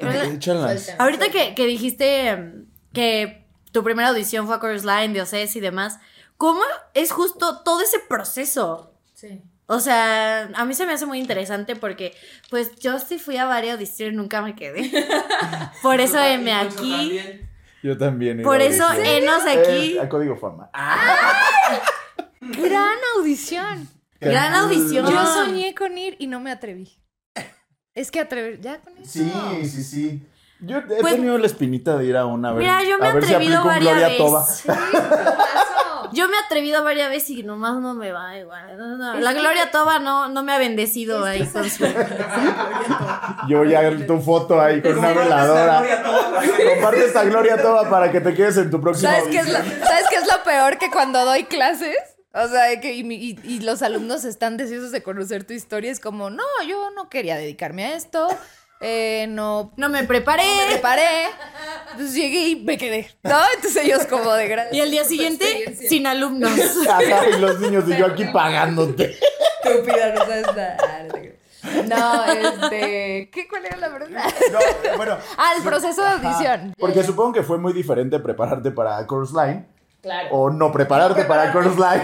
Ahorita 0.98 1.28
que, 1.30 1.54
que 1.54 1.66
dijiste 1.66 2.28
em, 2.28 2.66
que 2.92 3.46
tu 3.72 3.82
primera 3.82 4.11
audición 4.11 4.46
fue 4.46 4.56
a 4.56 4.61
Chorus 4.61 4.85
Line, 4.85 5.09
Dioses 5.09 5.56
y 5.56 5.61
demás, 5.61 5.98
¿cómo 6.37 6.61
es 6.94 7.11
justo 7.11 7.62
todo 7.62 7.80
ese 7.80 7.98
proceso? 7.98 8.92
Sí. 9.14 9.42
O 9.68 9.80
sea, 9.80 10.48
a 10.54 10.64
mí 10.64 10.74
se 10.74 10.87
me 10.87 10.92
hace 10.92 11.06
muy 11.06 11.18
interesante 11.18 11.74
porque, 11.74 12.14
pues, 12.50 12.76
yo 12.76 13.00
sí 13.00 13.18
fui 13.18 13.37
a 13.37 13.46
varias 13.46 13.74
audiciones 13.74 14.14
y 14.14 14.16
nunca 14.16 14.40
me 14.40 14.54
quedé. 14.54 14.90
Por 15.82 16.00
eso 16.00 16.22
M 16.22 16.52
aquí. 16.52 17.20
Yo 17.87 17.96
también. 17.96 18.42
Por 18.42 18.61
eso 18.61 18.85
enos 18.92 19.42
aquí. 19.46 19.96
Eh, 19.96 20.01
a 20.01 20.09
código 20.09 20.37
fama. 20.37 20.70
Gran 22.40 22.96
audición. 23.16 23.88
Gran 24.20 24.55
audición. 24.55 25.07
Yo 25.09 25.25
soñé 25.25 25.72
con 25.72 25.96
ir 25.96 26.16
y 26.18 26.27
no 26.27 26.40
me 26.40 26.51
atreví. 26.51 26.99
Es 27.94 28.11
que 28.11 28.18
atrever, 28.18 28.61
ya 28.61 28.81
con 28.81 28.99
eso. 28.99 29.05
Sí, 29.12 29.31
sí, 29.68 29.85
sí. 29.85 30.27
Yo 30.61 30.79
he 30.79 31.01
Pues- 31.01 31.14
tenido 31.14 31.38
la 31.38 31.46
espinita 31.46 31.96
de 31.96 32.07
ir 32.07 32.16
a 32.16 32.27
una 32.27 32.51
vez. 32.51 32.59
Mira, 32.59 32.83
yo 32.83 32.99
me 32.99 33.07
a 33.07 33.11
he 33.11 33.14
ver 33.14 33.25
si 33.25 33.35
atrevido 33.35 33.64
varias 33.64 34.01
veces. 34.01 34.64
Yo 36.12 36.28
me 36.28 36.37
he 36.37 36.40
atrevido 36.40 36.82
varias 36.85 37.11
veces 37.11 37.30
y 37.30 37.42
nomás 37.42 37.74
no 37.80 37.94
me 37.94 38.12
va 38.12 38.37
igual. 38.38 38.76
No, 38.76 38.96
no, 38.96 39.14
La 39.14 39.32
Gloria 39.32 39.70
Toba 39.70 39.98
no, 39.98 40.28
no 40.28 40.42
me 40.42 40.52
ha 40.52 40.59
bendecido 40.59 41.24
ahí 41.24 41.46
con 41.46 41.68
su. 41.68 41.85
Yo 43.48 43.64
ya 43.64 43.90
tu 44.06 44.20
foto 44.20 44.61
ahí 44.61 44.80
con 44.82 44.98
una 44.98 45.12
veladora. 45.12 45.82
Comparte 46.74 47.04
esta 47.06 47.24
Gloria 47.24 47.61
Toba 47.61 47.88
para 47.88 48.11
que 48.11 48.20
te 48.20 48.35
quedes 48.35 48.56
en 48.56 48.70
tu 48.70 48.80
próximo 48.80 49.11
¿Sabes 49.11 49.24
qué, 49.30 49.38
es 49.38 49.48
lo, 49.48 49.59
¿Sabes 49.59 50.04
qué 50.11 50.16
es 50.16 50.26
lo 50.26 50.42
peor 50.44 50.78
que 50.78 50.90
cuando 50.90 51.24
doy 51.24 51.44
clases? 51.44 51.96
O 52.32 52.48
sea, 52.48 52.78
que 52.80 52.92
y, 52.94 53.02
mi- 53.04 53.16
y- 53.16 53.40
y 53.44 53.61
los 53.61 53.80
alumnos 53.82 54.24
están 54.24 54.56
deseosos 54.59 54.92
de 54.92 55.02
conocer 55.02 55.44
tu 55.44 55.54
historia. 55.54 55.90
Es 55.90 56.00
como, 56.00 56.28
no, 56.28 56.42
yo 56.68 56.90
no 56.94 57.09
quería 57.09 57.37
dedicarme 57.37 57.87
a 57.87 57.96
esto. 57.96 58.28
Eh, 58.81 59.27
no 59.29 59.73
No 59.77 59.89
me 59.89 60.05
preparé. 60.05 60.43
me 60.45 60.73
preparé. 60.75 61.29
Entonces 61.93 62.15
llegué 62.15 62.49
y 62.49 62.57
me 62.57 62.77
quedé. 62.77 63.11
¿No? 63.23 63.39
Entonces 63.55 63.85
ellos 63.85 64.07
como 64.07 64.33
de 64.33 64.49
gran. 64.49 64.67
Y 64.73 64.81
el 64.81 64.91
día 64.91 65.05
siguiente, 65.05 65.75
sin 65.89 66.07
alumnos. 66.07 66.53
Ajá, 66.89 67.29
y 67.29 67.41
los 67.41 67.61
niños 67.61 67.85
y 67.89 67.97
yo 67.97 68.07
aquí 68.07 68.25
pagándote. 68.27 69.19
estúpida, 69.65 70.12
no 70.15 70.21
sabes 70.21 70.47
nada. 70.47 70.77
Ah, 70.83 71.03
no. 71.09 71.27
No, 71.89 72.25
este. 72.25 73.29
¿Qué, 73.33 73.49
¿Cuál 73.49 73.67
era 73.67 73.77
la 73.77 73.89
verdad? 73.89 74.25
No, 74.53 74.97
bueno. 74.97 75.19
Ah, 75.37 75.53
el 75.57 75.62
proceso 75.65 76.01
de 76.03 76.09
audición. 76.09 76.75
Porque 76.79 77.03
supongo 77.03 77.33
que 77.33 77.43
fue 77.43 77.59
muy 77.59 77.73
diferente 77.73 78.19
prepararte 78.21 78.71
para 78.71 79.05
Chorus 79.07 79.33
Line 79.33 79.67
Claro. 80.07 80.29
o 80.31 80.51
no 80.51 80.71
prepararte 80.71 81.25
para 81.25 81.53
Chorus 81.53 81.77
Line 81.77 82.03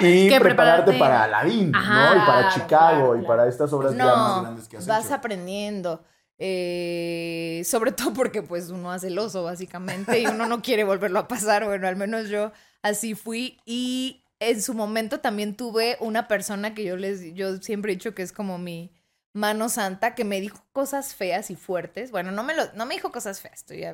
y 0.00 0.28
prepararte 0.28 0.40
prepararte. 0.40 0.92
para 0.98 1.22
Aladdin, 1.24 1.72
Ajá, 1.74 2.14
¿no? 2.14 2.22
Y 2.22 2.26
para 2.26 2.48
Chicago 2.48 2.68
claro, 2.68 3.14
y 3.16 3.18
claro. 3.20 3.26
para 3.28 3.48
estas 3.48 3.72
obras 3.72 3.94
ya 3.94 4.04
más 4.04 4.16
No, 4.36 4.42
grandes 4.42 4.68
que 4.68 4.76
has 4.78 4.86
vas 4.86 5.04
hecho. 5.06 5.14
aprendiendo. 5.14 6.02
Eh, 6.40 7.62
sobre 7.64 7.92
todo 7.92 8.12
porque 8.12 8.42
pues 8.42 8.70
uno 8.70 8.90
hace 8.90 9.08
el 9.08 9.18
oso 9.18 9.44
básicamente 9.44 10.18
y 10.20 10.26
uno 10.26 10.46
no 10.46 10.60
quiere 10.62 10.82
volverlo 10.84 11.20
a 11.20 11.28
pasar. 11.28 11.64
Bueno, 11.64 11.86
al 11.86 11.96
menos 11.96 12.28
yo 12.28 12.50
así 12.82 13.14
fui 13.14 13.60
y 13.64 14.24
en 14.40 14.60
su 14.62 14.74
momento 14.74 15.20
también 15.20 15.56
tuve 15.56 15.96
una 16.00 16.26
persona 16.28 16.74
que 16.74 16.84
yo 16.84 16.96
les, 16.96 17.34
yo 17.34 17.58
siempre 17.58 17.92
he 17.92 17.96
dicho 17.96 18.14
que 18.14 18.22
es 18.22 18.32
como 18.32 18.58
mi 18.58 18.92
mano 19.32 19.68
santa 19.68 20.14
que 20.16 20.24
me 20.24 20.40
dijo 20.40 20.58
cosas 20.72 21.14
feas 21.14 21.50
y 21.50 21.56
fuertes. 21.56 22.10
Bueno, 22.10 22.30
no 22.32 22.42
me 22.42 22.54
lo, 22.56 22.72
no 22.74 22.86
me 22.86 22.94
dijo 22.94 23.12
cosas 23.12 23.40
feas, 23.40 23.60
estoy 23.60 23.84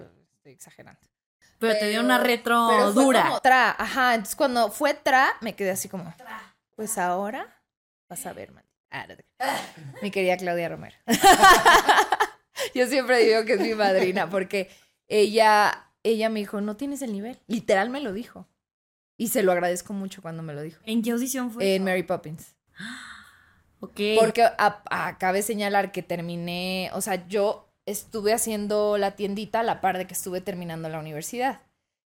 exagerando. 0.45 1.01
Pero 1.59 1.79
te 1.79 1.89
dio 1.89 2.01
una 2.01 2.19
retro 2.19 2.67
Pero 2.71 2.93
fue 2.93 3.05
dura. 3.05 3.23
como 3.25 3.41
tra, 3.41 3.71
ajá. 3.79 4.15
Entonces 4.15 4.37
cuando 4.37 4.71
fue 4.71 4.95
tra, 4.95 5.31
me 5.41 5.55
quedé 5.55 5.71
así 5.71 5.89
como, 5.89 6.15
pues 6.77 6.99
ahora 6.99 7.63
vas 8.09 8.27
a 8.27 8.33
ver, 8.33 8.53
man. 8.53 8.65
Ah. 8.91 9.07
Mi 10.03 10.11
querida 10.11 10.37
Claudia 10.37 10.69
Romero. 10.69 10.97
Yo 12.75 12.87
siempre 12.87 13.25
digo 13.25 13.45
que 13.45 13.55
es 13.55 13.61
mi 13.61 13.75
madrina 13.75 14.31
porque 14.31 14.71
ella, 15.09 15.91
ella 16.03 16.29
me 16.29 16.41
dijo, 16.41 16.61
no 16.61 16.77
tienes 16.77 17.03
el 17.03 17.13
nivel. 17.13 17.41
Literal 17.47 17.91
me 17.91 18.01
lo 18.01 18.13
dijo. 18.13 18.47
Y 19.17 19.29
se 19.29 19.43
lo 19.43 19.53
agradezco 19.53 19.93
mucho 19.93 20.23
cuando 20.23 20.43
me 20.43 20.55
lo 20.55 20.63
dijo. 20.63 20.81
¿En 20.87 21.03
qué 21.03 21.11
audición 21.13 21.51
fue? 21.51 21.75
En 21.75 21.85
Mary 21.85 22.03
Poppins. 22.05 22.55
ok. 23.81 24.01
Porque 24.19 24.43
a- 24.45 24.83
a- 24.91 25.19
cabe 25.19 25.43
señalar 25.43 25.93
que 25.93 26.03
terminé, 26.03 26.91
o 26.95 27.01
sea, 27.01 27.27
yo 27.27 27.73
estuve 27.87 28.33
haciendo 28.33 28.99
la 28.99 29.13
tiendita 29.13 29.61
a 29.61 29.63
la 29.63 29.81
par 29.81 29.99
de 29.99 30.07
que 30.07 30.15
estuve 30.15 30.41
terminando 30.41 30.89
la 30.89 30.99
universidad. 30.99 31.61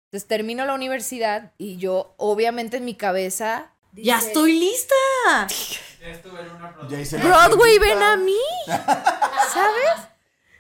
Entonces 0.06 0.28
termino 0.28 0.66
la 0.66 0.74
universidad 0.74 1.52
y 1.58 1.78
yo, 1.78 2.14
obviamente 2.18 2.78
en 2.78 2.86
mi 2.86 2.96
cabeza... 2.96 3.72
Ya 3.94 4.18
estoy 4.18 4.60
lista. 4.60 4.96
estuve 6.02 6.42
en 6.42 6.52
una 6.52 6.72
Broadway, 6.72 7.80
ven 7.80 8.04
a 8.04 8.18
mí. 8.18 8.38
¿Sabes? 8.68 10.10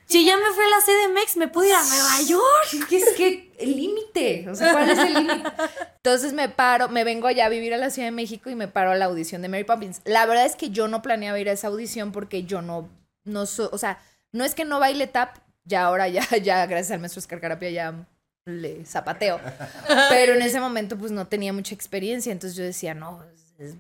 Si 0.06 0.24
ya 0.24 0.38
me 0.38 0.52
fui 0.54 0.64
a 0.64 0.68
la 0.68 0.80
CDMX, 0.82 1.38
me 1.38 1.48
pude 1.48 1.70
ir 1.70 1.76
a 1.76 1.84
Nueva 1.84 2.22
York. 2.22 2.88
¿Qué 2.88 2.98
es 2.98 3.10
que 3.14 3.52
el 3.58 3.76
límite? 3.76 4.48
O 4.50 4.56
sea, 4.56 4.72
¿cuál 4.72 4.90
es 4.90 5.00
el 5.00 5.14
límite? 5.14 5.52
Entonces 5.96 6.34
me 6.34 6.48
paro, 6.48 6.90
me 6.90 7.04
vengo 7.04 7.28
allá 7.28 7.48
a 7.48 7.50
vivir 7.50 7.74
a 7.74 7.78
la 7.78 7.90
Ciudad 7.90 8.08
de 8.08 8.12
México 8.12 8.50
y 8.50 8.56
me 8.56 8.68
paro 8.68 8.92
a 8.92 8.96
la 8.96 9.06
audición 9.06 9.42
de 9.42 9.50
Mary 9.50 9.64
Poppins. 9.64 10.02
La 10.06 10.26
verdad 10.28 10.46
es 10.46 10.56
que 10.56 10.70
yo 10.70 10.88
no 10.88 11.02
planeaba 11.02 11.40
ir 11.40 11.50
a 11.50 11.54
esa 11.54 11.68
audición 11.68 12.12
porque 12.12 12.44
yo 12.44 12.62
no, 12.62 12.88
no 13.24 13.48
soy, 13.48 13.68
o 13.72 13.78
sea, 13.80 14.00
no 14.36 14.44
es 14.44 14.54
que 14.54 14.66
no 14.66 14.80
baile 14.80 15.08
tap, 15.08 15.38
ya 15.64 15.86
ahora 15.86 16.08
ya, 16.10 16.24
ya 16.44 16.66
gracias 16.66 16.92
al 16.92 17.00
maestro 17.00 17.20
Oscar 17.20 17.40
Carapia 17.40 17.70
ya 17.70 18.06
le 18.46 18.86
zapateo. 18.86 19.40
Pero 20.10 20.34
en 20.34 20.42
ese 20.42 20.60
momento 20.60 20.98
pues 20.98 21.12
no 21.12 21.26
tenía 21.28 21.54
mucha 21.54 21.74
experiencia, 21.74 22.32
entonces 22.32 22.58
yo 22.58 22.64
decía, 22.64 22.94
no, 22.94 23.24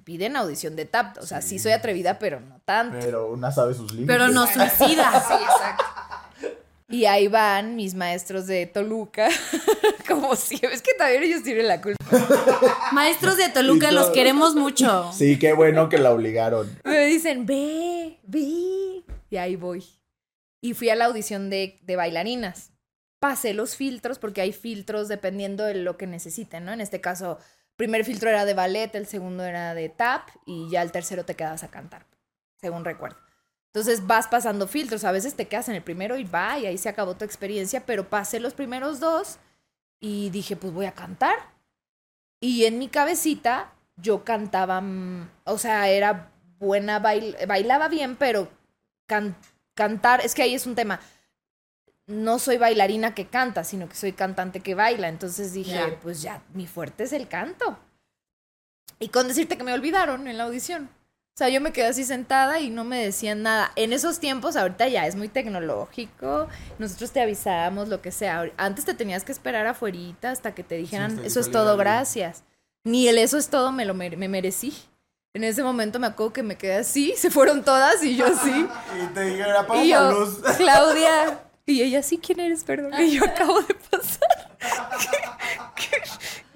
piden 0.05 0.37
audición 0.37 0.77
de 0.77 0.85
tap. 0.85 1.17
O 1.19 1.25
sea, 1.25 1.41
sí, 1.41 1.59
soy 1.59 1.73
atrevida, 1.73 2.17
pero 2.17 2.39
no 2.39 2.61
tanto. 2.63 2.97
Pero 3.01 3.29
una 3.29 3.51
sabe 3.51 3.73
sus 3.73 3.91
límites. 3.91 4.15
Pero 4.15 4.29
no 4.29 4.47
suicida. 4.47 5.11
sí, 5.27 5.33
exacto. 5.33 5.85
Y 6.87 7.05
ahí 7.05 7.27
van 7.27 7.75
mis 7.75 7.93
maestros 7.93 8.47
de 8.47 8.67
Toluca, 8.67 9.27
como 10.07 10.35
si, 10.37 10.55
es 10.55 10.81
que 10.81 10.93
también 10.93 11.23
ellos 11.23 11.43
tienen 11.43 11.67
la 11.67 11.81
culpa. 11.81 12.05
Maestros 12.93 13.35
de 13.35 13.49
Toluca, 13.49 13.91
los 13.91 14.11
queremos 14.11 14.55
mucho. 14.55 15.11
Sí, 15.11 15.37
qué 15.37 15.51
bueno 15.51 15.89
que 15.89 15.97
la 15.97 16.11
obligaron. 16.11 16.69
Me 16.85 17.07
dicen, 17.07 17.45
ve, 17.45 18.19
ve. 18.23 19.03
Y 19.29 19.37
ahí 19.37 19.57
voy. 19.57 19.83
Y 20.61 20.73
fui 20.73 20.89
a 20.89 20.95
la 20.95 21.05
audición 21.05 21.49
de, 21.49 21.79
de 21.83 21.95
bailarinas. 21.95 22.71
Pasé 23.19 23.53
los 23.53 23.75
filtros, 23.75 24.19
porque 24.19 24.41
hay 24.41 24.51
filtros 24.53 25.07
dependiendo 25.07 25.63
de 25.63 25.75
lo 25.75 25.97
que 25.97 26.07
necesiten, 26.07 26.65
¿no? 26.65 26.73
En 26.73 26.81
este 26.81 27.01
caso, 27.01 27.39
primer 27.75 28.05
filtro 28.05 28.29
era 28.29 28.45
de 28.45 28.53
ballet, 28.53 28.93
el 28.95 29.07
segundo 29.07 29.43
era 29.43 29.73
de 29.73 29.89
tap, 29.89 30.29
y 30.45 30.69
ya 30.69 30.81
el 30.81 30.91
tercero 30.91 31.25
te 31.25 31.35
quedabas 31.35 31.63
a 31.63 31.69
cantar, 31.69 32.05
según 32.59 32.85
recuerdo. 32.85 33.17
Entonces 33.75 34.07
vas 34.07 34.29
pasando 34.29 34.69
filtros, 34.69 35.03
a 35.03 35.11
veces 35.11 35.35
te 35.35 35.49
quedas 35.49 35.67
en 35.67 35.75
el 35.75 35.83
primero 35.83 36.17
y 36.17 36.23
va, 36.23 36.57
y 36.57 36.65
ahí 36.65 36.77
se 36.77 36.87
acabó 36.87 37.15
tu 37.15 37.25
experiencia, 37.25 37.85
pero 37.85 38.09
pasé 38.09 38.39
los 38.39 38.53
primeros 38.53 39.01
dos 39.01 39.37
y 39.99 40.29
dije, 40.29 40.55
pues 40.55 40.71
voy 40.71 40.85
a 40.85 40.93
cantar. 40.93 41.35
Y 42.39 42.63
en 42.63 42.79
mi 42.79 42.87
cabecita 42.87 43.73
yo 43.97 44.23
cantaba, 44.23 44.79
mm, 44.79 45.29
o 45.43 45.57
sea, 45.57 45.89
era 45.89 46.31
buena, 46.57 46.99
bailaba 46.99 47.89
bien, 47.89 48.15
pero 48.15 48.47
cantar, 49.75 50.21
es 50.21 50.33
que 50.33 50.41
ahí 50.41 50.55
es 50.55 50.65
un 50.65 50.73
tema. 50.73 50.99
No 52.07 52.39
soy 52.39 52.57
bailarina 52.57 53.13
que 53.13 53.27
canta, 53.27 53.63
sino 53.63 53.87
que 53.87 53.95
soy 53.95 54.13
cantante 54.13 54.61
que 54.61 54.75
baila. 54.75 55.07
Entonces 55.07 55.53
dije, 55.53 55.97
pues 56.01 56.21
ya, 56.21 56.41
mi 56.53 56.65
fuerte 56.65 57.03
es 57.03 57.13
el 57.13 57.27
canto. 57.27 57.77
Y 58.99 59.09
con 59.09 59.27
decirte 59.27 59.57
que 59.57 59.63
me 59.63 59.73
olvidaron 59.73 60.27
en 60.27 60.37
la 60.37 60.45
audición. 60.45 60.89
O 61.35 61.37
sea, 61.37 61.49
yo 61.49 61.59
me 61.59 61.73
quedé 61.73 61.87
así 61.87 62.05
sentada 62.05 62.61
y 62.61 62.69
no 62.69 62.85
me 62.85 63.03
decían 63.03 63.43
nada. 63.43 63.73
En 63.75 63.91
esos 63.91 64.19
tiempos, 64.19 64.55
ahorita 64.55 64.87
ya 64.87 65.05
es 65.05 65.17
muy 65.17 65.27
tecnológico. 65.27 66.47
Nosotros 66.79 67.11
te 67.11 67.19
avisábamos, 67.19 67.89
lo 67.89 68.01
que 68.01 68.11
sea. 68.11 68.49
Antes 68.55 68.85
te 68.85 68.93
tenías 68.93 69.25
que 69.25 69.33
esperar 69.33 69.67
afuerita 69.67 70.31
hasta 70.31 70.55
que 70.55 70.63
te 70.63 70.75
dijeran, 70.75 71.19
eso 71.25 71.41
es 71.41 71.51
todo, 71.51 71.75
gracias. 71.75 72.43
Ni 72.85 73.09
el 73.09 73.17
eso 73.17 73.37
es 73.37 73.49
todo 73.49 73.73
me 73.73 73.83
lo 73.83 73.93
me 73.93 74.29
merecí. 74.29 74.73
En 75.35 75.43
ese 75.43 75.63
momento 75.63 75.99
me 75.99 76.07
acuerdo 76.07 76.31
que 76.31 76.43
me 76.43 76.57
quedé 76.57 76.75
así, 76.75 77.13
se 77.17 77.29
fueron 77.29 77.63
todas 77.63 78.01
y 78.01 78.15
yo 78.15 78.25
sí. 78.41 78.67
y 79.03 79.13
te 79.13 79.21
dijeron, 79.25 79.55
apaga 79.57 79.83
la 79.83 80.11
luz. 80.11 80.39
Claudia. 80.57 81.41
Y 81.65 81.81
ella, 81.81 82.01
sí, 82.03 82.19
¿quién 82.19 82.39
eres? 82.39 82.63
Perdón. 82.63 82.93
Y 83.01 83.11
yo 83.11 83.25
acabo 83.25 83.59
de 83.61 83.73
pasar. 83.73 84.57
¿Qué, 85.75 85.97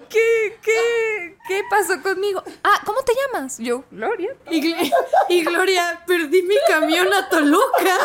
¿qué, 0.08 0.58
qué, 0.62 1.36
qué 1.46 1.62
pasó 1.68 2.00
conmigo? 2.00 2.42
Ah, 2.64 2.80
¿cómo 2.86 3.02
te 3.02 3.12
llamas? 3.12 3.58
Yo, 3.58 3.84
Gloria. 3.90 4.30
Y, 4.48 5.44
Gloria, 5.44 6.02
perdí 6.06 6.42
mi 6.42 6.54
camión 6.66 7.12
a 7.12 7.28
Toluca. 7.28 7.98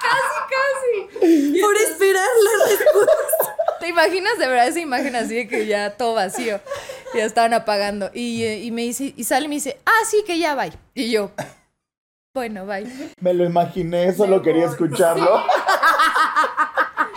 casi, 0.00 1.10
casi. 1.20 1.60
Por 1.60 1.76
esperar 1.76 2.26
la 2.42 2.66
respuesta. 2.68 3.56
¿Te 3.80 3.88
imaginas 3.88 4.38
de 4.38 4.46
verdad 4.46 4.68
esa 4.68 4.80
imagen 4.80 5.14
así 5.14 5.34
de 5.34 5.48
que 5.48 5.66
ya 5.66 5.96
todo 5.96 6.14
vacío? 6.14 6.60
Ya 7.14 7.24
estaban 7.24 7.54
apagando. 7.54 8.10
Y, 8.12 8.44
eh, 8.44 8.62
y 8.62 8.70
me 8.70 8.82
dice, 8.82 9.14
y 9.16 9.24
sale 9.24 9.46
y 9.46 9.48
me 9.48 9.54
dice, 9.56 9.78
ah, 9.86 10.04
sí, 10.08 10.24
que 10.26 10.38
ya 10.38 10.54
va. 10.54 10.66
Y 10.94 11.10
yo, 11.10 11.30
bueno, 12.34 12.66
bye. 12.66 12.86
Me 13.20 13.32
lo 13.32 13.44
imaginé, 13.44 14.12
solo 14.14 14.42
quería 14.42 14.66
escucharlo. 14.66 15.42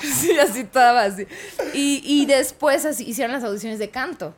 Sí, 0.02 0.40
así 0.40 0.62
estaba 0.62 1.04
así. 1.04 1.28
Y, 1.74 2.02
y 2.06 2.26
después 2.26 2.86
así, 2.86 3.04
hicieron 3.04 3.34
las 3.34 3.44
audiciones 3.44 3.80
de 3.80 3.90
canto. 3.90 4.34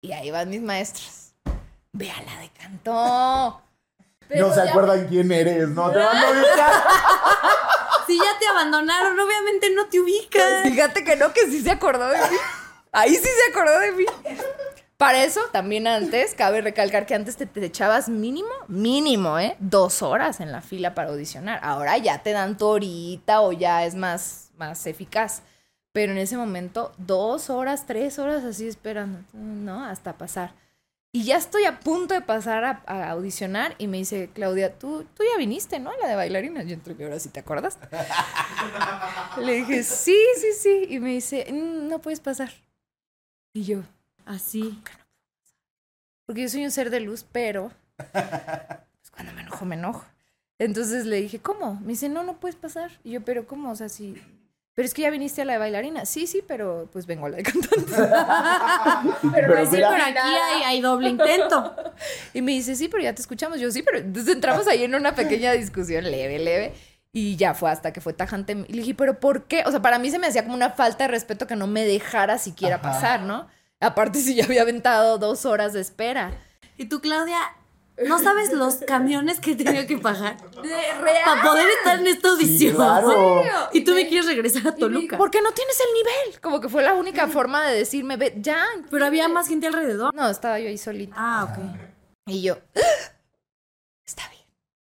Y 0.00 0.12
ahí 0.12 0.30
van 0.30 0.48
mis 0.48 0.62
maestros. 0.62 1.34
Véala 1.92 2.38
de 2.40 2.48
canto. 2.48 3.62
no 4.30 4.54
se 4.54 4.60
acuerdan 4.62 5.06
quién 5.08 5.30
eres, 5.30 5.68
¿no? 5.68 5.90
Te 5.90 5.98
van 5.98 6.16
a 6.16 6.30
ubicar. 6.30 6.72
Si 8.06 8.16
ya 8.16 8.38
te 8.40 8.46
abandonaron, 8.46 9.20
obviamente 9.20 9.70
no 9.70 9.86
te 9.86 10.00
ubicas. 10.00 10.62
Fíjate 10.62 11.04
que 11.04 11.14
no, 11.16 11.32
que 11.32 11.42
sí 11.50 11.60
se 11.60 11.70
acordó 11.70 12.08
de 12.08 12.18
mí. 12.18 12.36
Ahí 12.90 13.14
sí 13.14 13.22
se 13.22 13.50
acordó 13.50 13.78
de 13.80 13.92
mí. 13.92 14.06
Para 15.02 15.24
eso, 15.24 15.40
también 15.50 15.88
antes, 15.88 16.32
cabe 16.36 16.60
recalcar 16.60 17.06
que 17.06 17.16
antes 17.16 17.36
te, 17.36 17.44
te, 17.44 17.66
echabas 17.66 18.08
mínimo, 18.08 18.52
mínimo, 18.68 19.36
¿eh? 19.36 19.56
Dos 19.58 20.00
horas 20.00 20.38
en 20.38 20.52
la 20.52 20.60
fila 20.60 20.94
para 20.94 21.08
audicionar. 21.08 21.58
Ahora 21.64 21.98
ya 21.98 22.22
te 22.22 22.30
dan 22.30 22.56
tu 22.56 22.66
horita 22.66 23.40
o 23.40 23.50
ya 23.50 23.84
es 23.84 23.96
más, 23.96 24.52
más 24.58 24.86
eficaz. 24.86 25.42
Pero 25.90 26.12
en 26.12 26.18
ese 26.18 26.36
momento, 26.36 26.92
dos 26.98 27.50
horas, 27.50 27.84
tres 27.84 28.20
horas 28.20 28.44
así 28.44 28.68
esperando, 28.68 29.18
¿no? 29.32 29.84
Hasta 29.84 30.12
pasar. 30.12 30.54
Y 31.10 31.24
ya 31.24 31.36
estoy 31.36 31.64
a 31.64 31.80
punto 31.80 32.14
de 32.14 32.20
pasar 32.20 32.62
a, 32.62 33.10
audicionar 33.10 33.74
y 33.78 33.88
me 33.88 33.96
dice, 33.96 34.30
Claudia, 34.32 34.78
tú, 34.78 35.04
tú 35.16 35.24
ya 35.24 35.36
viniste, 35.36 35.80
¿no? 35.80 35.90
La 36.00 36.06
de 36.06 36.14
bailarina. 36.14 36.62
Yo 36.62 36.74
entre 36.74 36.94
que 36.94 37.02
ahora 37.02 37.18
sí 37.18 37.28
te 37.28 37.40
acuerdas. 37.40 37.76
Le 39.36 39.54
dije, 39.54 39.82
sí, 39.82 40.16
sí, 40.36 40.52
sí. 40.56 40.86
Y 40.90 41.00
me 41.00 41.10
dice, 41.10 41.44
mm, 41.50 41.88
no 41.88 41.98
puedes 41.98 42.20
pasar. 42.20 42.52
Y 43.52 43.64
yo, 43.64 43.82
Así. 44.24 44.80
Porque 46.26 46.42
yo 46.42 46.48
soy 46.48 46.64
un 46.64 46.70
ser 46.70 46.90
de 46.90 47.00
luz, 47.00 47.24
pero 47.30 47.70
pues 47.96 49.10
cuando 49.10 49.32
me 49.32 49.42
enojo, 49.42 49.64
me 49.64 49.74
enojo. 49.74 50.04
Entonces 50.58 51.06
le 51.06 51.20
dije, 51.20 51.40
¿cómo? 51.40 51.74
Me 51.80 51.88
dice, 51.88 52.08
no, 52.08 52.22
no 52.22 52.38
puedes 52.38 52.56
pasar. 52.56 52.92
Y 53.02 53.12
yo, 53.12 53.20
pero 53.22 53.46
¿cómo? 53.46 53.70
O 53.70 53.76
sea, 53.76 53.88
sí. 53.88 54.22
Pero 54.74 54.86
es 54.86 54.94
que 54.94 55.02
ya 55.02 55.10
viniste 55.10 55.42
a 55.42 55.44
la 55.44 55.54
de 55.54 55.58
bailarina. 55.58 56.06
Sí, 56.06 56.26
sí, 56.26 56.42
pero 56.46 56.88
pues 56.92 57.04
vengo 57.04 57.26
a 57.26 57.30
la 57.30 57.36
de 57.36 57.42
cantante. 57.42 57.84
pero, 59.34 59.52
pero, 59.52 59.66
sí, 59.66 59.76
por 59.76 60.00
aquí 60.00 60.18
hay, 60.18 60.62
hay, 60.62 60.80
doble 60.80 61.10
intento. 61.10 61.76
Y 62.32 62.40
me 62.40 62.52
dice, 62.52 62.74
sí, 62.74 62.88
pero 62.88 63.02
ya 63.02 63.14
te 63.14 63.20
escuchamos. 63.20 63.60
Yo, 63.60 63.70
sí, 63.70 63.82
pero 63.82 63.98
entonces 63.98 64.34
entramos 64.34 64.66
ahí 64.66 64.84
en 64.84 64.94
una 64.94 65.14
pequeña 65.14 65.52
discusión 65.52 66.04
leve, 66.04 66.38
leve. 66.38 66.72
Y 67.12 67.36
ya 67.36 67.52
fue 67.52 67.70
hasta 67.70 67.92
que 67.92 68.00
fue 68.00 68.14
tajante. 68.14 68.52
Y 68.52 68.72
le 68.72 68.78
dije, 68.80 68.94
¿pero 68.94 69.20
por 69.20 69.44
qué? 69.44 69.64
O 69.66 69.70
sea, 69.70 69.82
para 69.82 69.98
mí 69.98 70.10
se 70.10 70.18
me 70.18 70.28
hacía 70.28 70.44
como 70.44 70.54
una 70.54 70.70
falta 70.70 71.04
de 71.04 71.08
respeto 71.08 71.46
que 71.46 71.56
no 71.56 71.66
me 71.66 71.84
dejara 71.84 72.38
siquiera 72.38 72.80
pasar, 72.80 73.20
¿no? 73.22 73.48
Aparte, 73.82 74.20
si 74.20 74.36
ya 74.36 74.44
había 74.44 74.62
aventado 74.62 75.18
dos 75.18 75.44
horas 75.44 75.72
de 75.72 75.80
espera. 75.80 76.30
Y 76.78 76.86
tú, 76.86 77.00
Claudia, 77.00 77.38
¿no 78.06 78.18
sabes 78.20 78.52
los 78.52 78.76
camiones 78.86 79.40
que 79.40 79.52
he 79.52 79.54
tenido 79.56 79.86
que 79.86 79.98
pagar? 79.98 80.36
Para 80.36 81.42
poder 81.42 81.66
estar 81.78 81.98
en 81.98 82.06
esta 82.06 82.28
audición. 82.28 82.76
claro. 82.76 83.42
Y 83.72 83.82
tú 83.82 83.92
me 83.94 84.06
quieres 84.08 84.26
regresar 84.26 84.68
a 84.68 84.74
Toluca. 84.76 85.18
Porque 85.18 85.42
no 85.42 85.50
tienes 85.52 85.76
el 85.80 85.94
nivel. 85.94 86.40
Como 86.40 86.60
que 86.60 86.68
fue 86.68 86.82
la 86.84 86.94
única 86.94 87.26
forma 87.26 87.66
de 87.66 87.78
decirme, 87.78 88.16
ve, 88.16 88.34
ya. 88.36 88.64
Pero 88.88 89.04
había 89.04 89.28
más 89.28 89.48
gente 89.48 89.66
alrededor. 89.66 90.14
No, 90.14 90.28
estaba 90.30 90.60
yo 90.60 90.68
ahí 90.68 90.78
solita. 90.78 91.14
Ah, 91.16 91.48
ok. 91.50 91.58
Y 92.26 92.40
yo, 92.42 92.56
está 94.06 94.28
bien. 94.30 94.44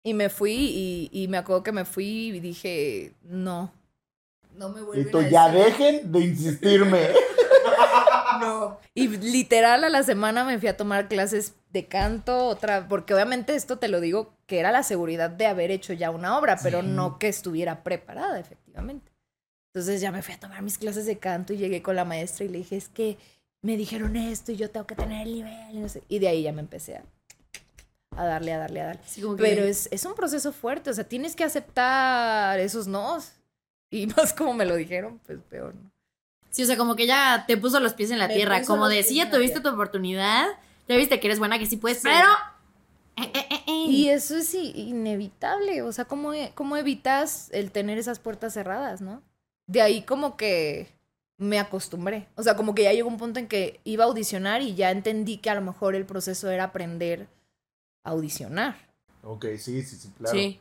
Y 0.03 0.13
me 0.13 0.29
fui 0.29 0.53
y, 0.53 1.09
y 1.11 1.27
me 1.27 1.37
acuerdo 1.37 1.61
que 1.61 1.73
me 1.73 1.83
fui 1.83 2.29
y 2.29 2.39
dije, 2.39 3.13
no. 3.23 3.73
No 4.55 4.69
me 4.69 4.81
vuelven 4.81 5.07
Y 5.07 5.11
tú, 5.11 5.21
ya 5.21 5.49
dejen 5.49 6.09
de 6.09 6.19
insistirme. 6.21 7.09
no. 8.39 8.79
Y 8.93 9.07
literal 9.07 9.83
a 9.83 9.89
la 9.89 10.03
semana 10.03 10.43
me 10.43 10.59
fui 10.59 10.67
a 10.67 10.77
tomar 10.77 11.07
clases 11.07 11.53
de 11.71 11.85
canto, 11.85 12.45
otra, 12.47 12.87
porque 12.87 13.13
obviamente 13.13 13.55
esto 13.55 13.77
te 13.77 13.87
lo 13.87 13.99
digo 13.99 14.33
que 14.45 14.59
era 14.59 14.71
la 14.71 14.83
seguridad 14.83 15.29
de 15.29 15.45
haber 15.45 15.71
hecho 15.71 15.93
ya 15.93 16.09
una 16.09 16.37
obra, 16.37 16.57
pero 16.61 16.81
no 16.81 17.19
que 17.19 17.27
estuviera 17.27 17.83
preparada, 17.83 18.39
efectivamente. 18.39 19.11
Entonces 19.73 20.01
ya 20.01 20.11
me 20.11 20.21
fui 20.21 20.33
a 20.33 20.39
tomar 20.39 20.61
mis 20.61 20.77
clases 20.77 21.05
de 21.05 21.19
canto 21.19 21.53
y 21.53 21.57
llegué 21.57 21.81
con 21.81 21.95
la 21.95 22.05
maestra 22.05 22.45
y 22.45 22.49
le 22.49 22.59
dije, 22.59 22.77
es 22.77 22.89
que 22.89 23.17
me 23.61 23.77
dijeron 23.77 24.15
esto 24.15 24.51
y 24.51 24.55
yo 24.55 24.71
tengo 24.71 24.87
que 24.87 24.95
tener 24.95 25.27
el 25.27 25.33
nivel. 25.33 25.87
Y, 26.07 26.19
de 26.19 26.27
ahí 26.27 26.43
ya 26.43 26.51
me 26.51 26.61
empecé 26.61 26.97
a, 26.97 27.03
a 28.15 28.25
darle, 28.25 28.53
a 28.53 28.57
darle, 28.57 28.81
a 28.81 28.85
darle. 28.87 29.01
Pero 29.37 29.63
es, 29.63 29.87
es 29.91 30.05
un 30.05 30.15
proceso 30.15 30.51
fuerte, 30.51 30.89
o 30.89 30.93
sea, 30.93 31.03
tienes 31.03 31.35
que 31.35 31.43
aceptar 31.43 32.59
esos 32.59 32.87
nos. 32.87 33.33
Y 33.89 34.07
más 34.17 34.33
como 34.33 34.53
me 34.53 34.65
lo 34.65 34.75
dijeron, 34.75 35.19
pues 35.25 35.39
peor, 35.49 35.75
¿no? 35.75 35.91
Sí, 36.49 36.63
o 36.63 36.65
sea, 36.65 36.77
como 36.77 36.95
que 36.95 37.05
ya 37.05 37.45
te 37.47 37.57
puso 37.57 37.79
los 37.79 37.93
pies 37.93 38.11
en 38.11 38.19
la 38.19 38.27
tierra. 38.27 38.63
Como 38.63 38.87
de, 38.87 39.03
sí, 39.03 39.15
ya 39.15 39.29
tuviste 39.29 39.59
tu 39.59 39.69
oportunidad. 39.69 40.47
Ya 40.87 40.95
viste 40.95 41.19
que 41.19 41.27
eres 41.27 41.39
buena, 41.39 41.59
que 41.59 41.65
sí 41.65 41.77
puedes, 41.77 41.99
pero. 42.01 42.29
Eh, 43.17 43.31
eh, 43.33 43.63
eh, 43.67 43.71
y 43.89 44.09
eso 44.09 44.37
es 44.37 44.53
inevitable. 44.53 45.81
O 45.81 45.91
sea, 45.91 46.05
¿cómo, 46.05 46.31
¿cómo 46.55 46.77
evitas 46.77 47.49
el 47.51 47.71
tener 47.71 47.97
esas 47.97 48.19
puertas 48.19 48.53
cerradas, 48.53 49.01
no? 49.01 49.21
De 49.67 49.81
ahí 49.81 50.03
como 50.03 50.37
que 50.37 50.87
me 51.37 51.59
acostumbré. 51.59 52.27
O 52.35 52.43
sea, 52.43 52.55
como 52.55 52.73
que 52.73 52.83
ya 52.83 52.93
llegó 52.93 53.09
un 53.09 53.17
punto 53.17 53.39
en 53.39 53.47
que 53.47 53.79
iba 53.83 54.03
a 54.03 54.07
audicionar 54.07 54.61
y 54.61 54.75
ya 54.75 54.91
entendí 54.91 55.37
que 55.37 55.49
a 55.49 55.55
lo 55.55 55.61
mejor 55.61 55.95
el 55.95 56.05
proceso 56.05 56.49
era 56.49 56.65
aprender 56.65 57.27
audicionar. 58.03 58.75
Ok, 59.23 59.45
sí, 59.57 59.81
sí, 59.83 59.97
sí, 59.97 60.09
claro. 60.17 60.37
Sí. 60.37 60.59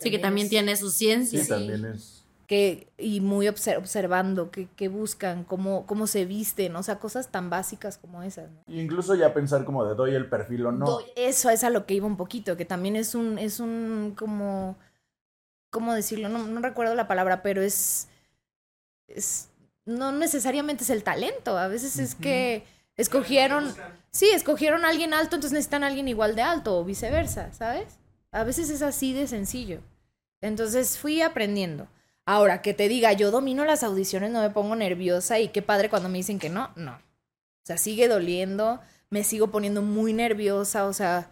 sí, 0.00 0.10
que 0.10 0.18
también 0.18 0.48
tiene 0.48 0.76
su 0.76 0.90
ciencia. 0.90 1.42
Sí, 1.42 1.48
también 1.48 1.84
es. 1.84 2.17
Que, 2.48 2.88
y 2.96 3.20
muy 3.20 3.46
observando 3.46 4.50
qué 4.50 4.88
buscan, 4.88 5.44
cómo, 5.44 5.84
cómo 5.84 6.06
se 6.06 6.24
visten, 6.24 6.74
o 6.76 6.82
sea, 6.82 6.98
cosas 6.98 7.28
tan 7.28 7.50
básicas 7.50 7.98
como 7.98 8.22
esas. 8.22 8.48
Incluso 8.66 9.14
ya 9.14 9.34
pensar 9.34 9.66
como 9.66 9.84
de 9.84 9.94
doy 9.94 10.14
el 10.14 10.30
perfil 10.30 10.64
o 10.64 10.72
no. 10.72 11.00
eso 11.14 11.50
es 11.50 11.62
a 11.62 11.68
lo 11.68 11.84
que 11.84 11.92
iba 11.92 12.06
un 12.06 12.16
poquito, 12.16 12.56
que 12.56 12.64
también 12.64 12.96
es 12.96 13.14
un, 13.14 13.38
es 13.38 13.60
un 13.60 14.14
como, 14.16 14.78
¿cómo 15.68 15.92
decirlo? 15.92 16.30
No, 16.30 16.46
no 16.46 16.62
recuerdo 16.62 16.94
la 16.94 17.06
palabra, 17.06 17.42
pero 17.42 17.60
es, 17.60 18.08
es, 19.08 19.50
no 19.84 20.12
necesariamente 20.12 20.84
es 20.84 20.90
el 20.90 21.04
talento, 21.04 21.58
a 21.58 21.68
veces 21.68 21.98
es 21.98 22.14
que 22.14 22.64
escogieron, 22.96 23.74
sí, 24.10 24.30
escogieron 24.30 24.86
a 24.86 24.88
alguien 24.88 25.12
alto, 25.12 25.36
entonces 25.36 25.52
necesitan 25.52 25.84
a 25.84 25.88
alguien 25.88 26.08
igual 26.08 26.34
de 26.34 26.40
alto 26.40 26.78
o 26.78 26.84
viceversa, 26.84 27.52
¿sabes? 27.52 27.98
A 28.30 28.44
veces 28.44 28.70
es 28.70 28.80
así 28.80 29.12
de 29.12 29.26
sencillo. 29.26 29.80
Entonces 30.40 30.98
fui 30.98 31.22
aprendiendo. 31.22 31.88
Ahora, 32.28 32.60
que 32.60 32.74
te 32.74 32.90
diga, 32.90 33.14
yo 33.14 33.30
domino 33.30 33.64
las 33.64 33.82
audiciones, 33.82 34.30
no 34.30 34.42
me 34.42 34.50
pongo 34.50 34.76
nerviosa 34.76 35.38
y 35.38 35.48
qué 35.48 35.62
padre 35.62 35.88
cuando 35.88 36.10
me 36.10 36.18
dicen 36.18 36.38
que 36.38 36.50
no, 36.50 36.68
no. 36.76 36.92
O 36.92 37.64
sea, 37.64 37.78
sigue 37.78 38.06
doliendo, 38.06 38.80
me 39.08 39.24
sigo 39.24 39.46
poniendo 39.46 39.80
muy 39.80 40.12
nerviosa, 40.12 40.84
o 40.84 40.92
sea, 40.92 41.30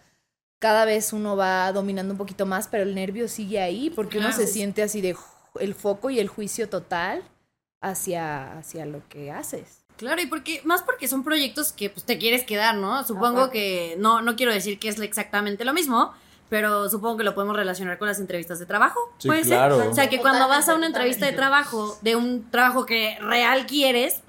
cada 0.59 0.87
vez 0.87 1.13
uno 1.13 1.37
va 1.37 1.71
dominando 1.73 2.15
un 2.15 2.19
poquito 2.19 2.47
más, 2.47 2.69
pero 2.69 2.85
el 2.85 2.95
nervio 2.95 3.29
sigue 3.29 3.61
ahí 3.61 3.91
porque 3.91 4.17
uno 4.17 4.33
se 4.33 4.47
siente 4.47 4.83
así 4.83 5.03
de 5.03 5.15
el 5.61 5.75
foco 5.75 6.09
y 6.09 6.19
el 6.19 6.29
juicio 6.29 6.71
total 6.71 7.23
hacia, 7.83 8.57
hacia 8.57 8.87
lo 8.87 9.07
que 9.11 9.31
haces. 9.31 9.85
Claro, 9.99 10.23
y 10.23 10.27
porque, 10.29 10.63
más 10.65 10.81
porque 10.81 11.09
son 11.09 11.25
proyectos 11.25 11.73
que 11.73 11.91
pues, 11.91 12.07
te 12.07 12.17
quieres 12.17 12.45
quedar, 12.45 12.75
¿no? 12.75 13.05
Supongo 13.05 13.51
que, 13.51 13.97
no, 13.99 14.23
no 14.23 14.35
quiero 14.35 14.51
decir 14.51 14.79
que 14.79 14.89
es 14.89 14.99
exactamente 14.99 15.67
lo 15.67 15.75
mismo, 15.75 16.15
pero 16.49 16.89
supongo 16.89 17.19
que 17.19 17.25
lo 17.25 17.35
podemos 17.35 17.57
relacionar 17.57 17.99
con 17.99 18.09
las 18.09 18.21
entrevistas 18.21 18.59
de 18.59 18.67
trabajo. 18.67 19.01
Sí, 19.19 19.29
claro. 19.45 19.91
O 19.91 19.95
sea, 19.95 20.09
que 20.09 20.21
cuando 20.21 20.49
vas 20.49 20.69
a 20.69 20.75
una 20.75 20.87
entrevista 20.87 21.27
de 21.27 21.33
trabajo, 21.33 21.97
de 22.03 22.17
un 22.17 22.51
trabajo 22.51 22.87
que 22.87 23.19
real 23.21 23.67
quieres, 23.67 24.23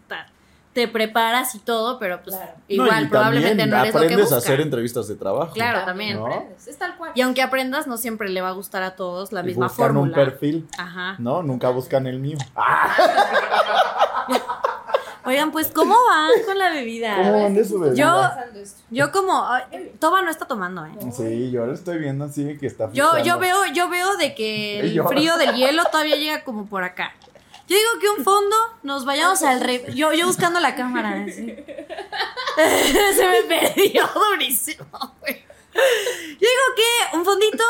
te 0.77 0.87
preparas 0.87 1.55
y 1.55 1.59
todo, 1.59 1.97
pero 1.97 2.21
pues 2.21 2.37
igual 2.67 3.09
probablemente 3.09 3.65
no 3.65 3.79
eres 3.79 3.95
lo 3.95 4.01
que 4.01 4.15
buscas. 4.15 4.33
a 4.33 4.37
hacer 4.37 4.61
entrevistas 4.61 5.07
de 5.07 5.15
trabajo. 5.15 5.53
Claro, 5.53 5.83
también. 5.85 6.19
Es 6.67 6.77
tal 6.77 6.95
cual. 6.97 7.13
Y 7.15 7.21
aunque 7.21 7.41
aprendas, 7.41 7.87
no 7.87 7.97
siempre 7.97 8.29
le 8.29 8.41
va 8.41 8.49
a 8.49 8.51
gustar 8.51 8.83
a 8.83 8.95
todos 8.95 9.31
la 9.31 9.41
misma 9.41 9.69
buscan 9.69 9.87
fórmula. 9.87 10.07
un 10.07 10.13
perfil. 10.13 10.67
Ajá. 10.77 11.15
No, 11.17 11.41
nunca 11.41 11.69
buscan 11.69 12.05
el 12.05 12.19
mío. 12.19 12.37
Oigan, 15.27 15.51
pues, 15.51 15.67
¿cómo 15.67 15.93
van 15.93 16.31
con 16.45 16.57
la 16.57 16.69
bebida? 16.69 17.17
¿Cómo 17.17 17.43
van 17.43 17.53
de 17.53 17.65
su 17.65 17.77
bebida? 17.77 18.49
Yo, 18.53 18.61
yo 18.91 19.11
como, 19.11 19.45
Toba 19.99 20.21
no 20.21 20.29
está 20.31 20.47
tomando, 20.47 20.85
¿eh? 20.85 20.93
Sí, 21.11 21.51
yo 21.51 21.65
lo 21.65 21.73
estoy 21.73 21.97
viendo 21.97 22.23
así 22.23 22.57
que 22.57 22.65
está 22.65 22.89
Yo, 22.93 23.17
yo 23.17 23.37
veo, 23.37 23.65
yo 23.73 23.89
veo 23.89 24.15
de 24.15 24.33
que 24.33 24.79
el 24.79 25.03
frío 25.03 25.37
del 25.37 25.53
hielo 25.55 25.83
todavía 25.91 26.15
llega 26.15 26.45
como 26.45 26.67
por 26.67 26.85
acá. 26.85 27.13
Yo 27.67 27.75
digo 27.75 27.89
que 27.99 28.09
un 28.17 28.23
fondo, 28.23 28.55
nos 28.83 29.03
vayamos 29.03 29.43
al 29.43 29.59
rey. 29.59 29.83
Yo, 29.93 30.13
yo 30.13 30.27
buscando 30.27 30.61
la 30.61 30.75
cámara. 30.75 31.25
Se 31.35 31.41
me 33.27 33.41
perdió 33.49 34.09
durísimo, 34.31 35.15
güey. 35.19 35.43
Yo 35.73 36.37
digo 36.39 36.63
que 36.77 37.17
un 37.17 37.25
fondito, 37.25 37.65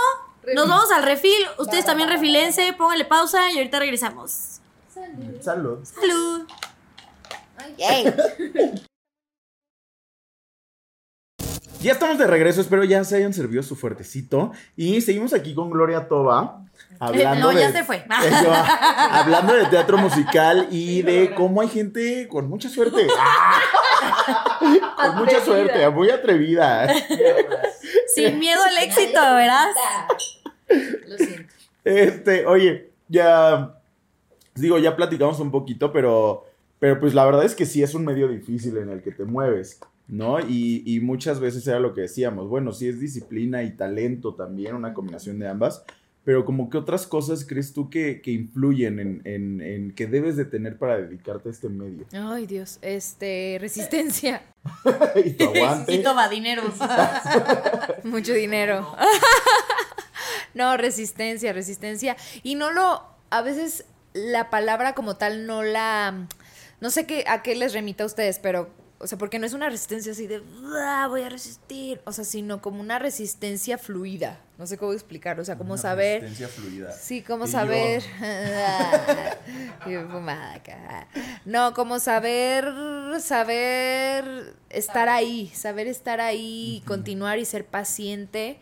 nos 0.53 0.69
vamos 0.69 0.91
al 0.91 1.01
refil. 1.01 1.43
Ustedes 1.57 1.85
también 1.85 2.07
refilense, 2.07 2.71
pónganle 2.73 3.05
pausa 3.05 3.51
y 3.51 3.57
ahorita 3.57 3.79
regresamos. 3.79 4.59
Salud. 4.93 5.41
Salud. 5.41 5.85
Salud. 5.85 6.47
Ya 11.79 11.91
estamos 11.91 12.17
de 12.17 12.25
regreso, 12.25 12.59
espero 12.59 12.83
ya 12.83 13.03
se 13.03 13.17
hayan 13.17 13.33
servido 13.33 13.61
su 13.61 13.75
fuertecito. 13.75 14.51
Y 14.75 14.99
seguimos 15.01 15.33
aquí 15.33 15.53
con 15.53 15.69
Gloria 15.69 16.07
Toba. 16.07 16.65
Hablando 16.99 17.53
no, 17.53 17.59
ya 17.59 17.71
se 17.71 17.83
fue. 17.83 18.03
hablando 19.11 19.53
de 19.53 19.65
teatro 19.67 19.97
musical 19.97 20.67
y 20.71 21.03
de 21.03 21.35
cómo 21.35 21.61
hay 21.61 21.67
gente 21.67 22.27
con 22.27 22.49
mucha 22.49 22.69
suerte. 22.69 23.07
con 24.95 25.15
mucha 25.17 25.43
suerte, 25.45 25.87
muy 25.89 26.09
atrevida. 26.09 26.91
Sin 28.15 28.39
miedo 28.39 28.61
al 28.63 28.77
éxito, 28.83 29.19
¿verdad? 29.19 29.67
Lo 31.07 31.17
siento. 31.17 31.53
Este, 31.83 32.45
oye, 32.45 32.91
ya. 33.07 33.75
Digo, 34.55 34.79
ya 34.79 34.95
platicamos 34.95 35.39
un 35.39 35.51
poquito, 35.51 35.91
pero 35.93 36.47
pero 36.79 36.99
pues 36.99 37.13
la 37.13 37.25
verdad 37.25 37.45
es 37.45 37.55
que 37.55 37.65
sí 37.65 37.81
es 37.81 37.93
un 37.95 38.05
medio 38.05 38.27
difícil 38.27 38.77
en 38.77 38.89
el 38.89 39.01
que 39.01 39.11
te 39.11 39.25
mueves, 39.25 39.79
¿no? 40.07 40.39
Y, 40.39 40.99
muchas 41.01 41.39
veces 41.39 41.67
era 41.67 41.79
lo 41.79 41.93
que 41.93 42.01
decíamos, 42.01 42.47
bueno, 42.47 42.71
sí 42.71 42.87
es 42.87 42.99
disciplina 42.99 43.63
y 43.63 43.75
talento 43.75 44.35
también, 44.35 44.75
una 44.75 44.93
combinación 44.93 45.39
de 45.39 45.47
ambas, 45.47 45.83
pero 46.23 46.43
como 46.43 46.69
que 46.69 46.77
otras 46.77 47.07
cosas 47.07 47.45
crees 47.45 47.73
tú 47.73 47.89
que, 47.89 48.21
influyen 48.25 48.99
en, 48.99 49.61
en, 49.61 49.93
que 49.95 50.07
debes 50.07 50.35
de 50.35 50.45
tener 50.45 50.77
para 50.77 50.97
dedicarte 50.97 51.49
a 51.49 51.51
este 51.51 51.69
medio. 51.69 52.05
Ay, 52.11 52.45
Dios, 52.45 52.79
este, 52.81 53.57
resistencia. 53.59 54.43
y 55.25 55.31
tu 55.31 55.43
aguante. 55.55 55.93
Y 55.93 56.03
toma 56.03 56.27
dinero. 56.27 56.63
Mucho 58.03 58.33
dinero. 58.33 58.93
no, 60.53 60.75
resistencia, 60.75 61.53
resistencia. 61.53 62.17
Y 62.43 62.55
no 62.55 62.71
lo, 62.71 63.03
a 63.29 63.41
veces 63.41 63.85
la 64.13 64.49
palabra 64.49 64.95
como 64.95 65.15
tal 65.15 65.45
no 65.47 65.63
la 65.63 66.27
no 66.79 66.89
sé 66.89 67.05
qué, 67.05 67.25
a 67.27 67.41
qué 67.41 67.55
les 67.55 67.73
remita 67.73 68.03
a 68.03 68.07
ustedes, 68.07 68.39
pero, 68.39 68.69
o 68.99 69.07
sea, 69.07 69.17
porque 69.17 69.39
no 69.39 69.45
es 69.45 69.53
una 69.53 69.69
resistencia 69.69 70.11
así 70.11 70.27
de, 70.27 70.41
voy 71.09 71.21
a 71.21 71.29
resistir, 71.29 72.01
o 72.05 72.11
sea, 72.11 72.23
sino 72.23 72.61
como 72.61 72.81
una 72.81 72.99
resistencia 72.99 73.77
fluida. 73.77 74.39
No 74.57 74.65
sé 74.65 74.77
cómo 74.77 74.93
explicar, 74.93 75.39
o 75.39 75.45
sea, 75.45 75.55
como 75.57 75.77
saber... 75.77 76.21
Resistencia 76.21 76.47
fluida. 76.61 76.91
Sí, 76.91 77.21
como 77.21 77.47
saber... 77.47 78.03
no, 81.45 81.73
como 81.73 81.99
saber, 81.99 82.65
saber 83.19 84.55
estar 84.69 85.09
ahí, 85.09 85.51
saber 85.53 85.87
estar 85.87 86.21
ahí, 86.21 86.83
continuar 86.85 87.39
y 87.39 87.45
ser 87.45 87.65
paciente 87.65 88.59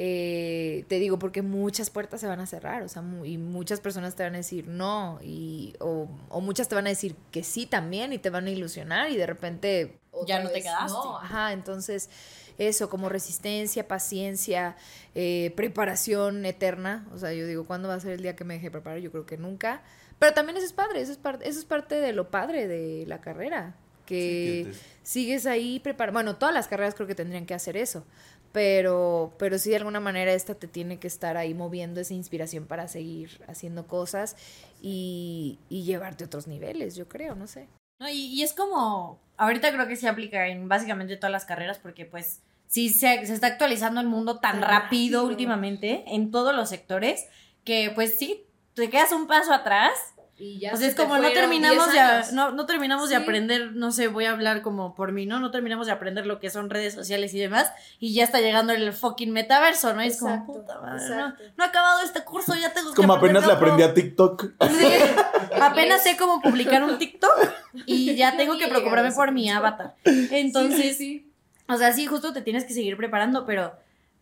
eh, 0.00 0.84
te 0.86 1.00
digo, 1.00 1.18
porque 1.18 1.42
muchas 1.42 1.90
puertas 1.90 2.20
se 2.20 2.28
van 2.28 2.38
a 2.38 2.46
cerrar, 2.46 2.82
o 2.84 2.88
sea, 2.88 3.02
y 3.24 3.36
muchas 3.36 3.80
personas 3.80 4.14
te 4.14 4.22
van 4.22 4.34
a 4.34 4.38
decir 4.38 4.68
no, 4.68 5.18
y, 5.20 5.74
o, 5.80 6.06
muchas 6.40 6.68
te 6.68 6.76
van 6.76 6.86
a 6.86 6.90
decir 6.90 7.16
que 7.32 7.42
sí 7.42 7.66
también 7.66 8.12
y 8.12 8.18
te 8.18 8.30
van 8.30 8.46
a 8.46 8.50
ilusionar 8.50 9.10
y 9.10 9.16
de 9.16 9.26
repente... 9.26 9.98
Ya 10.26 10.40
no 10.40 10.50
te 10.50 10.62
quedaste. 10.62 10.96
Ajá, 11.20 11.52
entonces 11.52 12.10
eso, 12.58 12.88
como 12.88 13.08
resistencia, 13.08 13.88
paciencia, 13.88 14.76
eh, 15.16 15.52
preparación 15.56 16.46
eterna, 16.46 17.04
o 17.12 17.18
sea, 17.18 17.32
yo 17.32 17.44
digo, 17.46 17.66
¿cuándo 17.66 17.88
va 17.88 17.94
a 17.94 18.00
ser 18.00 18.12
el 18.12 18.22
día 18.22 18.36
que 18.36 18.44
me 18.44 18.54
deje 18.54 18.70
preparar? 18.70 19.00
Yo 19.00 19.10
creo 19.10 19.26
que 19.26 19.36
nunca. 19.36 19.82
Pero 20.20 20.32
también 20.32 20.56
eso 20.56 20.66
es 20.66 20.72
padre, 20.72 21.00
eso 21.00 21.10
es, 21.10 21.18
parte 21.18 21.48
eso 21.48 21.58
es 21.58 21.64
parte 21.64 21.96
de 21.96 22.12
lo 22.12 22.30
padre 22.30 22.66
de 22.68 23.04
la 23.06 23.20
carrera, 23.20 23.74
que, 24.06 24.72
sigues 25.02 25.46
ahí 25.46 25.80
preparando. 25.80 26.16
Bueno, 26.16 26.36
todas 26.36 26.54
las 26.54 26.66
carreras 26.66 26.94
creo 26.94 27.06
que 27.06 27.14
tendrían 27.14 27.46
que 27.46 27.54
hacer 27.54 27.76
eso, 27.76 28.04
pero, 28.52 29.34
pero 29.38 29.58
sí 29.58 29.70
de 29.70 29.76
alguna 29.76 30.00
manera 30.00 30.32
esta 30.32 30.54
te 30.54 30.68
tiene 30.68 30.98
que 30.98 31.06
estar 31.06 31.36
ahí 31.36 31.54
moviendo 31.54 32.00
esa 32.00 32.14
inspiración 32.14 32.66
para 32.66 32.88
seguir 32.88 33.40
haciendo 33.46 33.86
cosas 33.86 34.36
y, 34.80 35.58
llevarte 35.68 36.24
a 36.24 36.26
otros 36.26 36.46
niveles, 36.46 36.96
yo 36.96 37.08
creo, 37.08 37.34
no 37.34 37.46
sé. 37.46 37.68
No, 38.00 38.08
y, 38.08 38.42
es 38.42 38.52
como, 38.52 39.20
ahorita 39.36 39.72
creo 39.72 39.88
que 39.88 39.96
se 39.96 40.08
aplica 40.08 40.48
en 40.48 40.68
básicamente 40.68 41.16
todas 41.16 41.32
las 41.32 41.44
carreras 41.44 41.78
porque 41.78 42.04
pues 42.04 42.42
sí 42.66 42.90
se, 42.90 43.26
se 43.26 43.34
está 43.34 43.48
actualizando 43.48 44.00
el 44.00 44.06
mundo 44.06 44.38
tan, 44.38 44.62
rápido 44.62 45.24
últimamente 45.24 46.04
en 46.06 46.30
todos 46.30 46.54
los 46.54 46.68
sectores 46.68 47.26
que 47.64 47.90
pues 47.94 48.18
sí, 48.18 48.44
te 48.74 48.88
quedas 48.88 49.12
un 49.12 49.26
paso 49.26 49.52
atrás 49.52 49.92
y 50.40 50.60
ya 50.60 50.70
es 50.70 50.94
como 50.94 51.18
no 51.18 51.32
terminamos 51.32 51.92
de, 51.92 52.32
no, 52.32 52.52
no 52.52 52.64
terminamos 52.64 53.08
de 53.08 53.16
aprender, 53.16 53.72
no 53.72 53.90
sé, 53.90 54.06
voy 54.06 54.24
a 54.24 54.30
hablar 54.30 54.62
como 54.62 54.94
por 54.94 55.10
mí, 55.10 55.26
¿no? 55.26 55.40
No 55.40 55.50
terminamos 55.50 55.88
de 55.88 55.92
aprender 55.92 56.26
lo 56.26 56.38
que 56.38 56.48
son 56.48 56.70
redes 56.70 56.94
sociales 56.94 57.34
y 57.34 57.40
demás, 57.40 57.72
y 57.98 58.14
ya 58.14 58.22
está 58.22 58.40
llegando 58.40 58.72
el 58.72 58.92
fucking 58.92 59.32
metaverso, 59.32 59.94
¿no? 59.94 60.00
es 60.00 60.20
como, 60.20 60.46
puta 60.46 60.80
madre, 60.80 61.08
no, 61.08 61.28
no, 61.56 61.64
he 61.64 61.66
acabado 61.66 62.02
este 62.04 62.22
curso, 62.22 62.54
ya 62.54 62.72
tengo 62.72 62.94
Como 62.94 63.14
apenas 63.14 63.46
le 63.46 63.52
aprendí 63.52 63.82
a 63.82 63.92
TikTok. 63.92 64.52
apenas 65.60 66.04
sé 66.04 66.16
cómo 66.16 66.40
publicar 66.40 66.84
un 66.84 66.98
TikTok 66.98 67.36
y 67.86 68.14
ya 68.14 68.36
tengo 68.36 68.56
que 68.58 68.68
preocuparme 68.68 69.10
por 69.10 69.32
mi 69.32 69.50
avatar. 69.50 69.96
Entonces, 70.04 71.00
o 71.68 71.76
sea, 71.76 71.92
sí, 71.92 72.06
justo 72.06 72.32
te 72.32 72.42
tienes 72.42 72.64
que 72.64 72.74
seguir 72.74 72.96
preparando, 72.96 73.44
pero... 73.44 73.72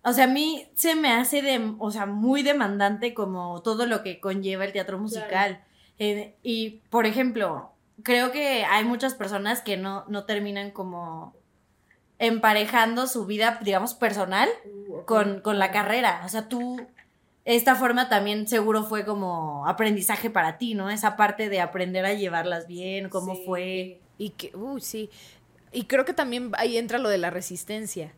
O 0.08 0.12
sea, 0.12 0.26
a 0.26 0.28
mí 0.28 0.68
se 0.76 0.94
me 0.94 1.10
hace 1.10 1.42
de, 1.42 1.74
o 1.80 1.90
sea, 1.90 2.06
muy 2.06 2.44
demandante 2.44 3.12
como 3.12 3.60
todo 3.62 3.86
lo 3.86 4.04
que 4.04 4.20
conlleva 4.20 4.64
el 4.64 4.72
teatro 4.72 5.00
musical. 5.00 5.65
Eh, 5.98 6.34
y, 6.42 6.82
por 6.90 7.06
ejemplo, 7.06 7.72
creo 8.02 8.32
que 8.32 8.64
hay 8.64 8.84
muchas 8.84 9.14
personas 9.14 9.62
que 9.62 9.76
no, 9.76 10.04
no 10.08 10.24
terminan 10.24 10.70
como 10.70 11.34
emparejando 12.18 13.06
su 13.06 13.26
vida, 13.26 13.58
digamos, 13.62 13.94
personal 13.94 14.48
uh, 14.64 15.04
con, 15.04 15.40
con 15.40 15.58
la 15.58 15.70
carrera. 15.70 16.22
O 16.24 16.28
sea, 16.28 16.48
tú, 16.48 16.86
esta 17.44 17.74
forma 17.76 18.08
también 18.08 18.48
seguro 18.48 18.84
fue 18.84 19.04
como 19.04 19.66
aprendizaje 19.66 20.30
para 20.30 20.58
ti, 20.58 20.74
¿no? 20.74 20.90
Esa 20.90 21.16
parte 21.16 21.48
de 21.48 21.60
aprender 21.60 22.04
a 22.06 22.14
llevarlas 22.14 22.66
bien, 22.66 23.08
cómo 23.08 23.36
fue. 23.36 24.00
Y 24.18 24.30
que, 24.30 24.54
uy, 24.56 24.80
sí. 24.80 25.10
Y 25.72 25.84
creo 25.84 26.04
que 26.04 26.14
también 26.14 26.52
ahí 26.58 26.78
entra 26.78 26.98
lo 26.98 27.08
de 27.08 27.18
la 27.18 27.30
resistencia 27.30 28.14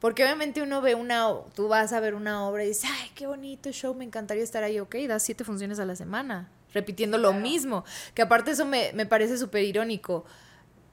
Porque 0.00 0.24
obviamente 0.24 0.62
uno 0.62 0.80
ve 0.80 0.94
una, 0.94 1.28
tú 1.54 1.68
vas 1.68 1.92
a 1.92 2.00
ver 2.00 2.14
una 2.14 2.46
obra 2.48 2.64
y 2.64 2.68
dices, 2.68 2.90
ay, 2.92 3.10
qué 3.14 3.26
bonito 3.26 3.70
show, 3.70 3.94
me 3.94 4.04
encantaría 4.04 4.42
estar 4.42 4.64
ahí, 4.64 4.80
ok, 4.80 4.96
das 5.08 5.22
siete 5.22 5.44
funciones 5.44 5.78
a 5.78 5.84
la 5.84 5.94
semana, 5.94 6.48
repitiendo 6.72 7.18
lo 7.18 7.32
mismo. 7.32 7.84
Que 8.14 8.22
aparte 8.22 8.52
eso 8.52 8.64
me, 8.64 8.92
me 8.94 9.06
parece 9.06 9.38
súper 9.38 9.64
irónico. 9.64 10.24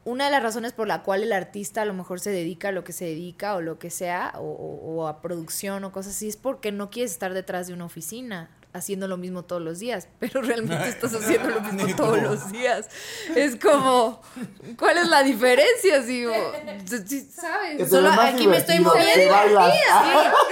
Una 0.06 0.26
de 0.26 0.32
las 0.32 0.44
razones 0.44 0.74
por 0.74 0.88
la 0.88 1.04
cual 1.04 1.24
el 1.24 1.34
artista 1.34 1.82
a 1.82 1.86
lo 1.86 1.94
mejor 1.94 2.20
se 2.20 2.32
dedica 2.32 2.70
a 2.70 2.72
lo 2.72 2.84
que 2.84 2.94
se 2.94 3.06
dedica 3.06 3.56
o 3.56 3.62
lo 3.62 3.80
que 3.80 3.90
sea, 3.90 4.34
o, 4.38 4.42
o 4.42 5.08
a 5.08 5.22
producción 5.22 5.84
o 5.84 5.92
cosas 5.92 6.16
así, 6.16 6.30
es 6.30 6.38
porque 6.38 6.72
no 6.72 6.90
quieres 6.90 7.12
estar 7.12 7.34
detrás 7.34 7.68
de 7.68 7.74
una 7.74 7.86
oficina 7.86 8.50
haciendo 8.72 9.08
lo 9.08 9.18
mismo 9.18 9.44
todos 9.44 9.62
los 9.62 9.80
días, 9.80 10.08
pero 10.20 10.42
realmente 10.42 10.90
estás 10.90 11.14
haciendo 11.14 11.50
lo 11.50 11.62
mismo 11.62 11.96
todos 11.96 12.22
los 12.22 12.52
días. 12.52 12.88
Es 13.36 13.56
como, 13.56 14.22
¿cuál 14.78 14.98
es 14.98 15.08
la 15.08 15.24
diferencia? 15.24 16.04
Si, 16.04 16.26
¿sabes? 17.32 17.90
Solo 17.90 18.10
aquí 18.12 18.48
me 18.48 18.58
estoy 18.58 18.80
moviendo. 18.80 19.14
Sí, 19.14 19.80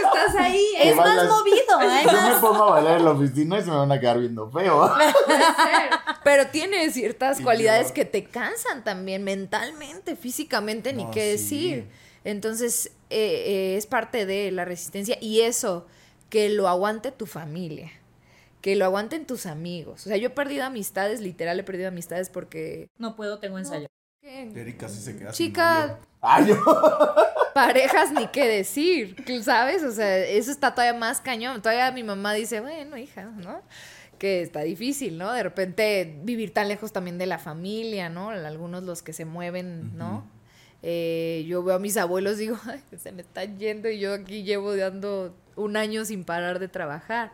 estás 0.03 0.35
ahí. 0.37 0.63
Es 0.77 0.95
más 0.95 1.27
movido. 1.27 1.81
¿eh? 1.81 2.03
Yo 2.05 2.21
me 2.21 2.39
pongo 2.39 2.63
a 2.63 2.71
bailar 2.71 2.97
en 2.97 3.05
la 3.05 3.11
oficina 3.11 3.57
y 3.57 3.61
se 3.61 3.69
me 3.69 3.77
van 3.77 3.91
a 3.91 3.99
quedar 3.99 4.19
viendo 4.19 4.49
feo. 4.49 4.93
Pero 6.23 6.47
tiene 6.47 6.89
ciertas 6.91 7.41
cualidades 7.41 7.91
que 7.91 8.05
te 8.05 8.25
cansan 8.25 8.83
también 8.83 9.23
mentalmente, 9.23 10.15
físicamente, 10.15 10.93
ni 10.93 11.09
qué 11.11 11.25
decir. 11.25 11.87
Entonces, 12.23 12.91
eh, 13.09 13.43
eh, 13.47 13.77
es 13.77 13.85
parte 13.85 14.25
de 14.25 14.51
la 14.51 14.65
resistencia 14.65 15.17
y 15.19 15.41
eso, 15.41 15.87
que 16.29 16.49
lo 16.49 16.67
aguante 16.67 17.11
tu 17.11 17.25
familia 17.25 17.91
que 18.67 18.75
lo 18.75 18.83
aguanten 18.83 19.25
tus 19.25 19.45
amigos. 19.45 20.05
O 20.05 20.09
sea, 20.09 20.17
yo 20.17 20.27
he 20.27 20.29
perdido 20.29 20.65
amistades, 20.65 21.21
literal 21.21 21.57
he 21.57 21.63
perdido 21.63 21.87
amistades 21.87 22.29
porque... 22.29 22.89
No 22.97 23.15
puedo, 23.15 23.39
tengo 23.39 23.57
ensayo. 23.57 23.87
Erika 24.21 24.89
sí 24.89 24.99
se 24.99 25.17
queda 25.17 25.31
Chica, 25.31 25.99
parejas 27.53 28.11
ni 28.11 28.27
qué 28.27 28.45
decir, 28.45 29.15
¿sabes? 29.41 29.83
O 29.83 29.91
sea, 29.93 30.17
eso 30.17 30.51
está 30.51 30.75
todavía 30.75 30.99
más 30.99 31.21
cañón. 31.21 31.61
Todavía 31.61 31.89
mi 31.93 32.03
mamá 32.03 32.33
dice, 32.33 32.59
bueno, 32.59 32.97
hija, 32.97 33.23
¿no? 33.23 33.61
Que 34.19 34.41
está 34.41 34.63
difícil, 34.63 35.17
¿no? 35.17 35.31
De 35.31 35.43
repente 35.43 36.19
vivir 36.23 36.53
tan 36.53 36.67
lejos 36.67 36.91
también 36.91 37.17
de 37.17 37.25
la 37.25 37.39
familia, 37.39 38.09
¿no? 38.09 38.31
Algunos 38.31 38.83
los 38.83 39.01
que 39.01 39.13
se 39.13 39.23
mueven, 39.23 39.97
¿no? 39.97 40.29
Eh, 40.83 41.45
yo 41.47 41.63
veo 41.63 41.77
a 41.77 41.79
mis 41.79 41.95
abuelos, 41.95 42.37
digo, 42.37 42.59
Ay, 42.65 42.83
se 42.97 43.13
me 43.13 43.21
están 43.21 43.57
yendo 43.57 43.89
y 43.89 43.99
yo 43.99 44.13
aquí 44.13 44.43
llevo 44.43 44.75
dando 44.75 45.37
un 45.55 45.77
año 45.77 46.03
sin 46.03 46.25
parar 46.25 46.59
de 46.59 46.67
trabajar. 46.67 47.31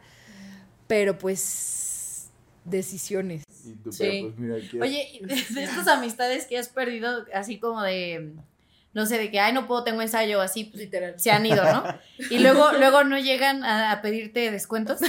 Pero 0.93 1.17
pues 1.17 2.29
decisiones. 2.65 3.41
sí. 3.89 4.31
Pues, 4.37 4.71
Oye, 4.79 5.21
de 5.23 5.63
estas 5.63 5.87
amistades 5.87 6.45
que 6.45 6.59
has 6.59 6.69
perdido, 6.69 7.25
así 7.33 7.59
como 7.59 7.81
de, 7.81 8.33
no 8.93 9.07
sé, 9.07 9.17
de 9.17 9.31
que, 9.31 9.39
ay, 9.39 9.53
no 9.53 9.65
puedo, 9.65 9.83
tengo 9.83 10.03
ensayo, 10.03 10.39
así, 10.39 10.65
pues, 10.65 10.83
Literal. 10.83 11.19
se 11.19 11.31
han 11.31 11.47
ido, 11.47 11.63
¿no? 11.63 11.83
Y 12.29 12.37
luego, 12.37 12.73
luego 12.77 13.03
no 13.05 13.17
llegan 13.17 13.63
a, 13.63 14.03
pedirte 14.03 14.51
descuentos. 14.51 14.99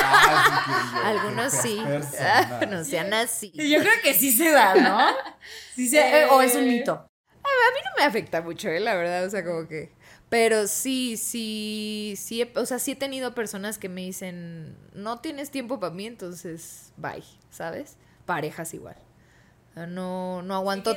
Ah, 0.00 1.02
Algunos 1.06 1.52
sí, 1.52 1.82
ah, 2.20 2.60
no 2.70 2.84
sean 2.84 3.12
así. 3.12 3.50
Yo 3.56 3.80
creo 3.80 3.94
que 4.04 4.14
sí 4.14 4.30
se 4.30 4.52
da, 4.52 4.76
¿no? 4.76 5.00
Sí 5.74 5.88
se, 5.88 6.26
o 6.26 6.40
es 6.42 6.54
un 6.54 6.68
mito. 6.68 6.92
A 6.92 7.74
mí 7.74 7.80
no 7.84 7.90
me 7.98 8.04
afecta 8.04 8.40
mucho, 8.40 8.68
¿eh? 8.68 8.78
la 8.78 8.94
verdad, 8.94 9.24
o 9.26 9.30
sea, 9.30 9.44
como 9.44 9.66
que... 9.66 9.90
Pero 10.28 10.66
sí, 10.66 11.16
sí, 11.16 12.14
sí, 12.18 12.46
o 12.54 12.66
sea, 12.66 12.78
sí 12.78 12.92
he 12.92 12.96
tenido 12.96 13.34
personas 13.34 13.78
que 13.78 13.88
me 13.88 14.02
dicen, 14.02 14.76
no 14.92 15.20
tienes 15.20 15.50
tiempo 15.50 15.80
para 15.80 15.94
mí, 15.94 16.06
entonces, 16.06 16.92
bye, 16.98 17.24
¿sabes? 17.50 17.96
Parejas 18.26 18.74
igual. 18.74 18.96
No, 19.86 20.42
no 20.42 20.54
aguanto, 20.54 20.96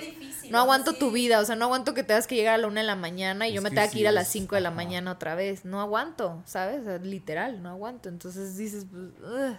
no 0.50 0.58
aguanto 0.58 0.94
tu 0.94 1.12
vida, 1.12 1.40
o 1.40 1.46
sea, 1.46 1.56
no 1.56 1.66
aguanto 1.66 1.94
que 1.94 2.04
tengas 2.04 2.26
que 2.26 2.36
llegar 2.36 2.56
a 2.56 2.58
la 2.58 2.68
una 2.68 2.82
de 2.82 2.88
la 2.88 2.96
mañana 2.96 3.48
y 3.48 3.54
yo 3.54 3.62
me 3.62 3.70
tenga 3.70 3.88
que 3.88 4.00
ir 4.00 4.08
a 4.08 4.12
las 4.12 4.28
cinco 4.28 4.56
de 4.56 4.62
la 4.62 4.72
mañana 4.72 5.12
otra 5.12 5.36
vez. 5.36 5.66
No 5.66 5.82
aguanto, 5.82 6.42
¿sabes? 6.46 7.02
literal, 7.04 7.62
no 7.62 7.70
aguanto. 7.70 8.10
Entonces 8.10 8.58
dices, 8.58 8.88
pues, 8.90 9.56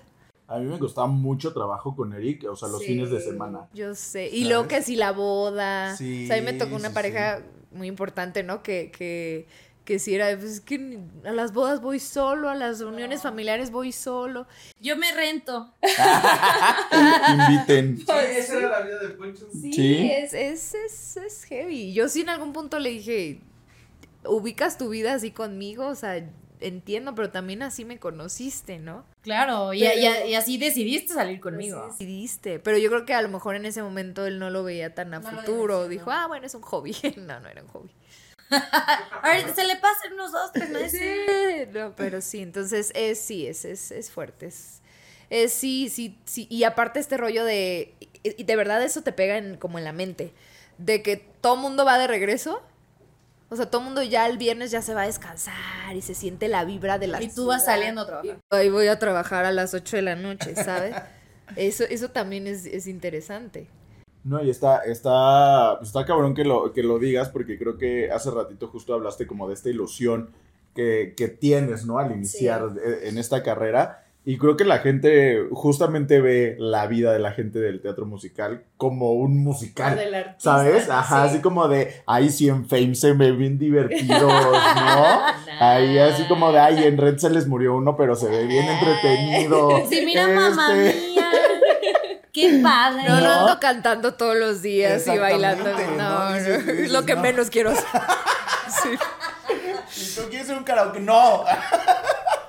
A 0.49 0.59
mí 0.59 0.67
me 0.67 0.79
costaba 0.79 1.07
mucho 1.07 1.53
trabajo 1.53 1.97
con 1.97 2.13
Eric, 2.13 2.45
o 2.51 2.57
sea, 2.57 2.69
los 2.69 2.85
fines 2.85 3.11
de 3.11 3.21
semana. 3.21 3.69
Yo 3.73 3.95
sé. 3.95 4.29
Y 4.29 4.45
luego 4.45 4.69
que 4.69 4.83
si 4.83 4.97
la 4.97 5.13
boda. 5.13 5.97
Sí, 5.97 6.25
o 6.25 6.27
sea, 6.27 6.37
a 6.37 6.41
mí 6.41 6.45
me 6.45 6.53
tocó 6.53 6.77
una 6.77 6.93
pareja 6.93 7.43
muy 7.71 7.87
importante, 7.89 8.43
¿no? 8.43 8.63
Que, 8.63 8.91
que, 8.91 9.47
que 9.85 9.99
si 9.99 10.15
era, 10.15 10.37
pues 10.39 10.61
que 10.61 11.01
a 11.25 11.33
las 11.33 11.55
bodas 11.55 11.81
voy 11.81 11.99
solo, 12.01 12.51
a 12.51 12.55
las 12.55 12.81
reuniones 12.81 13.23
familiares 13.23 13.71
voy 13.71 13.93
solo. 13.93 14.47
Yo 14.79 14.97
me 14.97 15.13
rento. 15.13 15.73
Inviten. 17.29 17.99
Sí, 18.07 18.13
esa 18.37 18.59
era 18.59 18.69
la 18.69 18.81
vida 18.83 18.99
de 18.99 19.09
Poncho. 19.11 19.47
Sí, 19.53 20.11
Es, 20.13 20.35
es, 20.35 20.75
es, 20.75 21.17
es 21.17 21.45
heavy. 21.45 21.93
Yo 21.93 22.09
sí 22.09 22.21
en 22.21 22.29
algún 22.29 22.53
punto 22.53 22.79
le 22.79 22.91
dije, 22.91 23.41
ubicas 24.25 24.79
tu 24.79 24.89
vida 24.89 25.15
así 25.15 25.31
conmigo, 25.31 25.87
o 25.87 25.95
sea, 25.95 26.29
entiendo, 26.63 27.15
pero 27.15 27.31
también 27.31 27.63
así 27.63 27.85
me 27.85 27.99
conociste, 27.99 28.79
¿no? 28.79 29.05
Claro, 29.23 29.73
y, 29.75 29.85
así 30.35 30.59
decidiste 30.59 31.15
salir 31.15 31.41
conmigo. 31.41 31.89
decidiste, 31.89 32.59
pero 32.59 32.79
yo 32.79 32.89
creo 32.91 33.05
que 33.05 33.15
a 33.15 33.23
lo 33.23 33.29
mejor 33.29 33.57
en 33.57 33.67
ese 33.67 33.83
momento 33.83 34.27
él 34.27 34.39
no 34.39 34.51
lo 34.51 34.65
veía 34.65 34.95
tan 34.95 35.13
a 35.15 35.21
futuro, 35.21 35.89
dijo, 35.89 36.11
ah, 36.11 36.27
bueno, 36.27 36.47
es 36.47 36.55
un 36.55 36.63
hobby. 36.63 36.97
no, 37.17 37.41
no 37.41 37.49
era 37.49 37.63
un 37.63 37.69
hobby. 37.69 37.91
a 38.51 39.29
ver, 39.29 39.55
se 39.55 39.65
le 39.65 39.77
pasan 39.77 40.13
unos 40.15 40.33
dos, 40.33 40.53
tres 40.53 40.71
meses. 40.71 41.69
no, 41.73 41.95
pero 41.97 42.21
sí, 42.21 42.43
entonces 42.43 42.93
es, 42.95 43.19
sí, 43.19 43.47
es, 43.47 43.65
es, 43.65 43.91
es 43.91 44.11
fuerte, 44.11 44.47
es, 44.47 44.81
es, 45.31 45.53
sí, 45.53 45.89
sí, 45.89 46.19
sí, 46.25 46.47
y 46.51 46.65
aparte 46.65 47.01
este 47.01 47.17
rollo 47.17 47.45
de, 47.45 47.95
y 48.23 48.45
de 48.45 48.57
verdad 48.57 48.83
eso 48.83 49.03
te 49.03 49.13
pega 49.13 49.39
en, 49.39 49.57
como 49.57 49.79
en 49.79 49.85
la 49.85 49.93
mente, 49.93 50.35
de 50.79 51.03
que 51.03 51.17
todo 51.17 51.57
mundo 51.57 51.85
va 51.85 51.99
de 51.99 52.07
regreso 52.07 52.63
o 53.53 53.57
sea, 53.57 53.67
todo 53.67 53.83
el 53.83 53.85
mundo 53.85 54.03
ya 54.03 54.27
el 54.27 54.39
viernes 54.39 54.71
ya 54.71 54.81
se 54.81 54.95
va 54.95 55.03
a 55.03 55.07
descansar 55.07 55.95
y 55.95 56.01
se 56.01 56.15
siente 56.15 56.49
la 56.49 56.65
vibra 56.65 56.99
de 56.99 57.07
la 57.07 57.23
Y 57.23 57.29
tú 57.29 57.49
vas 57.49 57.67
saliendo 57.67 58.01
a 58.01 58.07
trabajar. 58.07 58.39
Ahí 58.49 58.71
voy 58.71 58.87
a 58.87 58.99
trabajar 58.99 59.45
a 59.45 59.53
las 59.53 59.75
8 59.75 59.97
de 59.97 60.03
la 60.03 60.17
noche, 60.17 60.55
¿sabes? 60.55 60.97
eso, 61.57 61.85
eso 61.85 62.09
también 62.09 62.47
es, 62.47 62.87
interesante. 62.87 63.67
No, 64.25 64.43
y 64.43 64.49
está, 64.49 64.79
está, 64.85 65.79
está 65.83 66.07
cabrón 66.07 66.35
que 66.35 66.45
lo, 66.45 66.73
que 66.73 66.83
lo 66.83 66.99
digas 66.99 67.29
porque 67.29 67.59
creo 67.59 67.77
que 67.77 68.11
hace 68.11 68.31
ratito 68.31 68.69
justo 68.69 68.95
hablaste 68.95 69.27
como 69.27 69.47
de 69.47 69.53
esta 69.53 69.69
ilusión 69.69 70.31
que, 70.75 71.13
que 71.15 71.29
tienes, 71.29 71.85
¿no? 71.85 71.99
Al 71.99 72.11
iniciar 72.11 72.71
en 73.03 73.19
esta 73.19 73.43
carrera. 73.43 74.02
Y 74.25 74.39
creo 74.39 74.57
que 74.57 74.65
la 74.65 74.79
gente 74.79 75.49
justamente 75.51 76.21
ve 76.21 76.55
la 76.57 76.87
vida 76.87 77.13
de 77.13 77.19
la 77.19 77.33
gente 77.33 77.59
del 77.59 77.81
teatro 77.81 78.07
musical 78.07 78.63
como 78.77 79.15
un 79.15 79.43
musical. 79.43 80.01
¿Sabes? 80.39 80.89
Ajá, 80.89 81.25
así 81.25 81.41
como 81.41 81.67
de, 81.67 82.03
ahí 82.07 82.31
sí 82.31 82.49
en 82.49 82.69
Fame 82.69 82.95
se 82.95 83.15
me 83.15 83.33
ven 83.33 83.59
divertidos, 83.59 84.23
¿no? 84.23 85.23
ahí 85.61 85.99
así 85.99 86.25
como 86.29 86.53
de, 86.53 86.61
ay, 86.61 86.85
en 86.85 86.99
Red 86.99 87.19
se 87.19 87.31
les 87.31 87.49
murió 87.49 87.75
uno, 87.75 87.97
pero 87.97 88.15
se 88.15 88.29
ve 88.29 88.47
bien 88.47 88.67
entretenido. 88.69 89.83
Sí, 89.89 90.03
mira, 90.07 90.29
mamá 90.29 90.73
este 90.73 91.01
mía. 91.01 91.31
Qué 92.33 92.61
padre. 92.63 93.09
No, 93.09 93.21
no 93.21 93.31
ando 93.31 93.61
cantando 93.61 94.15
todos 94.15 94.37
los 94.37 94.63
días 94.63 95.07
y 95.07 95.19
bailando. 95.19 95.71
No, 95.99 96.31
no, 96.31 96.37
es 96.37 96.91
lo 96.91 97.05
que 97.05 97.17
menos 97.17 97.51
quiero 97.51 97.71
hacer. 97.71 97.85
Sí. 98.83 98.89
¿Y 100.01 100.15
tú 100.15 100.29
quieres 100.31 100.47
ser 100.47 100.57
un 100.57 100.65
karaoke? 100.65 101.01
No. 101.01 101.45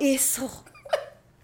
Eso. 0.00 0.64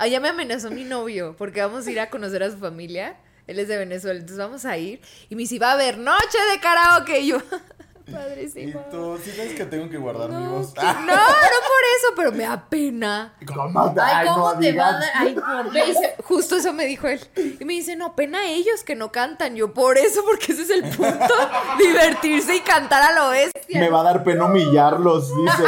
Allá 0.00 0.18
me 0.18 0.30
amenazó 0.30 0.70
mi 0.70 0.84
novio 0.84 1.34
porque 1.36 1.60
vamos 1.60 1.86
a 1.86 1.90
ir 1.90 2.00
a 2.00 2.08
conocer 2.08 2.42
a 2.42 2.50
su 2.50 2.56
familia. 2.56 3.18
Él 3.46 3.58
es 3.58 3.68
de 3.68 3.76
Venezuela, 3.76 4.18
entonces 4.18 4.38
vamos 4.38 4.64
a 4.64 4.78
ir. 4.78 5.02
Y 5.28 5.34
me 5.34 5.42
dice, 5.42 5.58
va 5.58 5.72
a 5.72 5.74
haber 5.74 5.98
noche 5.98 6.38
de 6.50 6.58
karaoke. 6.58 7.20
Y 7.20 7.26
yo, 7.26 7.38
padrísimo. 8.10 8.80
Y 8.80 8.90
tú, 8.90 9.18
¿sí 9.22 9.30
sabes 9.32 9.52
que 9.52 9.66
tengo 9.66 9.90
que 9.90 9.98
guardar 9.98 10.30
mi 10.30 10.46
voz? 10.46 10.74
No, 10.74 10.92
no 10.94 11.04
por 11.04 11.82
eso, 11.98 12.14
pero 12.16 12.32
me 12.32 12.44
da 12.44 12.66
pena. 12.66 13.34
¿Cómo, 13.46 13.94
Ay, 14.00 14.26
¿cómo 14.26 14.58
te 14.58 14.72
va 14.72 14.88
a 14.88 14.92
dar? 14.92 15.10
Ay, 15.16 15.34
por 15.34 15.70
dice, 15.86 16.14
Justo 16.24 16.56
eso 16.56 16.72
me 16.72 16.86
dijo 16.86 17.06
él. 17.06 17.20
Y 17.60 17.64
me 17.66 17.74
dice, 17.74 17.94
no, 17.94 18.16
pena 18.16 18.46
ellos 18.46 18.82
que 18.82 18.96
no 18.96 19.12
cantan. 19.12 19.54
Yo, 19.54 19.74
por 19.74 19.98
eso, 19.98 20.24
porque 20.24 20.52
ese 20.52 20.62
es 20.62 20.70
el 20.70 20.84
punto. 20.96 21.34
divertirse 21.78 22.56
y 22.56 22.60
cantar 22.60 23.02
a 23.02 23.12
lo 23.12 23.28
bestia. 23.28 23.78
Me 23.78 23.90
va 23.90 24.00
a 24.00 24.04
dar 24.04 24.24
pena 24.24 24.46
humillarlos, 24.46 25.28
dice. 25.36 25.64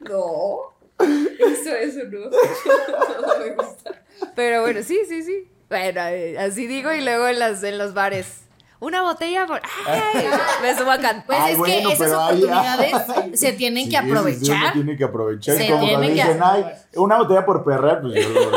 no. 0.00 0.73
Eso, 1.38 1.70
eso 1.70 2.00
no. 2.10 2.20
no 2.28 3.38
me 3.38 3.50
gusta. 3.54 4.02
Pero 4.34 4.62
bueno, 4.62 4.82
sí, 4.82 5.00
sí, 5.08 5.22
sí. 5.22 5.48
Bueno, 5.68 6.00
eh, 6.02 6.38
así 6.38 6.66
digo 6.66 6.92
y 6.92 7.00
luego 7.00 7.26
en, 7.26 7.38
las, 7.38 7.62
en 7.62 7.78
los 7.78 7.94
bares. 7.94 8.44
Una 8.80 9.00
botella 9.02 9.46
por. 9.46 9.62
¡Ay! 9.86 10.26
Me 10.62 10.76
subo 10.76 10.90
a 10.90 10.98
cantar. 10.98 11.24
Pues 11.26 11.38
es 11.50 11.62
que 11.62 11.92
esas 11.92 12.12
oportunidades 12.12 12.92
se 13.32 13.52
tienen 13.52 13.88
que 13.88 13.96
aprovechar. 13.96 14.66
se 14.66 14.72
tiene 14.74 14.96
que 14.96 15.04
aprovechar. 15.04 15.56
Se 15.56 15.68
como 15.68 15.86
tienen 15.86 16.14
dicen, 16.14 16.38
que... 16.38 16.44
Ay, 16.44 16.64
una 16.96 17.16
botella 17.16 17.46
por 17.46 17.64
perrer, 17.64 18.00
pues 18.02 18.14
yo 18.14 18.28
lo 18.28 18.50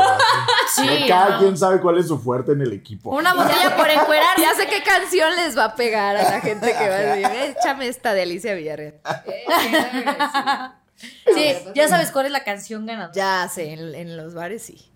Sí. 0.76 1.06
Cada 1.08 1.40
quien 1.40 1.58
sabe 1.58 1.80
cuál 1.80 1.98
es 1.98 2.08
su 2.08 2.20
fuerte 2.20 2.52
en 2.52 2.62
el 2.62 2.74
equipo. 2.74 3.12
Una 3.12 3.34
botella 3.34 3.78
por 3.78 3.90
encuerar. 3.90 4.38
Ya 4.38 4.54
sé 4.54 4.68
qué 4.68 4.84
canción 4.84 5.34
les 5.36 5.58
va 5.58 5.66
a 5.66 5.76
pegar 5.76 6.18
a 6.18 6.24
la 6.24 6.42
gente 6.42 6.76
que 6.78 6.90
va 6.90 6.96
a 6.96 7.00
decir, 7.00 7.56
échame 7.58 7.88
esta 7.88 8.14
de 8.14 8.24
Alicia 8.24 8.54
Villarreal. 8.54 8.96
Sí, 10.98 11.56
ya 11.76 11.88
sabes 11.88 12.12
cuál 12.12 12.26
es 12.26 12.32
la 12.32 12.44
canción 12.44 12.86
ganadora. 12.86 13.14
Ya 13.14 13.48
sé, 13.48 13.74
en, 13.74 14.18
los 14.18 14.34
bares 14.34 14.64
sí. 14.64 14.92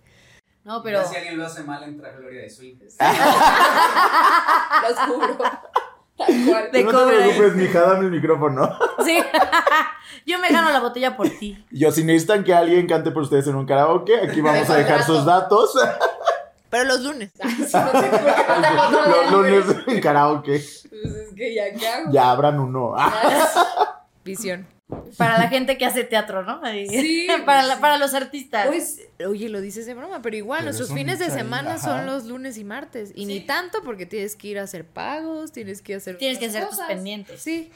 No, 0.64 0.82
pero. 0.84 1.08
si 1.08 1.16
alguien 1.16 1.38
lo 1.38 1.46
hace 1.46 1.64
mal, 1.64 1.84
entra 1.84 2.12
Gloria 2.12 2.42
de 2.42 2.50
Swing. 2.50 2.76
Los 4.90 5.00
juro. 5.08 5.38
De 6.72 6.84
no 6.84 7.06
te 7.06 7.18
preocupes, 7.18 7.56
mija, 7.56 7.82
dame 7.82 8.06
el 8.06 8.12
micrófono. 8.12 8.70
Sí. 9.06 9.18
Yo 10.26 10.38
me 10.38 10.50
gano 10.50 10.70
la 10.70 10.80
botella 10.80 11.18
por 11.18 11.28
ti. 11.28 11.66
Yo, 11.72 11.92
si 11.92 12.04
necesitan 12.04 12.44
que 12.44 12.54
alguien 12.54 12.86
cante 12.88 13.10
por 13.10 13.24
ustedes 13.24 13.48
en 13.48 13.56
un 13.56 13.66
karaoke, 13.66 14.20
aquí 14.22 14.42
vamos 14.42 14.70
a 14.70 14.76
dejar 14.76 15.04
sus 15.04 15.26
datos. 15.26 15.74
Pero 16.70 16.84
los 16.86 17.02
lunes. 17.02 17.32
los 17.40 19.32
lunes 19.32 19.66
en 19.88 20.02
karaoke. 20.02 20.64
Pues 20.90 21.16
es 21.16 21.34
que 21.36 21.56
ya, 21.56 21.74
¿qué 21.74 21.88
hago? 21.88 22.12
Ya 22.12 22.30
abran 22.30 22.60
uno. 22.60 22.94
Visión. 24.24 24.68
Para 25.18 25.38
la 25.38 25.48
gente 25.48 25.78
que 25.78 25.86
hace 25.86 26.04
teatro, 26.04 26.44
¿no? 26.44 26.62
Sí. 26.66 27.28
para, 27.46 27.80
para 27.80 27.98
los 27.98 28.14
artistas. 28.14 28.68
Pues, 28.68 29.02
oye, 29.26 29.50
lo 29.50 29.62
dices 29.62 29.86
de 29.86 29.94
broma, 29.94 30.22
pero 30.22 30.36
igual, 30.36 30.66
nuestros 30.66 30.94
fines 30.94 31.20
de 31.20 31.30
semana 31.30 31.78
son 31.78 32.06
los 32.06 32.26
lunes 32.26 32.58
y 32.58 32.64
martes. 32.64 33.12
Y 33.16 33.26
ni 33.26 33.42
tanto 33.42 33.80
porque 33.84 34.06
tienes 34.06 34.36
que 34.36 34.50
ir 34.50 34.60
a 34.60 34.64
hacer 34.64 34.86
pagos, 34.86 35.52
tienes 35.52 35.82
que 35.82 35.96
hacer. 35.96 36.18
Tienes 36.18 36.40
que 36.40 36.48
hacer 36.48 36.68
tus 36.68 36.80
pendientes. 36.80 37.42
Sí. 37.42 37.72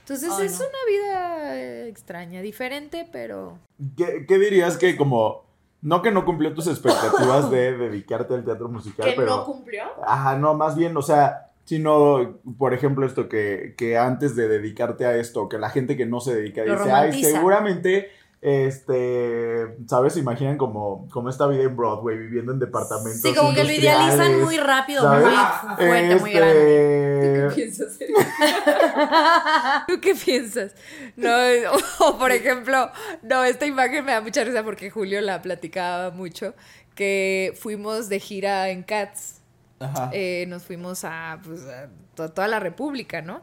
Entonces 0.00 0.52
es 0.52 0.58
una 0.58 0.78
vida 0.88 1.86
extraña, 1.86 2.40
diferente, 2.40 3.08
pero. 3.12 3.58
¿Qué, 3.96 4.24
¿Qué, 4.26 4.38
dirías 4.38 4.76
que 4.76 4.96
como. 4.96 5.44
No 5.82 6.02
que 6.02 6.10
no 6.10 6.24
cumplió 6.24 6.52
tus 6.52 6.66
expectativas 6.68 7.50
de 7.50 7.76
dedicarte 7.76 8.34
al 8.34 8.44
teatro 8.44 8.68
musical, 8.68 9.06
¿Que 9.06 9.12
pero. 9.12 9.36
no 9.36 9.44
cumplió? 9.44 9.84
Ajá, 10.04 10.36
no, 10.36 10.54
más 10.54 10.76
bien, 10.76 10.96
o 10.96 11.02
sea, 11.02 11.49
sino, 11.70 12.40
por 12.58 12.74
ejemplo, 12.74 13.06
esto 13.06 13.28
que, 13.28 13.74
que 13.78 13.96
antes 13.96 14.34
de 14.34 14.48
dedicarte 14.48 15.06
a 15.06 15.14
esto, 15.14 15.48
que 15.48 15.56
la 15.56 15.70
gente 15.70 15.96
que 15.96 16.04
no 16.04 16.18
se 16.18 16.34
dedica 16.34 16.64
dice, 16.64 16.90
ay, 16.90 17.22
seguramente 17.22 18.10
este, 18.40 19.76
¿sabes? 19.86 20.14
Se 20.14 20.18
imaginan 20.18 20.58
como, 20.58 21.08
como 21.10 21.30
esta 21.30 21.46
vida 21.46 21.62
en 21.62 21.76
Broadway, 21.76 22.18
viviendo 22.18 22.50
en 22.50 22.58
departamentos. 22.58 23.20
Sí, 23.20 23.32
como 23.36 23.54
que 23.54 23.62
lo 23.62 23.70
idealizan 23.70 24.42
muy 24.42 24.56
rápido, 24.56 25.08
muy 25.08 25.32
fuerte, 25.76 26.16
muy 26.16 26.32
grande. 26.32 27.48
¿Tú 27.48 27.54
qué 27.54 27.54
piensas? 27.54 27.98
¿Tú 29.86 30.00
qué 30.00 30.14
piensas? 30.16 30.74
No, 31.14 31.30
o 32.00 32.18
por 32.18 32.32
ejemplo, 32.32 32.90
no, 33.22 33.44
esta 33.44 33.64
imagen 33.64 34.04
me 34.04 34.10
da 34.10 34.20
mucha 34.20 34.42
risa 34.42 34.64
porque 34.64 34.90
Julio 34.90 35.20
la 35.20 35.40
platicaba 35.40 36.10
mucho, 36.10 36.52
que 36.96 37.56
fuimos 37.60 38.08
de 38.08 38.18
gira 38.18 38.70
en 38.70 38.82
Cats 38.82 39.39
eh, 40.12 40.44
nos 40.48 40.64
fuimos 40.64 41.04
a, 41.04 41.40
pues, 41.44 41.62
toda 42.14 42.48
la 42.48 42.60
República, 42.60 43.22
¿no? 43.22 43.42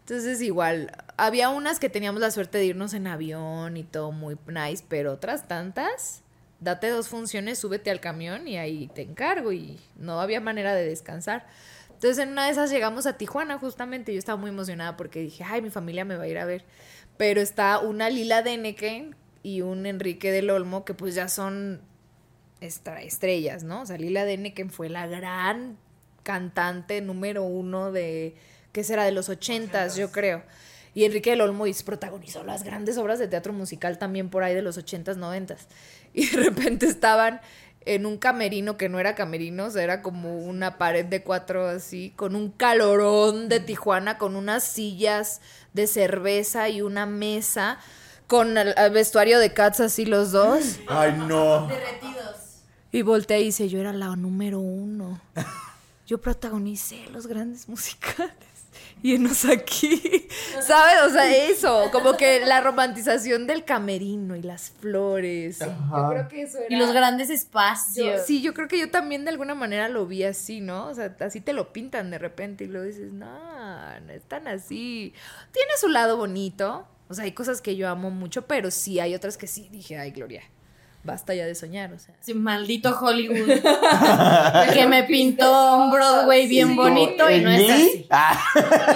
Entonces 0.00 0.40
igual, 0.40 0.92
había 1.16 1.48
unas 1.48 1.80
que 1.80 1.88
teníamos 1.88 2.20
la 2.20 2.30
suerte 2.30 2.58
de 2.58 2.66
irnos 2.66 2.94
en 2.94 3.08
avión 3.08 3.76
y 3.76 3.82
todo 3.82 4.12
muy 4.12 4.36
nice, 4.46 4.84
pero 4.88 5.12
otras 5.12 5.48
tantas, 5.48 6.22
date 6.60 6.90
dos 6.90 7.08
funciones, 7.08 7.58
súbete 7.58 7.90
al 7.90 7.98
camión 7.98 8.46
y 8.46 8.56
ahí 8.56 8.88
te 8.94 9.02
encargo 9.02 9.52
y 9.52 9.80
no 9.96 10.20
había 10.20 10.40
manera 10.40 10.74
de 10.74 10.86
descansar. 10.86 11.46
Entonces 11.90 12.18
en 12.18 12.30
una 12.30 12.44
de 12.44 12.52
esas 12.52 12.70
llegamos 12.70 13.06
a 13.06 13.16
Tijuana 13.16 13.58
justamente, 13.58 14.12
yo 14.12 14.18
estaba 14.20 14.38
muy 14.38 14.50
emocionada 14.50 14.96
porque 14.96 15.20
dije, 15.20 15.42
ay, 15.42 15.60
mi 15.60 15.70
familia 15.70 16.04
me 16.04 16.16
va 16.16 16.22
a 16.22 16.28
ir 16.28 16.38
a 16.38 16.44
ver, 16.44 16.64
pero 17.16 17.40
está 17.40 17.80
una 17.80 18.08
Lila 18.08 18.42
Deneken 18.42 19.16
y 19.42 19.62
un 19.62 19.86
Enrique 19.86 20.30
del 20.30 20.50
Olmo 20.50 20.84
que 20.84 20.94
pues 20.94 21.16
ya 21.16 21.28
son 21.28 21.80
estrellas, 22.60 23.64
¿no? 23.64 23.82
O 23.82 23.86
sea, 23.86 23.98
Lila 23.98 24.24
Deneken 24.24 24.70
fue 24.70 24.88
la 24.88 25.06
gran 25.06 25.76
cantante 26.22 27.00
número 27.00 27.44
uno 27.44 27.92
de, 27.92 28.34
¿qué 28.72 28.84
será? 28.84 29.04
De 29.04 29.12
los 29.12 29.28
ochentas, 29.28 29.96
yo 29.96 30.10
creo. 30.10 30.42
Y 30.94 31.04
Enrique 31.04 31.30
del 31.30 31.42
Olmo 31.42 31.66
protagonizó 31.84 32.42
las 32.42 32.62
grandes 32.62 32.96
obras 32.96 33.18
de 33.18 33.28
teatro 33.28 33.52
musical 33.52 33.98
también 33.98 34.30
por 34.30 34.42
ahí 34.42 34.54
de 34.54 34.62
los 34.62 34.78
ochentas, 34.78 35.16
noventas. 35.16 35.68
Y 36.14 36.30
de 36.30 36.38
repente 36.38 36.86
estaban 36.86 37.42
en 37.84 38.06
un 38.06 38.16
camerino 38.16 38.78
que 38.78 38.88
no 38.88 38.98
era 38.98 39.14
camerino, 39.14 39.66
o 39.66 39.70
sea, 39.70 39.82
era 39.82 40.00
como 40.00 40.38
una 40.38 40.78
pared 40.78 41.04
de 41.04 41.22
cuatro 41.22 41.68
así, 41.68 42.14
con 42.16 42.34
un 42.34 42.50
calorón 42.50 43.50
de 43.50 43.60
Tijuana, 43.60 44.16
con 44.16 44.34
unas 44.34 44.64
sillas 44.64 45.42
de 45.74 45.86
cerveza 45.86 46.70
y 46.70 46.80
una 46.80 47.04
mesa, 47.04 47.78
con 48.26 48.58
el, 48.58 48.74
vestuario 48.90 49.38
de 49.38 49.52
Cats 49.52 49.80
así 49.80 50.06
los 50.06 50.32
dos. 50.32 50.78
Ay, 50.88 51.12
no. 51.28 51.68
Derretidos. 51.68 52.35
Y 52.92 53.02
volteé 53.02 53.40
y 53.40 53.44
dice, 53.46 53.68
yo 53.68 53.80
era 53.80 53.92
la 53.92 54.14
número 54.16 54.60
uno. 54.60 55.20
Yo 56.06 56.18
protagonicé 56.18 57.04
los 57.10 57.26
grandes 57.26 57.68
musicales. 57.68 58.32
Y 59.02 59.14
enos 59.14 59.44
aquí, 59.44 60.00
¿sabes? 60.62 60.94
O 61.06 61.10
sea, 61.10 61.30
eso, 61.48 61.90
como 61.92 62.16
que 62.16 62.44
la 62.46 62.60
romantización 62.60 63.46
del 63.46 63.64
camerino 63.64 64.36
y 64.36 64.42
las 64.42 64.70
flores. 64.70 65.58
Yo 65.58 66.08
creo 66.10 66.28
que 66.28 66.42
eso 66.42 66.58
era... 66.58 66.74
Y 66.74 66.78
los 66.78 66.92
grandes 66.92 67.28
espacios. 67.30 68.22
sí, 68.24 68.40
yo 68.40 68.54
creo 68.54 68.68
que 68.68 68.78
yo 68.78 68.90
también 68.90 69.24
de 69.24 69.30
alguna 69.30 69.54
manera 69.54 69.88
lo 69.88 70.06
vi 70.06 70.24
así, 70.24 70.60
¿no? 70.60 70.86
O 70.88 70.94
sea, 70.94 71.14
así 71.20 71.40
te 71.40 71.52
lo 71.52 71.72
pintan 71.72 72.10
de 72.10 72.18
repente 72.18 72.64
y 72.64 72.68
luego 72.68 72.86
dices, 72.86 73.12
no, 73.12 74.00
no 74.00 74.12
es 74.12 74.22
tan 74.22 74.48
así. 74.48 75.12
Tiene 75.52 75.72
su 75.78 75.88
lado 75.88 76.16
bonito, 76.16 76.88
o 77.08 77.14
sea, 77.14 77.24
hay 77.24 77.32
cosas 77.32 77.60
que 77.60 77.76
yo 77.76 77.88
amo 77.88 78.10
mucho, 78.10 78.46
pero 78.46 78.70
sí 78.70 78.98
hay 78.98 79.14
otras 79.14 79.36
que 79.36 79.46
sí 79.46 79.68
dije, 79.70 79.98
ay, 79.98 80.10
Gloria, 80.10 80.42
basta 81.06 81.34
ya 81.34 81.46
de 81.46 81.54
soñar, 81.54 81.92
o 81.92 81.98
sea. 81.98 82.14
Sí, 82.20 82.34
maldito 82.34 82.98
Hollywood. 82.98 83.60
que 84.74 84.86
me 84.86 85.04
pintó 85.04 85.76
un 85.76 85.90
Broadway 85.90 86.46
bien 86.46 86.76
bonito 86.76 87.30
y 87.30 87.40
no 87.40 87.50
es 87.50 87.70
así. 87.70 88.06
Ah. 88.10 88.38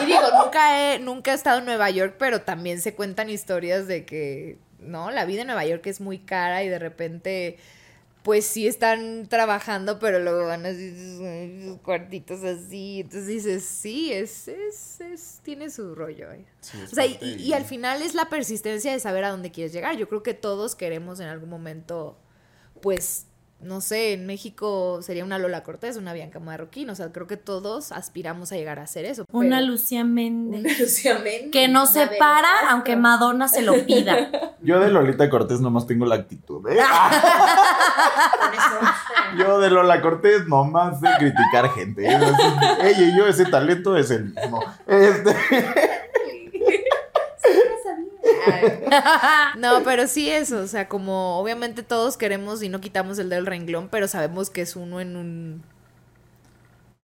Y 0.02 0.06
digo, 0.06 0.20
nunca 0.42 0.94
he, 0.94 0.98
nunca 0.98 1.32
he 1.32 1.34
estado 1.34 1.60
en 1.60 1.64
Nueva 1.64 1.88
York, 1.90 2.16
pero 2.18 2.42
también 2.42 2.80
se 2.80 2.94
cuentan 2.94 3.30
historias 3.30 3.86
de 3.86 4.04
que, 4.04 4.58
¿no? 4.80 5.10
La 5.10 5.24
vida 5.24 5.42
en 5.42 5.46
Nueva 5.46 5.64
York 5.64 5.86
es 5.86 6.00
muy 6.00 6.18
cara 6.18 6.62
y 6.62 6.68
de 6.68 6.78
repente 6.78 7.58
pues 8.22 8.44
sí 8.44 8.66
están 8.66 9.26
trabajando, 9.28 9.98
pero 9.98 10.18
luego 10.18 10.46
van 10.46 10.66
así 10.66 10.90
sus 10.90 11.78
cuartitos 11.78 12.44
así. 12.44 13.00
Entonces 13.00 13.26
dices, 13.26 13.64
sí, 13.64 14.12
es, 14.12 14.48
es, 14.48 15.00
es 15.00 15.40
tiene 15.42 15.70
su 15.70 15.94
rollo. 15.94 16.30
¿eh? 16.32 16.44
o 16.84 16.94
sea, 16.94 17.06
y, 17.06 17.18
y, 17.38 17.52
al 17.52 17.64
final 17.64 18.02
es 18.02 18.14
la 18.14 18.28
persistencia 18.28 18.92
de 18.92 19.00
saber 19.00 19.24
a 19.24 19.30
dónde 19.30 19.50
quieres 19.50 19.72
llegar. 19.72 19.96
Yo 19.96 20.08
creo 20.08 20.22
que 20.22 20.34
todos 20.34 20.74
queremos 20.74 21.20
en 21.20 21.28
algún 21.28 21.48
momento, 21.48 22.18
pues, 22.82 23.26
no 23.62 23.80
sé, 23.80 24.14
en 24.14 24.26
México 24.26 25.00
sería 25.02 25.24
una 25.24 25.38
Lola 25.38 25.62
Cortés, 25.62 25.96
una 25.96 26.12
Bianca 26.12 26.40
Marroquín, 26.40 26.88
o 26.88 26.94
sea, 26.94 27.12
creo 27.12 27.26
que 27.26 27.36
todos 27.36 27.92
aspiramos 27.92 28.52
a 28.52 28.56
llegar 28.56 28.78
a 28.78 28.82
hacer 28.82 29.04
eso. 29.04 29.26
Una 29.32 29.60
Lucía 29.60 30.02
Méndez. 30.02 30.60
Una 30.60 30.78
Lucía 30.78 31.14
Méndez. 31.18 31.50
Que 31.52 31.68
no 31.68 31.86
se 31.86 32.06
para 32.06 32.48
aunque 32.70 32.96
Madonna 32.96 33.48
se 33.48 33.62
lo 33.62 33.84
pida. 33.84 34.30
Yo 34.62 34.80
de 34.80 34.90
Lolita 34.90 35.28
Cortés 35.28 35.60
nomás 35.60 35.86
tengo 35.86 36.06
la 36.06 36.14
actitud, 36.16 36.66
¿eh? 36.68 36.76
yo 39.38 39.60
de 39.60 39.70
Lola 39.70 40.00
Cortés 40.00 40.46
nomás 40.46 41.00
de 41.00 41.08
criticar 41.18 41.70
gente. 41.74 42.06
¿eh? 42.06 42.18
Ella 42.82 43.00
y 43.00 43.16
yo 43.16 43.26
ese 43.26 43.46
talento 43.46 43.96
es 43.96 44.10
el 44.10 44.26
mismo. 44.26 44.64
Este... 44.86 45.36
no, 49.58 49.82
pero 49.84 50.06
sí 50.06 50.30
eso, 50.30 50.60
o 50.60 50.66
sea, 50.66 50.88
como 50.88 51.38
obviamente 51.38 51.82
todos 51.82 52.16
queremos 52.16 52.62
y 52.62 52.68
no 52.68 52.80
quitamos 52.80 53.18
el 53.18 53.28
del 53.28 53.46
renglón, 53.46 53.88
pero 53.88 54.08
sabemos 54.08 54.50
que 54.50 54.62
es 54.62 54.76
uno 54.76 55.00
en 55.00 55.16
un... 55.16 55.62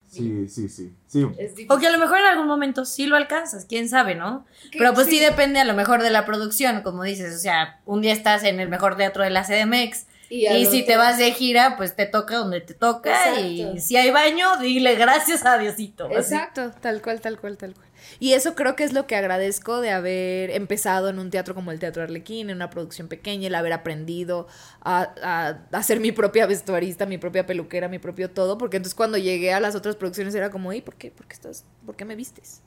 Sí, 0.08 0.48
sí, 0.48 0.68
sí. 0.70 0.94
sí. 1.06 1.24
O 1.68 1.78
que 1.78 1.86
a 1.86 1.90
lo 1.90 1.98
mejor 1.98 2.18
en 2.18 2.26
algún 2.26 2.46
momento 2.46 2.86
sí 2.86 3.06
lo 3.06 3.16
alcanzas, 3.16 3.66
quién 3.66 3.88
sabe, 3.88 4.14
¿no? 4.14 4.46
Pero 4.72 4.94
pues 4.94 5.08
sí. 5.08 5.18
depende 5.18 5.60
a 5.60 5.64
lo 5.64 5.74
mejor 5.74 6.02
de 6.02 6.08
la 6.08 6.24
producción, 6.24 6.80
como 6.80 7.02
dices, 7.02 7.34
o 7.34 7.38
sea, 7.38 7.80
un 7.84 8.00
día 8.00 8.14
estás 8.14 8.42
en 8.44 8.58
el 8.58 8.70
mejor 8.70 8.96
teatro 8.96 9.22
de 9.24 9.30
la 9.30 9.44
CDMX 9.44 10.06
y, 10.28 10.66
si 10.66 10.84
te 10.84 10.96
vas 10.96 11.18
de 11.18 11.30
gira, 11.32 11.76
pues 11.76 11.94
te 11.94 12.06
toca 12.06 12.36
donde 12.36 12.60
te 12.60 12.74
toca 12.74 13.40
y 13.40 13.78
si 13.80 13.96
hay 13.96 14.10
baño, 14.10 14.56
dile 14.58 14.96
gracias 14.96 15.44
a 15.46 15.56
Diosito. 15.58 16.10
Exacto, 16.10 16.72
tal 16.80 17.00
cual, 17.00 17.20
tal 17.20 17.38
cual, 17.38 17.56
tal 17.56 17.74
cual. 17.74 17.86
Y 18.18 18.32
eso 18.32 18.54
creo 18.54 18.76
que 18.76 18.84
es 18.84 18.92
lo 18.92 19.06
que 19.06 19.16
agradezco 19.16 19.80
de 19.80 19.90
haber 19.90 20.50
empezado 20.50 21.08
en 21.08 21.18
un 21.18 21.30
teatro 21.30 21.54
como 21.54 21.70
el 21.70 21.78
Teatro 21.78 22.02
Arlequín, 22.02 22.50
en 22.50 22.56
una 22.56 22.70
producción 22.70 23.08
pequeña, 23.08 23.48
el 23.48 23.54
haber 23.54 23.72
aprendido 23.72 24.46
a, 24.80 25.58
a, 25.72 25.82
ser 25.82 26.00
mi 26.00 26.12
propia 26.12 26.46
vestuarista, 26.46 27.06
mi 27.06 27.18
propia 27.18 27.46
peluquera, 27.46 27.88
mi 27.88 27.98
propio 27.98 28.30
todo, 28.30 28.58
porque 28.58 28.78
entonces 28.78 28.94
cuando 28.94 29.18
llegué 29.18 29.52
a 29.52 29.60
las 29.60 29.74
otras 29.74 29.96
producciones 29.96 30.34
era 30.34 30.50
como, 30.50 30.72
¿y 30.72 30.80
por 30.80 30.96
qué? 30.96 31.10
¿Por 31.10 31.26
qué, 31.26 31.34
estás, 31.34 31.64
¿por 31.84 31.96
qué 31.96 32.04
me 32.04 32.16
vistes? 32.16 32.62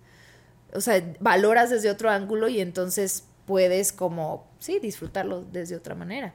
O 0.74 0.82
sea, 0.82 1.04
valoras 1.20 1.70
desde 1.70 1.90
otro 1.90 2.10
ángulo 2.10 2.48
y 2.48 2.62
entonces 2.62 3.26
puedes 3.46 3.92
como, 3.92 4.48
sí, 4.60 4.80
disfrutarlo 4.80 5.42
desde 5.42 5.76
otra 5.76 5.96
manera 5.96 6.34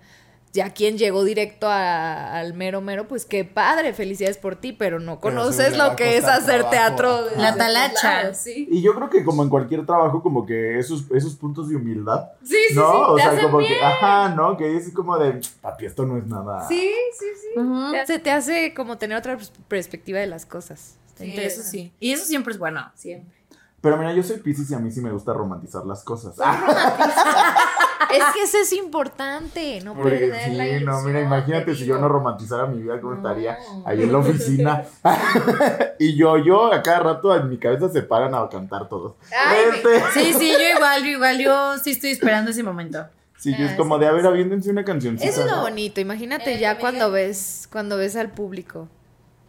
ya 0.54 0.70
quien 0.70 0.96
llegó 0.96 1.24
directo 1.24 1.66
al 1.68 2.54
mero 2.54 2.80
mero, 2.80 3.08
pues 3.08 3.26
qué 3.26 3.44
padre, 3.44 3.92
felicidades 3.92 4.38
por 4.38 4.54
ti, 4.54 4.72
pero 4.72 5.00
no 5.00 5.18
conoces 5.18 5.76
lo 5.76 5.96
que 5.96 6.16
es 6.16 6.24
hacer 6.24 6.70
teatro. 6.70 7.22
La 7.36 7.56
talacha. 7.56 8.30
Y 8.46 8.80
yo 8.80 8.94
creo 8.94 9.10
que 9.10 9.24
como 9.24 9.42
en 9.42 9.48
cualquier 9.48 9.84
trabajo, 9.84 10.22
como 10.22 10.46
que 10.46 10.78
esos, 10.78 11.10
esos 11.10 11.34
puntos 11.34 11.68
de 11.68 11.74
humildad. 11.74 12.28
Sí, 12.44 12.56
sí, 12.68 12.74
¿no? 12.76 12.86
sí. 12.86 13.00
O 13.08 13.18
sea, 13.18 13.42
como 13.42 13.58
que, 13.58 13.82
ajá, 13.82 14.28
¿no? 14.28 14.56
Que 14.56 14.76
es 14.76 14.92
como 14.92 15.18
de, 15.18 15.40
papi, 15.60 15.86
esto 15.86 16.06
no 16.06 16.16
es 16.16 16.26
nada. 16.28 16.68
Sí, 16.68 16.88
sí, 17.18 17.26
sí. 17.34 17.60
Se 18.06 18.20
te 18.20 18.30
hace 18.30 18.74
como 18.74 18.96
tener 18.96 19.18
otra 19.18 19.36
perspectiva 19.66 20.20
de 20.20 20.28
las 20.28 20.46
cosas. 20.46 20.98
Sí, 21.16 21.34
eso 21.36 21.62
sí. 21.64 21.92
Y 21.98 22.12
eso 22.12 22.24
siempre 22.26 22.52
es 22.52 22.60
bueno. 22.60 22.92
Siempre. 22.94 23.34
Pero 23.80 23.96
mira, 23.96 24.14
yo 24.14 24.22
soy 24.22 24.38
Pisces 24.38 24.70
y 24.70 24.74
a 24.74 24.78
mí 24.78 24.90
sí 24.92 25.00
me 25.00 25.10
gusta 25.10 25.32
romantizar 25.32 25.84
las 25.84 26.04
cosas. 26.04 26.36
Es 28.12 28.24
que 28.34 28.42
eso 28.42 28.58
es 28.58 28.72
importante, 28.72 29.80
no 29.82 29.94
Porque 29.94 30.18
perder 30.18 30.52
la 30.52 30.64
sí, 30.78 30.84
no, 30.84 31.00
mira, 31.02 31.20
imagínate 31.20 31.64
te 31.72 31.74
si 31.74 31.86
yo 31.86 31.98
no 31.98 32.08
romantizara 32.08 32.66
mi 32.66 32.82
vida, 32.82 33.00
¿cómo 33.00 33.14
estaría 33.14 33.58
ahí 33.84 34.02
en 34.02 34.12
la 34.12 34.18
oficina? 34.18 34.84
y 35.98 36.16
yo, 36.16 36.36
yo, 36.38 36.72
a 36.72 36.82
cada 36.82 37.00
rato 37.00 37.34
en 37.34 37.48
mi 37.48 37.58
cabeza 37.58 37.88
se 37.88 38.02
paran 38.02 38.34
a 38.34 38.48
cantar 38.48 38.88
todos. 38.88 39.14
Ay, 39.36 39.58
Este, 39.74 40.00
Sí, 40.12 40.32
sí, 40.38 40.52
yo 40.52 40.76
igual, 40.76 41.02
yo 41.02 41.10
igual, 41.10 41.38
yo 41.38 41.78
sí 41.78 41.90
estoy 41.92 42.10
esperando 42.10 42.50
ese 42.50 42.62
momento. 42.62 43.06
Sí, 43.38 43.54
yo 43.58 43.66
es 43.66 43.72
Ah, 43.72 43.76
como 43.76 43.96
sí, 43.96 44.00
de, 44.00 44.06
a 44.06 44.12
ver, 44.12 44.26
una. 44.26 45.28
Eso 45.28 45.40
es 45.44 45.50
lo 45.50 45.56
¿no? 45.56 45.62
bonito, 45.62 46.00
imagínate 46.00 46.54
Eh, 46.54 46.58
ya 46.60 46.78
cuando 46.78 47.06
es- 47.06 47.12
ves, 47.12 47.68
cuando 47.70 47.96
ves 47.96 48.16
al 48.16 48.30
público. 48.30 48.88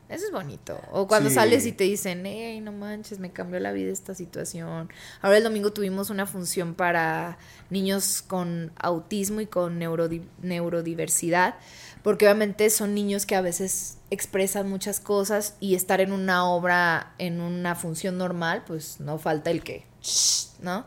Eso 0.08 0.26
es 0.28 0.32
bonito. 0.32 0.80
O 0.92 1.08
cuando 1.08 1.30
Sí. 1.30 1.36
sales 1.36 1.66
y 1.66 1.72
te 1.72 1.84
dicen, 1.86 2.24
hey, 2.26 2.62
no 2.62 2.72
manches, 2.72 3.18
me 3.20 3.32
cambió 3.32 3.60
la 3.60 3.72
vida 3.72 3.92
esta 3.92 4.14
situación. 4.14 4.90
Ahora 5.22 5.38
el 5.38 5.44
domingo 5.44 5.74
tuvimos 5.74 6.12
una 6.12 6.28
función 6.28 6.76
para 6.76 7.40
niños 7.72 8.22
con 8.22 8.72
autismo 8.78 9.42
y 9.42 9.48
con 9.48 9.80
neurodi- 9.82 10.28
neurodiversidad, 10.44 11.56
porque 12.04 12.26
obviamente 12.26 12.70
son 12.70 12.94
niños 12.94 13.26
que 13.26 13.36
a 13.36 13.42
veces 13.42 13.98
expresan 14.12 14.70
muchas 14.70 15.00
cosas 15.00 15.56
y 15.60 15.74
estar 15.74 16.02
en 16.02 16.12
una 16.12 16.48
obra, 16.48 17.14
en 17.18 17.42
una 17.42 17.74
función 17.74 18.18
normal, 18.20 18.64
pues 18.68 19.00
no 19.00 19.18
falta 19.18 19.50
el 19.50 19.64
que, 19.64 19.86
¿no? 20.62 20.86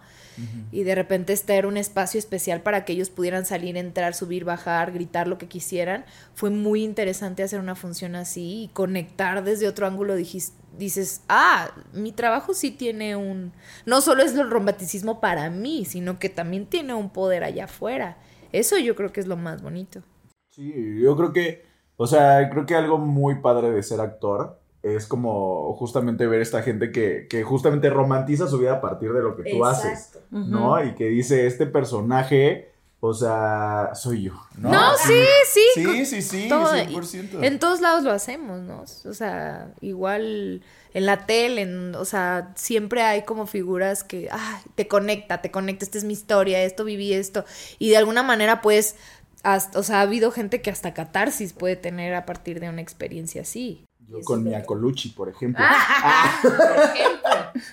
Y 0.71 0.83
de 0.83 0.95
repente 0.95 1.33
este 1.33 1.57
era 1.57 1.69
un 1.69 1.77
espacio 1.77 2.19
especial 2.19 2.63
para 2.63 2.85
que 2.85 2.93
ellos 2.93 3.11
pudieran 3.11 3.47
salir, 3.47 3.77
entrar, 3.77 4.15
subir, 4.15 4.45
bajar, 4.45 4.93
gritar 4.93 5.27
lo 5.29 5.39
que 5.39 5.47
quisieran. 5.47 6.05
Fue 6.35 6.51
muy 6.51 6.85
interesante 6.85 7.43
hacer 7.43 7.61
una 7.61 7.75
función 7.75 8.15
así 8.15 8.65
y 8.65 8.69
conectar 8.69 9.45
desde 9.45 9.69
otro 9.69 9.87
ángulo. 9.87 10.15
Dices, 10.15 11.23
ah, 11.29 11.71
mi 11.93 12.13
trabajo 12.13 12.55
sí 12.55 12.71
tiene 12.71 13.17
un... 13.17 13.53
No 13.87 14.01
solo 14.01 14.23
es 14.23 14.35
el 14.35 14.51
romanticismo 14.51 15.21
para 15.21 15.51
mí, 15.51 15.85
sino 15.85 16.19
que 16.19 16.29
también 16.29 16.67
tiene 16.67 16.95
un 16.95 17.11
poder 17.11 17.45
allá 17.45 17.65
afuera. 17.65 18.19
Eso 18.53 18.79
yo 18.79 18.95
creo 18.95 19.13
que 19.13 19.21
es 19.21 19.27
lo 19.27 19.37
más 19.37 19.63
bonito. 19.63 20.03
Sí, 20.51 21.01
yo 21.01 21.17
creo 21.17 21.33
que, 21.33 21.65
o 21.97 22.07
sea, 22.07 22.49
creo 22.51 22.67
que 22.67 22.75
algo 22.75 22.99
muy 22.99 23.41
padre 23.41 23.71
de 23.71 23.83
ser 23.83 24.01
actor 24.01 24.58
es 24.83 25.07
como 25.07 25.75
justamente 25.77 26.27
ver 26.27 26.41
esta 26.41 26.63
gente 26.63 26.93
que, 26.93 27.27
que 27.29 27.43
justamente 27.43 27.91
romantiza 27.91 28.47
su 28.49 28.59
vida 28.59 28.75
a 28.75 28.81
partir 28.81 29.13
de 29.13 29.21
lo 29.23 29.37
que 29.37 29.43
tú 29.51 29.65
haces, 29.65 30.11
¿no? 30.31 30.85
Y 30.85 30.95
que 30.95 31.07
dice, 31.07 31.47
este 31.47 31.67
personaje, 31.67 32.71
o 33.01 33.13
sea, 33.15 33.91
soy 33.95 34.25
yo, 34.25 34.33
¿no? 34.57 34.71
No, 34.71 34.97
sí, 34.97 35.13
sí. 35.53 35.61
Sí, 35.75 36.07
sí, 36.07 36.23
sí, 36.23 36.49
todo- 36.49 36.73
100%. 36.73 37.43
En 37.45 37.59
todos 37.59 37.81
lados 37.81 38.03
lo 38.05 38.13
hacemos, 38.13 38.61
¿no? 38.61 38.85
O 39.09 39.15
sea, 39.15 39.73
igual 39.81 40.63
en 40.95 41.07
la 41.07 41.27
tele, 41.27 41.63
en- 41.63 41.95
o 41.95 42.05
sea, 42.05 42.53
siempre 42.57 43.03
hay 43.03 43.23
como 43.23 43.47
figuras 43.47 44.05
que, 44.05 44.29
ay, 44.31 44.63
te 44.75 44.89
conecta, 44.89 45.41
te 45.43 45.51
conecta, 45.51 45.85
esta 45.85 45.99
es 45.99 46.05
mi 46.05 46.13
historia, 46.13 46.63
esto 46.63 46.85
viví 46.85 47.13
esto. 47.13 47.45
Y 47.79 47.91
de 47.91 47.97
alguna 47.99 48.23
manera, 48.23 48.63
pues, 48.63 48.97
hasta- 49.43 49.79
o 49.79 49.83
sea, 49.83 49.99
ha 49.99 50.03
habido 50.03 50.31
gente 50.33 50.61
que 50.63 50.71
hasta 50.71 50.95
catarsis 50.95 51.53
puede 51.53 51.77
tener 51.77 52.15
a 52.15 52.27
partir 52.27 52.59
de 52.61 52.69
una 52.69 52.81
experiencia 52.81 53.43
así. 53.43 53.85
Yo 54.09 54.21
con 54.25 54.43
Mia 54.43 54.65
Colucci, 54.65 55.11
por 55.11 55.29
ejemplo. 55.29 55.63
Ah, 55.69 56.39
por 56.43 56.53
ejemplo. 56.53 57.31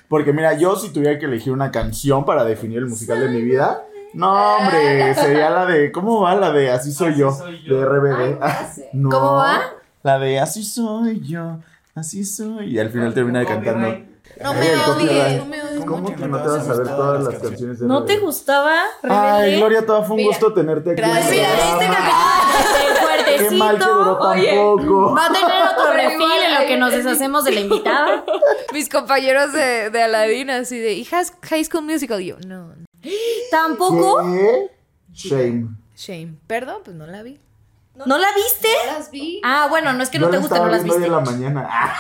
Porque 0.09 0.33
mira, 0.33 0.53
yo 0.57 0.75
si 0.75 0.89
tuviera 0.89 1.17
que 1.17 1.25
elegir 1.25 1.53
una 1.53 1.71
canción 1.71 2.25
para 2.25 2.43
definir 2.43 2.79
el 2.79 2.88
musical 2.88 3.19
de 3.19 3.29
mi 3.29 3.41
vida, 3.41 3.83
no, 4.13 4.57
hombre, 4.57 5.13
sería 5.15 5.49
la 5.49 5.65
de, 5.65 5.91
¿cómo 5.91 6.21
va? 6.21 6.36
La 6.36 6.51
de 6.51 6.71
Así 6.71 6.91
soy 6.91 7.11
Así 7.11 7.19
yo, 7.19 7.31
soy 7.31 7.61
yo. 7.63 7.79
de 7.79 7.86
RBD. 7.86 8.38
Ah, 8.41 8.69
no 8.93 9.09
no, 9.09 9.17
¿Cómo 9.17 9.33
va? 9.36 9.61
La 10.03 10.19
de 10.19 10.39
Así 10.39 10.63
soy 10.63 11.21
yo, 11.21 11.59
así 11.95 12.23
soy. 12.25 12.73
Y 12.75 12.79
al 12.79 12.89
final 12.89 13.13
termina 13.13 13.39
de 13.39 13.45
cantando. 13.45 13.88
No 14.41 14.53
me 14.53 14.59
odies, 14.75 15.38
no 15.38 15.45
me 15.45 15.63
odies 15.63 15.86
¿Cómo 15.86 15.97
mucho. 16.01 16.15
que 16.15 16.27
no 16.27 16.41
te 16.41 16.47
vas 16.49 16.61
a 16.61 16.63
saber 16.65 16.88
todas 16.88 17.23
las 17.23 17.36
canciones 17.41 17.79
de 17.79 17.88
¿No 17.88 18.03
te 18.03 18.17
gustaba? 18.17 18.81
Ay? 19.03 19.57
Gloria, 19.57 19.86
todo 19.86 20.03
fue 20.03 20.17
un 20.17 20.23
gusto 20.25 20.51
tenerte 20.53 20.91
aquí. 20.91 21.01
gracias. 21.01 21.29
Mira, 21.31 21.53
este 21.73 21.86
capítulo 21.88 23.05
Qué 23.38 23.51
mal 23.55 23.77
que 23.77 23.86
duró 23.86 24.17
tan 24.17 24.31
Oye, 24.39 24.53
poco. 24.55 25.13
Va 25.15 25.25
a 25.25 25.31
tener 25.33 25.64
refil 26.18 26.43
en 26.45 26.53
lo 26.61 26.68
que 26.68 26.78
nos 26.78 26.91
deshacemos 26.91 27.43
de 27.43 27.51
la 27.51 27.59
invitada. 27.61 28.26
Mis 28.74 28.89
compañeros 28.89 29.53
de, 29.53 29.89
de 29.89 30.01
Aladdin, 30.03 30.49
así 30.49 30.80
de, 30.80 30.93
hijas, 30.93 31.34
High 31.43 31.66
School 31.66 31.84
Musical. 31.84 32.22
Y 32.22 32.28
yo, 32.28 32.38
no, 32.45 32.68
no. 32.76 32.86
¿Tampoco? 33.51 34.24
¿Qué? 34.34 34.72
Shame. 35.13 35.68
Shame. 35.95 36.36
Perdón, 36.47 36.82
pues 36.84 36.95
no 36.95 37.07
la 37.07 37.24
vi. 37.24 37.39
¿No 37.95 38.18
la 38.18 38.28
viste? 38.36 38.68
las 38.88 39.09
vi. 39.09 39.39
Ah, 39.43 39.68
bueno, 39.70 39.93
no 39.93 40.03
es 40.03 40.09
que 40.09 40.20
no 40.20 40.26
Yo 40.26 40.32
te 40.32 40.38
guste, 40.39 40.59
no 40.59 40.68
las 40.68 40.84
viste. 40.84 41.05
en 41.05 41.11
la 41.11 41.20
mañana. 41.22 41.70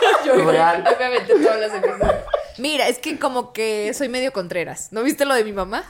Yo 0.26 0.34
Real. 0.34 0.84
obviamente 0.86 1.34
todas 1.34 1.60
las 1.60 1.74
episodios. 1.74 2.14
Mira, 2.58 2.88
es 2.88 2.98
que 2.98 3.18
como 3.18 3.52
que 3.54 3.94
soy 3.94 4.10
medio 4.10 4.32
contreras. 4.32 4.88
¿No 4.92 5.02
viste 5.02 5.24
lo 5.24 5.34
de 5.34 5.44
mi 5.44 5.52
mamá? 5.52 5.82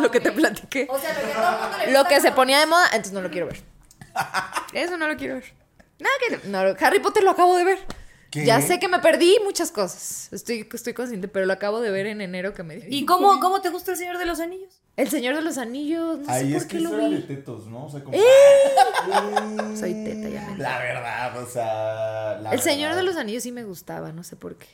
lo 0.00 0.10
que 0.10 0.20
te 0.20 0.32
platiqué. 0.32 0.88
O 0.90 0.98
sea, 0.98 1.12
lo 1.12 1.20
que 1.20 1.34
todo 1.34 1.48
el 1.48 1.60
mundo 1.60 1.78
le 1.78 1.92
Lo 1.92 2.04
que 2.06 2.20
se 2.20 2.32
ponía 2.32 2.58
de 2.58 2.66
moda, 2.66 2.86
entonces 2.86 3.12
no 3.12 3.20
lo 3.20 3.30
quiero 3.30 3.46
ver. 3.46 3.62
Eso 4.72 4.96
no 4.96 5.06
lo 5.06 5.16
quiero 5.16 5.34
ver. 5.34 5.54
Nada 5.98 6.14
que 6.28 6.48
no, 6.48 6.58
Harry 6.86 7.00
Potter 7.00 7.22
lo 7.24 7.30
acabo 7.30 7.56
de 7.56 7.64
ver. 7.64 7.78
¿Qué? 8.30 8.44
Ya 8.44 8.60
sé 8.60 8.78
que 8.78 8.88
me 8.88 8.98
perdí 8.98 9.38
muchas 9.42 9.72
cosas. 9.72 10.28
Estoy, 10.32 10.68
estoy 10.72 10.92
consciente, 10.92 11.28
pero 11.28 11.46
lo 11.46 11.52
acabo 11.54 11.80
de 11.80 11.90
ver 11.90 12.06
en 12.06 12.20
enero 12.20 12.52
que 12.52 12.62
me 12.62 12.76
dio. 12.76 12.84
¿Y 12.88 13.06
cómo, 13.06 13.40
cómo 13.40 13.62
te 13.62 13.70
gusta 13.70 13.92
el 13.92 13.96
Señor 13.96 14.18
de 14.18 14.26
los 14.26 14.38
Anillos? 14.38 14.82
El 14.96 15.08
Señor 15.08 15.34
de 15.34 15.42
los 15.42 15.56
Anillos, 15.58 16.18
no 16.18 16.30
Ahí 16.32 16.50
sé 16.50 16.56
es 16.56 16.62
por 16.64 16.72
que 16.72 16.76
qué 16.76 16.82
lo 16.82 16.88
eso 16.90 16.98
era 16.98 17.08
de 17.08 17.16
vi. 17.16 17.22
tetos, 17.22 17.66
¿no? 17.68 17.86
O 17.86 17.90
sea, 17.90 18.02
como... 18.04 18.18
Soy 19.76 19.94
teta, 20.04 20.28
ya 20.28 20.50
me 20.50 20.58
La 20.58 20.78
verdad, 20.78 21.42
o 21.42 21.46
sea... 21.46 22.38
la 22.42 22.50
El 22.52 22.60
Señor 22.60 22.94
de 22.94 23.02
los 23.02 23.16
Anillos 23.16 23.42
sí 23.44 23.52
me 23.52 23.64
gustaba, 23.64 24.12
no 24.12 24.22
sé 24.24 24.36
por 24.36 24.56
qué. 24.56 24.66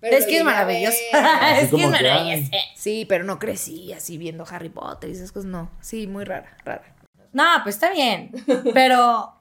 es 0.00 0.26
que 0.26 0.38
es 0.38 0.44
maravilloso. 0.44 0.96
Es 1.12 1.70
que 1.70 1.76
es 1.76 1.82
que, 1.82 1.86
maravilloso. 1.86 2.50
Sí, 2.74 3.06
pero 3.08 3.24
no 3.24 3.38
crecí 3.38 3.92
así 3.92 4.18
viendo 4.18 4.44
Harry 4.50 4.70
Potter 4.70 5.08
y 5.10 5.12
esas 5.12 5.32
cosas, 5.32 5.46
no. 5.50 5.70
Sí, 5.80 6.06
muy 6.06 6.24
rara, 6.24 6.56
rara. 6.64 6.96
No, 7.32 7.44
pues 7.62 7.76
está 7.76 7.90
bien. 7.92 8.30
Pero. 8.74 9.32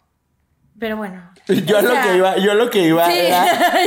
Pero 0.79 0.97
bueno. 0.97 1.31
Yo 1.47 1.79
O 1.79 1.81
lo 1.81 1.91
sea, 1.91 2.01
que 2.03 2.17
iba, 2.17 2.37
yo 2.37 2.53
lo 2.53 2.69
que 2.69 2.79
iba 2.87 3.05
Sí, 3.05 3.17
era 3.19 3.45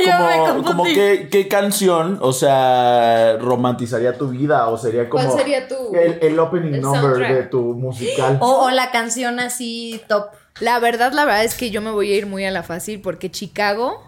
como, 0.55 0.63
como 0.65 0.85
qué, 0.85 1.29
qué 1.31 1.49
canción, 1.49 2.19
o 2.21 2.33
sea, 2.35 3.39
romantizaría 3.41 4.13
tu 4.19 4.29
vida 4.29 4.69
o 4.69 4.77
sería 4.77 5.09
como 5.09 5.25
¿Cuál 5.25 5.39
sería 5.39 5.67
tu- 5.67 5.95
el, 5.95 6.19
el 6.21 6.39
opening 6.39 6.75
el 6.75 6.81
number 6.83 7.03
soundtrack? 7.13 7.31
de 7.33 7.43
tu 7.45 7.63
musical. 7.75 8.39
O, 8.43 8.65
o 8.67 8.71
la 8.71 8.91
canción 8.91 9.41
así 9.41 10.03
top. 10.07 10.27
La 10.61 10.79
verdad, 10.81 11.13
la 11.13 11.25
verdad 11.25 11.45
es 11.45 11.55
que 11.55 11.71
yo 11.71 11.81
me 11.81 11.91
voy 11.91 12.13
a 12.13 12.17
ir 12.17 12.27
muy 12.27 12.45
a 12.45 12.51
la 12.51 12.63
fácil 12.63 13.01
porque 13.01 13.31
Chicago, 13.31 14.03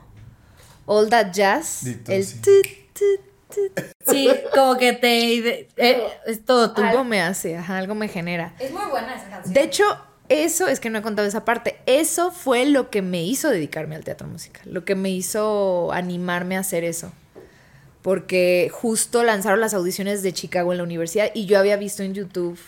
All 0.87 1.09
That 1.09 1.33
Jazz, 1.33 1.81
Dito, 1.85 2.13
el 2.13 2.25
sí. 2.25 2.41
tut, 2.43 2.67
tut, 2.93 3.75
tut, 3.75 3.85
Sí, 4.07 4.29
como 4.55 4.77
que 4.77 4.93
te. 4.93 5.69
eh, 5.77 6.03
es 6.27 6.45
todo 6.45 6.73
algo 6.77 7.03
me 7.05 7.21
hace, 7.23 7.57
ajá, 7.57 7.79
algo 7.79 7.95
me 7.95 8.09
genera. 8.09 8.55
Es 8.59 8.71
muy 8.73 8.85
buena 8.91 9.15
esa 9.15 9.29
canción. 9.31 9.53
De 9.55 9.63
hecho, 9.63 9.85
eso 10.29 10.69
es 10.69 10.81
que 10.81 10.91
no 10.91 10.99
he 10.99 11.03
contado 11.03 11.27
esa 11.29 11.45
parte. 11.45 11.79
Eso 11.87 12.31
fue 12.31 12.67
lo 12.67 12.91
que 12.91 13.03
me 13.03 13.23
hizo 13.25 13.49
dedicarme 13.51 13.97
al 13.97 14.05
teatro 14.05 14.27
musical, 14.29 14.63
lo 14.73 14.85
que 14.85 14.95
me 14.95 15.11
hizo 15.11 15.93
animarme 15.93 16.57
a 16.57 16.61
hacer 16.61 16.85
eso. 16.85 17.13
Porque 18.03 18.71
justo 18.73 19.23
lanzaron 19.25 19.61
las 19.61 19.75
audiciones 19.75 20.23
de 20.23 20.33
Chicago 20.33 20.73
en 20.73 20.79
la 20.79 20.85
universidad 20.85 21.31
y 21.35 21.47
yo 21.47 21.59
había 21.59 21.77
visto 21.77 22.03
en 22.03 22.15
YouTube. 22.15 22.59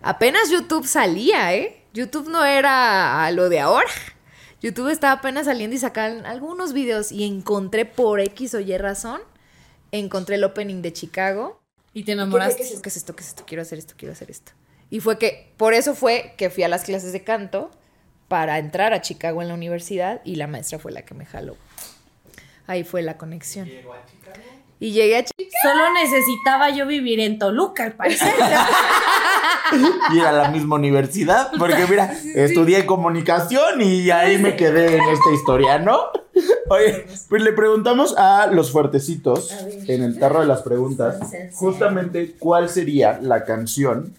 Apenas 0.00 0.50
YouTube 0.50 0.86
salía, 0.86 1.54
¿eh? 1.54 1.82
YouTube 1.92 2.28
no 2.28 2.44
era 2.44 3.30
lo 3.32 3.48
de 3.48 3.60
ahora. 3.60 3.90
YouTube 4.60 4.88
estaba 4.88 5.14
apenas 5.14 5.46
saliendo 5.46 5.76
y 5.76 5.78
sacaban 5.78 6.24
algunos 6.24 6.72
videos 6.72 7.12
y 7.12 7.24
encontré 7.24 7.84
por 7.84 8.20
X 8.20 8.54
o 8.54 8.60
Y 8.60 8.76
razón, 8.78 9.20
encontré 9.90 10.36
el 10.36 10.44
opening 10.44 10.82
de 10.82 10.92
Chicago 10.92 11.60
Y 11.92 12.02
te 12.02 12.06
¿Qué, 12.06 12.12
enamoraste. 12.12 12.56
qué 12.56 12.62
es? 12.74 12.80
¿Qué 12.80 12.88
es 12.88 12.96
esto? 12.96 13.14
¿Qué 13.14 13.22
es 13.22 13.28
esto? 13.28 13.44
Quiero 13.46 13.62
hacer 13.62 13.78
esto, 13.78 13.94
quiero 13.96 14.12
hacer 14.12 14.30
esto. 14.30 14.52
Y 14.92 15.00
fue 15.00 15.16
que, 15.16 15.50
por 15.56 15.72
eso 15.72 15.94
fue 15.94 16.34
que 16.36 16.50
fui 16.50 16.64
a 16.64 16.68
las 16.68 16.84
clases 16.84 17.14
de 17.14 17.24
canto 17.24 17.70
para 18.28 18.58
entrar 18.58 18.92
a 18.92 19.00
Chicago 19.00 19.40
en 19.40 19.48
la 19.48 19.54
universidad 19.54 20.20
y 20.22 20.34
la 20.34 20.46
maestra 20.46 20.78
fue 20.78 20.92
la 20.92 21.00
que 21.00 21.14
me 21.14 21.24
jaló. 21.24 21.56
Ahí 22.66 22.84
fue 22.84 23.00
la 23.00 23.16
conexión. 23.16 23.66
Llegó 23.66 23.94
a 23.94 24.04
Chicago. 24.04 24.36
Y 24.80 24.92
llegué 24.92 25.16
a 25.16 25.24
Chicago. 25.24 25.48
Solo 25.62 25.94
necesitaba 25.94 26.68
yo 26.68 26.86
vivir 26.86 27.20
en 27.20 27.38
Toluca, 27.38 27.84
al 27.84 27.94
parecer. 27.94 28.34
Y 30.12 30.20
a 30.20 30.30
la 30.32 30.50
misma 30.50 30.76
universidad, 30.76 31.50
porque 31.58 31.86
mira, 31.88 32.14
estudié 32.34 32.84
comunicación 32.84 33.80
y 33.80 34.10
ahí 34.10 34.36
me 34.36 34.54
quedé 34.54 34.96
en 34.96 35.02
esta 35.04 35.32
historia, 35.32 35.78
¿no? 35.78 36.10
Oye, 36.68 37.06
pues 37.30 37.42
le 37.42 37.54
preguntamos 37.54 38.14
a 38.18 38.48
los 38.48 38.70
fuertecitos 38.70 39.50
en 39.88 40.02
el 40.02 40.18
tarro 40.18 40.40
de 40.40 40.46
las 40.46 40.60
preguntas, 40.60 41.18
justamente 41.54 42.36
cuál 42.38 42.68
sería 42.68 43.18
la 43.22 43.46
canción 43.46 44.14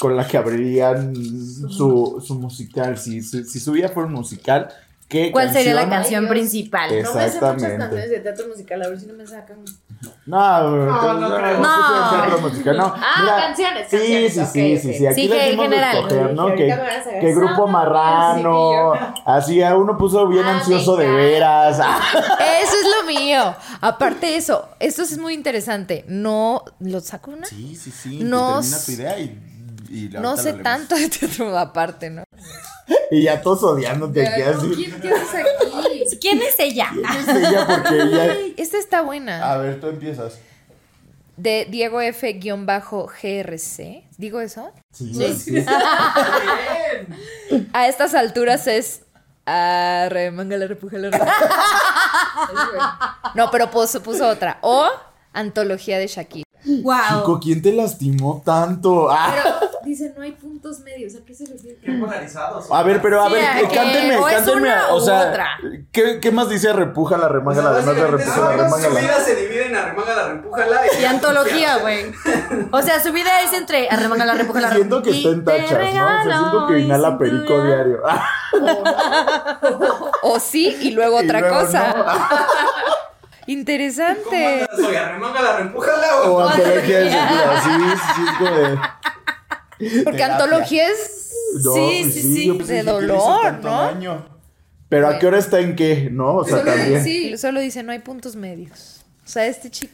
con 0.00 0.16
la 0.16 0.26
que 0.26 0.36
abrirían 0.38 1.14
su, 1.14 2.20
su 2.26 2.34
musical, 2.36 2.98
si, 2.98 3.22
si, 3.22 3.44
si 3.44 3.60
su 3.60 3.72
vida 3.72 3.88
fuera 3.90 4.06
un 4.08 4.14
musical, 4.14 4.68
¿qué 5.08 5.30
¿Cuál 5.30 5.52
sería 5.52 5.74
la 5.74 5.88
canción? 5.88 6.26
principal? 6.26 6.90
Es- 6.92 7.04
No 7.04 7.12
me 7.14 7.20
sé 7.20 7.26
muchas 7.26 7.34
Exactamente. 7.34 7.78
canciones 7.78 8.10
de 8.10 8.20
teatro 8.20 8.48
musical, 8.48 8.82
a 8.82 8.88
ver 8.88 8.98
si 9.00 9.06
no 9.06 9.14
me 9.14 9.26
sacan 9.26 9.62
No, 10.26 10.62
no, 10.70 10.86
no, 10.86 11.14
no, 11.28 11.36
creo. 11.36 11.58
no, 11.58 11.60
No. 11.60 12.10
teatro 12.10 12.40
musical, 12.40 12.76
no. 12.78 12.94
Ah, 12.96 13.14
Mira, 13.20 13.36
canciones, 13.36 13.86
Sí, 13.90 13.96
canciones, 13.96 14.32
sí, 14.32 14.40
sí, 14.46 14.78
sí, 14.78 14.98
sí. 14.98 15.06
Aquí 15.06 15.22
Sí, 15.22 15.28
les 15.28 15.38
que 15.50 15.56
general. 15.56 15.96
escoger, 15.96 16.34
¿no? 16.34 16.54
Que, 16.54 17.34
grupo 17.34 17.66
marrano. 17.66 18.92
Así, 19.26 19.62
a 19.62 19.76
uno 19.76 19.98
puso 19.98 20.26
bien 20.28 20.44
Ah, 20.46 20.56
ansioso 20.58 20.96
de 20.96 21.08
veras. 21.10 21.78
Eso 21.78 22.74
es 22.76 22.86
lo 22.98 23.06
mío. 23.20 23.54
Aparte 23.82 24.26
de 24.28 24.36
eso, 24.36 24.68
esto 24.78 25.02
es 25.02 25.18
muy 25.18 25.34
interesante. 25.34 26.04
No, 26.08 26.64
¿lo 26.80 27.00
saco 27.00 27.32
una? 27.32 27.46
Sí, 27.46 27.76
sí, 27.76 27.90
sí. 27.90 28.20
No 28.22 28.60
termina 28.60 28.78
tu 28.84 28.92
idea 28.92 29.18
y, 29.18 29.49
y 29.90 30.08
No 30.08 30.36
sé 30.36 30.52
tanto 30.54 30.94
de 30.94 31.08
teatro 31.08 31.58
aparte, 31.58 32.10
¿no? 32.10 32.22
Y 33.10 33.24
ya 33.24 33.42
todos 33.42 33.64
odiándote 33.64 34.24
aquí 34.26 34.42
así. 34.42 34.70
¿Qué 35.02 35.10
haces 35.10 35.34
aquí? 35.34 36.16
¿Quién 36.20 36.40
es 36.42 36.54
ella? 36.58 36.90
Es 37.18 37.28
ella 37.28 37.66
porque 37.66 38.00
ella. 38.00 38.36
Esta 38.56 38.78
está 38.78 39.02
buena. 39.02 39.52
A 39.52 39.58
ver, 39.58 39.80
tú 39.80 39.88
empiezas. 39.88 40.38
De 41.36 41.66
Diego 41.68 42.00
F-GRC. 42.00 44.04
¿Digo 44.16 44.40
eso? 44.40 44.70
Sí, 44.92 45.12
sí. 45.12 45.34
sí. 45.34 45.66
A 47.72 47.88
estas 47.88 48.14
alturas 48.14 48.68
es. 48.68 49.02
Arre, 49.46 50.30
manga 50.30 50.56
la 50.56 50.68
repuja 50.68 50.98
la 50.98 51.10
repuja. 51.10 51.34
No, 53.34 53.50
pero 53.50 53.68
puso, 53.70 54.00
puso 54.02 54.28
otra. 54.28 54.58
O 54.60 54.88
Antología 55.32 55.98
de 55.98 56.06
Shakira. 56.06 56.44
Wow. 56.64 57.20
Chico, 57.20 57.40
¿quién 57.40 57.62
te 57.62 57.72
lastimó 57.72 58.42
tanto? 58.44 59.10
Ah. 59.10 59.32
Pero 59.34 59.70
dice, 59.90 60.12
no 60.16 60.22
hay 60.22 60.32
puntos 60.32 60.80
medios. 60.80 61.14
¿A 61.14 61.24
qué 61.24 61.34
se 61.34 61.46
refiere? 61.46 61.78
Qué 61.84 61.92
polarizados. 61.92 62.66
A 62.70 62.82
ver, 62.82 63.00
pero 63.02 63.22
a 63.22 63.28
Sí, 63.28 63.34
ver, 63.34 63.68
que 63.68 63.74
cántenme, 63.74 64.16
o 64.16 64.28
es 64.28 64.34
cántenme. 64.36 64.60
una 64.62 64.88
O 64.88 64.96
u 64.96 65.00
sea, 65.00 65.28
otra. 65.28 65.48
¿qué, 65.92 66.18
¿qué 66.20 66.30
más 66.32 66.48
dice 66.48 66.72
repuja 66.72 67.16
la 67.16 67.26
O 67.26 67.28
remanga 67.28 67.60
sea, 67.62 67.70
la 67.70 67.76
demás 67.78 67.96
de 67.96 68.06
repuja 68.06 68.40
la 68.40 68.46
su- 68.46 68.52
remanga 68.62 68.88
su 68.88 68.94
la? 68.94 69.00
vida 69.00 69.20
se 69.20 69.34
divide 69.36 69.66
en 69.66 69.76
arremángala, 69.76 70.28
repújala 70.28 70.80
y... 70.98 71.02
Y 71.02 71.04
antología, 71.04 71.76
güey. 71.78 72.12
O 72.72 72.82
sea, 72.82 73.00
su 73.02 73.12
vida 73.12 73.42
es 73.42 73.52
entre 73.52 73.88
arremanga 73.90 74.24
la 74.24 74.34
repuja 74.34 74.60
la 74.60 74.70
Siento 74.72 75.02
que 75.02 75.10
y 75.10 75.18
está 75.18 75.28
en 75.30 75.44
tachas, 75.44 75.60
¿no? 75.60 75.66
O 75.66 75.68
sea, 75.70 75.78
regalo 75.78 76.32
siento 76.50 76.66
que 76.68 76.78
inhala 76.80 77.18
perico 77.18 77.38
cintura. 77.46 77.64
diario. 77.66 78.02
O 80.22 80.38
sí, 80.38 80.76
y 80.82 80.90
luego 80.92 81.20
Y 81.22 81.24
otra 81.24 81.40
luego 81.40 81.60
cosa. 81.60 81.94
no. 81.96 82.04
¿Cómo 83.50 83.58
Interesante. 83.58 84.60
andas 84.70 84.78
hoy? 84.88 84.94
¿Arremángala, 84.94 85.56
repújala 85.56 86.16
o...? 86.22 86.34
O 86.36 86.48
antología 86.48 86.98
de 87.00 87.10
Shakira, 87.10 87.60
sí, 87.62 87.70
sí, 88.14 88.22
es 88.28 88.36
como 88.38 88.50
de. 88.56 88.78
Porque 90.04 90.18
terapia. 90.18 90.36
antología 90.36 90.88
es. 90.88 91.32
No, 91.64 91.72
sí, 91.74 91.98
pues 92.02 92.14
sí, 92.14 92.22
sí. 92.22 92.46
yo 92.46 92.56
pensé 92.58 92.74
de 92.74 92.82
dolor, 92.84 93.52
¿no? 93.62 93.82
daño. 93.82 94.26
Pero 94.88 95.08
¿a 95.08 95.18
qué 95.18 95.26
hora 95.26 95.38
está 95.38 95.58
en 95.60 95.74
qué? 95.76 96.08
¿No? 96.10 96.36
O 96.36 96.44
sea, 96.44 96.58
Solo- 96.58 96.70
también. 96.72 97.02
Sí, 97.04 97.36
solo 97.38 97.60
dice, 97.60 97.82
no 97.82 97.92
hay 97.92 97.98
puntos 98.00 98.36
medios. 98.36 99.02
O 99.24 99.28
sea, 99.28 99.46
este 99.46 99.70
chico. 99.70 99.92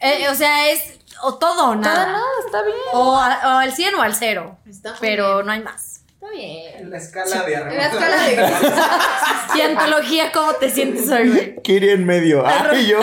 Eh, 0.00 0.28
o 0.30 0.34
sea, 0.34 0.70
es 0.70 0.80
o 1.22 1.34
todo 1.38 1.70
o 1.70 1.74
nada. 1.74 2.06
Nada, 2.06 2.12
nada, 2.12 2.24
está 2.46 2.62
bien. 2.62 2.76
O, 2.92 3.16
a- 3.16 3.40
o 3.44 3.48
al 3.58 3.72
100 3.72 3.94
o 3.96 4.02
al 4.02 4.14
0. 4.14 4.56
Está 4.68 4.90
muy 4.90 4.98
Pero 5.00 5.34
bien. 5.36 5.46
no 5.46 5.52
hay 5.52 5.60
más. 5.60 6.02
Está 6.14 6.30
bien. 6.30 6.76
En 6.78 6.90
la 6.90 6.96
escala 6.98 7.42
de 7.44 7.54
En 7.54 7.76
la 7.76 7.86
escala 7.88 8.22
de. 8.24 8.36
Y 9.56 9.60
antología, 9.62 10.30
¿cómo 10.32 10.52
te 10.54 10.70
sientes 10.70 11.08
hoy, 11.10 11.28
güey? 11.30 11.56
Kiri 11.62 11.90
en 11.90 12.04
medio. 12.06 12.44
Ay, 12.70 12.86
yo. 12.86 13.00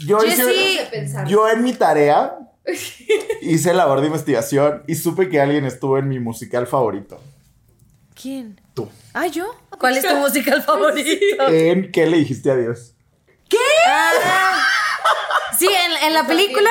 Yo 0.05 0.19
Jessie- 0.19 0.81
hice, 0.93 1.23
yo 1.27 1.47
en 1.49 1.63
mi 1.63 1.73
tarea 1.73 2.37
hice 3.41 3.73
labor 3.73 4.01
de 4.01 4.07
investigación 4.07 4.83
y 4.87 4.95
supe 4.95 5.29
que 5.29 5.39
alguien 5.39 5.65
estuvo 5.65 5.97
en 5.97 6.07
mi 6.09 6.19
musical 6.19 6.65
favorito. 6.65 7.21
¿Quién? 8.19 8.59
Tú. 8.73 8.89
Ah, 9.13 9.27
yo. 9.27 9.53
¿Cuál 9.79 9.97
es 9.97 10.07
tu 10.07 10.15
musical 10.15 10.61
favorito? 10.65 11.47
¿En 11.49 11.91
qué 11.91 12.07
le 12.07 12.17
dijiste 12.17 12.49
adiós? 12.51 12.93
Sí, 15.62 15.70
en, 15.86 16.07
en 16.07 16.14
la 16.14 16.26
película. 16.26 16.70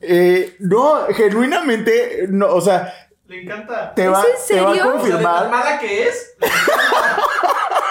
Eh, 0.00 0.56
no, 0.60 1.06
genuinamente, 1.14 2.26
no, 2.28 2.46
o 2.48 2.60
sea, 2.60 2.92
Le 3.26 3.42
encanta. 3.42 3.94
te 3.94 4.04
¿Es 4.04 4.10
va, 4.10 4.22
en 4.22 4.24
te 4.24 4.60
va 4.60 4.70
a 4.70 4.72
serio? 4.72 4.72
O 4.72 4.74
sea, 4.74 4.74
de 4.74 4.78
tan 4.90 4.92
confirmar. 4.92 5.50
mala 5.50 5.78
que 5.78 6.08
es. 6.08 6.34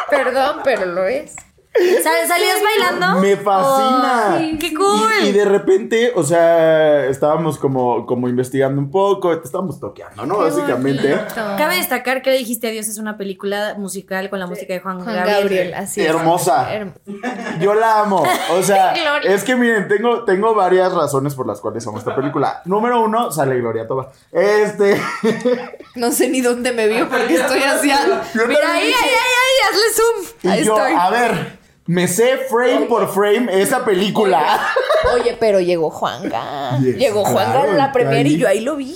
Perdón, 0.10 0.62
pero 0.64 0.86
lo 0.86 1.06
es. 1.06 1.36
¿Sal- 1.72 2.28
¿Salías 2.28 2.58
bailando? 2.64 3.22
Me 3.22 3.38
fascina. 3.38 4.38
Oh, 4.54 4.58
¡Qué 4.60 4.74
cool! 4.74 5.12
Y, 5.24 5.28
y 5.28 5.32
de 5.32 5.46
repente, 5.46 6.12
o 6.16 6.24
sea, 6.24 7.06
estábamos 7.06 7.58
como, 7.60 8.06
como 8.06 8.28
investigando 8.28 8.82
un 8.82 8.90
poco, 8.92 9.32
estábamos 9.34 9.80
toqueando, 9.80 10.26
¿no? 10.26 10.40
Básicamente. 10.40 11.18
Cabe 11.36 11.76
destacar 11.78 12.22
que 12.22 12.32
Le 12.32 12.38
dijiste 12.40 12.68
adiós 12.70 12.88
es 12.88 12.98
una 12.98 13.18
película 13.18 13.76
musical 13.78 14.30
con 14.30 14.40
la 14.40 14.48
música 14.48 14.74
de 14.74 14.80
Juan, 14.80 15.00
Juan 15.04 15.16
Gabriel. 15.16 15.42
Gabriel, 15.42 15.74
así 15.76 16.02
es. 16.02 16.08
Hermosa. 16.08 16.68
Herm- 16.74 16.94
Yo 17.62 17.74
la 17.76 18.00
amo. 18.02 18.24
O 18.52 18.64
sea, 18.64 18.94
es 19.24 19.44
que 19.44 19.56
miren, 19.56 19.88
tengo, 19.88 20.26
tengo 20.26 20.54
varias 20.56 20.92
razones 20.94 21.36
por 21.36 21.46
las 21.48 21.62
cuales 21.62 21.86
amo 21.88 22.00
esta 22.00 22.16
película. 22.16 22.62
Número 22.66 23.02
uno, 23.02 23.32
sale 23.32 23.58
Gloria 23.60 23.88
Toba. 23.88 24.12
Este. 24.32 25.00
No 25.96 26.12
sé 26.12 26.30
ni 26.30 26.42
dónde 26.42 26.72
me 26.72 26.88
vio 26.88 27.08
porque 27.10 27.36
estoy 27.36 27.62
así. 27.64 27.90
Yo 27.90 28.48
Mira, 28.48 28.74
ahí, 28.74 28.88
ahí, 28.88 28.94
ahí, 28.94 29.10
ahí, 29.10 29.49
hazle 29.68 29.94
zoom. 29.96 30.26
Y 30.44 30.48
Ahí 30.48 30.66
yo, 30.66 30.76
estoy. 30.78 30.94
a 30.98 31.10
ver, 31.10 31.60
me 31.86 32.08
sé 32.08 32.38
frame 32.50 32.86
por 32.88 33.12
frame 33.14 33.62
esa 33.62 33.84
película. 33.86 34.60
Oye, 35.14 35.36
pero 35.40 35.60
llegó 35.60 35.90
Juanga. 35.90 36.78
Yes, 36.80 36.98
llegó 36.98 37.24
Juanga 37.26 37.62
claro, 37.62 37.74
la 37.74 37.92
premier 37.92 38.26
ahí. 38.26 38.34
y 38.34 38.38
yo 38.38 38.48
ahí 38.48 38.60
lo 38.62 38.76
vi. 38.76 38.96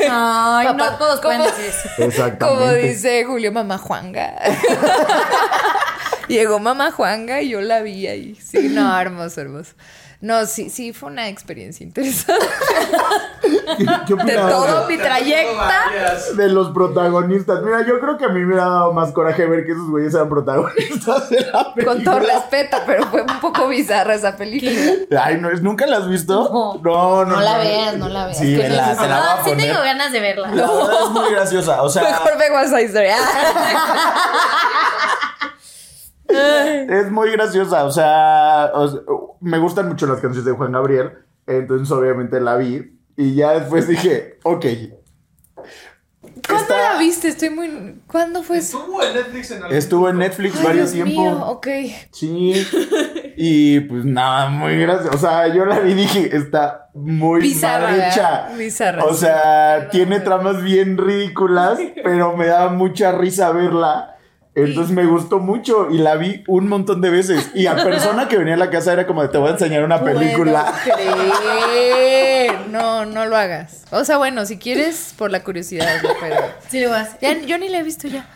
Ay, 0.00 0.66
Papá, 0.66 0.90
no 0.90 0.96
todos 0.98 1.20
eso. 1.20 1.88
Exactamente. 1.98 2.38
Como 2.44 2.72
dice 2.72 3.24
Julio, 3.24 3.52
mamá 3.52 3.78
Juanga. 3.78 4.34
Llegó 6.28 6.58
mamá 6.58 6.90
Juanga 6.90 7.40
y 7.40 7.50
yo 7.50 7.60
la 7.60 7.82
vi 7.82 8.06
ahí. 8.08 8.34
Sí, 8.34 8.68
no, 8.68 8.98
hermoso, 8.98 9.40
hermoso. 9.40 9.72
No, 10.20 10.46
sí, 10.46 10.70
sí, 10.70 10.92
fue 10.94 11.10
una 11.10 11.28
experiencia 11.28 11.84
interesante. 11.84 12.46
¿Qué, 13.76 13.84
qué 14.06 14.14
De 14.24 14.32
todo 14.34 14.86
mi 14.88 14.96
trayecta. 14.96 15.90
De 16.36 16.48
los 16.48 16.70
protagonistas. 16.70 17.62
Mira, 17.62 17.84
yo 17.86 18.00
creo 18.00 18.16
que 18.16 18.24
a 18.24 18.28
mí 18.28 18.40
me 18.40 18.54
ha 18.54 18.64
dado 18.64 18.92
más 18.92 19.12
coraje 19.12 19.44
ver 19.46 19.66
que 19.66 19.72
esos 19.72 19.88
güeyes 19.90 20.14
eran 20.14 20.28
protagonistas 20.30 21.28
de 21.30 21.40
la 21.52 21.74
película. 21.74 21.84
Con 21.84 22.04
todo 22.04 22.18
respeto, 22.20 22.78
pero 22.86 23.06
fue 23.08 23.22
un 23.22 23.40
poco 23.40 23.68
bizarra 23.68 24.14
esa 24.14 24.36
película. 24.36 24.72
Ay, 25.22 25.38
no, 25.38 25.50
¿nunca 25.60 25.86
la 25.86 25.98
has 25.98 26.08
visto? 26.08 26.48
No. 26.50 26.80
no, 26.82 27.24
no. 27.26 27.36
No 27.36 27.40
la 27.42 27.58
veas, 27.58 27.96
no 27.98 28.08
la 28.08 28.24
veas. 28.26 28.38
Sí, 28.38 28.54
no- 28.56 28.62
te 28.62 28.68
la 28.70 28.94
voy 28.94 29.06
a 29.06 29.32
Ah, 29.34 29.40
sí 29.44 29.50
poner. 29.50 29.66
tengo 29.68 29.80
ganas 29.82 30.12
de 30.12 30.20
verla. 30.20 30.48
La 30.48 30.66
verdad 30.66 31.02
es 31.04 31.10
muy 31.10 31.30
graciosa, 31.30 31.82
o 31.82 31.88
sea, 31.90 32.02
Mejor 32.04 32.38
ve 32.38 32.50
West 32.54 32.70
Side 32.70 32.84
Story. 32.86 33.08
es 36.88 37.10
muy 37.10 37.30
graciosa, 37.32 37.84
o 37.84 37.90
sea, 37.90 38.70
o 38.74 38.88
sea, 38.88 39.00
me 39.40 39.58
gustan 39.58 39.88
mucho 39.88 40.06
las 40.06 40.20
canciones 40.20 40.44
de 40.44 40.52
Juan 40.52 40.72
Gabriel, 40.72 41.12
entonces 41.46 41.90
obviamente 41.90 42.40
la 42.40 42.56
vi 42.56 42.98
y 43.16 43.34
ya 43.34 43.52
después 43.58 43.86
dije, 43.88 44.38
ok. 44.42 44.66
¿Cuándo 46.46 46.62
Está- 46.74 46.92
la 46.94 46.98
viste? 46.98 47.28
Estoy 47.28 47.50
muy. 47.50 48.00
¿Cuándo 48.06 48.42
fue 48.42 48.58
eso? 48.58 48.78
Estuvo 48.78 49.02
en 49.02 49.14
Netflix 49.14 49.50
en 49.50 49.62
algún 49.62 49.76
Estuvo 49.76 50.08
en. 50.10 50.18
Netflix 50.18 50.56
Ay, 50.58 50.64
varios 50.64 50.92
Dios 50.92 51.04
tiempo. 51.06 51.22
mío, 51.22 51.46
ok. 51.46 51.66
Sí. 52.12 52.66
Y 53.38 53.80
pues 53.80 54.06
nada, 54.06 54.48
muy 54.48 54.78
gracioso. 54.80 55.14
O 55.14 55.18
sea, 55.20 55.46
yo 55.48 55.66
la 55.66 55.80
vi 55.80 55.90
y 55.90 55.94
dije, 55.94 56.34
está 56.34 56.88
muy 56.94 57.42
Bizarra, 57.42 57.90
mal 57.90 58.00
hecha. 58.00 58.48
Bizarra, 58.56 59.04
O 59.04 59.12
sí. 59.12 59.20
sea, 59.26 59.88
tiene 59.90 60.20
tramas 60.20 60.62
bien 60.62 60.96
ridículas, 60.96 61.78
pero 62.02 62.34
me 62.34 62.46
daba 62.46 62.70
mucha 62.70 63.12
risa 63.12 63.52
verla. 63.52 64.15
Entonces 64.56 64.94
me 64.94 65.04
gustó 65.04 65.38
mucho 65.38 65.90
y 65.90 65.98
la 65.98 66.16
vi 66.16 66.42
un 66.48 66.66
montón 66.66 67.02
de 67.02 67.10
veces. 67.10 67.50
Y 67.54 67.66
a 67.66 67.76
persona 67.76 68.26
que 68.26 68.38
venía 68.38 68.54
a 68.54 68.56
la 68.56 68.70
casa 68.70 68.94
era 68.94 69.06
como 69.06 69.20
de 69.20 69.28
te 69.28 69.36
voy 69.36 69.50
a 69.50 69.52
enseñar 69.52 69.84
una 69.84 70.02
película. 70.02 70.72
Creer. 70.82 72.66
No, 72.70 73.04
no 73.04 73.26
lo 73.26 73.36
hagas. 73.36 73.84
O 73.90 74.02
sea, 74.06 74.16
bueno, 74.16 74.46
si 74.46 74.56
quieres, 74.58 75.14
por 75.18 75.30
la 75.30 75.44
curiosidad, 75.44 76.02
¿no? 76.02 76.08
pero. 76.18 76.36
Sí, 76.70 76.80
lo 76.80 76.88
vas. 76.88 77.20
Ya, 77.20 77.38
yo 77.42 77.58
ni 77.58 77.68
la 77.68 77.80
he 77.80 77.82
visto 77.82 78.08
ya. 78.08 78.26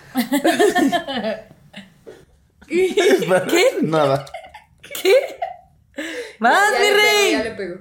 ¿Qué? 2.69 3.65
Nada. 3.81 4.27
¡Vas, 6.39 6.71
mi 6.79 7.39
rey! 7.41 7.55
pegó. 7.57 7.81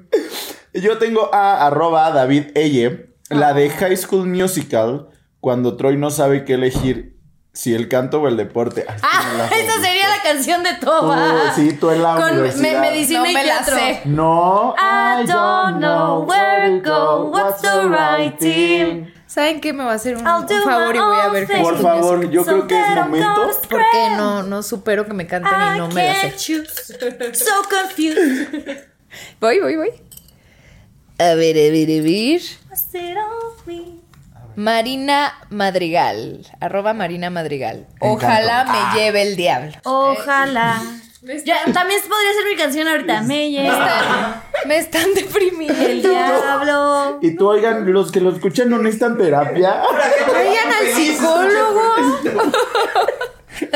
Yo 0.74 0.98
tengo 0.98 1.36
a 1.36 1.68
arroba 1.68 2.10
David 2.12 2.56
Eye, 2.56 3.10
la 3.30 3.54
de 3.54 3.70
High 3.70 3.98
School 3.98 4.28
Musical, 4.28 5.10
cuando 5.42 5.76
Troy 5.76 5.98
no 5.98 6.10
sabe 6.10 6.46
qué 6.46 6.54
elegir, 6.54 7.19
si 7.60 7.74
el 7.74 7.90
canto 7.90 8.22
o 8.22 8.28
el 8.30 8.38
deporte. 8.38 8.86
Ay, 8.88 8.98
Ah, 9.04 9.50
esa 9.54 9.82
sería 9.82 10.08
la 10.08 10.22
canción 10.24 10.64
de 10.64 10.76
Toba. 10.76 11.54
sí, 11.54 11.74
tú 11.74 11.90
en 11.90 12.02
la 12.02 12.16
Con 12.16 12.42
me- 12.42 12.80
medicina 12.80 13.20
No 13.20 13.26
y 13.26 13.34
me 13.34 13.44
la 13.46 13.58
teatro. 13.66 13.76
No, 14.06 14.76
I 14.78 15.26
don't 15.28 15.80
know 15.80 16.22
where 16.26 16.80
to 16.80 16.90
go, 16.90 17.26
what's 17.26 17.62
the 17.62 17.82
right 17.90 18.38
thing. 18.40 19.08
¿Saben 19.28 19.60
qué? 19.60 19.74
Me 19.74 19.84
va 19.84 19.92
a 19.92 19.96
hacer 19.96 20.16
un, 20.16 20.26
un 20.26 20.48
favor 20.48 20.96
y 20.96 21.00
voy 21.00 21.18
a 21.20 21.28
ver 21.28 21.48
Por 21.62 21.82
favor, 21.82 22.30
yo 22.30 22.46
creo 22.46 22.66
que 22.66 22.80
es 22.80 22.96
momento. 22.96 23.52
Porque 23.70 24.10
no, 24.16 24.42
no 24.44 24.64
supero 24.64 25.06
que 25.06 25.14
me 25.14 25.28
canten 25.28 25.52
y 25.76 25.78
no 25.80 25.90
me 25.90 26.08
la 26.08 26.16
sé. 26.16 26.64
So 27.34 27.52
confused. 27.70 28.78
Voy, 29.42 29.60
voy, 29.60 29.76
voy. 29.76 29.90
A 31.18 31.34
ver, 31.34 31.58
a 31.58 31.72
ver, 31.72 32.00
a 32.00 32.04
ver. 32.04 32.42
Marina 34.60 35.36
Madrigal. 35.50 36.46
Arroba 36.60 36.94
Marina 36.94 37.30
Madrigal. 37.30 37.88
Ojalá 38.02 38.66
me 38.66 39.00
lleve 39.00 39.22
el 39.22 39.38
diablo. 39.38 39.72
Ojalá. 39.86 40.82
Ya, 41.46 41.64
también 41.72 42.02
podría 42.02 42.34
ser 42.34 42.46
mi 42.52 42.58
canción 42.58 42.88
ahorita. 42.90 43.22
Me 43.22 43.52
lleva. 43.52 44.44
Me 44.66 44.76
están 44.76 45.14
deprimiendo. 45.16 45.82
El 45.82 46.02
diablo. 46.02 47.20
Y 47.22 47.38
tú, 47.38 47.48
oigan, 47.48 47.90
los 47.90 48.12
que 48.12 48.20
lo 48.20 48.32
escuchan 48.32 48.70
no 48.70 48.80
necesitan 48.80 49.18
terapia. 49.18 49.82
Vayan 50.28 50.74
al 50.74 50.88
psicólogo. 50.94 51.94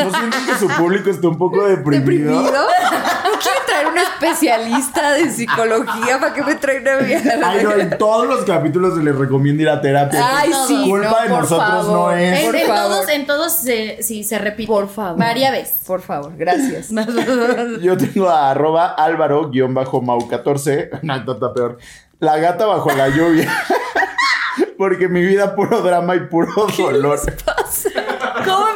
¿No 0.03 0.11
sienten 0.11 0.45
que 0.45 0.55
su 0.55 0.67
público 0.67 1.09
está 1.09 1.27
un 1.27 1.37
poco 1.37 1.63
deprimido? 1.67 2.01
¿Deprimido? 2.43 2.51
¿No 2.51 3.39
quieren 3.39 3.63
traer 3.65 3.87
un 3.87 3.97
especialista 3.97 5.11
de 5.13 5.29
psicología 5.31 6.19
para 6.19 6.33
que 6.33 6.43
me 6.43 6.55
traiga 6.55 6.97
una 6.97 7.05
mierda? 7.07 7.49
Ay, 7.49 7.63
no, 7.63 7.71
en 7.73 7.97
todos 7.97 8.27
los 8.27 8.43
capítulos 8.45 8.95
se 8.97 9.03
les 9.03 9.15
recomienda 9.15 9.63
ir 9.63 9.69
a 9.69 9.81
terapia. 9.81 10.19
Ay, 10.39 10.51
sí. 10.67 10.83
Culpa 10.89 11.09
no, 11.09 11.21
de 11.23 11.29
por 11.29 11.39
nosotros 11.41 11.69
favor. 11.85 12.11
no 12.11 12.17
es. 12.17 12.39
En, 12.39 12.45
Por 12.45 12.55
en 12.55 12.67
favor. 12.67 12.83
todos, 12.91 13.09
en 13.09 13.25
todos 13.25 13.53
se, 13.53 14.01
sí, 14.03 14.23
se 14.23 14.37
repite. 14.39 14.67
Por 14.67 14.87
favor. 14.89 15.19
Varias 15.19 15.51
veces. 15.51 15.83
Por 15.85 16.01
favor, 16.01 16.33
gracias. 16.37 16.89
Yo 17.81 17.97
tengo 17.97 18.29
a 18.29 18.51
arroba 18.51 18.95
álvaro-mau14. 18.97 20.89
No, 21.03 21.25
tanta 21.25 21.53
peor. 21.53 21.77
La 22.19 22.37
gata 22.37 22.65
bajo 22.65 22.91
la 22.91 23.09
lluvia. 23.09 23.51
Porque 24.77 25.07
mi 25.07 25.21
vida 25.25 25.55
puro 25.55 25.81
drama 25.81 26.15
y 26.15 26.21
puro 26.21 26.67
dolor. 26.77 27.19
¿Cómo 27.19 27.67
Es 27.69 27.83
que, 27.93 28.02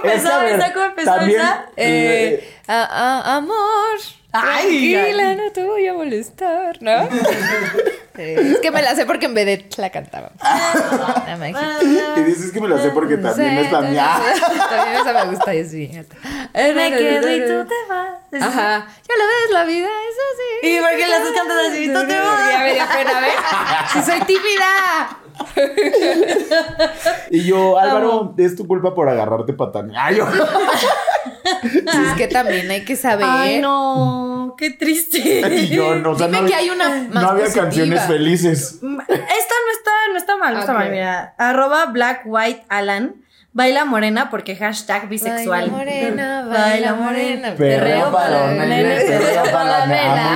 empezó 0.03 0.33
a 0.33 0.43
ver, 0.43 0.59
esa? 0.59 0.73
¿Cómo 0.73 0.85
empezó 0.85 1.15
también- 1.15 1.39
esa? 1.41 1.65
Eh, 1.77 2.57
a- 2.67 2.83
a- 2.83 3.35
amor. 3.37 3.55
Ay, 4.33 4.67
tranquila, 4.67 5.29
ay. 5.29 5.35
no 5.37 5.51
te 5.51 5.63
voy 5.63 5.87
a 5.87 5.93
molestar, 5.93 6.77
¿no? 6.81 7.07
Eh, 8.19 8.35
es 8.53 8.57
que 8.61 8.71
me 8.71 8.81
la 8.81 8.95
sé 8.95 9.05
porque 9.05 9.27
en 9.27 9.35
Vedette 9.35 9.77
la 9.77 9.91
cantaba. 9.91 10.31
Y 12.17 12.21
dices 12.23 12.51
que 12.51 12.59
me 12.59 12.67
la 12.67 12.81
sé 12.81 12.89
porque 12.89 13.15
también 13.17 13.59
es 13.59 13.71
la 13.71 13.81
mía. 13.81 14.19
También 14.69 15.01
esa 15.01 15.13
me 15.13 15.31
gusta 15.31 15.53
y 15.53 15.57
es 15.59 15.71
mi 15.71 15.85
gata. 15.87 16.15
Me 16.53 16.91
quedo 16.97 17.35
y 17.35 17.39
tú 17.41 17.67
te 17.69 17.75
vas. 17.87 18.41
Ajá. 18.41 18.87
Ya 19.07 19.15
lo 19.17 19.23
ves, 19.27 19.51
la 19.51 19.63
vida 19.65 19.87
es 19.87 20.15
así. 20.33 20.67
¿Y 20.67 20.79
por 20.79 20.89
qué 20.89 21.07
la 21.07 21.17
estás 21.17 21.31
cantando 21.31 21.63
así? 21.69 21.87
Tú 21.93 22.07
te 22.07 22.19
vas. 22.19 22.51
Ya 22.51 22.57
me 22.59 22.73
dio 22.73 22.83
pena, 22.87 23.19
¿ves? 23.19 23.33
Si 23.93 24.01
soy 24.11 24.19
tímida. 24.21 25.09
Y 27.29 27.43
yo, 27.43 27.77
Álvaro, 27.77 28.33
es 28.37 28.55
tu 28.55 28.65
culpa 28.67 28.93
por 28.95 29.09
agarrarte 29.09 29.53
patán. 29.53 29.91
Ay, 29.95 30.17
yo. 30.17 30.25
Si 31.71 31.77
es 31.87 32.13
que 32.17 32.27
también 32.27 32.69
hay 32.69 32.83
que 32.83 32.95
saber. 32.95 33.25
Ay, 33.27 33.59
no. 33.61 34.55
Qué 34.57 34.71
triste. 34.71 35.41
Y 35.55 35.67
yo, 35.69 35.95
no, 35.95 36.11
o 36.11 36.17
sea, 36.17 36.27
Dime 36.27 36.41
no, 36.41 36.47
que 36.47 36.53
hay 36.55 36.69
una 36.69 36.89
más 37.09 37.23
no 37.23 37.29
había 37.29 37.43
positiva. 37.45 37.65
canciones 37.65 38.03
felices. 38.05 38.73
Esta 38.73 38.83
no 38.83 39.71
está, 39.71 39.91
no 40.11 40.17
está 40.17 40.37
mal, 40.37 40.53
no 40.55 40.59
está 40.59 40.73
mal. 40.73 40.91
Mira, 40.91 41.33
arroba 41.37 41.85
Black 41.87 42.23
White 42.25 42.65
Alan. 42.69 43.15
Baila 43.57 43.85
morena 43.85 44.29
porque 44.29 44.55
hashtag 44.55 45.09
bisexual. 45.09 45.71
Baila 45.71 45.71
morena, 45.77 46.45
Baila 46.47 46.59
baila 46.59 46.93
morena. 46.93 47.55
Perreo 47.57 48.11
para 48.11 48.53
los 48.55 48.67
nenes, 48.67 49.03
perreo 49.03 49.43
para 49.51 49.63
la 49.79 49.85
nena. 49.87 50.27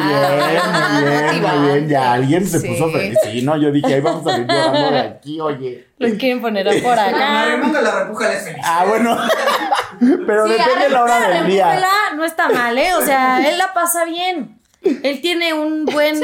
Ah, 0.63 0.89
muy 0.91 1.03
bien, 1.03 1.21
muy 1.21 1.39
bien, 1.39 1.41
muy 1.61 1.67
bien. 1.71 1.87
Ya 1.89 2.13
alguien 2.13 2.47
se 2.47 2.59
Sí. 2.61 2.67
puso 2.69 2.89
feliz. 2.89 3.15
Sí, 3.23 3.43
no, 3.43 3.57
yo 3.57 3.71
dije, 3.71 3.93
ahí 3.93 4.01
vamos 4.01 4.25
a 4.25 4.31
salir 4.31 4.47
llorando 4.47 4.89
de 4.89 4.99
aquí, 5.01 5.39
oye. 5.39 5.87
Los 5.99 6.13
quieren 6.13 6.41
poner 6.41 6.65
por 6.81 6.95
La 6.95 7.05
acá. 7.05 7.45
remanga 7.45 7.81
la 7.83 7.99
repuja 8.05 8.27
les 8.27 8.43
feliz. 8.43 8.61
Ah, 8.65 8.85
bueno. 8.87 9.15
Pero 10.25 10.47
Sí, 10.47 10.53
depende 10.53 10.83
de 10.85 10.89
la 10.89 11.03
hora 11.03 11.29
del 11.29 11.45
día. 11.45 11.65
Repújala 11.67 12.15
no 12.15 12.25
está 12.25 12.49
mal, 12.49 12.75
¿eh? 12.75 12.95
O 12.95 13.01
sea, 13.05 13.47
él 13.47 13.55
la 13.59 13.71
pasa 13.71 14.03
bien. 14.03 14.57
Él 14.81 15.21
tiene 15.21 15.53
un 15.53 15.85
buen. 15.85 16.19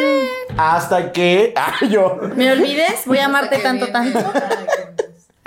Hasta 0.57 1.11
que. 1.11 1.53
Ah, 1.55 1.75
yo. 1.87 2.17
¿Me 2.35 2.51
olvides? 2.53 3.03
Voy 3.05 3.19
a 3.19 3.25
amarte 3.25 3.59
tanto, 3.59 3.89
tanto. 3.89 4.19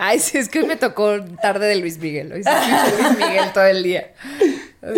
Ay, 0.02 0.18
sí, 0.18 0.38
es 0.38 0.48
que 0.48 0.60
hoy 0.60 0.66
me 0.66 0.76
tocó 0.76 1.22
tarde 1.42 1.66
de 1.66 1.76
Luis 1.76 1.98
Miguel. 1.98 2.32
Hoy 2.32 2.42
sí 2.42 2.50
Luis 3.02 3.18
Miguel 3.18 3.52
todo 3.52 3.66
el 3.66 3.82
día. 3.82 4.14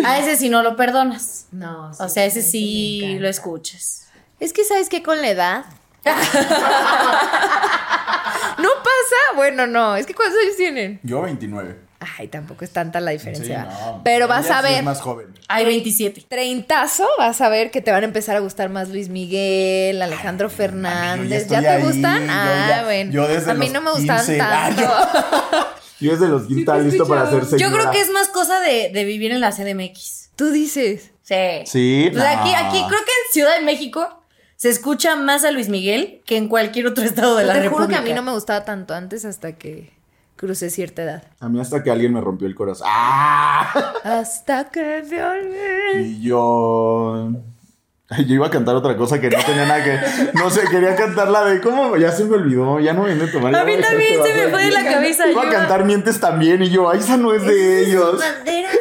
A 0.05 0.17
ese 0.17 0.37
sí 0.37 0.49
no 0.49 0.63
lo 0.63 0.77
perdonas. 0.77 1.47
No, 1.51 1.91
O 1.99 2.07
sea, 2.07 2.23
ese 2.23 2.41
sí 2.41 3.17
lo 3.19 3.27
escuchas. 3.27 4.07
Es 4.39 4.53
que, 4.53 4.63
¿sabes 4.63 4.87
qué? 4.87 5.03
Con 5.03 5.21
la 5.21 5.29
edad. 5.29 5.65
¿No 6.05 6.13
pasa? 8.69 9.35
Bueno, 9.35 9.67
no. 9.67 9.97
Es 9.97 10.05
que 10.05 10.13
¿cuántos 10.13 10.39
años 10.39 10.55
tienen? 10.55 11.01
Yo 11.03 11.21
29. 11.21 11.75
Ay, 12.17 12.27
tampoco 12.27 12.63
es 12.65 12.71
tanta 12.71 12.99
la 12.99 13.11
diferencia. 13.11 13.67
Sí, 13.69 13.77
no, 13.85 14.01
Pero 14.03 14.27
vas 14.27 14.45
ella 14.45 14.59
a 14.59 14.61
sí 14.61 14.67
ver. 14.69 14.77
Es 14.79 14.83
más 14.83 15.01
joven. 15.01 15.27
Hay 15.47 15.65
27. 15.65 16.25
Treintazo, 16.27 17.07
vas 17.17 17.39
a 17.41 17.49
ver 17.49 17.71
que 17.71 17.81
te 17.81 17.91
van 17.91 18.03
a 18.03 18.05
empezar 18.05 18.35
a 18.35 18.39
gustar 18.39 18.69
más 18.69 18.89
Luis 18.89 19.09
Miguel, 19.09 20.01
Alejandro 20.01 20.49
Fernández. 20.49 21.47
¿Ya 21.47 21.59
te 21.61 21.67
ahí, 21.67 21.83
gustan? 21.83 22.23
yo 22.25 22.31
ah, 22.31 22.65
ya- 22.69 22.83
bueno. 22.83 23.11
yo 23.11 23.27
desde 23.27 23.51
a 23.51 23.53
mí 23.53 23.65
los 23.65 23.73
no 23.73 23.81
me 23.81 23.91
gustan 23.91 24.17
15. 24.17 24.41
Ah, 24.41 24.69
tanto. 24.75 25.67
Yo 25.99 26.11
desde 26.11 26.27
los 26.27 26.43
15 26.47 26.59
está 26.61 26.77
listo 26.79 27.07
para 27.07 27.21
hacer 27.21 27.57
Yo 27.57 27.71
creo 27.71 27.89
que 27.91 28.01
es 28.01 28.09
más 28.09 28.27
cosa 28.27 28.59
de, 28.59 28.89
de 28.93 29.05
vivir 29.05 29.31
en 29.31 29.39
la 29.39 29.51
CDMX. 29.51 30.31
Tú 30.35 30.49
dices. 30.51 31.11
Sí. 31.21 31.35
Sí, 31.65 32.09
sea, 32.13 32.41
aquí, 32.41 32.53
aquí 32.53 32.77
creo 32.89 32.99
que 32.99 33.11
en 33.11 33.31
Ciudad 33.31 33.55
de 33.57 33.61
México 33.63 34.21
se 34.57 34.67
escucha 34.69 35.15
más 35.15 35.45
a 35.45 35.51
Luis 35.51 35.69
Miguel 35.69 36.21
que 36.25 36.35
en 36.35 36.49
cualquier 36.49 36.87
otro 36.87 37.05
estado 37.05 37.37
de 37.37 37.45
la 37.45 37.53
te 37.53 37.61
República. 37.61 37.85
juro 37.85 37.87
que 37.87 37.95
a 37.95 38.01
mí 38.01 38.13
no 38.13 38.21
me 38.21 38.33
gustaba 38.33 38.65
tanto 38.65 38.93
antes 38.93 39.23
hasta 39.23 39.53
que 39.53 39.93
crucé 40.35 40.69
cierta 40.69 41.03
edad. 41.03 41.23
A 41.39 41.49
mí 41.49 41.59
hasta 41.59 41.83
que 41.83 41.91
alguien 41.91 42.13
me 42.13 42.21
rompió 42.21 42.47
el 42.47 42.55
corazón. 42.55 42.87
¡Ah! 42.89 43.93
Hasta 44.03 44.69
que 44.69 45.03
me 45.09 45.23
olvidé. 45.23 46.01
Y 46.01 46.21
yo. 46.21 47.31
Yo 48.25 48.35
iba 48.35 48.47
a 48.47 48.49
cantar 48.49 48.75
otra 48.75 48.95
cosa 48.95 49.19
que 49.19 49.29
no 49.29 49.37
tenía 49.43 49.65
nada 49.65 49.83
que. 49.83 49.99
No 50.33 50.49
sé, 50.49 50.61
quería 50.69 50.95
cantar 50.95 51.29
la 51.29 51.45
de. 51.45 51.61
¿Cómo? 51.61 51.97
Ya 51.97 52.11
se 52.11 52.25
me 52.25 52.35
olvidó. 52.35 52.79
Ya 52.79 52.93
no 52.93 53.03
viene 53.03 53.23
a 53.23 53.31
tomar. 53.31 53.55
A 53.55 53.63
mí 53.63 53.77
también 53.79 54.13
este 54.13 54.33
se 54.33 54.45
me 54.45 54.51
fue 54.51 54.65
de 54.65 54.71
la 54.71 54.83
cabeza. 54.83 55.27
Iba 55.27 55.43
a 55.43 55.49
cantar 55.49 55.85
Mientes 55.85 56.19
también. 56.19 56.61
Y 56.63 56.69
yo, 56.69 56.89
ay, 56.89 56.99
esa 56.99 57.17
no 57.17 57.33
es 57.33 57.45
de 57.45 57.85
ellos. 57.85 58.21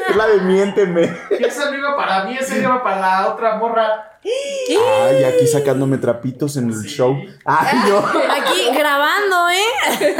Es 0.09 0.16
la 0.16 0.26
de 0.26 0.41
Miénteme. 0.41 1.11
Esa 1.30 1.70
no 1.70 1.76
iba 1.76 1.97
para 1.97 2.24
mí, 2.24 2.37
esa 2.39 2.57
iba 2.57 2.83
para 2.83 3.01
la 3.01 3.28
otra 3.28 3.57
morra. 3.57 4.09
Ay, 4.24 5.24
aquí 5.24 5.49
sacándome 5.49 5.99
trapitos 5.99 6.57
en 6.57 6.70
el 6.70 6.83
show. 6.85 7.16
Ay, 7.45 7.78
yo. 7.89 7.99
Aquí 7.99 8.70
grabando, 8.72 9.51
¿eh? 9.51 10.14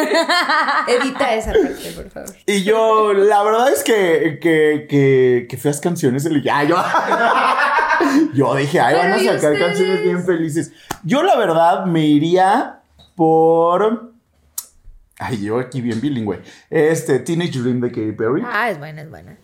Edita 0.89 1.35
esa 1.35 1.53
parte, 1.53 1.93
por 1.95 2.11
favor. 2.11 2.31
Y 2.47 2.65
yo, 2.65 3.13
la 3.13 3.43
verdad 3.45 3.71
es 3.71 3.85
que, 3.85 4.41
que, 4.43 4.87
que, 4.89 5.47
que 5.49 5.57
feas 5.57 5.81
canciones. 5.81 6.25
elegí. 6.27 6.49
Ay, 6.49 6.69
yo. 6.69 6.77
Yo 8.35 8.55
dije, 8.55 8.81
ay, 8.81 8.95
van 8.97 9.13
a 9.13 9.17
Pero, 9.17 9.35
¿y 9.35 9.39
sacar 9.39 9.59
canciones 9.59 10.03
bien 10.03 10.25
felices. 10.25 10.73
Yo, 11.05 11.23
la 11.23 11.37
verdad, 11.37 11.87
me 11.87 12.05
iría 12.07 12.81
por. 13.15 14.13
Ay, 15.19 15.43
yo 15.43 15.59
aquí 15.59 15.81
bien 15.81 16.01
bilingüe. 16.01 16.41
Este, 16.69 17.19
Teenage 17.21 17.61
Dream 17.61 17.81
de 17.81 17.89
Katy 17.91 18.13
Perry. 18.13 18.43
Ah, 18.45 18.71
es 18.71 18.79
buena, 18.79 19.03
es 19.03 19.11
buena. 19.11 19.37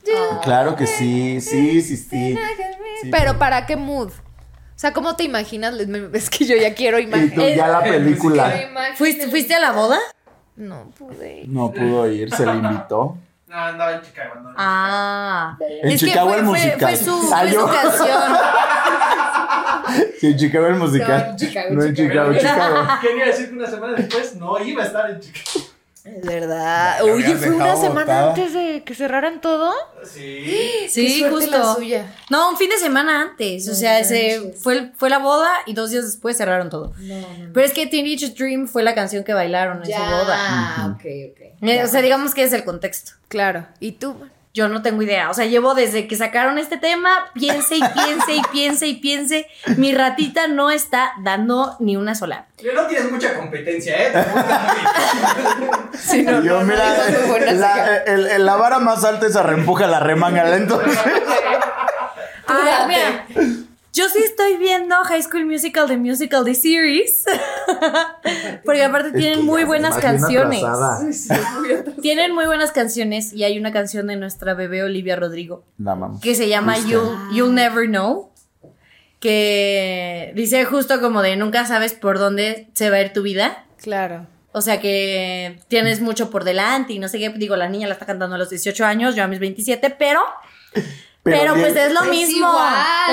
Claro 0.42 0.74
que 0.74 0.86
sí, 0.86 1.40
sí, 1.40 1.80
sí, 1.82 1.96
sí. 1.96 2.36
Sí, 3.02 3.10
Pero 3.10 3.38
¿para 3.38 3.64
qué 3.66 3.76
mood? 3.76 4.08
O 4.08 4.80
sea, 4.80 4.92
¿cómo 4.92 5.14
te 5.14 5.24
imaginas? 5.24 5.74
Es 6.12 6.30
que 6.30 6.44
yo 6.44 6.56
ya 6.56 6.74
quiero 6.74 6.98
Y 6.98 7.06
tú 7.06 7.16
imaginar. 7.16 7.54
ya 7.54 7.68
la 7.68 7.82
película. 7.84 8.52
¿Fuiste, 8.96 9.28
¿Fuiste 9.28 9.54
a 9.54 9.60
la 9.60 9.72
boda? 9.72 9.98
No 10.56 10.90
pude. 10.98 11.44
No 11.46 11.70
pudo 11.72 12.10
ir, 12.10 12.32
se 12.34 12.44
le 12.44 12.54
invitó. 12.54 13.16
No, 13.48 13.56
andaba 13.56 13.92
en 13.92 14.02
Chicago. 14.02 14.32
andaba 14.36 14.50
en 14.50 14.56
Ah. 14.58 15.56
En 15.60 15.88
Es 15.90 16.00
que 16.00 16.06
Chicago 16.06 16.28
fue- 16.28 16.38
el 16.38 16.44
fue- 16.44 16.58
musical. 16.58 16.78
Fue 16.78 16.96
su, 16.96 17.30
Ah, 17.32 17.38
fue 17.40 17.52
su 17.52 17.66
canción. 17.66 18.36
Sí, 20.20 20.26
en 20.26 20.36
Chicago 20.36 20.66
el 20.66 20.74
musical. 20.74 21.24
No, 21.24 21.30
en 21.30 21.36
Chicago, 21.36 21.68
No 21.70 21.82
en 21.84 21.94
Chicago, 21.94 22.32
Chicago. 22.34 22.74
Chicago. 22.74 22.88
Quería 23.00 23.24
decir 23.26 23.48
que 23.48 23.54
una 23.54 23.66
semana 23.70 23.94
después 23.96 24.34
no 24.36 24.58
iba 24.62 24.82
a 24.82 24.86
estar 24.86 25.10
en 25.10 25.20
Chicago. 25.20 25.66
Es 26.04 26.22
verdad. 26.26 27.02
Oye, 27.02 27.36
fue 27.36 27.50
una 27.50 27.76
semana 27.76 28.00
botada. 28.00 28.28
antes 28.30 28.52
de 28.54 28.67
que 28.84 28.94
cerraran 28.94 29.40
todo. 29.40 29.72
Sí. 30.04 30.44
Sí, 30.88 31.22
Qué 31.22 31.30
justo. 31.30 31.50
la 31.50 31.74
suya. 31.74 32.14
No, 32.30 32.50
un 32.50 32.56
fin 32.56 32.70
de 32.70 32.78
semana 32.78 33.20
antes. 33.22 33.68
O 33.68 33.74
sea, 33.74 34.00
ese 34.00 34.54
fue, 34.60 34.90
fue 34.96 35.10
la 35.10 35.18
boda 35.18 35.50
y 35.66 35.74
dos 35.74 35.90
días 35.90 36.04
después 36.06 36.36
cerraron 36.36 36.70
todo. 36.70 36.92
Pero 37.52 37.66
es 37.66 37.72
que 37.74 37.86
Teenage 37.86 38.30
Dream 38.30 38.66
fue 38.68 38.82
la 38.82 38.94
canción 38.94 39.22
que 39.24 39.34
bailaron 39.34 39.78
en 39.78 39.86
su 39.86 39.92
boda. 40.02 40.34
Ah, 40.38 40.94
ok, 40.94 41.04
ok. 41.32 41.40
Eh, 41.62 41.82
O 41.84 41.86
sea, 41.88 42.00
digamos 42.00 42.34
que 42.34 42.42
es 42.44 42.52
el 42.54 42.64
contexto. 42.64 43.12
Claro. 43.28 43.66
¿Y 43.80 43.92
tú? 43.92 44.16
Yo 44.58 44.68
no 44.68 44.82
tengo 44.82 45.02
idea. 45.02 45.30
O 45.30 45.34
sea, 45.34 45.44
llevo 45.46 45.74
desde 45.76 46.08
que 46.08 46.16
sacaron 46.16 46.58
este 46.58 46.78
tema, 46.78 47.30
piense 47.32 47.76
y 47.76 47.80
piense 47.80 48.34
y 48.34 48.42
piense 48.50 48.86
y 48.88 48.94
piense. 48.94 49.46
Mi 49.76 49.94
ratita 49.94 50.48
no 50.48 50.68
está 50.72 51.12
dando 51.22 51.76
ni 51.78 51.96
una 51.96 52.16
sola. 52.16 52.46
Pero 52.60 52.74
no 52.74 52.88
tienes 52.88 53.08
mucha 53.08 53.34
competencia, 53.36 53.94
¿eh? 53.96 54.12
Sí, 55.96 56.22
no, 56.24 56.42
Yo, 56.42 56.54
no, 56.54 56.60
no 56.62 56.66
mira, 56.66 56.92
buenas 57.28 57.54
la, 57.54 57.72
acá. 57.72 57.96
el- 58.08 58.26
el- 58.26 58.46
la 58.46 58.56
vara 58.56 58.80
más 58.80 59.04
alta 59.04 59.28
es 59.28 59.36
a 59.36 59.44
reempuja 59.44 59.86
la 59.86 60.00
remanga. 60.00 60.56
Entonces, 60.56 60.98
Ah, 62.48 62.84
mira. 62.88 63.26
Yo 63.92 64.08
sí 64.08 64.18
estoy 64.22 64.56
viendo 64.56 64.94
High 64.96 65.22
School 65.22 65.46
Musical, 65.46 65.86
The 65.88 65.96
Musical, 65.96 66.44
The 66.44 66.54
Series. 66.54 67.24
Porque 68.64 68.84
aparte 68.84 69.12
tienen 69.12 69.44
muy 69.44 69.64
buenas 69.64 69.96
canciones. 69.96 70.62
tienen 72.02 72.34
muy 72.34 72.46
buenas 72.46 72.72
canciones 72.72 73.32
y 73.32 73.44
hay 73.44 73.58
una 73.58 73.72
canción 73.72 74.06
de 74.06 74.16
nuestra 74.16 74.54
bebé 74.54 74.82
Olivia 74.82 75.16
Rodrigo. 75.16 75.64
Que 76.20 76.34
se 76.34 76.48
llama 76.48 76.76
You'll, 76.78 77.54
Never 77.54 77.86
Know. 77.86 78.30
Que 79.20 80.32
dice 80.36 80.64
justo 80.64 81.00
como 81.00 81.22
de 81.22 81.36
nunca 81.36 81.66
sabes 81.66 81.94
por 81.94 82.18
dónde 82.18 82.68
se 82.74 82.90
va 82.90 82.96
a 82.96 83.00
ir 83.00 83.12
tu 83.12 83.22
vida. 83.22 83.64
Claro. 83.78 84.26
O 84.52 84.60
sea 84.60 84.80
que 84.80 85.60
tienes 85.68 86.00
mucho 86.00 86.30
por 86.30 86.44
delante 86.44 86.92
y 86.92 86.98
no 86.98 87.08
sé 87.08 87.18
qué. 87.18 87.30
Digo, 87.30 87.56
la 87.56 87.68
niña 87.68 87.88
la 87.88 87.94
está 87.94 88.06
cantando 88.06 88.36
a 88.36 88.38
los 88.38 88.50
18 88.50 88.84
años, 88.84 89.16
yo 89.16 89.24
a 89.24 89.26
mis 89.26 89.40
27, 89.40 89.90
pero 89.98 90.20
pero, 91.22 91.54
pues 91.54 91.76
es 91.76 91.92
lo 91.92 92.04
mismo. 92.04 92.50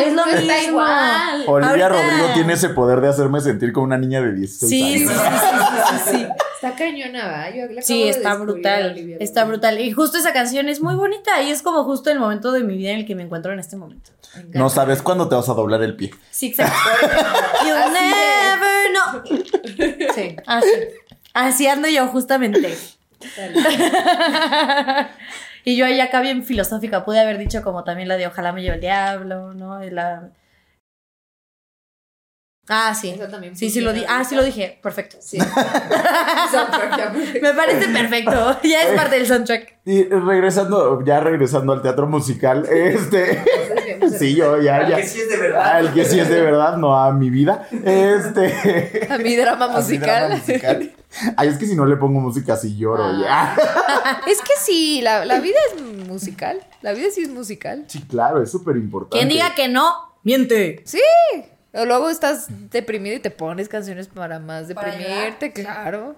es 0.04 0.14
lo 0.14 0.26
mismo. 0.26 0.54
igual. 0.68 1.44
Olivia 1.48 1.90
Rodrigo 1.90 2.28
tiene 2.34 2.54
ese 2.54 2.70
poder 2.70 3.02
de 3.02 3.10
hacerme 3.10 3.42
sentir 3.42 3.74
como 3.74 3.86
una 3.86 3.98
niña 3.98 4.22
de 4.22 4.34
16 4.34 4.70
sí, 4.70 4.84
años. 4.84 5.12
Sí, 5.12 5.18
sí, 5.18 5.98
sí, 5.98 6.18
sí, 6.18 6.28
Está 6.56 6.76
cañona, 6.76 7.28
¿va? 7.28 7.50
Yo 7.50 7.66
sí, 7.82 8.08
está 8.08 8.36
brutal. 8.36 8.96
Está 9.20 9.44
brutal. 9.44 9.80
Y 9.80 9.92
justo 9.92 10.18
esa 10.18 10.32
canción 10.34 10.68
es 10.70 10.82
muy 10.82 10.96
bonita 10.96 11.44
y 11.44 11.52
es 11.52 11.62
como 11.62 11.84
justo 11.84 12.10
el 12.10 12.20
momento 12.20 12.52
de 12.52 12.64
mi 12.64 12.76
vida 12.78 12.90
en 12.92 13.00
el 13.00 13.06
que 13.06 13.14
me 13.14 13.22
encuentro 13.24 13.52
en 13.52 13.60
este 13.60 13.76
momento. 13.76 14.12
No 14.54 14.70
sabes 14.70 15.02
cuándo 15.02 15.28
te 15.30 15.36
vas 15.36 15.50
a 15.50 15.54
doblar 15.54 15.84
el 15.84 15.96
pie. 15.96 16.12
Sí, 16.32 16.48
exacto. 16.48 16.74
You'll 17.66 17.94
never 17.94 18.92
know. 18.92 19.22
Sí, 20.16 20.36
así. 20.48 20.70
Así 21.34 21.68
ando 21.68 21.88
yo 21.90 22.08
justamente. 22.08 22.76
Y 25.66 25.76
yo 25.76 25.86
ahí 25.86 26.00
acá 26.00 26.22
bien 26.22 26.44
filosófica, 26.44 27.04
pude 27.04 27.20
haber 27.20 27.40
dicho 27.40 27.64
como 27.64 27.84
también 27.84 28.08
la 28.08 28.18
de 28.18 28.28
Ojalá 28.28 28.54
me 28.54 28.62
lleve 28.62 28.76
el 28.76 28.82
diablo, 28.82 29.56
¿no? 29.56 29.84
la... 29.84 30.30
Ah, 32.68 32.96
sí. 32.96 33.16
sí, 33.54 33.70
sí 33.70 33.82
lo 33.82 33.94
dije. 33.94 34.08
Ah, 34.10 34.24
sí 34.24 34.36
lo 34.36 34.44
dije. 34.44 34.80
Perfecto. 34.82 35.18
Sí. 35.20 35.38
me 37.42 37.54
parece 37.54 37.88
perfecto. 37.90 38.58
Ya 38.64 38.82
es 38.82 38.96
parte 38.96 39.18
del 39.18 39.28
soundtrack. 39.28 39.82
Y 39.86 40.06
regresando, 40.06 41.04
ya 41.06 41.20
regresando 41.20 41.74
al 41.74 41.84
teatro 41.84 42.08
musical, 42.08 42.66
este. 42.72 43.44
sí, 44.20 44.36
yo 44.36 44.62
ya, 44.62 44.88
ya. 44.88 44.96
Al 44.96 45.02
que 45.02 45.08
sí 45.08 45.22
es 45.22 45.30
de 45.30 45.38
verdad. 45.38 45.76
Al 45.76 45.94
que 45.94 46.06
sí 46.06 46.20
es 46.20 46.30
de 46.30 46.42
verdad, 46.42 46.78
no 46.78 46.96
a 46.96 47.12
mi 47.12 47.30
vida. 47.30 47.68
Este. 47.72 49.08
A 49.10 49.18
mi 49.18 49.36
drama 49.36 49.68
musical. 49.68 50.32
A 50.32 50.36
mi 50.36 50.36
drama 50.36 50.36
musical. 50.36 50.92
Ay, 51.38 51.48
es 51.50 51.58
que 51.58 51.66
si 51.66 51.76
no 51.76 51.86
le 51.86 51.96
pongo 51.96 52.20
música 52.20 52.54
así 52.54 52.76
lloro 52.76 53.04
ah. 53.04 53.56
ya. 53.56 54.22
Es 54.28 54.42
que 54.42 54.54
sí, 54.60 55.02
la, 55.02 55.24
vida 55.40 55.58
es 55.74 56.08
musical. 56.08 56.60
La 56.82 56.94
vida 56.94 57.08
sí 57.12 57.22
es 57.22 57.30
musical. 57.30 57.86
Sí, 57.88 58.02
claro, 58.02 58.42
es 58.42 58.52
súper 58.52 58.76
importante. 58.76 59.18
Quien 59.18 59.30
diga 59.30 59.56
que 59.56 59.68
no, 59.68 59.94
miente. 60.24 60.82
Sí. 60.86 61.02
O 61.74 61.86
luego 61.86 62.10
estás 62.10 62.48
deprimido 62.72 63.16
y 63.16 63.20
te 63.20 63.32
pones 63.32 63.68
canciones 63.68 64.08
para 64.08 64.40
más 64.40 64.68
deprimirte, 64.68 65.52
claro. 65.52 66.16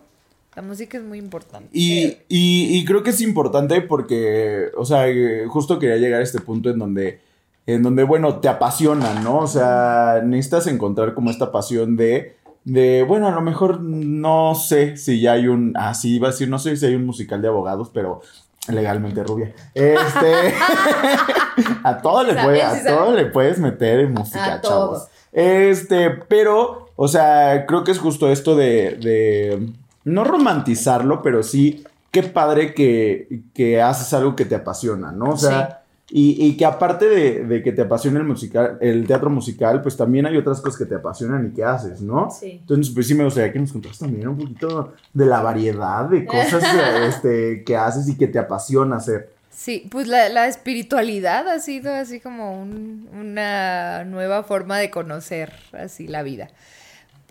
La 0.55 0.64
música 0.64 0.97
es 0.97 1.03
muy 1.03 1.19
importante. 1.19 1.69
Y, 1.72 2.18
y, 2.27 2.84
creo 2.85 3.03
que 3.03 3.11
es 3.11 3.22
importante 3.22 3.80
porque, 3.81 4.72
o 4.76 4.85
sea, 4.85 5.05
justo 5.47 5.77
quería 5.77 5.97
llegar 5.97 6.22
a 6.22 6.23
este 6.23 6.41
punto 6.41 6.72
en 6.72 6.80
donde, 6.80 7.22
en 7.68 7.84
donde, 7.84 8.03
bueno, 8.03 8.39
te 8.39 8.49
apasiona, 8.49 9.22
¿no? 9.22 9.39
O 9.39 9.48
sea, 9.48 10.22
necesitas 10.26 10.65
encontrar 10.65 11.14
como 11.14 11.30
esta 11.30 11.52
pasión 11.52 11.95
de 11.95 12.38
de, 12.68 13.06
bueno, 13.07 13.30
a 13.30 13.31
lo 13.31 13.39
mejor 13.39 13.80
no 13.80 14.53
sé 14.53 14.98
si 14.98 15.22
ya 15.22 15.31
hay 15.31 15.48
un, 15.48 15.72
ah, 15.77 15.94
sí, 15.94 16.15
iba 16.15 16.27
a 16.27 16.31
decir, 16.31 16.49
no 16.49 16.60
sé 16.60 16.76
si 16.76 16.85
hay 16.85 16.95
un 16.95 17.06
musical 17.06 17.41
de 17.41 17.48
abogados, 17.48 17.89
pero 17.94 18.19
legalmente 18.68 19.23
rubia. 19.23 19.53
Este, 19.73 20.53
a 21.84 21.98
todo 21.99 22.23
le 22.23 22.34
puedes, 22.34 22.64
a 22.64 22.84
todo 22.84 23.15
le 23.15 23.27
puedes 23.27 23.57
meter 23.60 24.02
en 24.02 24.14
música, 24.14 24.60
chavos. 24.60 25.07
Este, 25.31 26.10
pero, 26.10 26.89
o 26.98 27.07
sea, 27.07 27.65
creo 27.65 27.85
que 27.85 27.91
es 27.91 27.99
justo 27.99 28.30
esto 28.30 28.57
de, 28.57 28.98
de 28.98 29.72
no 30.03 30.26
romantizarlo, 30.26 31.22
pero 31.22 31.44
sí, 31.44 31.85
qué 32.11 32.23
padre 32.23 32.73
que, 32.73 33.44
que 33.53 33.81
haces 33.81 34.14
algo 34.14 34.35
que 34.35 34.44
te 34.44 34.56
apasiona, 34.56 35.14
¿no? 35.14 35.30
O 35.30 35.38
sea, 35.38 35.77
y, 36.10 36.56
que 36.56 36.66
aparte 36.66 37.06
de, 37.06 37.62
que 37.62 37.74
te 37.74 37.82
apasiona 37.82 38.20
el 38.20 38.26
musical, 38.26 38.78
el 38.80 39.06
teatro 39.06 39.30
musical, 39.30 39.82
pues 39.82 39.98
también 39.98 40.26
hay 40.26 40.38
otras 40.38 40.62
cosas 40.62 40.80
que 40.80 40.86
te 40.86 40.96
apasionan 40.96 41.48
y 41.48 41.54
que 41.54 41.66
haces, 41.66 42.02
¿no? 42.02 42.32
Sí. 42.32 42.60
Entonces, 42.62 42.94
pues 42.94 43.08
sí 43.08 43.14
me 43.14 43.26
gustaría 43.26 43.52
que 43.52 43.60
nos 43.60 43.74
contaras 43.74 44.00
también 44.00 44.30
un 44.30 44.38
poquito 44.38 44.94
de 45.14 45.26
la 45.26 45.42
variedad 45.42 46.06
de 46.06 46.26
cosas 46.26 46.64
este, 47.10 47.64
que 47.66 47.76
haces 47.76 48.08
y 48.08 48.18
que 48.18 48.28
te 48.28 48.40
apasiona 48.40 48.96
hacer. 48.96 49.36
Sí, 49.50 49.88
pues 49.92 50.08
la, 50.08 50.48
espiritualidad 50.48 51.50
ha 51.50 51.60
sido 51.60 51.94
así 51.94 52.22
como 52.22 52.62
una 52.62 54.06
nueva 54.06 54.44
forma 54.44 54.78
de 54.78 54.90
conocer 54.90 55.52
así 55.74 56.08
la 56.08 56.24
vida. 56.24 56.50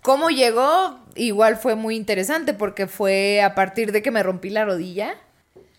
¿Cómo 0.03 0.29
llegó? 0.29 0.99
Igual 1.15 1.55
fue 1.55 1.75
muy 1.75 1.95
interesante 1.95 2.53
porque 2.53 2.85
fue 2.85 3.41
a 3.41 3.55
partir 3.55 3.91
de 3.91 4.03
que 4.03 4.11
me 4.11 4.21
rompí 4.21 4.51
la 4.51 4.65
rodilla 4.65 5.15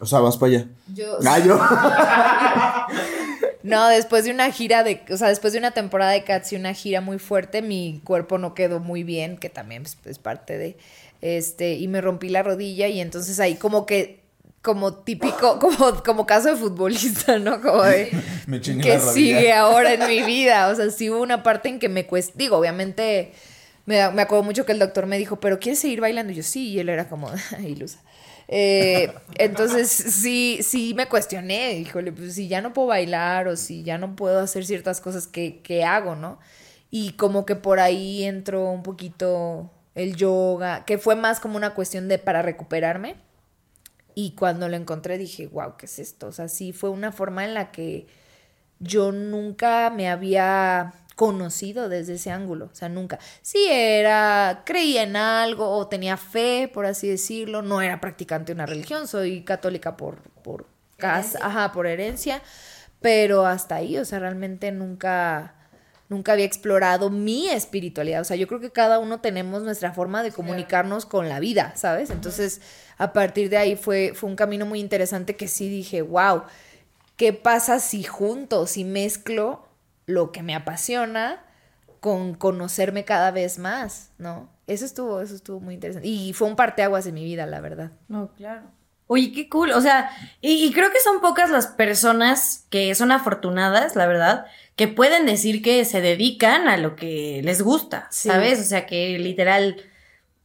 o 0.01 0.07
sea, 0.07 0.21
vas 0.21 0.37
para 0.37 0.53
allá. 0.53 0.67
Yo. 0.95 1.19
Ah, 1.27 2.87
no, 3.63 3.89
después 3.89 4.25
de 4.25 4.31
una 4.31 4.51
gira 4.53 4.85
de, 4.85 5.03
o 5.11 5.17
sea, 5.17 5.29
después 5.29 5.53
de 5.53 5.59
una 5.59 5.73
temporada 5.73 6.13
de 6.13 6.23
Cats 6.23 6.53
y 6.53 6.57
una 6.57 6.73
gira 6.73 7.01
muy 7.01 7.19
fuerte, 7.19 7.63
mi 7.63 8.01
cuerpo 8.05 8.39
no 8.39 8.55
quedó 8.55 8.79
muy 8.79 9.03
bien, 9.03 9.37
que 9.39 9.51
también 9.51 9.85
es, 10.05 10.19
parte 10.19 10.57
de, 10.57 10.77
este, 11.21 11.75
y 11.75 11.89
me 11.89 12.01
rompí 12.01 12.29
la 12.29 12.45
rodilla 12.45 12.87
y 12.87 13.01
entonces 13.01 13.41
ahí 13.41 13.57
como 13.57 13.87
que, 13.87 14.21
como 14.63 14.95
típico, 14.95 15.59
como, 15.61 16.03
como 16.05 16.27
caso 16.27 16.49
de 16.49 16.57
futbolista, 16.57 17.41
¿no? 17.41 17.61
Como 17.61 17.83
de, 17.83 18.11
me 18.47 18.61
que 18.61 19.01
sigue 19.01 19.53
ahora 19.53 19.95
en 19.95 20.07
mi 20.07 20.23
vida, 20.23 20.69
o 20.69 20.77
sea, 20.77 20.91
sí 20.91 21.11
hubo 21.11 21.21
una 21.21 21.43
parte 21.43 21.69
en 21.69 21.81
que 21.81 21.89
me 21.89 22.07
cuesta, 22.07 22.35
digo, 22.37 22.57
obviamente, 22.57 23.33
me, 23.85 24.09
me 24.13 24.23
acuerdo 24.23 24.45
mucho 24.45 24.65
que 24.65 24.71
el 24.71 24.79
doctor 24.79 25.07
me 25.07 25.19
dijo, 25.19 25.41
pero 25.41 25.59
¿quieres 25.59 25.81
seguir 25.81 26.01
bailando? 26.01 26.33
Y 26.33 26.37
yo 26.37 26.45
sí, 26.45 26.69
y 26.69 26.79
él 26.79 26.89
era 26.89 27.09
como, 27.09 27.33
ilusa. 27.67 27.99
Eh, 28.51 29.13
entonces 29.37 29.91
sí, 29.91 30.61
sí 30.63 30.95
me 30.95 31.07
cuestioné, 31.07 31.75
híjole, 31.75 32.13
pues 32.13 32.35
si 32.35 32.49
ya 32.49 32.63
no 32.63 32.73
puedo 32.73 32.89
bailar 32.89 33.47
o 33.47 33.57
si 33.57 33.83
ya 33.83 33.99
no 33.99 34.17
puedo 34.17 34.41
hacer 34.41 34.65
ciertas 34.65 35.01
cosas 35.01 35.27
que, 35.27 35.61
que 35.61 35.85
hago, 35.85 36.17
¿no? 36.17 36.39
Y 36.91 37.13
como 37.13 37.45
que 37.45 37.57
por 37.57 37.79
ahí 37.79 38.25
entró 38.25 38.71
un 38.71 38.83
poquito 38.83 39.71
el 39.95 40.17
yoga, 40.17 40.85
que 40.87 40.97
fue 40.97 41.15
más 41.17 41.41
como 41.41 41.57
una 41.57 41.75
cuestión 41.75 42.09
de 42.09 42.19
para 42.19 42.41
recuperarme. 42.41 43.17
Y 44.15 44.33
cuando 44.33 44.69
lo 44.69 44.77
encontré 44.77 45.19
dije, 45.19 45.47
wow, 45.47 45.77
¿qué 45.77 45.87
es 45.87 45.99
esto? 45.99 46.29
O 46.29 46.33
sea, 46.33 46.49
sí 46.49 46.73
fue 46.73 46.91
una 46.91 47.13
forma 47.13 47.45
en 47.45 47.55
la 47.55 47.71
que 47.71 48.07
yo 48.81 49.13
nunca 49.13 49.91
me 49.91 50.09
había 50.09 50.95
conocido 51.19 51.89
desde 51.89 52.15
ese 52.15 52.31
ángulo, 52.31 52.67
o 52.67 52.75
sea, 52.77 52.89
nunca. 52.89 53.19
Sí 53.43 53.67
era, 53.69 54.63
creía 54.65 55.03
en 55.03 55.17
algo 55.17 55.69
o 55.69 55.89
tenía 55.89 56.17
fe, 56.17 56.71
por 56.73 56.87
así 56.87 57.09
decirlo, 57.09 57.61
no 57.61 57.83
era 57.83 58.01
practicante 58.01 58.53
de 58.53 58.55
una 58.55 58.67
religión, 58.67 59.09
soy 59.09 59.43
católica 59.43 59.97
por, 59.97 60.23
por 60.45 60.67
casa, 60.97 61.41
ajá, 61.43 61.73
por 61.73 61.89
herencia, 61.89 62.41
pero 63.01 63.47
hasta 63.47 63.75
ahí, 63.75 63.99
o 63.99 64.05
sea, 64.05 64.21
realmente 64.21 64.71
nunca 64.71 65.57
nunca 66.09 66.35
había 66.35 66.45
explorado 66.45 67.11
mi 67.11 67.49
espiritualidad. 67.49 68.21
O 68.21 68.25
sea, 68.25 68.37
yo 68.37 68.47
creo 68.47 68.61
que 68.61 68.71
cada 68.71 69.01
uno 69.01 69.21
tenemos 69.21 69.65
nuestra 69.65 69.93
forma 69.93 70.23
de 70.23 70.31
comunicarnos 70.31 71.05
con 71.05 71.29
la 71.29 71.41
vida, 71.41 71.73
¿sabes? 71.75 72.11
Entonces, 72.11 72.61
a 72.97 73.13
partir 73.13 73.51
de 73.51 73.57
ahí 73.57 73.75
fue, 73.75 74.13
fue 74.15 74.31
un 74.31 74.37
camino 74.37 74.67
muy 74.67 74.79
interesante 74.79 75.35
que 75.35 75.49
sí 75.49 75.69
dije, 75.69 76.01
wow, 76.01 76.45
¿qué 77.17 77.33
pasa 77.33 77.81
si 77.81 78.05
junto, 78.05 78.69
si 78.69 78.85
mezclo 78.85 79.68
lo 80.09 80.33
que 80.33 80.43
me 80.43 80.55
apasiona 80.55 81.45
con 82.01 82.35
conocerme 82.35 83.05
cada 83.05 83.31
vez 83.31 83.59
más, 83.59 84.11
¿no? 84.19 84.49
Eso 84.67 84.85
estuvo, 84.85 85.21
eso 85.21 85.35
estuvo 85.35 85.61
muy 85.61 85.75
interesante. 85.75 86.09
Y 86.09 86.33
fue 86.33 86.49
un 86.49 86.57
parteaguas 86.57 87.07
en 87.07 87.15
mi 87.15 87.25
vida, 87.25 87.47
la 87.47 87.61
verdad. 87.61 87.93
No, 88.09 88.33
claro. 88.35 88.63
Oye, 89.07 89.33
qué 89.33 89.49
cool. 89.49 89.73
O 89.73 89.81
sea, 89.81 90.11
y, 90.41 90.73
creo 90.73 90.91
que 90.91 91.01
son 91.01 91.21
pocas 91.21 91.51
las 91.51 91.67
personas 91.67 92.67
que 92.71 92.95
son 92.95 93.13
afortunadas, 93.13 93.97
la 93.97 94.07
verdad, 94.07 94.47
que 94.77 94.89
pueden 94.89 95.27
decir 95.27 95.63
que 95.63 95.85
se 95.85 96.01
dedican 96.01 96.69
a 96.69 96.79
lo 96.79 96.97
que 96.97 97.41
les 97.45 97.61
gusta, 97.63 98.09
¿sabes? 98.11 98.61
O 98.61 98.65
sea, 98.65 98.87
que 98.87 99.19
literal 99.19 99.77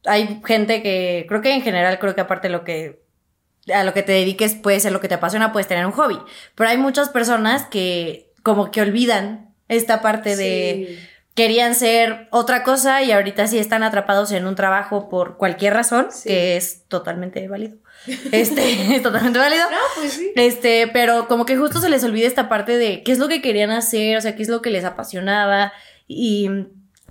hay 0.05 0.41
gente 0.45 0.83
que, 0.83 1.25
creo 1.29 1.41
que 1.41 1.53
en 1.53 1.61
general, 1.61 1.99
creo 1.99 2.15
que 2.15 2.21
aparte 2.21 2.49
lo 2.49 2.63
que 2.63 3.01
a 3.73 3.85
lo 3.85 3.93
que 3.93 4.03
te 4.03 4.11
dediques 4.11 4.55
puede 4.55 4.81
ser 4.81 4.91
lo 4.91 4.99
que 4.99 5.07
te 5.07 5.15
apasiona, 5.15 5.53
puedes 5.53 5.69
tener 5.69 5.85
un 5.85 5.93
hobby. 5.93 6.19
Pero 6.55 6.69
hay 6.69 6.77
muchas 6.77 7.07
personas 7.07 7.63
que 7.63 8.33
como 8.43 8.71
que 8.71 8.81
olvidan 8.81 9.52
esta 9.75 10.01
parte 10.01 10.35
de 10.35 10.99
querían 11.35 11.73
ser 11.73 12.27
otra 12.31 12.63
cosa 12.63 13.01
y 13.01 13.11
ahorita 13.11 13.47
sí 13.47 13.57
están 13.57 13.83
atrapados 13.83 14.31
en 14.31 14.45
un 14.45 14.55
trabajo 14.55 15.09
por 15.09 15.37
cualquier 15.37 15.73
razón, 15.73 16.07
que 16.23 16.57
es 16.57 16.83
totalmente 16.87 17.47
válido. 17.47 17.77
Este, 18.31 18.61
es 18.95 19.01
totalmente 19.01 19.39
válido. 19.39 19.69
No, 19.69 19.77
pues 19.95 20.13
sí. 20.13 20.31
Este, 20.35 20.87
pero 20.87 21.27
como 21.27 21.45
que 21.45 21.57
justo 21.57 21.79
se 21.79 21.89
les 21.89 22.03
olvida 22.03 22.27
esta 22.27 22.49
parte 22.49 22.77
de 22.77 23.03
qué 23.03 23.11
es 23.11 23.19
lo 23.19 23.27
que 23.27 23.41
querían 23.41 23.71
hacer, 23.71 24.17
o 24.17 24.21
sea, 24.21 24.35
qué 24.35 24.43
es 24.43 24.49
lo 24.49 24.61
que 24.61 24.69
les 24.69 24.85
apasionaba 24.85 25.73
y 26.07 26.49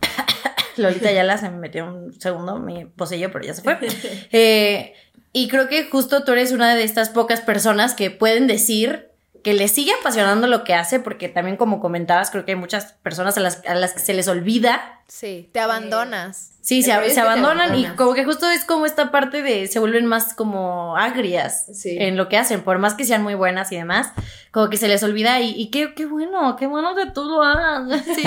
Lolita 0.77 1.11
ya 1.11 1.37
se 1.39 1.51
me 1.51 1.59
metió 1.59 1.87
un 1.87 2.19
segundo, 2.21 2.59
me 2.59 2.87
poseyó, 2.87 3.33
pero 3.33 3.45
ya 3.45 3.55
se 3.55 3.63
fue. 3.63 3.79
Eh, 4.33 4.95
y 5.35 5.49
creo 5.49 5.69
que 5.69 5.85
justo 5.85 6.25
tú 6.25 6.33
eres 6.33 6.53
una 6.53 6.75
de 6.75 6.85
estas 6.85 7.09
pocas 7.09 7.41
personas 7.41 7.95
que 7.95 8.11
pueden 8.11 8.47
decir 8.47 9.12
que 9.43 9.55
le 9.55 9.69
sigue 9.69 9.93
apasionando 9.99 10.47
lo 10.47 10.65
que 10.65 10.75
hace, 10.75 11.01
porque 11.01 11.29
también 11.29 11.57
como 11.57 11.81
comentabas, 11.81 12.31
creo 12.31 12.45
que 12.45 12.53
hay 12.53 12.59
muchas 12.59 12.93
personas 13.03 13.37
a 13.37 13.41
las, 13.41 13.65
a 13.67 13.75
las 13.75 13.95
que 13.95 14.01
se 14.01 14.15
les 14.15 14.29
olvida. 14.29 15.01
Sí, 15.09 15.51
te 15.53 15.61
abandonas. 15.61 16.52
Sí, 16.63 16.85
se, 16.85 17.11
se 17.11 17.21
abandonan 17.21 17.77
y 17.77 17.87
como 17.97 18.15
que 18.15 18.25
justo 18.25 18.49
es 18.49 18.65
como 18.65 18.87
esta 18.87 19.11
parte 19.11 19.43
de 19.43 19.67
se 19.67 19.81
vuelven 19.81 20.07
más 20.07 20.33
como 20.33 20.97
agrias 20.97 21.67
en 21.85 22.17
lo 22.17 22.29
que 22.29 22.37
hacen, 22.37 22.63
por 22.63 22.79
más 22.79 22.95
que 22.95 23.05
sean 23.05 23.25
muy 23.25 23.35
buenas 23.35 23.73
y 23.73 23.77
demás, 23.77 24.13
como 24.53 24.71
que 24.71 24.77
se 24.77 24.87
les 24.87 25.03
olvida 25.03 25.41
y, 25.41 25.61
y 25.61 25.71
qué, 25.73 25.93
qué 25.95 26.07
bueno, 26.07 26.55
qué 26.57 26.69
bueno 26.69 26.95
que 26.95 27.07
tú 27.07 27.25
lo 27.25 27.43
hagas. 27.43 28.05
Sí, 28.15 28.23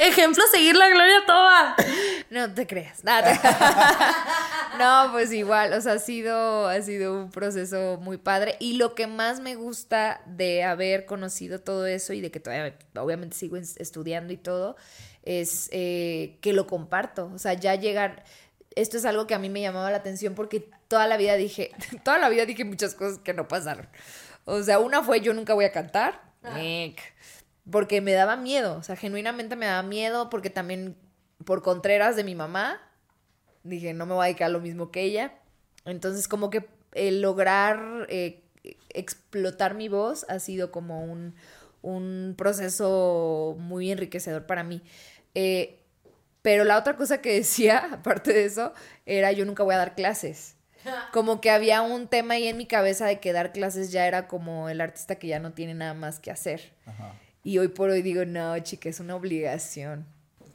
Ejemplo, 0.00 0.42
seguir 0.52 0.76
la 0.76 0.88
gloria 0.88 1.24
toda. 1.26 1.76
No 2.30 2.52
te 2.52 2.66
creas. 2.66 3.02
Nada. 3.02 3.32
no, 4.78 5.12
pues 5.12 5.32
igual, 5.32 5.72
o 5.72 5.80
sea, 5.80 5.94
ha 5.94 5.98
sido, 5.98 6.68
ha 6.68 6.80
sido 6.82 7.14
un 7.14 7.30
proceso 7.30 7.98
muy 8.02 8.18
padre 8.18 8.56
y 8.60 8.74
lo 8.74 8.94
que 8.94 9.06
más 9.06 9.40
me 9.40 9.54
gusta 9.54 10.20
de 10.26 10.64
haber 10.64 11.06
conocido 11.06 11.60
todo 11.60 11.86
eso 11.86 12.12
y 12.12 12.20
de 12.20 12.30
que 12.30 12.40
todavía, 12.40 12.76
obviamente 12.96 13.36
sigo 13.36 13.56
estudiando 13.56 14.32
y 14.32 14.36
todo, 14.36 14.76
es 15.28 15.68
eh, 15.72 16.38
que 16.40 16.54
lo 16.54 16.66
comparto. 16.66 17.30
O 17.34 17.38
sea, 17.38 17.52
ya 17.52 17.74
llegar, 17.74 18.24
esto 18.74 18.96
es 18.96 19.04
algo 19.04 19.26
que 19.26 19.34
a 19.34 19.38
mí 19.38 19.50
me 19.50 19.60
llamaba 19.60 19.90
la 19.90 19.98
atención 19.98 20.34
porque 20.34 20.70
toda 20.88 21.06
la 21.06 21.18
vida 21.18 21.34
dije, 21.34 21.70
toda 22.02 22.18
la 22.18 22.30
vida 22.30 22.46
dije 22.46 22.64
muchas 22.64 22.94
cosas 22.94 23.18
que 23.18 23.34
no 23.34 23.46
pasaron. 23.46 23.86
O 24.46 24.62
sea, 24.62 24.78
una 24.78 25.02
fue 25.02 25.20
yo 25.20 25.34
nunca 25.34 25.52
voy 25.52 25.66
a 25.66 25.72
cantar. 25.72 26.22
Ah. 26.42 26.58
Porque 27.70 28.00
me 28.00 28.12
daba 28.12 28.36
miedo, 28.36 28.78
o 28.78 28.82
sea, 28.82 28.96
genuinamente 28.96 29.54
me 29.54 29.66
daba 29.66 29.82
miedo 29.82 30.30
porque 30.30 30.48
también 30.48 30.96
por 31.44 31.62
contreras 31.62 32.16
de 32.16 32.24
mi 32.24 32.34
mamá, 32.34 32.80
dije, 33.64 33.92
no 33.92 34.06
me 34.06 34.14
voy 34.14 34.22
a 34.22 34.26
dedicar 34.28 34.46
a 34.46 34.52
lo 34.52 34.60
mismo 34.60 34.90
que 34.90 35.02
ella. 35.02 35.34
Entonces, 35.84 36.26
como 36.26 36.48
que 36.48 36.66
el 36.92 37.20
lograr 37.20 38.06
eh, 38.08 38.42
explotar 38.88 39.74
mi 39.74 39.88
voz 39.90 40.24
ha 40.30 40.38
sido 40.38 40.70
como 40.70 41.04
un, 41.04 41.34
un 41.82 42.34
proceso 42.38 43.56
muy 43.58 43.90
enriquecedor 43.90 44.46
para 44.46 44.64
mí. 44.64 44.82
Eh, 45.40 45.78
pero 46.42 46.64
la 46.64 46.76
otra 46.76 46.96
cosa 46.96 47.20
que 47.20 47.32
decía, 47.32 47.78
aparte 47.92 48.32
de 48.32 48.44
eso, 48.44 48.72
era 49.06 49.30
yo 49.30 49.44
nunca 49.44 49.62
voy 49.62 49.76
a 49.76 49.78
dar 49.78 49.94
clases. 49.94 50.56
Como 51.12 51.40
que 51.40 51.50
había 51.50 51.80
un 51.80 52.08
tema 52.08 52.34
ahí 52.34 52.48
en 52.48 52.56
mi 52.56 52.66
cabeza 52.66 53.06
de 53.06 53.20
que 53.20 53.32
dar 53.32 53.52
clases 53.52 53.92
ya 53.92 54.06
era 54.08 54.26
como 54.26 54.68
el 54.68 54.80
artista 54.80 55.16
que 55.16 55.28
ya 55.28 55.38
no 55.38 55.52
tiene 55.52 55.74
nada 55.74 55.94
más 55.94 56.18
que 56.18 56.30
hacer. 56.30 56.72
Y 57.44 57.58
hoy 57.58 57.68
por 57.68 57.90
hoy 57.90 58.02
digo, 58.02 58.24
no, 58.24 58.58
chica, 58.60 58.88
es 58.88 58.98
una 58.98 59.14
obligación. 59.14 60.06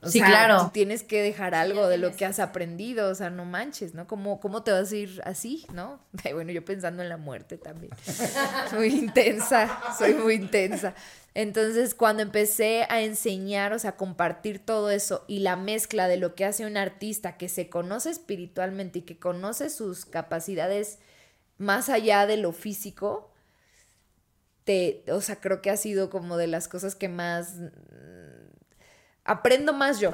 Sí, 0.05 0.21
claro. 0.21 0.71
tienes 0.73 1.03
que 1.03 1.21
dejar 1.21 1.55
algo 1.55 1.88
de 1.88 1.97
lo 1.97 2.15
que 2.15 2.25
has 2.25 2.39
aprendido, 2.39 3.09
o 3.09 3.15
sea, 3.15 3.30
no 3.30 3.45
manches, 3.45 3.93
¿no? 3.93 4.07
¿Cómo, 4.07 4.39
cómo 4.39 4.63
te 4.63 4.71
vas 4.71 4.91
a 4.91 4.95
ir 4.95 5.21
así, 5.25 5.65
no? 5.73 5.99
bueno, 6.34 6.51
yo 6.51 6.63
pensando 6.65 7.03
en 7.03 7.09
la 7.09 7.17
muerte 7.17 7.57
también. 7.57 7.93
muy 8.73 8.88
intensa, 8.88 9.81
soy 9.97 10.13
muy 10.13 10.35
intensa. 10.35 10.93
Entonces, 11.35 11.95
cuando 11.95 12.21
empecé 12.21 12.85
a 12.89 13.01
enseñar, 13.01 13.73
o 13.73 13.80
sea, 13.80 13.91
a 13.91 13.95
compartir 13.97 14.59
todo 14.59 14.91
eso 14.91 15.25
y 15.27 15.39
la 15.39 15.55
mezcla 15.55 16.07
de 16.07 16.17
lo 16.17 16.35
que 16.35 16.45
hace 16.45 16.65
un 16.65 16.77
artista 16.77 17.38
que 17.38 17.49
se 17.49 17.69
conoce 17.69 18.11
espiritualmente 18.11 18.99
y 18.99 19.01
que 19.01 19.17
conoce 19.17 19.69
sus 19.69 20.05
capacidades 20.05 20.99
más 21.57 21.89
allá 21.89 22.27
de 22.27 22.38
lo 22.38 22.51
físico, 22.51 23.31
te, 24.63 25.03
o 25.09 25.21
sea, 25.21 25.38
creo 25.38 25.61
que 25.61 25.69
ha 25.69 25.77
sido 25.77 26.09
como 26.09 26.38
de 26.38 26.47
las 26.47 26.67
cosas 26.67 26.95
que 26.95 27.09
más 27.09 27.55
aprendo 29.26 29.74
más 29.74 30.00
yo. 30.00 30.14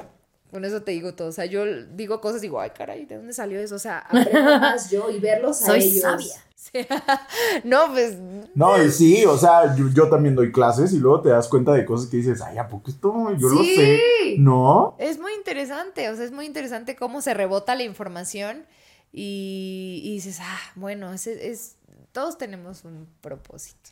Con 0.51 0.65
eso 0.65 0.81
te 0.81 0.91
digo 0.91 1.13
todo. 1.13 1.27
O 1.27 1.31
sea, 1.31 1.45
yo 1.45 1.63
digo 1.93 2.21
cosas 2.21 2.39
y 2.39 2.47
digo, 2.47 2.59
ay, 2.59 2.71
caray, 2.71 3.05
¿de 3.05 3.17
dónde 3.17 3.33
salió 3.33 3.59
eso? 3.59 3.75
O 3.75 3.79
sea, 3.79 3.99
aprendo 4.09 4.59
más 4.59 4.89
yo 4.89 5.09
y 5.11 5.19
verlos 5.19 5.61
a 5.61 5.65
Soy 5.67 5.99
sabia. 5.99 6.35
no, 7.63 7.87
pues. 7.91 8.17
No, 8.53 8.83
y 8.83 8.91
sí, 8.91 9.25
o 9.25 9.37
sea, 9.37 9.75
yo, 9.75 10.09
también 10.09 10.35
doy 10.35 10.51
clases 10.51 10.93
y 10.93 10.97
luego 10.97 11.21
te 11.21 11.29
das 11.29 11.47
cuenta 11.47 11.73
de 11.73 11.85
cosas 11.85 12.09
que 12.09 12.17
dices, 12.17 12.41
ay, 12.41 12.57
¿a 12.57 12.67
poco 12.67 12.89
esto 12.89 13.33
yo 13.37 13.49
lo 13.49 13.63
sé? 13.63 14.35
¿No? 14.37 14.95
Es 14.99 15.19
muy 15.19 15.33
interesante, 15.33 16.09
o 16.09 16.15
sea, 16.15 16.25
es 16.25 16.31
muy 16.31 16.45
interesante 16.45 16.95
cómo 16.95 17.21
se 17.21 17.33
rebota 17.33 17.75
la 17.75 17.83
información 17.83 18.65
y, 19.11 20.01
dices, 20.13 20.39
ah, 20.41 20.59
bueno, 20.75 21.13
es, 21.13 21.27
es, 21.27 21.77
todos 22.11 22.37
tenemos 22.37 22.83
un 22.83 23.07
propósito, 23.21 23.91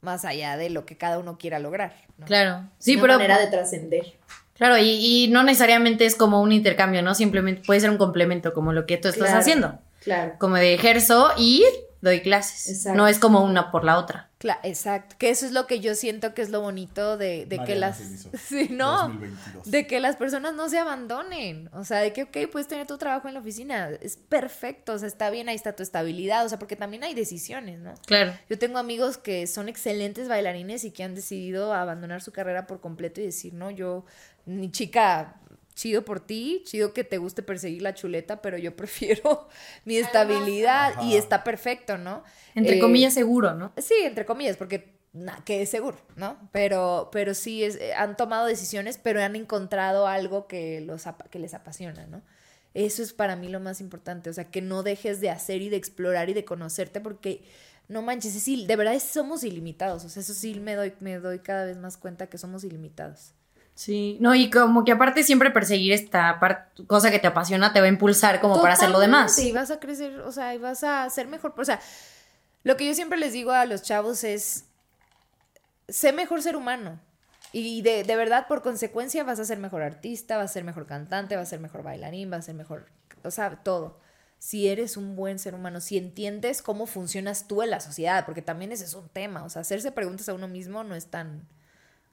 más 0.00 0.24
allá 0.24 0.56
de 0.56 0.70
lo 0.70 0.84
que 0.84 0.96
cada 0.96 1.18
uno 1.18 1.38
quiera 1.38 1.58
lograr. 1.58 1.94
Claro, 2.26 2.68
sí, 2.78 2.96
Una 2.96 3.16
manera 3.16 3.38
de 3.38 3.46
trascender. 3.46 4.18
Claro, 4.58 4.76
y, 4.78 5.28
no 5.30 5.44
necesariamente 5.44 6.04
es 6.04 6.16
como 6.16 6.42
un 6.42 6.52
intercambio, 6.52 7.00
¿no? 7.02 7.14
Simplemente 7.14 7.62
puede 7.64 7.80
ser 7.80 7.90
un 7.90 7.96
complemento, 7.96 8.52
como 8.52 8.72
lo 8.72 8.86
que 8.86 8.96
tú 8.96 9.08
estás 9.08 9.32
haciendo. 9.32 9.78
Claro. 10.02 10.34
Como 10.38 10.56
de 10.56 10.74
ejerzo 10.74 11.30
y 11.36 11.64
doy 12.00 12.20
clases. 12.20 12.86
No 12.86 13.06
es 13.08 13.18
como 13.18 13.42
una 13.44 13.70
por 13.70 13.84
la 13.84 13.98
otra. 13.98 14.28
Claro, 14.38 14.60
exacto. 14.62 15.16
Que 15.18 15.30
eso 15.30 15.46
es 15.46 15.52
lo 15.52 15.66
que 15.66 15.80
yo 15.80 15.96
siento 15.96 16.32
que 16.32 16.42
es 16.42 16.50
lo 16.50 16.60
bonito 16.60 17.16
de, 17.16 17.48
que 17.66 17.74
las. 17.74 17.98
Sí, 18.48 18.68
no. 18.70 19.20
De 19.64 19.86
que 19.86 19.98
las 19.98 20.16
personas 20.16 20.54
no 20.54 20.68
se 20.68 20.78
abandonen. 20.78 21.68
O 21.72 21.84
sea, 21.84 21.98
de 21.98 22.12
que, 22.12 22.24
ok, 22.24 22.50
puedes 22.50 22.68
tener 22.68 22.86
tu 22.86 22.98
trabajo 22.98 23.26
en 23.26 23.34
la 23.34 23.40
oficina. 23.40 23.90
Es 24.00 24.16
perfecto. 24.16 24.92
O 24.92 24.98
sea, 24.98 25.08
está 25.08 25.30
bien, 25.30 25.48
ahí 25.48 25.56
está 25.56 25.74
tu 25.74 25.82
estabilidad. 25.82 26.46
O 26.46 26.48
sea, 26.48 26.58
porque 26.58 26.76
también 26.76 27.02
hay 27.02 27.14
decisiones, 27.14 27.80
¿no? 27.80 27.94
Claro. 28.06 28.32
Yo 28.48 28.58
tengo 28.58 28.78
amigos 28.78 29.18
que 29.18 29.48
son 29.48 29.68
excelentes 29.68 30.28
bailarines 30.28 30.84
y 30.84 30.92
que 30.92 31.02
han 31.02 31.16
decidido 31.16 31.74
abandonar 31.74 32.22
su 32.22 32.30
carrera 32.30 32.66
por 32.68 32.80
completo 32.80 33.20
y 33.20 33.24
decir, 33.24 33.54
no, 33.54 33.72
yo, 33.72 34.04
mi 34.48 34.70
chica, 34.70 35.40
chido 35.74 36.04
por 36.04 36.20
ti, 36.20 36.62
chido 36.64 36.92
que 36.92 37.04
te 37.04 37.18
guste 37.18 37.42
perseguir 37.42 37.82
la 37.82 37.94
chuleta, 37.94 38.42
pero 38.42 38.58
yo 38.58 38.74
prefiero 38.76 39.48
mi 39.84 39.96
estabilidad 39.96 41.02
y 41.02 41.16
está 41.16 41.44
perfecto, 41.44 41.98
¿no? 41.98 42.24
Entre 42.54 42.78
eh, 42.78 42.80
comillas 42.80 43.14
seguro, 43.14 43.54
¿no? 43.54 43.72
Sí, 43.76 43.94
entre 44.02 44.24
comillas, 44.24 44.56
porque 44.56 44.98
que 45.44 45.62
es 45.62 45.70
seguro, 45.70 45.98
¿no? 46.16 46.36
Pero, 46.52 47.08
pero 47.12 47.34
sí 47.34 47.64
es, 47.64 47.76
eh, 47.76 47.94
han 47.94 48.16
tomado 48.16 48.46
decisiones, 48.46 48.98
pero 48.98 49.22
han 49.22 49.36
encontrado 49.36 50.06
algo 50.06 50.46
que, 50.46 50.80
los, 50.80 51.04
que 51.30 51.38
les 51.38 51.54
apasiona, 51.54 52.06
¿no? 52.06 52.22
Eso 52.74 53.02
es 53.02 53.12
para 53.12 53.34
mí 53.34 53.48
lo 53.48 53.58
más 53.58 53.80
importante, 53.80 54.30
o 54.30 54.32
sea, 54.32 54.50
que 54.50 54.62
no 54.62 54.82
dejes 54.82 55.20
de 55.20 55.30
hacer 55.30 55.62
y 55.62 55.68
de 55.70 55.76
explorar 55.76 56.28
y 56.28 56.34
de 56.34 56.44
conocerte 56.44 57.00
porque 57.00 57.42
no 57.88 58.02
manches, 58.02 58.34
sí, 58.34 58.66
de 58.66 58.76
verdad 58.76 58.98
somos 59.00 59.42
ilimitados, 59.42 60.04
o 60.04 60.08
sea, 60.08 60.20
eso 60.22 60.34
sí 60.34 60.54
me 60.60 60.74
doy, 60.74 60.92
me 61.00 61.18
doy 61.18 61.38
cada 61.38 61.64
vez 61.64 61.78
más 61.78 61.96
cuenta 61.96 62.28
que 62.28 62.38
somos 62.38 62.64
ilimitados. 62.64 63.32
Sí, 63.78 64.18
no, 64.20 64.34
y 64.34 64.50
como 64.50 64.84
que 64.84 64.90
aparte 64.90 65.22
siempre 65.22 65.52
perseguir 65.52 65.92
esta 65.92 66.40
cosa 66.88 67.12
que 67.12 67.20
te 67.20 67.28
apasiona 67.28 67.72
te 67.72 67.78
va 67.78 67.86
a 67.86 67.88
impulsar 67.88 68.40
como 68.40 68.60
para 68.60 68.74
hacer 68.74 68.90
lo 68.90 68.98
demás. 68.98 69.36
Sí, 69.36 69.52
vas 69.52 69.70
a 69.70 69.78
crecer, 69.78 70.18
o 70.22 70.32
sea, 70.32 70.52
y 70.52 70.58
vas 70.58 70.82
a 70.82 71.08
ser 71.10 71.28
mejor. 71.28 71.54
O 71.56 71.64
sea, 71.64 71.78
lo 72.64 72.76
que 72.76 72.84
yo 72.84 72.92
siempre 72.92 73.20
les 73.20 73.32
digo 73.32 73.52
a 73.52 73.66
los 73.66 73.82
chavos 73.82 74.24
es, 74.24 74.64
sé 75.86 76.12
mejor 76.12 76.42
ser 76.42 76.56
humano. 76.56 76.98
Y 77.52 77.82
de, 77.82 78.02
de 78.02 78.16
verdad, 78.16 78.48
por 78.48 78.62
consecuencia, 78.62 79.22
vas 79.22 79.38
a 79.38 79.44
ser 79.44 79.58
mejor 79.58 79.82
artista, 79.82 80.36
vas 80.36 80.50
a 80.50 80.54
ser 80.54 80.64
mejor 80.64 80.84
cantante, 80.84 81.36
vas 81.36 81.46
a 81.46 81.50
ser 81.50 81.60
mejor 81.60 81.84
bailarín, 81.84 82.30
vas 82.30 82.40
a 82.40 82.42
ser 82.46 82.56
mejor, 82.56 82.86
o 83.22 83.30
sea, 83.30 83.62
todo. 83.62 84.00
Si 84.40 84.66
eres 84.66 84.96
un 84.96 85.14
buen 85.14 85.38
ser 85.38 85.54
humano, 85.54 85.80
si 85.80 85.98
entiendes 85.98 86.62
cómo 86.62 86.86
funcionas 86.86 87.46
tú 87.46 87.62
en 87.62 87.70
la 87.70 87.78
sociedad, 87.78 88.26
porque 88.26 88.42
también 88.42 88.72
ese 88.72 88.86
es 88.86 88.94
un 88.94 89.08
tema, 89.08 89.44
o 89.44 89.48
sea, 89.48 89.62
hacerse 89.62 89.92
preguntas 89.92 90.28
a 90.28 90.34
uno 90.34 90.48
mismo 90.48 90.82
no 90.82 90.96
es 90.96 91.06
tan, 91.06 91.46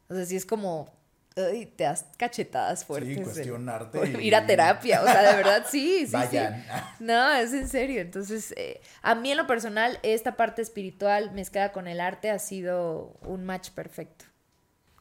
o 0.09 0.13
sea, 0.13 0.27
si 0.27 0.35
es 0.35 0.45
como 0.45 0.93
te 1.35 1.83
das 1.83 2.05
cachetadas 2.17 2.85
fuertes. 2.85 3.17
Sí, 3.17 3.23
cuestionarte. 3.23 4.21
Ir 4.23 4.35
a 4.35 4.47
terapia, 4.47 5.01
o 5.01 5.05
sea, 5.05 5.21
de 5.21 5.35
verdad, 5.35 5.65
sí, 5.69 6.05
sí. 6.05 6.13
Vayan. 6.13 6.63
No, 7.01 7.33
es 7.33 7.51
en 7.53 7.67
serio. 7.67 7.99
Entonces, 7.99 8.53
eh, 8.55 8.79
a 9.01 9.15
mí 9.15 9.31
en 9.31 9.37
lo 9.37 9.45
personal, 9.45 9.99
esta 10.01 10.37
parte 10.37 10.61
espiritual 10.61 11.33
mezclada 11.33 11.73
con 11.73 11.89
el 11.89 11.99
arte 11.99 12.31
ha 12.31 12.39
sido 12.39 13.17
un 13.21 13.45
match 13.45 13.71
perfecto. 13.71 14.25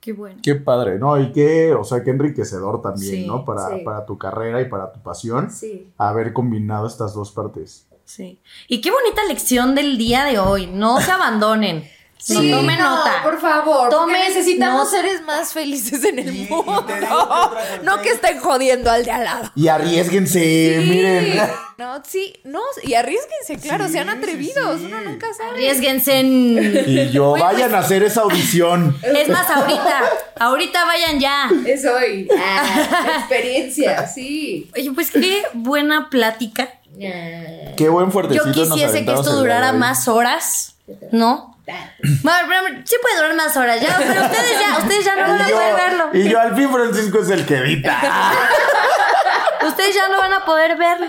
Qué 0.01 0.13
bueno. 0.13 0.41
Qué 0.43 0.57
padre, 0.57 0.99
¿no? 0.99 1.19
Y 1.21 1.31
qué, 1.31 1.73
o 1.73 1.85
sea, 1.85 2.03
qué 2.03 2.11
enriquecedor 2.11 2.83
también, 2.83 3.29
¿no? 3.29 3.45
Para, 3.45 3.83
para 3.85 4.05
tu 4.05 4.19
carrera 4.19 4.61
y 4.61 4.69
para 4.69 4.93
tu 4.93 5.01
pasión. 5.03 5.53
Sí. 5.53 5.93
Haber 5.97 6.33
combinado 6.33 6.89
estas 6.89 7.15
dos 7.15 7.31
partes. 7.31 7.87
Sí. 8.05 8.41
Y 8.67 8.81
qué 8.81 8.91
bonita 8.91 9.25
lección 9.29 9.75
del 9.77 9.97
día 9.97 10.25
de 10.25 10.41
hoy. 10.41 10.67
No 10.67 11.01
se 11.01 11.11
abandonen. 11.13 11.89
Sí, 12.19 12.51
no 12.51 12.57
tome 12.57 12.77
nota. 12.77 13.23
Por 13.23 13.39
favor, 13.41 13.91
tome, 13.91 14.19
necesitamos 14.19 14.91
seres 14.91 15.23
más 15.23 15.53
felices 15.53 16.03
en 16.05 16.19
el 16.21 16.33
mundo. 16.49 16.87
No 17.83 18.01
que 18.01 18.11
estén 18.11 18.41
jodiendo 18.41 18.91
al 18.91 19.05
de 19.05 19.11
al 19.11 19.25
lado. 19.25 19.51
Y 19.55 19.69
arriesguense, 19.69 20.83
miren. 20.87 21.41
No, 21.77 22.01
sí, 22.07 22.33
no, 22.45 22.61
y 22.85 22.95
arriesguense, 22.95 23.59
claro, 23.61 23.89
sean 23.89 24.09
atrevidos, 24.09 24.81
uno 24.81 25.01
nunca 25.01 25.27
sabe. 25.37 25.55
Arriesguense 25.55 26.21
Y 26.87 27.11
yo, 27.11 27.33
vayan 27.33 27.75
a 27.75 27.79
hacer 27.79 28.05
esa 28.05 28.21
audición. 28.21 28.97
Es 29.03 29.29
más, 29.29 29.51
ahorita, 29.51 30.03
ahorita 30.39 30.85
vayan 30.85 31.19
ya. 31.19 31.51
Es 31.67 31.85
hoy. 31.85 32.29
Ah, 32.39 33.17
experiencia, 33.19 34.07
sí. 34.07 34.71
Oye, 34.77 34.93
pues 34.93 35.11
qué 35.11 35.43
buena 35.53 36.11
plática. 36.11 36.71
Qué 36.97 37.89
buen 37.89 38.13
fuertecito 38.13 38.53
Yo 38.53 38.53
quisiese 38.53 39.05
que 39.05 39.13
esto 39.13 39.35
durara 39.37 39.73
más 39.73 40.07
horas, 40.07 40.77
¿no? 41.11 41.54
Bueno, 41.67 42.83
sí 42.85 42.97
puede 43.01 43.17
durar 43.17 43.35
más 43.37 43.57
horas 43.57 43.81
ya, 43.81 43.97
pero 43.97 44.23
ustedes 44.23 44.61
ya, 44.61 44.79
ustedes 44.79 45.05
ya 45.05 45.17
no 45.17 45.23
van 45.33 45.41
a 45.41 45.49
poder 45.49 45.75
verlo. 45.75 46.05
Y 46.13 46.29
yo 46.29 46.41
al 46.41 46.55
fin 46.55 46.71
Francisco 46.71 47.19
es 47.19 47.31
el 47.31 47.47
que 47.47 47.57
evita. 47.57 48.01
ustedes 49.67 49.95
ya 49.95 50.09
no 50.09 50.19
van 50.19 50.33
a 50.33 50.45
poder 50.45 50.77
verlo. 50.77 51.07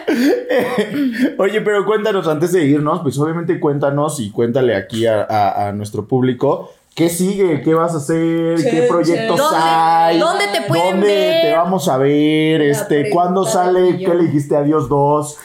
Oye, 1.44 1.62
pero 1.62 1.86
cuéntanos 1.86 2.28
antes 2.28 2.54
de 2.54 2.64
irnos, 2.64 3.02
pues 3.02 3.18
obviamente 3.20 3.60
cuéntanos 3.60 4.20
y 4.20 4.32
cuéntale 4.32 4.76
aquí 4.76 5.06
a, 5.08 5.72
nuestro 5.74 6.08
público 6.08 6.72
¿Qué 6.96 7.10
sigue? 7.10 7.62
¿Qué 7.62 7.74
vas 7.74 7.94
a 7.94 7.98
hacer? 7.98 8.56
¿Qué 8.56 8.86
proyectos 8.90 9.42
hay? 9.54 10.18
¿Dónde 10.18 10.48
te 10.48 10.62
pueden 10.62 10.92
¿Dónde 10.92 11.08
ver? 11.08 11.42
te 11.42 11.54
vamos 11.54 11.90
a 11.90 11.98
ver? 11.98 12.62
Este, 12.62 13.10
¿Cuándo 13.10 13.44
sale? 13.46 13.98
¿Qué 13.98 14.16
le 14.16 14.24
dijiste 14.24 14.56
a 14.56 14.62
Dios 14.62 14.88
2? 14.88 15.38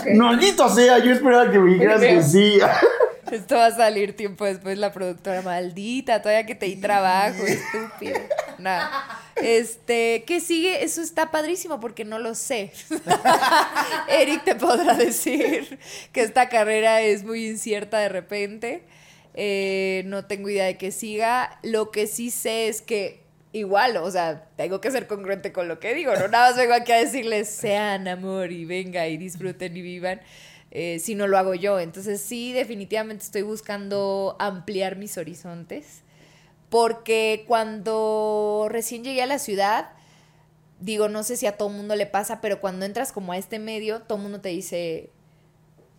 okay. 0.00 0.14
Maldito 0.14 0.68
sea, 0.68 0.98
yo 0.98 1.12
esperaba 1.12 1.50
que 1.50 1.58
me 1.58 1.72
dijeras 1.72 2.00
que 2.00 2.22
sí. 2.22 2.58
Esto 3.30 3.56
va 3.56 3.66
a 3.66 3.70
salir 3.70 4.14
tiempo 4.14 4.44
después 4.44 4.78
la 4.78 4.92
productora 4.92 5.42
maldita, 5.42 6.20
todavía 6.22 6.46
que 6.46 6.54
te 6.54 6.66
di 6.66 6.76
trabajo, 6.76 7.42
estúpido. 7.44 8.20
Nada. 8.58 9.22
Este, 9.36 10.24
¿qué 10.26 10.40
sigue? 10.40 10.84
Eso 10.84 11.00
está 11.00 11.30
padrísimo 11.30 11.80
porque 11.80 12.04
no 12.04 12.18
lo 12.18 12.34
sé. 12.34 12.72
Eric 14.08 14.44
te 14.44 14.54
podrá 14.54 14.94
decir 14.94 15.78
que 16.12 16.22
esta 16.22 16.48
carrera 16.48 17.00
es 17.00 17.24
muy 17.24 17.48
incierta 17.48 17.98
de 17.98 18.08
repente. 18.08 18.84
Eh, 19.34 20.04
no 20.06 20.26
tengo 20.26 20.48
idea 20.48 20.66
de 20.66 20.76
que 20.76 20.92
siga. 20.92 21.58
Lo 21.62 21.90
que 21.90 22.06
sí 22.06 22.30
sé 22.30 22.68
es 22.68 22.82
que 22.82 23.23
igual, 23.54 23.96
o 23.96 24.10
sea, 24.10 24.48
tengo 24.56 24.80
que 24.82 24.90
ser 24.90 25.06
congruente 25.06 25.52
con 25.52 25.68
lo 25.68 25.80
que 25.80 25.94
digo, 25.94 26.12
no 26.16 26.28
nada 26.28 26.50
más 26.50 26.56
vengo 26.58 26.74
aquí 26.74 26.92
a 26.92 26.96
decirles 26.98 27.48
sean 27.48 28.06
amor 28.08 28.52
y 28.52 28.66
venga 28.66 29.06
y 29.08 29.16
disfruten 29.16 29.76
y 29.76 29.82
vivan. 29.82 30.20
eh, 30.76 30.98
si 31.00 31.14
no 31.14 31.26
lo 31.28 31.38
hago 31.38 31.54
yo. 31.54 31.78
Entonces 31.80 32.20
sí, 32.20 32.52
definitivamente 32.52 33.24
estoy 33.24 33.42
buscando 33.42 34.36
ampliar 34.40 34.96
mis 34.96 35.16
horizontes. 35.18 36.02
Porque 36.70 37.44
cuando 37.48 38.66
recién 38.70 39.04
llegué 39.04 39.22
a 39.22 39.26
la 39.26 39.38
ciudad, 39.38 39.90
digo, 40.80 41.08
no 41.08 41.22
sé 41.22 41.36
si 41.36 41.46
a 41.46 41.56
todo 41.56 41.68
mundo 41.70 41.96
le 41.96 42.06
pasa, 42.06 42.40
pero 42.40 42.60
cuando 42.60 42.86
entras 42.86 43.12
como 43.12 43.32
a 43.32 43.38
este 43.38 43.58
medio, 43.58 44.02
todo 44.02 44.18
mundo 44.18 44.40
te 44.40 44.50
dice, 44.50 45.10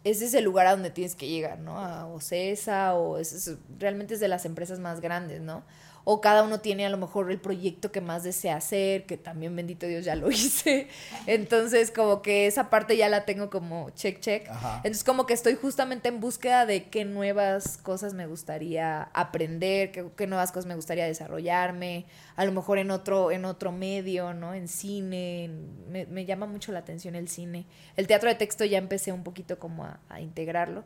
ese 0.03 0.26
es 0.26 0.34
el 0.36 0.44
lugar 0.44 0.68
a 0.68 0.72
donde 0.72 0.91
tienes 0.91 1.15
que 1.15 1.27
llegar, 1.27 1.60
¿no? 1.60 1.80
A 1.80 2.06
OCESA 2.07 2.95
o 2.95 3.18
es- 3.18 3.56
realmente 3.80 4.14
es 4.15 4.19
de 4.19 4.27
las 4.27 4.45
empresas 4.45 4.80
más 4.80 5.02
grandes, 5.02 5.41
¿no? 5.41 5.64
O 6.07 6.22
cada 6.22 6.44
uno 6.44 6.60
tiene 6.60 6.86
a 6.86 6.90
lo 6.90 6.98
mejor 6.98 7.32
el 7.32 7.40
proyecto 7.41 7.91
que 7.91 7.99
más 7.99 8.23
desea 8.23 8.56
hacer, 8.57 9.06
que 9.07 9.18
también 9.18 9.56
bendito 9.56 9.88
Dios 9.88 10.06
ya 10.06 10.15
lo 10.15 10.30
hice. 10.32 10.88
Entonces 11.26 11.90
como 11.91 12.22
que 12.22 12.45
esa 12.48 12.69
parte 12.69 12.95
ya 12.95 13.10
la 13.10 13.26
tengo 13.26 13.49
como 13.49 13.90
check 13.90 14.19
check. 14.19 14.48
Ajá. 14.49 14.77
Entonces 14.77 15.03
como 15.03 15.26
que 15.26 15.34
estoy 15.34 15.56
justamente 15.56 16.07
en 16.10 16.19
búsqueda 16.19 16.65
de 16.68 16.86
qué 16.90 17.06
nuevas 17.06 17.77
cosas 17.77 18.14
me 18.14 18.27
gustaría 18.27 19.02
aprender, 19.14 19.91
qué, 19.91 20.06
qué 20.15 20.27
nuevas 20.27 20.52
cosas 20.52 20.68
me 20.68 20.76
gustaría 20.76 21.06
desarrollarme, 21.06 22.06
a 22.36 22.45
lo 22.45 22.52
mejor 22.52 22.77
en 22.77 22.91
otro, 22.91 23.32
en 23.32 23.45
otro 23.45 23.72
medio, 23.72 24.34
¿no? 24.34 24.53
En 24.53 24.68
cine, 24.68 25.45
en- 25.45 25.91
me, 25.91 26.06
me 26.06 26.26
llama 26.26 26.45
mucho 26.45 26.72
la 26.72 26.80
atención 26.80 27.15
el 27.15 27.27
cine. 27.30 27.65
El 27.95 28.07
teatro 28.07 28.30
de 28.30 28.36
texto 28.36 28.64
ya 28.65 28.77
empecé 28.77 29.11
un 29.11 29.23
poquito 29.23 29.57
como 29.57 29.86
a, 29.86 29.99
a 30.10 30.22
integrarlo, 30.22 30.84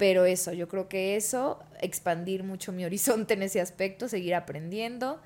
pero 0.00 0.24
eso, 0.24 0.54
yo 0.54 0.66
creo 0.66 0.88
que 0.88 1.14
eso, 1.14 1.58
expandir 1.82 2.42
mucho 2.42 2.72
mi 2.72 2.84
horizonte 2.86 3.34
en 3.34 3.42
ese 3.42 3.60
aspecto, 3.60 4.08
seguir 4.08 4.34
aprendiendo, 4.34 5.20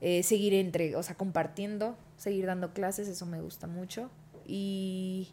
eh, 0.00 0.24
seguir 0.24 0.52
entre, 0.52 0.96
o 0.96 1.02
sea, 1.04 1.14
compartiendo, 1.14 1.96
seguir 2.16 2.46
dando 2.46 2.72
clases, 2.74 3.06
eso 3.06 3.24
me 3.24 3.40
gusta 3.40 3.68
mucho. 3.68 4.10
Y, 4.44 5.28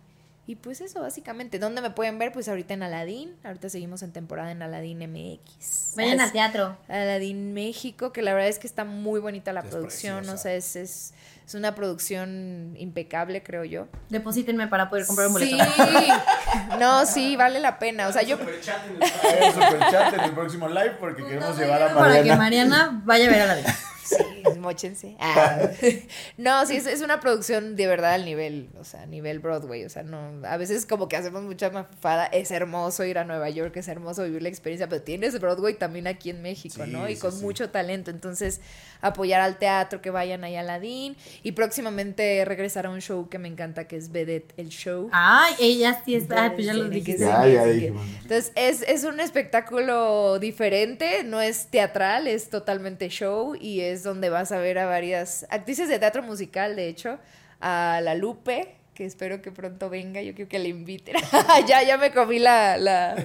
y 0.45 0.57
pues 0.57 0.80
eso, 0.82 1.02
básicamente. 1.02 1.57
¿Dónde 1.57 1.82
me 1.82 1.90
pueden 1.90 2.20
ver? 2.20 2.32
Pues 2.34 2.48
ahorita 2.48 2.76
en 2.76 2.84
Aladdin. 2.84 3.36
Ahorita 3.44 3.68
seguimos 3.68 4.03
en 4.03 4.11
temporada 4.11 4.52
en 4.52 4.61
Aladdin 4.61 4.99
MX. 4.99 5.94
Vayan 5.95 6.20
al 6.20 6.32
teatro. 6.32 6.78
Aladdin 6.88 7.53
México, 7.53 8.11
que 8.14 8.22
la 8.22 8.34
verdad 8.34 8.49
es 8.49 8.60
que 8.60 8.68
está 8.68 8.84
muy 8.86 9.20
bonita 9.20 9.53
la 9.53 9.61
Es 9.61 9.68
producción. 9.68 10.18
preciosa. 10.18 10.34
O 10.36 10.38
sea, 10.38 10.53
es, 10.53 10.76
es, 10.76 11.14
es 11.45 11.56
una 11.56 11.76
producción 11.76 12.74
impecable, 12.78 13.44
creo 13.44 13.64
yo. 13.64 13.88
Deposítenme 14.10 14.68
para 14.68 14.90
poder 14.90 15.06
comprar 15.06 15.28
un 15.28 15.34
boleto. 15.34 15.57
Sí, 15.64 16.10
no, 16.80 17.06
sí, 17.06 17.36
vale 17.36 17.60
la 17.60 17.80
pena. 17.80 18.07
O 18.07 18.14
sea, 18.14 18.22
yo. 18.24 18.38
Superchat 18.38 18.86
en 18.88 19.02
el- 19.44 19.53
Superchat 19.53 20.14
en 20.14 20.20
el 20.22 20.32
próximo 20.32 20.68
live 20.70 20.95
porque 20.99 21.24
queremos 21.24 21.57
llevar 21.57 21.84
a 21.84 21.94
Para 21.94 22.24
que 22.24 22.36
Mariana. 22.36 22.38
Mariana 22.38 23.02
vaya 23.06 23.28
a 23.28 23.30
ver 23.30 23.41
a 23.41 23.45
la 23.48 23.56
vida. 23.56 23.76
Sí, 24.04 24.60
mochense. 24.60 25.16
Ah. 25.20 25.70
No, 26.38 26.66
sí, 26.66 26.76
es, 26.78 26.88
es 26.88 27.02
una 27.02 27.20
producción 27.20 27.76
de 27.76 27.88
verdad 27.88 28.14
al 28.14 28.26
nivel, 28.26 28.70
o 28.80 28.84
sea, 28.84 29.04
a 29.04 29.06
nivel 29.06 29.40
Broadway. 29.40 29.86
O 29.86 29.90
sea, 29.90 30.04
no, 30.04 30.46
a 30.48 30.58
veces 30.58 30.86
como 30.86 31.08
que 31.08 31.16
hacemos 31.16 31.44
mucha 31.44 31.70
mafada. 31.70 32.26
Es 32.26 32.52
hermoso 32.52 33.06
ir 33.06 33.18
a 33.18 33.24
Nueva 33.24 33.50
York, 33.50 33.76
es 33.78 33.88
hermoso 33.88 34.24
vivir 34.24 34.42
la 34.42 34.50
experiencia, 34.50 34.90
pero 34.90 35.02
tienes 35.02 35.40
Broadway 35.40 35.76
también 35.76 36.08
aquí 36.08 36.30
en 36.30 36.42
México, 36.42 36.84
Sí, 36.86 36.92
¿no? 36.92 37.08
Y 37.08 37.16
sí, 37.16 37.22
con 37.22 37.32
sí. 37.32 37.42
mucho 37.44 37.70
talento. 37.70 38.12
Entonces, 38.12 38.62
apoyar 39.02 39.42
al 39.42 39.58
teatro, 39.58 40.02
que 40.02 40.10
vayan 40.10 40.44
ahí 40.44 40.56
a 40.56 40.62
Aladdin. 40.62 41.16
Y 41.44 41.52
próximamente 41.54 42.44
regresar 42.46 42.86
a 42.86 42.90
un 42.90 43.02
show 43.02 43.30
que 43.30 43.40
me 43.40 43.48
encanta, 43.48 43.88
que 43.88 43.98
es 43.98 44.12
Vedette, 44.12 44.54
el 44.58 44.70
show. 44.70 45.10
Ay, 45.12 45.54
ella 45.60 46.02
sí 46.04 46.16
está. 46.16 46.46
Ay, 46.46 46.50
pues 46.56 46.66
ya 46.66 46.74
lo 46.74 46.90
dijimos. 46.90 48.02
Entonces, 48.22 48.52
es, 48.56 48.82
es 48.84 49.04
un 49.04 49.20
espectáculo 49.20 50.40
diferente, 50.40 51.24
no 51.24 51.42
es 51.42 51.68
teatral, 51.68 52.28
es 52.28 52.50
totalmente 52.50 53.10
show 53.10 53.56
y 53.60 53.82
es 53.82 53.93
donde 54.02 54.30
vas 54.30 54.52
a 54.52 54.57
ver 54.57 54.80
a 54.80 54.88
varias 54.88 55.45
actrices 55.52 55.88
de 55.90 55.99
teatro 55.99 56.24
musical, 56.24 56.76
de 56.76 56.88
hecho, 56.88 57.20
a 57.61 57.99
la 58.02 58.15
Lupe, 58.15 58.76
que 58.95 59.06
espero 59.06 59.41
que 59.44 59.52
pronto 59.52 59.90
venga, 59.90 60.22
yo 60.22 60.34
quiero 60.34 60.49
que 60.49 60.57
la 60.57 60.68
inviten. 60.70 61.15
ya, 61.68 61.84
ya 61.84 61.98
me 61.98 62.11
comí 62.11 62.40
la, 62.40 62.78
la, 62.78 63.15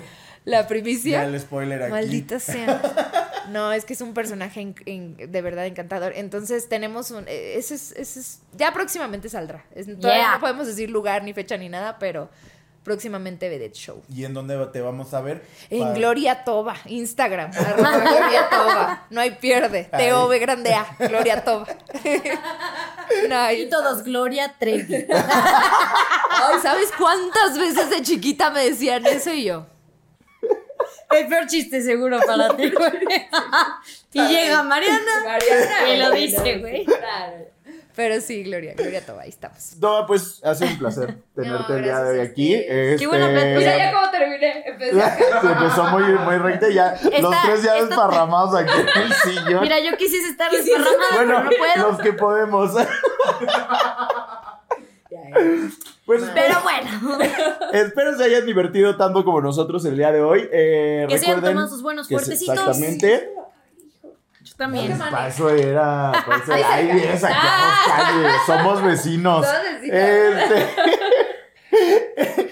la 0.45 0.66
primicia. 0.66 1.23
Ya 1.23 1.28
el 1.28 1.40
spoiler 1.40 1.82
aquí. 1.85 1.90
Maldita 1.93 2.39
sea. 2.40 2.82
No, 3.51 3.73
es 3.73 3.86
que 3.86 3.95
es 3.95 4.01
un 4.03 4.12
personaje 4.12 4.61
en- 4.61 4.74
en- 4.85 5.32
de 5.32 5.43
verdad 5.43 5.65
encantador. 5.66 6.12
Entonces 6.15 6.69
tenemos 6.69 7.11
un... 7.11 7.24
eh, 7.28 7.55
Ese 7.57 7.77
es, 7.77 7.93
ese 7.93 8.20
es- 8.20 8.40
ya 8.57 8.73
próximamente 8.73 9.28
saldrá. 9.31 9.65
Es- 9.74 9.86
todavía 9.86 10.23
Yeah. 10.23 10.32
no 10.35 10.40
podemos 10.40 10.66
decir 10.66 10.90
lugar 10.90 11.23
ni 11.24 11.32
fecha 11.32 11.57
ni 11.57 11.69
nada, 11.70 11.99
pero 11.99 12.28
próximamente 12.85 13.49
Vedette 13.49 13.77
Show. 13.77 14.03
¿Y 14.15 14.25
en 14.25 14.35
dónde 14.35 14.57
te 14.73 14.81
vamos 14.81 15.13
a 15.15 15.21
ver? 15.21 15.45
En 15.71 15.95
Gloria 15.95 16.45
Toba, 16.45 16.77
Instagram, 16.87 17.51
arroba 17.57 17.99
Gloria 17.99 18.49
Toba. 18.49 19.07
No 19.11 19.21
hay 19.21 19.33
pierde. 19.33 19.85
T-O-B 19.85 20.39
grande 20.39 20.75
A, 20.75 20.87
Gloria 20.99 21.45
Toba. 21.45 21.67
No 23.29 23.37
hay- 23.39 23.63
Y 23.63 23.71
todos, 23.71 24.03
Gloria 24.05 24.55
Trevi. 24.59 24.95
Ay, 25.11 26.59
¿sabes 26.63 26.91
cuántas 26.97 27.59
veces 27.59 27.89
de 27.91 28.03
chiquita 28.03 28.51
me 28.51 28.65
decían 28.65 29.07
eso 29.07 29.33
y 29.33 29.45
yo? 29.45 29.67
El 31.11 31.27
peor 31.27 31.47
chiste 31.47 31.81
seguro 31.81 32.21
para 32.27 32.55
ti, 32.55 32.71
güey. 32.71 32.93
Y 34.13 34.21
llega 34.29 34.63
Mariana. 34.63 35.39
Y 35.91 35.97
lo 35.97 36.11
dice, 36.11 36.59
güey. 36.59 36.85
Pero 37.99 38.20
sí, 38.20 38.45
Gloria, 38.45 38.75
Gloria 38.75 39.05
Toba, 39.05 39.23
ahí 39.23 39.29
estamos. 39.29 39.75
No, 39.81 40.07
pues 40.07 40.41
ha 40.45 40.55
sido 40.55 40.70
un 40.70 40.79
placer 40.79 41.16
tenerte 41.35 41.73
el 41.75 41.83
día 41.83 42.01
de 42.01 42.11
hoy 42.20 42.25
aquí. 42.25 42.55
ustedes. 42.55 43.01
Qué 43.01 43.07
buena 43.09 43.27
Este, 43.27 43.41
plática. 43.41 43.59
Mira, 43.59 43.77
ya 43.77 43.93
como 43.93 44.11
terminé, 44.12 44.65
empecé 44.69 45.03
a 45.03 45.41
Se 45.41 45.47
empezó 45.49 45.85
muy, 45.87 46.03
muy 46.05 46.37
recta 46.37 46.69
y 46.69 46.75
ya 46.75 46.93
los 46.93 47.12
Esta- 47.12 47.43
tres 47.45 47.62
ya 47.65 47.77
esta- 47.77 47.87
desparramados 47.87 48.55
aquí 48.55 48.70
en 48.73 49.03
el 49.03 49.12
sillón. 49.25 49.62
Mira, 49.62 49.81
yo 49.81 49.97
quisiese 49.97 50.29
estar 50.29 50.49
desparramada, 50.49 50.97
bueno, 51.16 51.35
pero 51.35 51.43
no 51.43 51.51
puedo. 51.51 51.89
los 51.91 52.01
que 52.01 52.12
podemos. 52.12 52.73
Pues 56.07 56.23
Pero 56.35 56.55
bueno, 56.62 56.91
espero 57.73 58.16
se 58.16 58.25
hayan 58.25 58.47
divertido 58.47 58.97
tanto 58.97 59.25
como 59.25 59.41
nosotros 59.41 59.85
el 59.85 59.97
día 59.97 60.12
de 60.12 60.20
hoy. 60.23 60.49
Eh, 60.53 61.05
que 61.09 61.19
se 61.19 61.25
hayan 61.27 61.37
recuerden 61.39 61.55
tomado 61.57 61.69
sus 61.69 61.83
buenos 61.83 62.09
fuertecitos. 62.09 62.57
Exactamente. 62.57 63.31
También. 64.59 64.98
Para 64.98 65.28
eso 65.28 65.48
era. 65.48 66.12
Para 66.26 66.43
eso 66.43 66.52
era. 66.56 66.72
Ay, 66.74 66.89
Ay, 66.90 66.97
bien, 66.98 67.18
saqueamos 67.18 67.74
calle. 67.86 68.28
Somos 68.44 68.82
vecinos. 68.82 69.47
Somos 69.47 69.62
vecinos. 69.62 69.94
Este, 69.94 70.66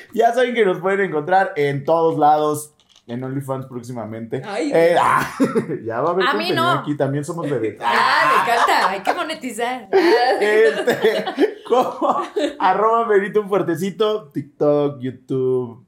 ya 0.14 0.32
saben 0.32 0.54
que 0.54 0.64
nos 0.64 0.78
pueden 0.78 1.00
encontrar 1.00 1.52
en 1.56 1.84
todos 1.84 2.18
lados. 2.18 2.72
En 3.08 3.22
OnlyFans 3.22 3.66
próximamente. 3.66 4.42
Ay. 4.44 4.72
Eh, 4.74 4.96
ah, 5.00 5.30
ya 5.84 6.00
va 6.00 6.08
a 6.08 6.12
haber 6.12 6.26
A 6.26 6.34
mí 6.34 6.50
no. 6.50 6.68
aquí. 6.70 6.96
También 6.96 7.24
somos 7.24 7.48
bebés. 7.48 7.78
Ah, 7.80 8.32
me 8.34 8.52
encanta, 8.52 8.90
hay 8.90 9.00
que 9.00 9.14
monetizar. 9.14 9.88
Ah. 9.92 10.38
Este, 10.40 11.24
como 11.68 12.20
arroba 12.58 13.06
Benito 13.06 13.40
un 13.42 13.48
fuertecito, 13.48 14.30
TikTok, 14.32 14.98
YouTube, 15.00 15.85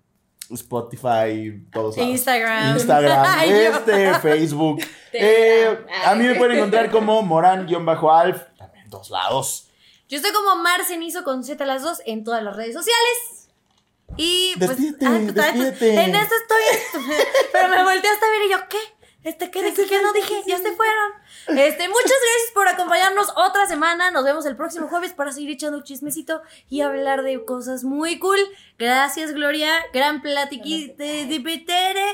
Spotify, 0.51 1.63
todos 1.73 1.97
lados. 1.97 2.11
Instagram. 2.11 2.77
Instagram, 2.77 3.41
este, 3.45 4.15
Facebook. 4.21 4.81
Eh, 5.11 5.87
a 6.05 6.15
mí 6.15 6.25
me 6.25 6.35
pueden 6.35 6.59
encontrar 6.59 6.91
como 6.91 7.23
Moran-Alf, 7.23 8.43
también 8.59 8.85
en 8.85 8.91
todos 8.91 9.09
lados. 9.09 9.71
Yo 10.07 10.19
estoy 10.19 10.33
como 10.33 10.63
Mar 10.63 10.85
Cenizo 10.85 11.25
con 11.25 11.43
Z 11.43 11.65
las 11.65 11.83
dos 11.83 12.03
en 12.05 12.25
todas 12.25 12.43
las 12.43 12.55
redes 12.55 12.75
sociales. 12.75 13.49
Y 14.19 14.55
pues, 14.59 14.71
Despídete, 14.71 15.07
ah, 15.07 15.11
pues, 15.11 15.35
despídete. 15.35 15.95
en 16.03 16.15
eso 16.15 16.35
estoy. 16.35 17.03
Pero 17.53 17.69
me 17.69 17.85
volteaste 17.85 18.25
a 18.25 18.31
ver 18.31 18.43
y 18.47 18.51
yo, 18.51 18.59
¿qué? 18.69 18.79
Este, 19.25 19.51
¿qué 19.51 19.63
dije? 19.63 19.87
¿Qué 19.87 20.03
no 20.03 20.13
dije? 20.13 20.43
Ya 20.47 20.59
se 20.59 20.73
fueron. 20.73 21.13
Este, 21.49 21.89
muchas 21.89 22.05
gracias 22.05 22.51
por 22.55 22.69
acompañarnos 22.69 23.33
otra 23.35 23.67
semana. 23.67 24.11
Nos 24.11 24.25
vemos 24.25 24.45
el 24.45 24.57
próximo 24.57 24.89
jueves 24.89 25.15
para 25.15 25.33
seguir 25.33 25.51
echando 25.51 25.79
un 25.79 25.85
chismecito 25.85 26.43
y 26.69 26.83
hablar 26.83 27.23
de 27.23 27.45
cosas 27.45 27.85
muy 27.85 28.19
cool. 28.19 28.39
Gracias, 28.79 29.33
Gloria. 29.33 29.71
Gran 29.93 30.21
platiquita 30.21 31.03
de 31.03 31.41
Petere. 31.43 32.05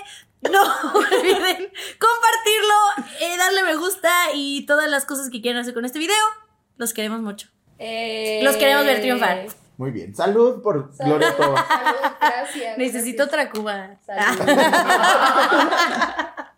No 0.43 0.61
olviden 0.95 1.73
compartirlo, 1.99 3.09
eh, 3.21 3.37
darle 3.39 3.63
me 3.65 3.77
gusta 3.77 4.11
y 4.35 4.67
todas 4.67 4.89
las 4.91 5.07
cosas 5.07 5.31
que 5.31 5.41
quieran 5.41 5.63
hacer 5.63 5.75
con 5.75 5.85
este 5.85 5.99
video. 5.99 6.15
Los 6.77 6.93
queremos 6.93 7.21
mucho. 7.21 7.49
Eh, 7.79 8.41
Los 8.43 8.57
queremos 8.57 8.85
ver 8.85 9.01
triunfar. 9.01 9.47
Muy 9.77 9.91
bien. 9.91 10.15
Salud 10.15 10.63
por 10.63 10.95
Gloria 10.97 11.37
Toba. 11.37 11.67
Salud, 11.67 11.99
gracias. 12.21 12.79
Necesito 12.79 13.25
otra 13.25 13.51
cuba. 13.51 13.97
Salud. 14.07 14.49